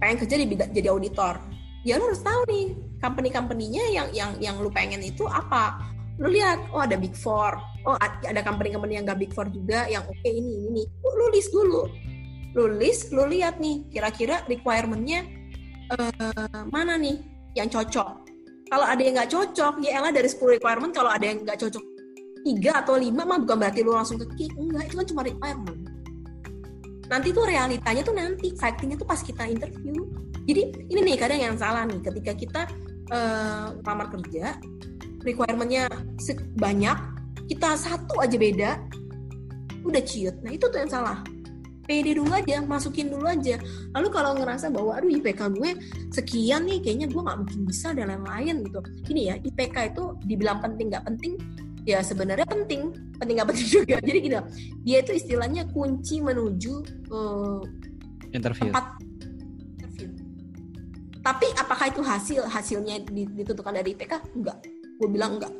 Pengen 0.00 0.16
kerja 0.22 0.36
di 0.36 0.46
jadi 0.76 0.88
auditor. 0.92 1.40
Ya 1.86 1.96
lu 2.02 2.10
harus 2.10 2.20
tahu 2.20 2.42
nih 2.50 2.74
company-companynya 2.98 3.84
yang 3.94 4.08
yang 4.10 4.30
yang 4.42 4.56
lu 4.58 4.68
pengen 4.72 5.00
itu 5.00 5.24
apa? 5.30 5.78
Lu 6.18 6.32
lihat 6.32 6.66
oh 6.72 6.82
ada 6.82 6.98
big 6.98 7.14
four. 7.14 7.56
Oh 7.86 7.94
ada 8.02 8.42
company-company 8.42 8.98
yang 8.98 9.06
gak 9.06 9.22
big 9.22 9.30
four 9.30 9.46
juga 9.46 9.86
yang 9.86 10.02
oke 10.02 10.16
okay, 10.20 10.34
ini 10.34 10.70
ini. 10.72 10.82
Lu 11.02 11.26
list 11.30 11.54
dulu. 11.54 11.86
Lu 12.56 12.64
list 12.76 13.12
lu 13.14 13.28
lihat 13.28 13.62
nih 13.62 13.86
kira-kira 13.92 14.42
requirementnya 14.50 15.24
uh, 15.94 16.64
mana 16.72 16.98
nih 16.98 17.22
yang 17.54 17.70
cocok. 17.70 18.26
Kalau 18.66 18.82
ada 18.82 18.98
yang 18.98 19.14
nggak 19.14 19.30
cocok 19.30 19.78
ya 19.78 20.02
elah 20.02 20.10
dari 20.10 20.26
10 20.26 20.58
requirement 20.58 20.90
kalau 20.90 21.06
ada 21.06 21.22
yang 21.22 21.38
nggak 21.46 21.54
cocok 21.54 21.95
tiga 22.46 22.78
atau 22.86 22.94
lima 22.94 23.26
mah 23.26 23.42
bukan 23.42 23.58
berarti 23.58 23.82
lu 23.82 23.90
langsung 23.90 24.22
ke 24.22 24.26
kick. 24.38 24.54
Enggak 24.54 24.86
itu 24.86 24.94
kan 25.02 25.06
cuma 25.10 25.22
requirement 25.26 25.96
nanti 27.06 27.30
tuh 27.30 27.46
realitanya 27.46 28.02
tuh 28.02 28.14
nanti 28.14 28.52
fightingnya 28.54 28.98
tuh 28.98 29.08
pas 29.08 29.20
kita 29.22 29.46
interview. 29.46 30.06
Jadi 30.46 30.62
ini 30.90 31.00
nih 31.02 31.16
kadang 31.18 31.40
yang 31.42 31.56
salah 31.58 31.86
nih 31.86 31.98
ketika 32.02 32.32
kita 32.34 32.62
uh, 33.10 33.74
lamar 33.82 34.10
kerja 34.14 34.58
requirementnya 35.26 35.90
banyak 36.58 36.98
kita 37.50 37.74
satu 37.78 38.22
aja 38.22 38.36
beda 38.38 38.70
udah 39.86 40.02
ciut. 40.02 40.34
Nah 40.42 40.54
itu 40.54 40.66
tuh 40.66 40.78
yang 40.82 40.90
salah. 40.90 41.22
Pede 41.86 42.18
dulu 42.18 42.34
aja 42.34 42.58
masukin 42.66 43.14
dulu 43.14 43.30
aja. 43.30 43.62
Lalu 43.94 44.08
kalau 44.10 44.34
ngerasa 44.34 44.74
bahwa 44.74 44.98
aduh 44.98 45.06
IPK 45.06 45.54
gue 45.54 45.70
sekian 46.10 46.66
nih 46.66 46.82
kayaknya 46.82 47.06
gue 47.06 47.22
nggak 47.22 47.38
mungkin 47.46 47.60
bisa 47.62 47.94
dan 47.94 48.10
lain-lain 48.10 48.66
gitu. 48.66 48.82
Ini 49.14 49.20
ya 49.30 49.34
IPK 49.38 49.94
itu 49.94 50.18
dibilang 50.26 50.58
penting 50.58 50.90
nggak 50.90 51.06
penting 51.06 51.38
ya 51.86 52.02
sebenarnya 52.02 52.44
penting. 52.44 52.90
Penting 53.16 53.36
penting 53.40 53.68
juga? 53.80 53.96
Jadi 54.02 54.18
gini 54.18 54.36
dia 54.82 54.98
itu 55.00 55.12
istilahnya 55.14 55.70
kunci 55.70 56.18
menuju 56.18 56.74
uh, 57.14 57.62
interview. 58.34 58.68
tempat 58.68 58.98
interview. 59.78 60.08
Tapi 61.22 61.46
apakah 61.56 61.86
itu 61.88 62.02
hasil 62.02 62.42
hasilnya 62.50 63.06
ditentukan 63.08 63.72
dari 63.72 63.94
IPK 63.94 64.34
enggak. 64.34 64.58
Gue 64.98 65.08
bilang 65.08 65.38
enggak. 65.38 65.54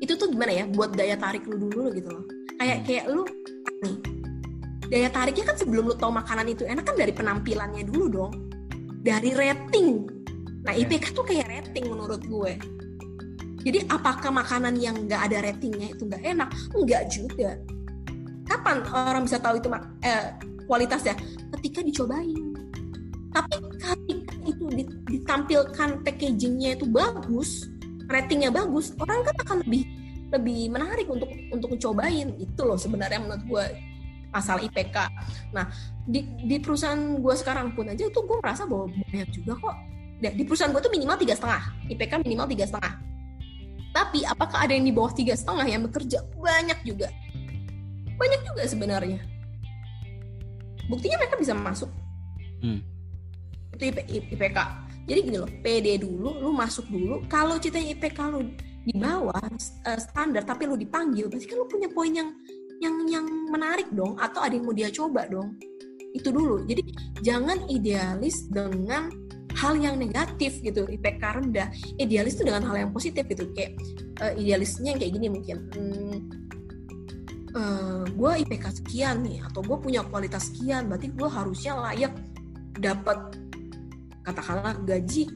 Itu 0.00 0.16
tuh 0.16 0.32
gimana 0.32 0.50
ya? 0.50 0.64
Buat 0.66 0.96
daya 0.96 1.20
tarik 1.20 1.44
lu 1.44 1.60
dulu 1.60 1.92
gitu 1.92 2.08
loh. 2.08 2.24
Kayak 2.56 2.82
hmm. 2.82 2.86
kayak 2.88 3.04
lu 3.12 3.22
nih 3.84 3.96
daya 4.84 5.08
tariknya 5.08 5.44
kan 5.48 5.56
sebelum 5.56 5.90
lu 5.90 5.94
tau 5.96 6.12
makanan 6.12 6.44
itu 6.44 6.68
enak 6.68 6.84
kan 6.84 6.96
dari 6.96 7.12
penampilannya 7.12 7.84
dulu 7.86 8.06
dong. 8.08 8.32
Dari 9.04 9.36
rating. 9.36 10.08
Nah 10.64 10.72
IPK 10.72 11.12
tuh 11.12 11.28
kayak 11.28 11.44
rating 11.52 11.92
menurut 11.92 12.24
gue 12.24 12.56
jadi 13.64 13.80
apakah 13.88 14.28
makanan 14.28 14.76
yang 14.76 15.08
nggak 15.08 15.20
ada 15.24 15.48
ratingnya 15.48 15.96
itu 15.96 16.04
nggak 16.04 16.20
enak? 16.20 16.52
Nggak 16.76 17.02
juga. 17.08 17.56
Kapan 18.44 18.84
orang 18.92 19.24
bisa 19.24 19.40
tahu 19.40 19.56
itu 19.56 19.72
eh, 20.04 20.36
kualitasnya? 20.68 21.16
Ketika 21.58 21.80
dicobain. 21.80 22.52
Tapi 23.32 23.54
ketika 23.80 24.36
itu 24.44 24.64
ditampilkan 25.08 26.04
packagingnya 26.04 26.76
itu 26.76 26.86
bagus, 26.86 27.66
ratingnya 28.06 28.52
bagus, 28.52 28.92
orang 29.00 29.24
kan 29.24 29.36
akan 29.48 29.56
lebih 29.64 29.82
lebih 30.28 30.60
menarik 30.68 31.08
untuk 31.08 31.30
untuk 31.48 31.72
mencobain 31.72 32.36
itu 32.36 32.62
loh 32.62 32.76
sebenarnya 32.76 33.18
menurut 33.24 33.42
gue 33.48 33.64
pasal 34.28 34.60
IPK. 34.60 35.08
Nah 35.56 35.72
di, 36.04 36.20
di 36.44 36.60
perusahaan 36.60 37.16
gue 37.16 37.34
sekarang 37.34 37.72
pun 37.72 37.88
aja 37.88 38.06
tuh 38.12 38.28
gue 38.28 38.38
merasa 38.44 38.68
bahwa 38.68 38.92
banyak 38.92 39.30
juga 39.32 39.56
kok. 39.56 39.76
Di 40.20 40.42
perusahaan 40.46 40.70
gue 40.70 40.82
tuh 40.84 40.92
minimal 40.92 41.16
tiga 41.16 41.34
setengah, 41.34 41.62
IPK 41.90 42.12
minimal 42.22 42.46
tiga 42.52 42.66
setengah 42.70 43.13
tapi 43.94 44.26
apakah 44.26 44.66
ada 44.66 44.74
yang 44.74 44.90
di 44.90 44.90
bawah 44.90 45.14
tiga 45.14 45.38
setengah 45.38 45.70
yang 45.70 45.86
bekerja? 45.86 46.18
Banyak 46.34 46.82
juga. 46.82 47.14
Banyak 48.18 48.40
juga 48.42 48.62
sebenarnya. 48.66 49.22
Buktinya 50.90 51.22
mereka 51.22 51.38
bisa 51.38 51.54
masuk. 51.54 51.86
Hmm. 52.58 52.82
Itu 53.70 53.94
IP, 53.94 53.98
IPK. 54.34 54.58
Jadi 55.06 55.18
gini 55.30 55.36
loh, 55.38 55.50
PD 55.62 56.02
dulu, 56.02 56.42
lu 56.42 56.50
masuk 56.50 56.90
dulu. 56.90 57.22
Kalau 57.30 57.54
ceritanya 57.62 57.94
IPK 57.94 58.18
lu 58.34 58.50
di 58.84 58.94
bawah 58.98 59.38
uh, 59.86 60.00
standar, 60.02 60.42
tapi 60.42 60.66
lu 60.66 60.74
dipanggil, 60.74 61.30
berarti 61.30 61.46
kan 61.46 61.56
lu 61.62 61.66
punya 61.70 61.88
poin 61.92 62.10
yang 62.10 62.34
yang 62.82 62.94
yang 63.06 63.26
menarik 63.48 63.88
dong, 63.94 64.18
atau 64.18 64.42
ada 64.42 64.58
yang 64.58 64.66
mau 64.66 64.74
dia 64.74 64.90
coba 64.90 65.30
dong. 65.30 65.54
Itu 66.10 66.34
dulu. 66.34 66.66
Jadi 66.66 66.82
jangan 67.22 67.68
idealis 67.70 68.50
dengan 68.50 69.12
hal 69.54 69.74
yang 69.78 69.96
negatif 69.96 70.60
gitu 70.60 70.86
IPK 70.86 71.22
rendah. 71.22 71.70
Idealis 71.96 72.36
itu 72.38 72.44
dengan 72.46 72.66
hal 72.66 72.86
yang 72.86 72.90
positif 72.90 73.26
gitu 73.30 73.50
kayak 73.54 73.78
uh, 74.20 74.34
idealisnya 74.34 74.98
kayak 74.98 75.12
gini 75.14 75.26
mungkin. 75.30 75.58
Hmm, 75.74 76.18
uh, 77.54 77.58
eh, 77.58 78.04
gue 78.10 78.30
IPK 78.44 78.64
sekian 78.82 79.22
nih 79.22 79.46
atau 79.46 79.62
gue 79.62 79.78
punya 79.78 80.02
kualitas 80.06 80.50
sekian 80.50 80.90
berarti 80.90 81.14
gue 81.14 81.28
harusnya 81.30 81.72
layak 81.78 82.14
dapat 82.78 83.38
katakanlah 84.26 84.74
gaji 84.82 85.30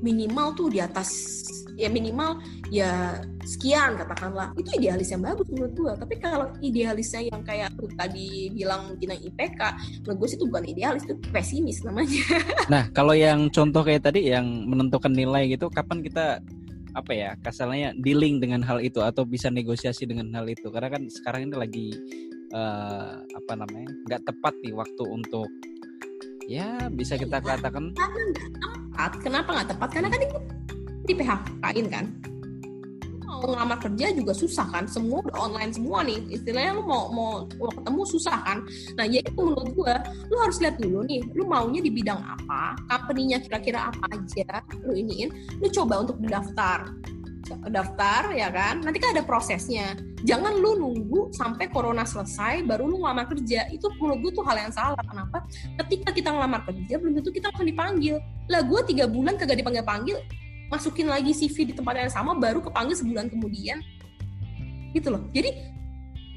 minimal 0.00 0.56
tuh 0.56 0.68
di 0.72 0.80
atas 0.80 1.40
ya 1.80 1.88
minimal 1.88 2.36
ya 2.68 3.20
sekian 3.44 3.96
katakanlah. 3.96 4.52
Itu 4.56 4.76
idealis 4.76 5.08
yang 5.12 5.24
bagus 5.24 5.48
menurut 5.48 5.72
gue 5.72 5.92
tapi 5.96 6.14
kalau 6.20 6.52
idealisnya 6.60 7.32
yang 7.32 7.40
kayak 7.40 7.72
aku 7.72 7.88
tadi 7.96 8.52
bilang 8.52 8.92
mungkin 8.92 9.16
yang 9.16 9.22
IPK 9.32 9.60
menurut 10.04 10.16
gue 10.20 10.28
sih 10.28 10.36
itu 10.36 10.46
bukan 10.48 10.64
idealis 10.68 11.02
itu 11.08 11.16
pesimis 11.32 11.80
namanya. 11.84 12.20
Nah 12.72 12.86
kalau 12.94 13.16
yang 13.16 13.50
contoh 13.50 13.82
kayak 13.82 14.06
tadi 14.06 14.30
yang 14.30 14.46
menentukan 14.68 15.10
nilai 15.10 15.50
gitu 15.50 15.66
kapan 15.72 16.04
kita 16.04 16.38
apa 16.90 17.12
ya 17.14 17.30
kasarnya 17.38 17.94
dealing 18.02 18.42
dengan 18.42 18.66
hal 18.66 18.82
itu 18.82 18.98
atau 18.98 19.22
bisa 19.22 19.48
negosiasi 19.48 20.06
dengan 20.06 20.30
hal 20.34 20.46
itu? 20.46 20.68
Karena 20.70 20.90
kan 20.90 21.02
sekarang 21.06 21.50
ini 21.50 21.54
lagi 21.56 21.88
uh, 22.54 23.22
apa 23.22 23.52
namanya 23.54 23.90
nggak 24.06 24.22
tepat 24.26 24.54
nih 24.62 24.74
waktu 24.74 25.02
untuk 25.06 25.48
ya 26.50 26.90
bisa 26.90 27.14
kita 27.14 27.38
katakan 27.38 27.94
tepat 27.94 29.12
kenapa 29.22 29.48
nggak 29.54 29.68
tepat? 29.70 29.88
Karena 29.94 30.08
kan 30.10 30.20
di 31.06 31.14
PHK-in 31.14 31.86
kan. 31.88 32.06
Mau 33.24 33.48
ngelamar 33.48 33.80
kerja 33.80 34.12
juga 34.12 34.36
susah 34.36 34.68
kan? 34.68 34.84
Semua 34.84 35.24
udah 35.24 35.48
online 35.48 35.72
semua 35.72 36.04
nih. 36.04 36.20
Istilahnya 36.28 36.76
lu 36.76 36.84
mau 36.84 37.08
mau, 37.08 37.48
mau 37.56 37.72
ketemu 37.72 38.02
susah 38.04 38.36
kan? 38.44 38.58
Nah 39.00 39.08
itu 39.08 39.32
menurut 39.32 39.72
gue 39.72 39.94
lu 40.28 40.36
harus 40.36 40.60
lihat 40.60 40.76
dulu 40.76 41.00
nih 41.08 41.24
lu 41.32 41.48
maunya 41.48 41.80
di 41.80 41.88
bidang 41.88 42.20
apa? 42.20 42.76
Company-nya 42.92 43.40
kira-kira 43.40 43.88
apa 43.88 44.04
aja? 44.12 44.60
Lu 44.84 44.92
iniin 44.92 45.32
lu 45.62 45.72
coba 45.72 46.04
untuk 46.04 46.20
daftar 46.20 46.92
daftar 47.68 48.30
ya 48.32 48.48
kan? 48.48 48.82
Nanti 48.82 48.98
kan 49.02 49.16
ada 49.16 49.22
prosesnya. 49.26 49.98
Jangan 50.22 50.58
lu 50.58 50.76
nunggu 50.78 51.32
sampai 51.32 51.66
corona 51.72 52.06
selesai 52.06 52.62
baru 52.64 52.86
lu 52.86 53.02
ngelamar 53.02 53.26
kerja. 53.30 53.66
Itu 53.72 53.90
menurut 53.98 54.18
gue 54.24 54.32
tuh 54.36 54.44
hal 54.46 54.56
yang 54.68 54.72
salah. 54.74 55.00
Kenapa? 55.02 55.44
Ketika 55.84 56.14
kita 56.14 56.28
ngelamar 56.30 56.64
kerja 56.68 56.94
belum 57.00 57.18
tentu 57.18 57.30
kita 57.34 57.50
akan 57.50 57.64
dipanggil. 57.66 58.16
Lah 58.46 58.62
gue 58.62 58.80
tiga 58.86 59.04
bulan 59.10 59.34
kagak 59.34 59.58
dipanggil 59.60 59.84
panggil 59.84 60.16
masukin 60.70 61.10
lagi 61.10 61.34
CV 61.34 61.70
di 61.70 61.74
tempat 61.74 61.98
yang 61.98 62.12
sama 62.12 62.38
baru 62.38 62.62
kepanggil 62.62 62.94
sebulan 62.94 63.26
kemudian. 63.28 63.82
Gitu 64.94 65.08
loh. 65.10 65.22
Jadi 65.34 65.50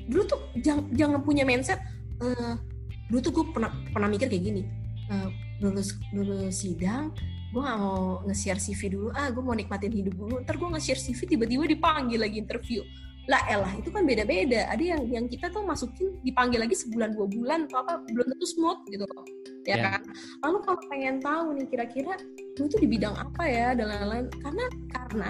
dulu 0.09 0.23
tuh 0.27 0.39
jangan, 0.59 0.85
jangan 0.91 1.19
punya 1.23 1.47
mindset 1.47 1.79
uh, 2.19 2.59
dulu 3.07 3.19
tuh 3.23 3.31
gue 3.31 3.45
pernah 3.55 3.71
pernah 3.93 4.09
mikir 4.09 4.27
kayak 4.27 4.43
gini. 4.43 4.63
Uh, 5.11 5.29
lulus 5.59 5.95
lulus 6.11 6.63
sidang 6.63 7.11
gue 7.53 7.61
gak 7.61 7.77
mau 7.77 8.25
nge-share 8.25 8.57
CV 8.57 8.81
dulu. 8.97 9.07
Ah 9.13 9.29
gue 9.29 9.43
mau 9.45 9.53
nikmatin 9.53 9.93
hidup 9.93 10.17
dulu. 10.17 10.41
Ntar 10.41 10.57
gue 10.57 10.69
nge-share 10.73 10.97
CV 10.97 11.37
tiba-tiba 11.37 11.69
dipanggil 11.69 12.17
lagi 12.17 12.41
interview. 12.41 12.81
Lah 13.29 13.45
elah 13.45 13.69
itu 13.77 13.93
kan 13.93 14.03
beda-beda. 14.09 14.67
Ada 14.73 14.83
yang 14.97 15.01
yang 15.05 15.25
kita 15.29 15.53
tuh 15.53 15.61
masukin 15.61 16.17
dipanggil 16.25 16.65
lagi 16.65 16.73
sebulan 16.73 17.13
dua 17.13 17.29
bulan 17.29 17.69
atau 17.69 17.85
apa 17.85 18.01
belum 18.09 18.25
tentu 18.33 18.45
smooth 18.49 18.81
gitu. 18.89 19.05
Loh 19.05 19.23
ya. 19.69 19.77
yeah. 19.77 19.79
kan? 19.85 20.01
Lalu 20.41 20.57
kalau 20.65 20.77
pengen 20.89 21.15
tahu 21.21 21.47
nih 21.61 21.67
kira-kira 21.69 22.13
gue 22.57 22.67
tuh 22.67 22.79
di 22.81 22.89
bidang 22.89 23.15
apa 23.21 23.43
ya 23.45 23.77
dan 23.77 23.85
lain-lain. 23.85 24.25
Karena 24.41 24.65
karena 24.89 25.29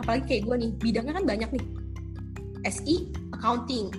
apalagi 0.00 0.24
kayak 0.24 0.42
gue 0.48 0.56
nih 0.56 0.70
bidangnya 0.80 1.14
kan 1.20 1.24
banyak 1.28 1.50
nih. 1.52 1.64
SI 2.64 3.12
accounting. 3.36 3.92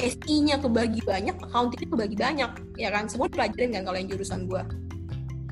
SI-nya 0.00 0.56
kebagi 0.56 1.04
banyak 1.04 1.36
accounting-nya 1.36 1.88
kebagi 1.92 2.16
banyak. 2.16 2.50
Ya 2.80 2.88
kan? 2.88 3.12
Semua 3.12 3.28
pelajarin 3.28 3.76
kan 3.76 3.84
kalau 3.84 4.00
yang 4.00 4.08
jurusan 4.08 4.48
gue 4.48 4.64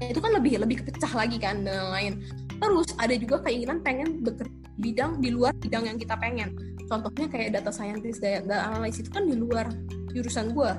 itu 0.02 0.20
kan 0.22 0.32
lebih 0.34 0.62
lebih 0.62 0.82
kepecah 0.84 1.12
lagi 1.14 1.38
kan 1.42 1.66
dan 1.66 1.90
lain-lain. 1.90 2.14
Terus 2.58 2.88
ada 2.98 3.14
juga 3.14 3.42
keinginan 3.46 3.82
pengen 3.82 4.22
bekerja 4.22 4.54
bidang 4.78 5.18
di 5.18 5.34
luar 5.34 5.52
bidang 5.58 5.90
yang 5.90 5.98
kita 5.98 6.14
pengen. 6.18 6.54
Contohnya 6.86 7.26
kayak 7.28 7.58
data 7.58 7.70
scientist 7.74 8.22
data 8.22 8.70
analis 8.70 9.02
itu 9.02 9.10
kan 9.10 9.26
di 9.26 9.34
luar 9.34 9.66
jurusan 10.14 10.56
gue 10.56 10.70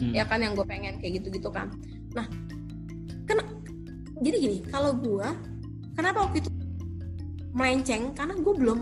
hmm. 0.00 0.12
ya 0.16 0.24
kan 0.26 0.40
yang 0.40 0.56
gue 0.56 0.66
pengen 0.66 0.98
kayak 0.98 1.22
gitu 1.22 1.28
gitu 1.38 1.48
kan. 1.52 1.70
Nah 2.16 2.26
kena 3.28 3.44
jadi 4.20 4.36
gini 4.36 4.58
kalau 4.68 4.96
gue 4.96 5.28
kenapa 5.94 6.28
waktu 6.28 6.42
itu 6.42 6.50
melenceng? 7.54 8.12
Karena 8.16 8.34
gue 8.34 8.54
belum 8.56 8.80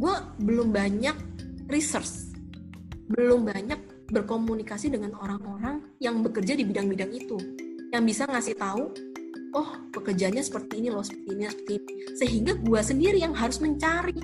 gue 0.00 0.14
belum 0.42 0.68
banyak 0.74 1.16
research. 1.70 2.32
Belum 3.08 3.44
banyak 3.46 4.08
berkomunikasi 4.08 4.88
dengan 4.92 5.16
orang-orang 5.20 5.84
yang 6.00 6.24
bekerja 6.24 6.56
di 6.56 6.64
bidang-bidang 6.64 7.12
itu 7.12 7.36
yang 7.92 8.04
bisa 8.04 8.28
ngasih 8.28 8.56
tahu 8.56 8.92
oh 9.56 9.68
pekerjaannya 9.96 10.44
seperti 10.44 10.84
ini 10.84 10.88
loh 10.92 11.04
seperti 11.04 11.28
ini 11.32 11.44
seperti 11.48 11.72
ini. 11.80 11.92
Sehingga 12.16 12.52
gue 12.60 12.80
sendiri 12.84 13.18
yang 13.20 13.32
harus 13.32 13.58
mencari 13.64 14.18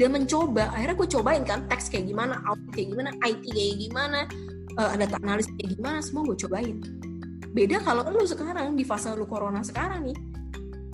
dan 0.00 0.10
mencoba. 0.16 0.72
Akhirnya 0.74 0.96
gue 0.96 1.08
cobain 1.18 1.42
kan 1.46 1.68
teks 1.70 1.92
kayak 1.92 2.10
gimana 2.10 2.40
audit 2.48 2.68
kayak 2.74 2.88
gimana 2.96 3.10
IT 3.22 3.44
kayak 3.52 3.76
gimana 3.78 4.20
uh, 4.80 4.94
data 4.96 5.16
analis 5.22 5.46
kayak 5.54 5.76
gimana 5.78 5.98
semua 6.02 6.22
gue 6.32 6.36
cobain. 6.46 6.76
Beda 7.50 7.82
kalau 7.82 8.06
lu 8.10 8.22
sekarang 8.26 8.74
di 8.78 8.84
fase 8.86 9.10
lu 9.14 9.26
corona 9.26 9.62
sekarang 9.62 10.06
nih 10.06 10.18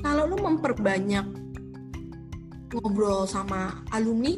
kalau 0.01 0.29
lu 0.29 0.37
memperbanyak 0.41 1.27
ngobrol 2.77 3.25
sama 3.25 3.85
alumni 3.95 4.37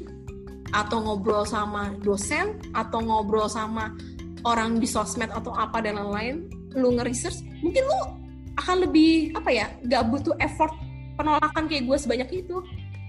atau 0.76 1.00
ngobrol 1.00 1.48
sama 1.48 1.96
dosen 2.04 2.60
atau 2.76 3.00
ngobrol 3.00 3.48
sama 3.48 3.96
orang 4.44 4.76
di 4.76 4.84
sosmed 4.84 5.32
atau 5.32 5.50
apa 5.56 5.80
dan 5.80 5.96
lain-lain 5.96 6.57
lu 6.76 6.96
nge-research 6.98 7.44
mungkin 7.64 7.82
lu 7.86 7.98
akan 8.58 8.76
lebih 8.88 9.32
apa 9.38 9.50
ya 9.54 9.66
gak 9.86 10.10
butuh 10.10 10.34
effort 10.42 10.74
penolakan 11.14 11.70
kayak 11.70 11.86
gue 11.86 11.96
sebanyak 11.96 12.28
itu 12.44 12.60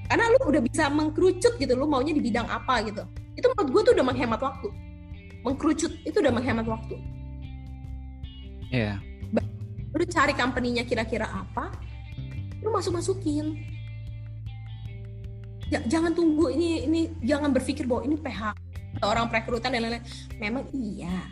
karena 0.10 0.26
lu 0.38 0.40
udah 0.50 0.62
bisa 0.64 0.90
mengkerucut 0.90 1.58
gitu 1.58 1.74
lu 1.76 1.86
maunya 1.90 2.14
di 2.16 2.22
bidang 2.22 2.48
apa 2.48 2.86
gitu 2.86 3.04
itu 3.36 3.46
menurut 3.56 3.70
gue 3.72 3.82
tuh 3.90 3.94
udah 3.98 4.06
menghemat 4.06 4.42
waktu 4.42 4.70
mengkerucut 5.44 5.92
itu 6.04 6.18
udah 6.20 6.34
menghemat 6.34 6.68
waktu. 6.68 6.96
Iya. 8.70 9.00
Yeah. 9.00 9.48
Lu 9.96 10.06
cari 10.06 10.34
company-nya 10.38 10.86
kira-kira 10.86 11.26
apa, 11.26 11.74
lu 12.62 12.70
masuk-masukin. 12.70 13.58
Ya, 15.70 15.82
jangan 15.86 16.14
tunggu 16.14 16.50
ini 16.50 16.86
ini 16.86 17.02
jangan 17.26 17.54
berpikir 17.54 17.86
bahwa 17.86 18.06
ini 18.06 18.18
PH 18.18 18.58
orang 19.06 19.30
perekrutan 19.30 19.74
dan 19.74 19.86
lain-lain. 19.86 20.06
Memang 20.38 20.66
iya, 20.74 21.30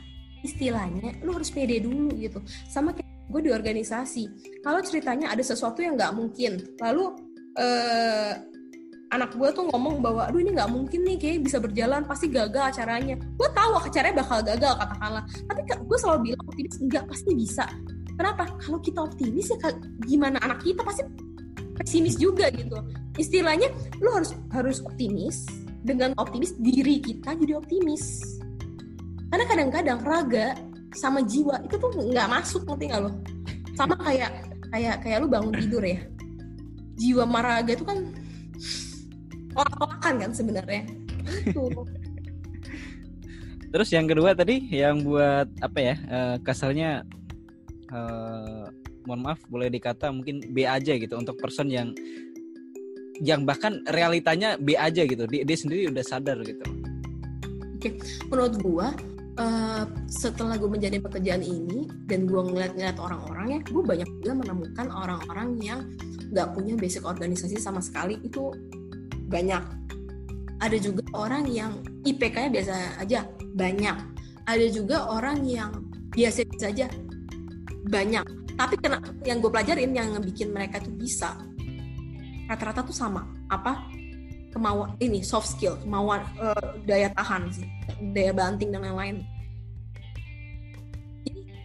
istilahnya 0.47 1.19
lu 1.21 1.35
harus 1.35 1.51
pede 1.51 1.83
dulu 1.83 2.15
gitu. 2.15 2.39
Sama 2.71 2.95
kayak 2.95 3.27
gue 3.27 3.41
di 3.43 3.51
organisasi. 3.51 4.23
Kalau 4.63 4.79
ceritanya 4.79 5.35
ada 5.35 5.43
sesuatu 5.43 5.83
yang 5.83 5.99
nggak 5.99 6.15
mungkin, 6.15 6.63
lalu 6.79 7.11
eh, 7.59 8.33
anak 9.11 9.35
gue 9.35 9.49
tuh 9.55 9.67
ngomong 9.71 10.03
bahwa 10.03 10.27
aduh 10.27 10.39
ini 10.39 10.55
nggak 10.55 10.71
mungkin 10.71 11.03
nih 11.03 11.17
kayak 11.19 11.43
bisa 11.43 11.57
berjalan 11.59 12.07
pasti 12.07 12.31
gagal 12.31 12.71
acaranya. 12.71 13.15
Gue 13.35 13.49
tahu 13.51 13.71
acaranya 13.79 14.15
bakal 14.23 14.39
gagal 14.43 14.73
katakanlah. 14.79 15.23
Tapi 15.27 15.61
gue 15.67 15.97
selalu 15.99 16.19
bilang 16.31 16.43
optimis 16.47 16.75
enggak 16.79 17.03
pasti 17.07 17.31
bisa. 17.35 17.65
Kenapa? 18.17 18.49
Kalau 18.57 18.79
kita 18.81 18.99
optimis 19.05 19.53
ya 19.53 19.57
gimana 20.09 20.41
anak 20.41 20.65
kita 20.65 20.81
pasti 20.81 21.05
pesimis 21.77 22.17
juga 22.17 22.49
gitu. 22.49 22.79
Istilahnya 23.19 23.69
lo 24.01 24.17
harus 24.17 24.33
harus 24.51 24.81
optimis 24.81 25.45
dengan 25.85 26.11
optimis 26.19 26.57
diri 26.59 26.99
kita 26.99 27.37
jadi 27.37 27.55
optimis 27.55 28.37
karena 29.27 29.45
kadang-kadang 29.47 29.99
raga 30.03 30.55
sama 30.95 31.19
jiwa 31.21 31.59
itu 31.67 31.75
tuh 31.75 31.91
nggak 31.93 32.27
masuk 32.31 32.63
ngerti 32.63 32.85
nggak 32.89 33.01
lo? 33.03 33.11
Sama 33.75 33.95
kayak 33.99 34.31
kayak 34.71 34.95
kayak 35.03 35.17
lu 35.23 35.27
bangun 35.27 35.53
tidur 35.53 35.83
ya. 35.83 35.99
Jiwa 36.97 37.23
maraga 37.27 37.75
itu 37.75 37.85
kan 37.85 38.09
kolak-kolakan 39.53 40.13
kan 40.25 40.31
sebenarnya. 40.31 40.83
Itu 41.43 41.69
terus 43.73 43.91
yang 43.91 44.07
kedua 44.07 44.31
tadi 44.31 44.63
yang 44.71 45.03
buat 45.03 45.51
apa 45.59 45.79
ya 45.83 45.95
uh, 46.07 46.35
kasarnya 46.39 47.03
uh, 47.91 48.63
mohon 49.03 49.27
maaf 49.27 49.43
boleh 49.51 49.67
dikata 49.67 50.07
mungkin 50.07 50.39
B 50.55 50.63
aja 50.63 50.95
gitu 50.95 51.19
untuk 51.19 51.35
person 51.35 51.67
yang 51.67 51.91
yang 53.19 53.43
bahkan 53.43 53.83
realitanya 53.91 54.55
B 54.55 54.79
aja 54.79 55.03
gitu. 55.03 55.27
Dia, 55.27 55.43
dia 55.43 55.57
sendiri 55.59 55.91
udah 55.91 56.05
sadar 56.05 56.39
gitu. 56.47 56.63
Oke 57.75 57.99
menurut 58.31 58.55
gua 58.63 58.95
uh, 59.37 59.85
setelah 60.09 60.57
gue 60.57 60.69
menjadi 60.69 60.97
pekerjaan 60.99 61.45
ini 61.45 61.87
dan 62.09 62.25
gue 62.25 62.41
ngeliat-ngeliat 62.41 62.97
orang-orang 62.97 63.45
ya 63.57 63.59
gue 63.63 63.83
banyak 63.85 64.09
juga 64.21 64.33
menemukan 64.43 64.87
orang-orang 64.91 65.49
yang 65.61 65.79
nggak 66.33 66.47
punya 66.51 66.73
basic 66.75 67.05
organisasi 67.07 67.57
sama 67.61 67.79
sekali. 67.79 68.19
Itu 68.25 68.51
banyak. 69.29 69.63
Ada 70.57 70.77
juga 70.81 71.05
orang 71.13 71.45
yang 71.45 71.85
IPK-nya 72.01 72.49
biasa 72.49 72.73
aja 72.97 73.29
banyak. 73.53 73.97
Ada 74.49 74.67
juga 74.73 75.05
orang 75.11 75.45
yang 75.45 75.69
biasa 76.11 76.43
saja 76.57 76.89
banyak. 77.87 78.25
Tapi 78.57 78.73
kena 78.81 78.97
yang 79.21 79.37
gue 79.37 79.53
pelajarin 79.53 79.93
yang 79.93 80.17
bikin 80.17 80.49
mereka 80.49 80.81
tuh 80.81 80.93
bisa 80.97 81.37
rata-rata 82.49 82.81
tuh 82.81 82.95
sama. 82.95 83.21
Apa 83.53 83.85
kemauan 84.57 84.97
ini 84.97 85.21
soft 85.21 85.53
skill 85.53 85.77
kemauan 85.85 86.25
uh, 86.41 86.81
daya 86.89 87.13
tahan 87.13 87.53
sih 87.53 87.69
daya 88.11 88.33
banting 88.33 88.73
dan 88.73 88.81
lain-lain. 88.81 89.21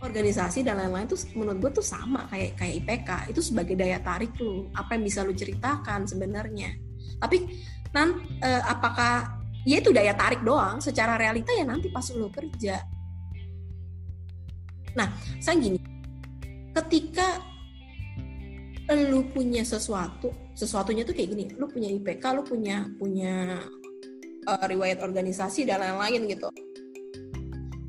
Organisasi 0.03 0.67
dan 0.67 0.83
lain-lain 0.83 1.07
tuh 1.07 1.25
menurut 1.39 1.63
gue 1.63 1.81
tuh 1.81 1.87
sama 1.87 2.27
kayak 2.27 2.59
kayak 2.59 2.75
IPK 2.83 3.11
itu 3.33 3.41
sebagai 3.41 3.79
daya 3.79 4.03
tarik 4.03 4.35
lu 4.43 4.69
apa 4.75 4.99
yang 4.99 5.07
bisa 5.07 5.25
lu 5.25 5.33
ceritakan 5.33 6.05
sebenarnya. 6.05 6.75
Tapi 7.17 7.49
nan 7.95 8.21
uh, 8.43 8.63
apakah 8.67 9.41
ya 9.63 9.79
itu 9.79 9.95
daya 9.95 10.13
tarik 10.13 10.43
doang 10.43 10.83
secara 10.83 11.15
realita 11.15 11.55
ya 11.55 11.65
nanti 11.65 11.89
pas 11.89 12.05
lu 12.13 12.29
kerja. 12.29 12.83
Nah 14.99 15.09
saya 15.39 15.57
gini 15.57 15.79
ketika 16.75 17.41
lu 18.93 19.25
punya 19.31 19.63
sesuatu 19.63 20.35
sesuatunya 20.53 21.03
tuh 21.03 21.15
kayak 21.17 21.29
gini 21.33 21.45
lu 21.57 21.67
punya 21.69 21.89
IPK 21.89 22.25
lu 22.37 22.43
punya 22.45 22.89
punya 22.97 23.61
uh, 24.49 24.65
riwayat 24.69 25.01
organisasi 25.01 25.65
dan 25.65 25.81
lain-lain 25.81 26.29
gitu 26.29 26.49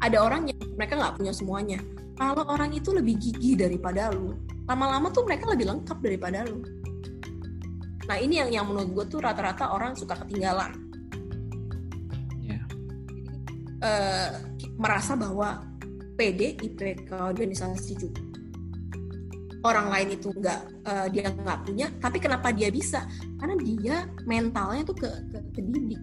ada 0.04 0.18
orang 0.20 0.52
yang 0.52 0.60
mereka 0.76 1.00
nggak 1.00 1.16
punya 1.20 1.34
semuanya 1.36 1.80
kalau 2.14 2.46
orang 2.48 2.72
itu 2.76 2.94
lebih 2.94 3.20
gigih 3.20 3.60
daripada 3.60 4.12
lu 4.12 4.38
lama-lama 4.68 5.12
tuh 5.12 5.28
mereka 5.28 5.52
lebih 5.52 5.68
lengkap 5.68 5.98
daripada 6.00 6.48
lu 6.48 6.64
Nah 8.08 8.18
ini 8.20 8.40
yang 8.40 8.50
yang 8.52 8.66
menurut 8.68 8.90
gue 8.92 9.06
tuh 9.18 9.20
rata-rata 9.24 9.72
orang 9.72 9.96
suka 9.96 10.20
ketinggalan. 10.24 10.76
Yeah. 12.44 12.64
uh, 13.80 14.32
merasa 14.76 15.16
bahwa 15.16 15.64
PD 16.20 16.60
IPK 16.60 17.10
organisasi 17.16 17.92
juga 17.98 18.22
orang 19.64 19.88
lain 19.90 20.20
itu 20.20 20.30
nggak 20.30 20.60
uh, 20.84 21.08
dia 21.08 21.32
nggak 21.32 21.60
punya 21.64 21.88
tapi 22.04 22.18
kenapa 22.20 22.52
dia 22.52 22.68
bisa? 22.70 23.08
Karena 23.40 23.56
dia 23.60 23.96
mentalnya 24.28 24.84
tuh 24.84 24.96
ke 24.96 25.10
ke, 25.32 25.38
ke 25.56 25.62
didik. 25.64 26.02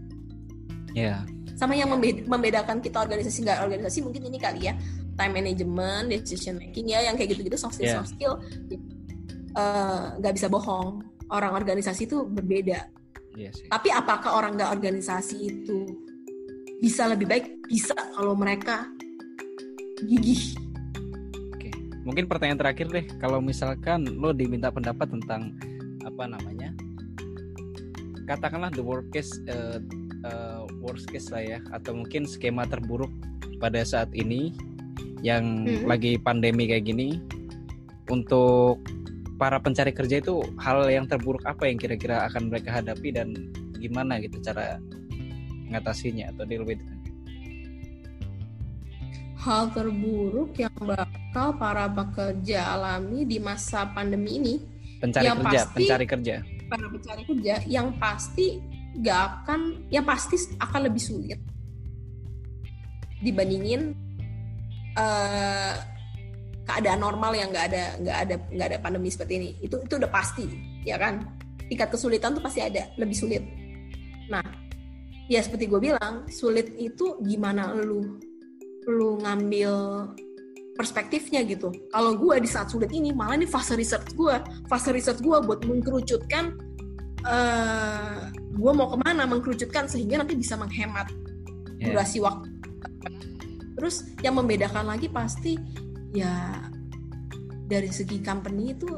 Ya 0.97 1.21
yeah. 1.21 1.21
sama 1.55 1.77
yang 1.77 1.93
membedakan 2.27 2.81
kita 2.81 3.05
organisasi 3.05 3.45
nggak 3.45 3.61
organisasi 3.63 3.99
mungkin 4.01 4.27
ini 4.27 4.39
kali 4.41 4.73
ya. 4.73 4.75
Time 5.15 5.37
management 5.37 6.09
decision 6.09 6.57
making 6.57 6.97
ya 6.97 7.05
yang 7.05 7.15
kayak 7.15 7.37
gitu-gitu 7.37 7.61
soft 7.61 7.77
skill 7.77 7.93
yeah. 7.93 8.01
soft 8.01 8.17
skill 8.17 8.41
eh, 9.55 10.05
nggak 10.17 10.33
uh, 10.33 10.37
bisa 10.37 10.49
bohong. 10.49 11.05
Orang 11.31 11.55
organisasi 11.55 12.11
itu 12.11 12.27
berbeda. 12.27 12.91
Yeah, 13.39 13.55
sih. 13.55 13.71
tapi 13.71 13.95
apakah 13.95 14.35
orang 14.35 14.59
nggak 14.59 14.75
organisasi 14.75 15.37
itu 15.39 15.87
bisa 16.83 17.07
lebih 17.07 17.31
baik? 17.31 17.47
Bisa 17.71 17.95
kalau 17.95 18.35
mereka 18.35 18.91
gigih 20.03 20.59
mungkin 22.05 22.25
pertanyaan 22.27 22.61
terakhir 22.61 22.87
deh 22.89 23.05
kalau 23.21 23.39
misalkan 23.45 24.05
lo 24.17 24.33
diminta 24.33 24.73
pendapat 24.73 25.11
tentang 25.13 25.53
apa 26.05 26.25
namanya 26.25 26.73
katakanlah 28.25 28.73
the 28.73 28.81
worst 28.81 29.09
case 29.13 29.33
uh, 29.51 29.83
uh, 30.25 30.65
worst 30.81 31.11
case 31.11 31.29
lah 31.29 31.43
ya 31.43 31.59
atau 31.77 31.93
mungkin 31.97 32.25
skema 32.25 32.65
terburuk 32.65 33.11
pada 33.61 33.85
saat 33.85 34.09
ini 34.17 34.55
yang 35.21 35.69
hmm. 35.69 35.85
lagi 35.85 36.17
pandemi 36.17 36.65
kayak 36.65 36.89
gini 36.89 37.21
untuk 38.09 38.81
para 39.37 39.61
pencari 39.61 39.93
kerja 39.93 40.21
itu 40.21 40.41
hal 40.61 40.85
yang 40.89 41.09
terburuk 41.09 41.45
apa 41.45 41.69
yang 41.69 41.77
kira-kira 41.81 42.29
akan 42.29 42.53
mereka 42.53 42.81
hadapi 42.81 43.13
dan 43.13 43.33
gimana 43.81 44.21
gitu 44.21 44.37
cara 44.45 44.77
mengatasinya 45.69 46.29
atau 46.37 46.45
deal 46.45 46.65
with 46.65 46.81
hal 49.41 49.73
terburuk 49.73 50.53
yang 50.61 50.73
bakal 50.85 51.57
para 51.57 51.89
pekerja 51.89 52.77
alami 52.77 53.25
di 53.25 53.41
masa 53.41 53.89
pandemi 53.89 54.37
ini. 54.37 54.55
Pencari 55.01 55.25
yang 55.25 55.41
kerja 55.41 55.61
pasti, 55.65 55.77
pencari 55.81 56.05
kerja. 56.05 56.35
para 56.69 56.87
pencari 56.93 57.23
kerja 57.25 57.55
yang 57.65 57.89
pasti 57.97 58.61
gak 59.01 59.21
akan 59.43 59.89
yang 59.89 60.05
pasti 60.05 60.37
akan 60.61 60.81
lebih 60.93 61.01
sulit 61.01 61.41
dibandingin 63.25 63.97
uh, 65.01 65.75
keadaan 66.69 67.01
normal 67.01 67.33
yang 67.33 67.49
nggak 67.49 67.67
ada 67.73 67.85
nggak 68.01 68.19
ada 68.29 68.35
nggak 68.53 68.67
ada 68.71 68.79
pandemi 68.79 69.09
seperti 69.09 69.33
ini. 69.41 69.51
Itu 69.59 69.81
itu 69.81 69.95
udah 69.97 70.11
pasti 70.13 70.47
ya 70.85 71.01
kan? 71.01 71.25
Tingkat 71.67 71.89
kesulitan 71.97 72.37
tuh 72.37 72.45
pasti 72.45 72.61
ada 72.61 72.93
lebih 73.01 73.17
sulit. 73.17 73.43
Nah 74.29 74.45
ya 75.33 75.41
seperti 75.41 75.65
gue 75.65 75.81
bilang 75.81 76.29
sulit 76.29 76.77
itu 76.77 77.19
gimana 77.25 77.73
lu 77.73 78.30
lu 78.91 79.23
ngambil 79.23 79.73
perspektifnya 80.81 81.45
gitu. 81.45 81.69
Kalau 81.93 82.17
gue 82.17 82.41
di 82.41 82.49
saat 82.49 82.73
sulit 82.73 82.89
ini 82.91 83.13
malah 83.13 83.37
ini 83.37 83.45
fase 83.45 83.77
research 83.77 84.17
gue, 84.17 84.37
fase 84.65 84.91
research 84.97 85.21
gue 85.21 85.37
buat 85.45 85.61
mengkerucutkan 85.69 86.57
uh, 87.29 87.29
eh, 87.29 88.21
gue 88.33 88.73
mau 88.73 88.89
ke 88.89 88.97
mana 89.05 89.29
mengkerucutkan 89.29 89.85
sehingga 89.93 90.25
nanti 90.25 90.41
bisa 90.41 90.57
menghemat 90.57 91.13
yeah. 91.77 91.93
durasi 91.93 92.25
waktu. 92.25 92.49
Terus 93.77 94.09
yang 94.25 94.41
membedakan 94.41 94.89
lagi 94.89 95.13
pasti 95.13 95.61
ya 96.17 96.65
dari 97.69 97.93
segi 97.93 98.19
company 98.25 98.73
itu 98.73 98.89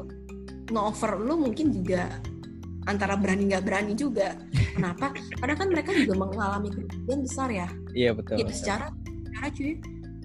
nge-offer 0.71 1.19
lu 1.19 1.35
mungkin 1.37 1.69
juga 1.69 2.09
antara 2.87 3.19
berani 3.19 3.51
nggak 3.51 3.63
berani 3.63 3.93
juga. 3.95 4.39
Kenapa? 4.75 5.11
Karena 5.37 5.55
kan 5.59 5.67
mereka 5.67 5.91
juga 5.93 6.15
mengalami 6.15 6.71
kerugian 6.71 7.19
besar 7.21 7.51
ya. 7.51 7.67
Iya 7.91 8.15
betul. 8.15 8.39
Gitu, 8.39 8.51
secara 8.55 8.89
secara 9.33 9.49
cuy 9.49 9.65
uh, 9.65 9.73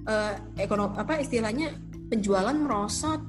eh, 0.05 0.35
ekonomi 0.61 0.95
apa 1.01 1.25
istilahnya 1.25 1.73
penjualan 2.13 2.53
merosot 2.53 3.25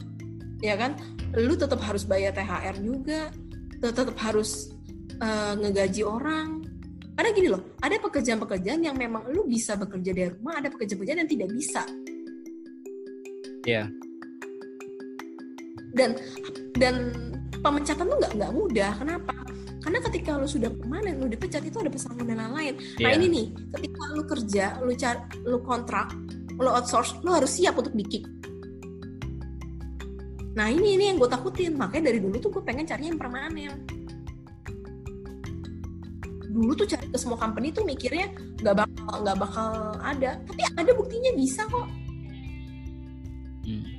ya 0.59 0.75
kan? 0.75 0.99
Lu 1.39 1.55
tetap 1.55 1.79
harus 1.79 2.03
bayar 2.03 2.35
THR 2.35 2.75
juga 2.83 3.31
tetap 3.79 4.19
harus 4.19 4.75
uh, 5.23 5.55
ngegaji 5.55 6.03
orang. 6.03 6.67
Karena 7.15 7.29
gini 7.31 7.47
loh 7.51 7.63
ada 7.79 7.95
pekerjaan-pekerjaan 7.99 8.83
yang 8.83 8.95
memang 8.95 9.27
lu 9.31 9.47
bisa 9.47 9.79
bekerja 9.79 10.11
dari 10.11 10.31
rumah 10.35 10.59
ada 10.59 10.67
pekerjaan-pekerjaan 10.67 11.23
yang 11.23 11.31
tidak 11.31 11.49
bisa. 11.55 11.83
Iya. 13.63 13.87
Yeah. 13.87 13.87
dan 15.89 16.13
dan 16.77 16.95
pemecatan 17.65 18.07
tuh 18.07 18.17
nggak 18.21 18.33
nggak 18.39 18.51
mudah. 18.53 18.91
Kenapa 19.01 19.33
karena 19.89 20.05
ketika 20.05 20.37
lu 20.37 20.45
sudah 20.45 20.69
permanen 20.69 21.17
lu 21.17 21.25
dipecat 21.25 21.65
itu 21.65 21.81
ada 21.81 21.89
pesangon 21.89 22.29
dan 22.29 22.37
lain-lain 22.37 22.77
yeah. 23.01 23.09
nah 23.09 23.09
iya. 23.09 23.17
ini 23.17 23.25
nih 23.25 23.45
ketika 23.73 24.01
lu 24.13 24.21
kerja 24.21 24.65
lu 24.85 24.93
cari 24.93 25.21
lu 25.49 25.57
kontrak 25.65 26.13
lu 26.61 26.69
outsource 26.69 27.17
lu 27.25 27.33
harus 27.33 27.49
siap 27.49 27.73
untuk 27.73 27.97
di 27.97 28.05
nah 30.53 30.69
ini 30.69 30.93
ini 30.93 31.09
yang 31.09 31.17
gue 31.17 31.25
takutin 31.25 31.73
makanya 31.73 32.13
dari 32.13 32.21
dulu 32.21 32.37
tuh 32.37 32.53
gue 32.53 32.61
pengen 32.61 32.85
cari 32.85 33.09
yang 33.09 33.17
permanen 33.17 33.81
dulu 36.53 36.77
tuh 36.77 36.85
cari 36.85 37.09
ke 37.09 37.17
semua 37.17 37.41
company 37.41 37.73
tuh 37.73 37.81
mikirnya 37.81 38.29
nggak 38.61 38.85
bakal 38.85 39.15
nggak 39.25 39.37
bakal 39.41 39.69
ada 40.05 40.37
tapi 40.45 40.61
ada 40.77 40.91
buktinya 40.93 41.33
bisa 41.33 41.65
kok 41.65 41.89
hmm. 43.65 43.98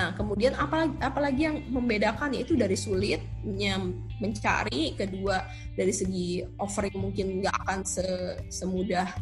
Itu 0.00 0.08
Nah, 0.10 0.16
kemudian 0.16 0.56
apalagi, 0.56 0.96
apalagi 1.04 1.40
yang 1.44 1.56
membedakan 1.68 2.32
yaitu 2.32 2.56
dari 2.56 2.72
sulitnya 2.72 3.76
mencari, 4.16 4.96
kedua 4.96 5.44
dari 5.76 5.92
segi 5.92 6.40
offering 6.56 6.96
mungkin 6.96 7.44
nggak 7.44 7.56
akan 7.68 7.84
se 7.84 8.04
semudah 8.48 9.12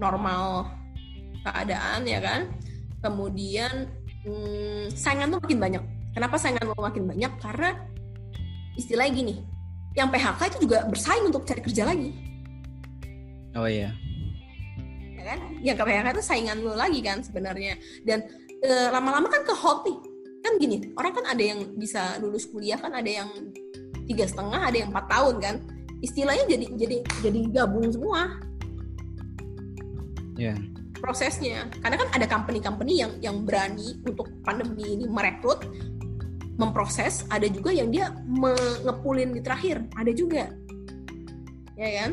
normal 0.00 0.72
keadaan 1.44 2.08
ya 2.08 2.24
kan. 2.24 2.48
Kemudian 3.04 3.92
hmm, 4.24 4.88
saingan 4.96 5.36
tuh 5.36 5.40
makin 5.44 5.60
banyak. 5.60 5.84
Kenapa 6.16 6.40
saingan 6.40 6.64
tuh 6.64 6.80
makin 6.80 7.04
banyak? 7.12 7.32
Karena 7.36 7.76
istilahnya 8.80 9.12
gini, 9.12 9.34
yang 9.92 10.08
PHK 10.08 10.40
itu 10.48 10.58
juga 10.64 10.88
bersaing 10.88 11.28
untuk 11.28 11.44
cari 11.44 11.60
kerja 11.60 11.84
lagi. 11.84 12.08
Oh 13.52 13.68
iya. 13.68 13.92
Ya 15.12 15.22
kan? 15.28 15.38
Yang 15.60 15.76
ke 15.76 15.84
PHK 15.92 16.06
itu 16.16 16.24
saingan 16.24 16.58
lo 16.64 16.72
lagi 16.72 17.04
kan 17.04 17.20
sebenarnya. 17.20 17.76
Dan 18.00 18.24
lama-lama 18.68 19.28
kan 19.28 19.42
ke 19.44 19.54
hold 19.54 19.84
nih. 19.84 19.98
Kan 20.44 20.52
gini 20.60 20.92
orang 21.00 21.12
kan 21.16 21.24
ada 21.24 21.40
yang 21.40 21.60
bisa 21.76 22.20
lulus 22.20 22.44
kuliah 22.48 22.76
kan 22.76 22.92
ada 22.92 23.08
yang 23.08 23.28
tiga 24.04 24.28
setengah 24.28 24.60
ada 24.60 24.76
yang 24.84 24.88
empat 24.92 25.06
tahun 25.08 25.36
kan. 25.40 25.54
Istilahnya 26.04 26.44
jadi 26.48 26.66
jadi 26.76 26.96
jadi 27.24 27.40
gabung 27.52 27.88
semua. 27.88 28.40
Yeah. 30.34 30.58
prosesnya. 30.98 31.68
Karena 31.84 32.00
kan 32.00 32.08
ada 32.16 32.26
company-company 32.26 33.04
yang 33.04 33.12
yang 33.20 33.36
berani 33.44 34.00
untuk 34.08 34.24
pandemi 34.40 34.96
ini 34.96 35.04
merekrut 35.04 35.68
memproses. 36.56 37.28
Ada 37.28 37.52
juga 37.52 37.76
yang 37.76 37.92
dia 37.92 38.08
mengepulin 38.24 39.36
di 39.36 39.44
terakhir. 39.44 39.84
Ada 40.00 40.12
juga. 40.16 40.48
Ya 41.76 41.88
kan? 42.02 42.10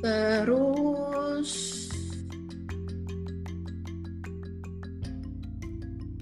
Terus 0.00 1.79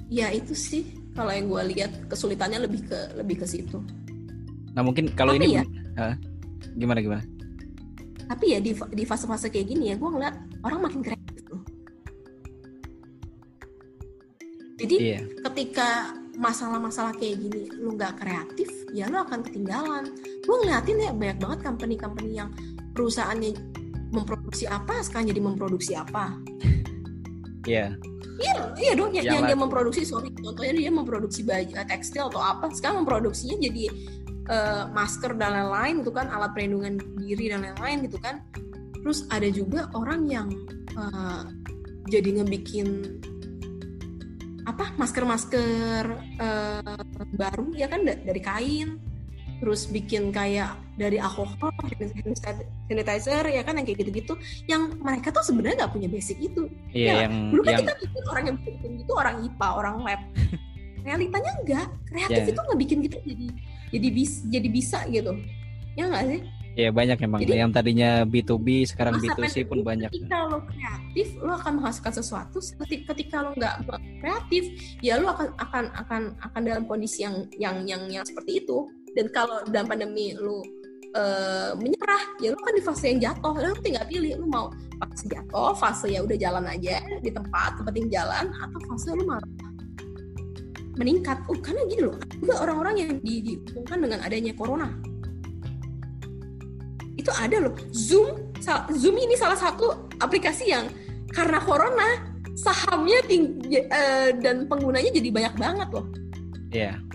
ya 0.08 0.32
itu 0.32 0.52
sih. 0.56 0.84
Kalau 1.14 1.34
yang 1.34 1.50
gue 1.50 1.62
lihat 1.74 1.92
kesulitannya 2.06 2.64
lebih 2.68 2.86
ke 2.86 2.98
lebih 3.18 3.42
ke 3.42 3.46
situ. 3.48 3.82
Nah 4.74 4.82
mungkin 4.86 5.10
kalau 5.18 5.34
ini 5.34 5.58
ya, 5.58 5.64
uh, 5.98 6.14
gimana 6.78 7.02
gimana? 7.02 7.22
Tapi 8.28 8.54
ya 8.54 8.58
di 8.60 8.72
di 8.74 9.04
fase-fase 9.08 9.48
kayak 9.48 9.66
gini 9.72 9.90
ya 9.90 9.96
gue 9.96 10.10
ngeliat 10.10 10.36
orang 10.62 10.84
makin 10.84 11.00
kreatif 11.00 11.42
loh 11.48 11.64
jadi 14.78 14.96
yeah. 15.18 15.22
ketika 15.50 16.14
masalah-masalah 16.38 17.10
kayak 17.18 17.42
gini 17.42 17.66
lu 17.82 17.98
nggak 17.98 18.22
kreatif 18.22 18.70
ya 18.94 19.10
lu 19.10 19.18
akan 19.18 19.42
ketinggalan. 19.42 20.06
Gue 20.46 20.56
ngeliatin 20.62 21.02
ya 21.02 21.10
banyak 21.10 21.38
banget 21.42 21.58
company-company 21.66 22.30
yang 22.38 22.50
perusahaannya 22.94 23.58
memproduksi 24.14 24.64
apa 24.70 25.02
sekarang 25.04 25.34
jadi 25.34 25.42
memproduksi 25.44 25.92
apa 25.98 26.32
Iya. 27.68 27.92
Yeah 27.92 28.16
Iya, 28.38 28.54
iya 28.78 28.92
dong. 28.94 29.10
Yang, 29.10 29.26
yang 29.34 29.44
dia 29.50 29.58
memproduksi, 29.58 30.06
sorry, 30.06 30.30
contohnya 30.30 30.74
dia 30.78 30.90
memproduksi 30.94 31.42
baju 31.42 31.74
uh, 31.74 31.86
tekstil 31.86 32.30
atau 32.30 32.38
apa. 32.38 32.70
Sekarang 32.70 33.02
memproduksinya 33.02 33.58
jadi 33.58 33.84
uh, 34.46 34.84
masker 34.94 35.34
dan 35.34 35.50
lain-lain 35.58 36.06
gitu 36.06 36.14
kan, 36.14 36.30
alat 36.30 36.54
perlindungan 36.54 37.02
diri 37.18 37.50
dan 37.50 37.66
lain-lain 37.66 38.06
gitu 38.06 38.18
kan. 38.22 38.46
Terus 39.02 39.26
ada 39.34 39.48
juga 39.50 39.90
orang 39.90 40.30
yang 40.30 40.48
uh, 40.94 41.50
jadi 42.06 42.42
ngebikin 42.42 43.18
apa 44.70 44.94
masker-masker 45.00 46.04
uh, 46.38 47.02
baru 47.34 47.72
ya 47.72 47.88
kan 47.88 48.04
dari 48.04 48.42
kain 48.44 49.00
terus 49.58 49.90
bikin 49.90 50.30
kayak 50.30 50.78
dari 50.94 51.18
alkohol 51.18 51.70
sanitizer 52.86 53.44
ya 53.46 53.62
kan 53.62 53.78
yang 53.78 53.86
kayak 53.86 53.98
gitu-gitu 54.06 54.34
yang 54.70 54.94
mereka 54.98 55.34
tuh 55.34 55.42
sebenarnya 55.42 55.86
nggak 55.86 55.92
punya 55.94 56.08
basic 56.10 56.38
itu. 56.38 56.70
Iya, 56.94 57.06
ya 57.06 57.14
yang, 57.26 57.34
dulu 57.54 57.62
kan 57.66 57.72
yang... 57.74 57.80
kita 57.86 57.94
bikin 58.02 58.22
orang 58.26 58.44
yang 58.46 58.58
bikin 58.62 58.90
gitu 59.02 59.12
orang 59.14 59.34
IPA 59.46 59.68
orang 59.74 59.94
lab. 60.02 60.20
Realitanya 61.06 61.52
enggak 61.62 61.86
kreatif 62.10 62.42
yeah. 62.42 62.52
itu 62.52 62.60
nggak 62.60 62.80
bikin 62.82 62.98
gitu 63.06 63.16
jadi 63.22 63.46
jadi 63.94 64.08
bis 64.14 64.32
jadi 64.46 64.68
bisa 64.70 64.98
gitu. 65.10 65.32
Ya 65.98 66.04
nggak 66.06 66.24
sih? 66.30 66.40
Iya 66.78 66.94
banyak 66.94 67.18
emang. 67.26 67.42
Jadi, 67.42 67.58
yang 67.58 67.74
tadinya 67.74 68.22
B2B 68.22 68.86
sekarang 68.86 69.18
B2C 69.18 69.66
pun 69.66 69.82
banyak. 69.82 70.14
Ketika 70.14 70.46
lo 70.46 70.62
kreatif, 70.62 71.34
lo 71.42 71.58
akan 71.58 71.82
menghasilkan 71.82 72.14
sesuatu. 72.14 72.62
Ketika, 72.86 73.42
lo 73.42 73.50
nggak 73.58 73.82
kreatif 74.22 74.94
ya 75.02 75.18
lu 75.18 75.26
akan 75.26 75.58
akan 75.58 75.84
akan 76.06 76.22
akan 76.38 76.60
dalam 76.62 76.84
kondisi 76.86 77.26
yang 77.26 77.50
yang 77.58 77.82
yang 77.82 78.06
yang 78.06 78.22
seperti 78.22 78.62
itu 78.62 78.86
dan 79.16 79.26
kalau 79.32 79.64
dalam 79.68 79.88
pandemi 79.88 80.34
lu 80.36 80.60
uh, 81.16 81.72
menyerah 81.78 82.22
ya 82.42 82.52
lu 82.52 82.58
kan 82.60 82.74
di 82.74 82.82
fase 82.82 83.04
yang 83.14 83.20
jatuh. 83.32 83.54
Lu 83.56 83.78
tinggal 83.80 84.04
pilih 84.08 84.36
lu 84.36 84.46
mau 84.50 84.68
fase 84.98 85.24
jatuh 85.30 85.72
fase 85.78 86.06
ya 86.12 86.20
udah 86.24 86.36
jalan 86.36 86.64
aja 86.66 87.00
di 87.22 87.30
tempat 87.30 87.78
tempat 87.78 87.94
yang 87.94 88.08
jalan 88.10 88.44
atau 88.52 88.78
fase 88.92 89.10
lu 89.14 89.24
malah 89.24 89.46
meningkat. 90.98 91.38
Oh 91.46 91.56
karena 91.62 91.86
gini 91.86 92.02
loh 92.10 92.18
juga 92.42 92.54
orang-orang 92.66 92.94
yang 92.98 93.10
di, 93.22 93.34
dihubungkan 93.44 93.98
dengan 94.02 94.18
adanya 94.26 94.52
corona. 94.58 94.88
Itu 97.14 97.30
ada 97.34 97.56
loh 97.62 97.74
zoom 97.94 98.52
zoom 98.94 99.16
ini 99.16 99.38
salah 99.38 99.56
satu 99.56 100.10
aplikasi 100.18 100.74
yang 100.74 100.90
karena 101.30 101.62
corona 101.62 102.26
sahamnya 102.58 103.22
tinggi 103.22 103.86
uh, 103.86 104.34
dan 104.42 104.66
penggunanya 104.66 105.14
jadi 105.14 105.30
banyak 105.30 105.54
banget 105.54 105.88
loh. 105.94 106.06
Iya. 106.74 106.98
yeah. 106.98 107.07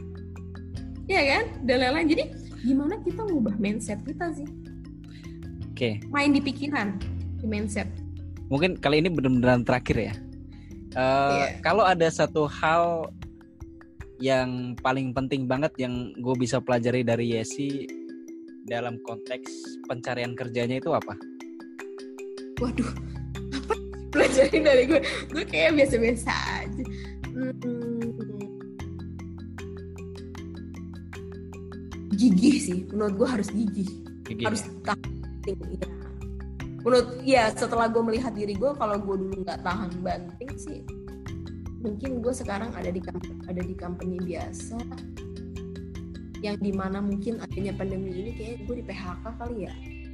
Iya 1.08 1.22
kan 1.38 1.46
dan 1.68 1.76
lain-lain 1.84 2.08
jadi 2.12 2.24
gimana 2.64 2.96
kita 3.04 3.22
ngubah 3.28 3.56
mindset 3.60 4.00
kita 4.08 4.32
sih 4.36 4.48
oke 5.70 5.76
okay. 5.76 6.00
main 6.12 6.32
di 6.32 6.40
pikiran 6.40 6.96
di 7.40 7.46
mindset 7.48 7.88
mungkin 8.48 8.80
kali 8.80 9.04
ini 9.04 9.10
benar-benar 9.12 9.64
terakhir 9.68 9.98
ya 9.98 10.14
uh, 10.96 11.00
eh, 11.00 11.32
yeah. 11.36 11.52
kalau 11.60 11.84
ada 11.84 12.08
satu 12.08 12.48
hal 12.48 13.12
yang 14.24 14.80
paling 14.80 15.12
penting 15.12 15.50
banget 15.52 15.76
yang 15.76 16.16
gue 16.16 16.36
bisa 16.40 16.64
pelajari 16.64 17.04
dari 17.04 17.36
Yesi 17.36 17.84
dalam 18.64 18.96
konteks 19.04 19.84
pencarian 19.84 20.32
kerjanya 20.32 20.80
itu 20.80 20.96
apa? 20.96 21.12
Waduh, 22.64 22.92
apa 23.52 23.76
pelajari 24.16 24.58
dari 24.64 24.84
gue? 24.88 25.02
Gue 25.28 25.44
kayak 25.44 25.76
biasa-biasa 25.76 26.32
aja. 26.64 26.84
Hmm, 27.36 27.83
gigih 32.16 32.58
sih. 32.62 32.80
Menurut 32.94 33.14
gue 33.18 33.28
harus 33.28 33.50
gigih, 33.50 33.90
gigih 34.30 34.46
harus 34.48 34.64
ya? 34.66 34.94
tahan. 34.94 35.10
Ya. 35.44 35.88
menurut 36.84 37.08
ya 37.24 37.44
setelah 37.52 37.88
gue 37.88 38.00
melihat 38.00 38.32
diri 38.36 38.56
gue 38.56 38.72
kalau 38.76 38.96
gue 39.00 39.16
dulu 39.16 39.44
nggak 39.44 39.60
tahan 39.64 39.92
banting 40.04 40.52
sih 40.56 40.84
mungkin 41.84 42.24
gue 42.24 42.32
sekarang 42.32 42.72
ada 42.74 42.88
di 42.90 43.04
ada 43.52 43.62
di 43.62 43.76
company 43.76 44.18
biasa. 44.24 44.80
Yang 46.40 46.58
di 46.64 46.72
mana 46.72 47.04
mungkin 47.04 47.44
adanya 47.44 47.76
pandemi 47.76 48.12
ini 48.12 48.32
kayak 48.36 48.68
gue 48.68 48.76
di 48.80 48.86
PHK 48.88 49.24
kali 49.36 49.58
ya? 49.68 49.74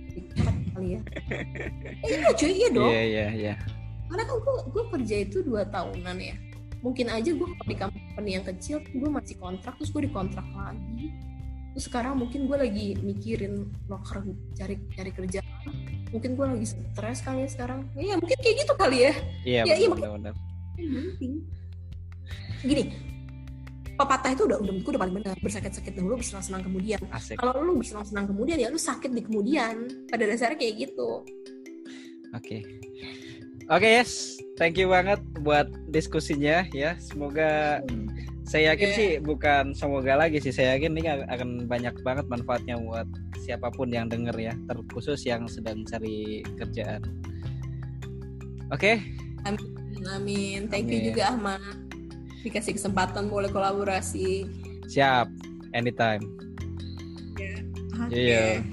Di 0.09 0.21
kali 0.73 0.87
ya? 0.97 1.01
Eh, 2.09 2.09
iya 2.09 2.29
cuy 2.33 2.51
iya 2.51 2.69
dong. 2.73 2.89
Iya 2.89 3.03
iya 3.05 3.27
iya. 3.37 3.53
Karena 4.09 4.23
kan 4.25 4.37
gue 4.41 4.55
gue 4.73 4.83
kerja 4.97 5.15
itu 5.21 5.37
dua 5.45 5.61
tahunan 5.69 6.17
ya. 6.17 6.35
Mungkin 6.81 7.07
aja 7.13 7.29
gue 7.29 7.47
di 7.69 7.75
company 7.77 8.29
yang 8.33 8.45
kecil 8.45 8.81
gue 8.81 9.09
masih 9.09 9.37
kontrak 9.37 9.77
terus 9.77 9.93
gue 9.93 10.09
dikontrak 10.09 10.45
lagi 10.57 11.13
terus 11.73 11.85
sekarang 11.85 12.17
mungkin 12.17 12.49
gue 12.49 12.57
lagi 12.57 12.87
mikirin 12.99 13.69
loker 13.87 14.25
cari 14.57 14.75
cari 14.95 15.11
kerja. 15.13 15.39
Mungkin 16.09 16.33
gue 16.33 16.45
lagi 16.57 16.65
stres 16.73 17.21
kali 17.21 17.45
ya 17.45 17.49
sekarang. 17.49 17.85
Ya 17.93 18.17
mungkin 18.17 18.37
kayak 18.41 18.55
gitu 18.65 18.73
kali 18.73 18.97
ya. 19.05 19.13
Iya 19.45 19.61
ya, 19.69 19.89
benar, 19.93 20.11
benar, 20.17 20.33
penting. 20.75 21.33
Gini 22.65 22.83
pepatah 23.99 24.31
itu 24.31 24.47
udah 24.47 24.57
udah 24.63 24.73
udah 24.79 24.99
paling 25.03 25.15
benar 25.19 25.35
bersakit-sakit 25.43 25.91
dahulu 25.91 26.23
bersenang-senang 26.23 26.63
kemudian. 26.63 26.99
Kalau 27.35 27.59
lu 27.59 27.83
bersenang-senang 27.83 28.31
kemudian 28.31 28.55
ya 28.55 28.71
lu 28.71 28.79
sakit 28.79 29.11
di 29.11 29.21
kemudian. 29.27 30.07
Pada 30.07 30.23
dasarnya 30.23 30.55
kayak 30.55 30.87
gitu. 30.87 31.27
Oke. 32.31 32.39
Okay. 32.39 32.61
oke 33.67 33.83
okay, 33.83 33.99
yes. 33.99 34.39
Thank 34.55 34.79
you 34.79 34.87
banget 34.87 35.19
buat 35.43 35.67
diskusinya 35.91 36.63
ya. 36.71 36.95
Semoga 37.03 37.83
hmm 37.83 38.18
saya 38.49 38.73
yakin 38.73 38.89
yeah. 38.89 38.97
sih 38.97 39.09
bukan 39.21 39.77
semoga 39.77 40.17
lagi 40.17 40.41
sih 40.41 40.49
saya 40.49 40.73
yakin 40.73 40.97
ini 40.97 41.05
akan 41.05 41.69
banyak 41.69 41.93
banget 42.01 42.25
manfaatnya 42.25 42.81
buat 42.81 43.05
siapa 43.45 43.69
pun 43.69 43.93
yang 43.93 44.09
denger 44.09 44.33
ya 44.33 44.57
terkhusus 44.65 45.21
yang 45.29 45.45
sedang 45.45 45.85
cari 45.85 46.41
kerjaan 46.57 47.05
oke 48.73 48.81
okay? 48.81 49.05
amin 49.45 50.01
amin 50.09 50.59
thank 50.65 50.89
amin. 50.89 50.97
you 50.97 51.13
juga 51.13 51.29
Ahmad 51.29 51.61
dikasih 52.41 52.73
kesempatan 52.73 53.29
boleh 53.29 53.53
kolaborasi 53.53 54.49
siap 54.89 55.29
anytime 55.77 56.25
yeah. 57.37 57.61
okay. 58.09 58.65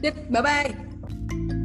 yeah. 0.00 0.16
bye 0.32 0.40
bye 0.40 1.60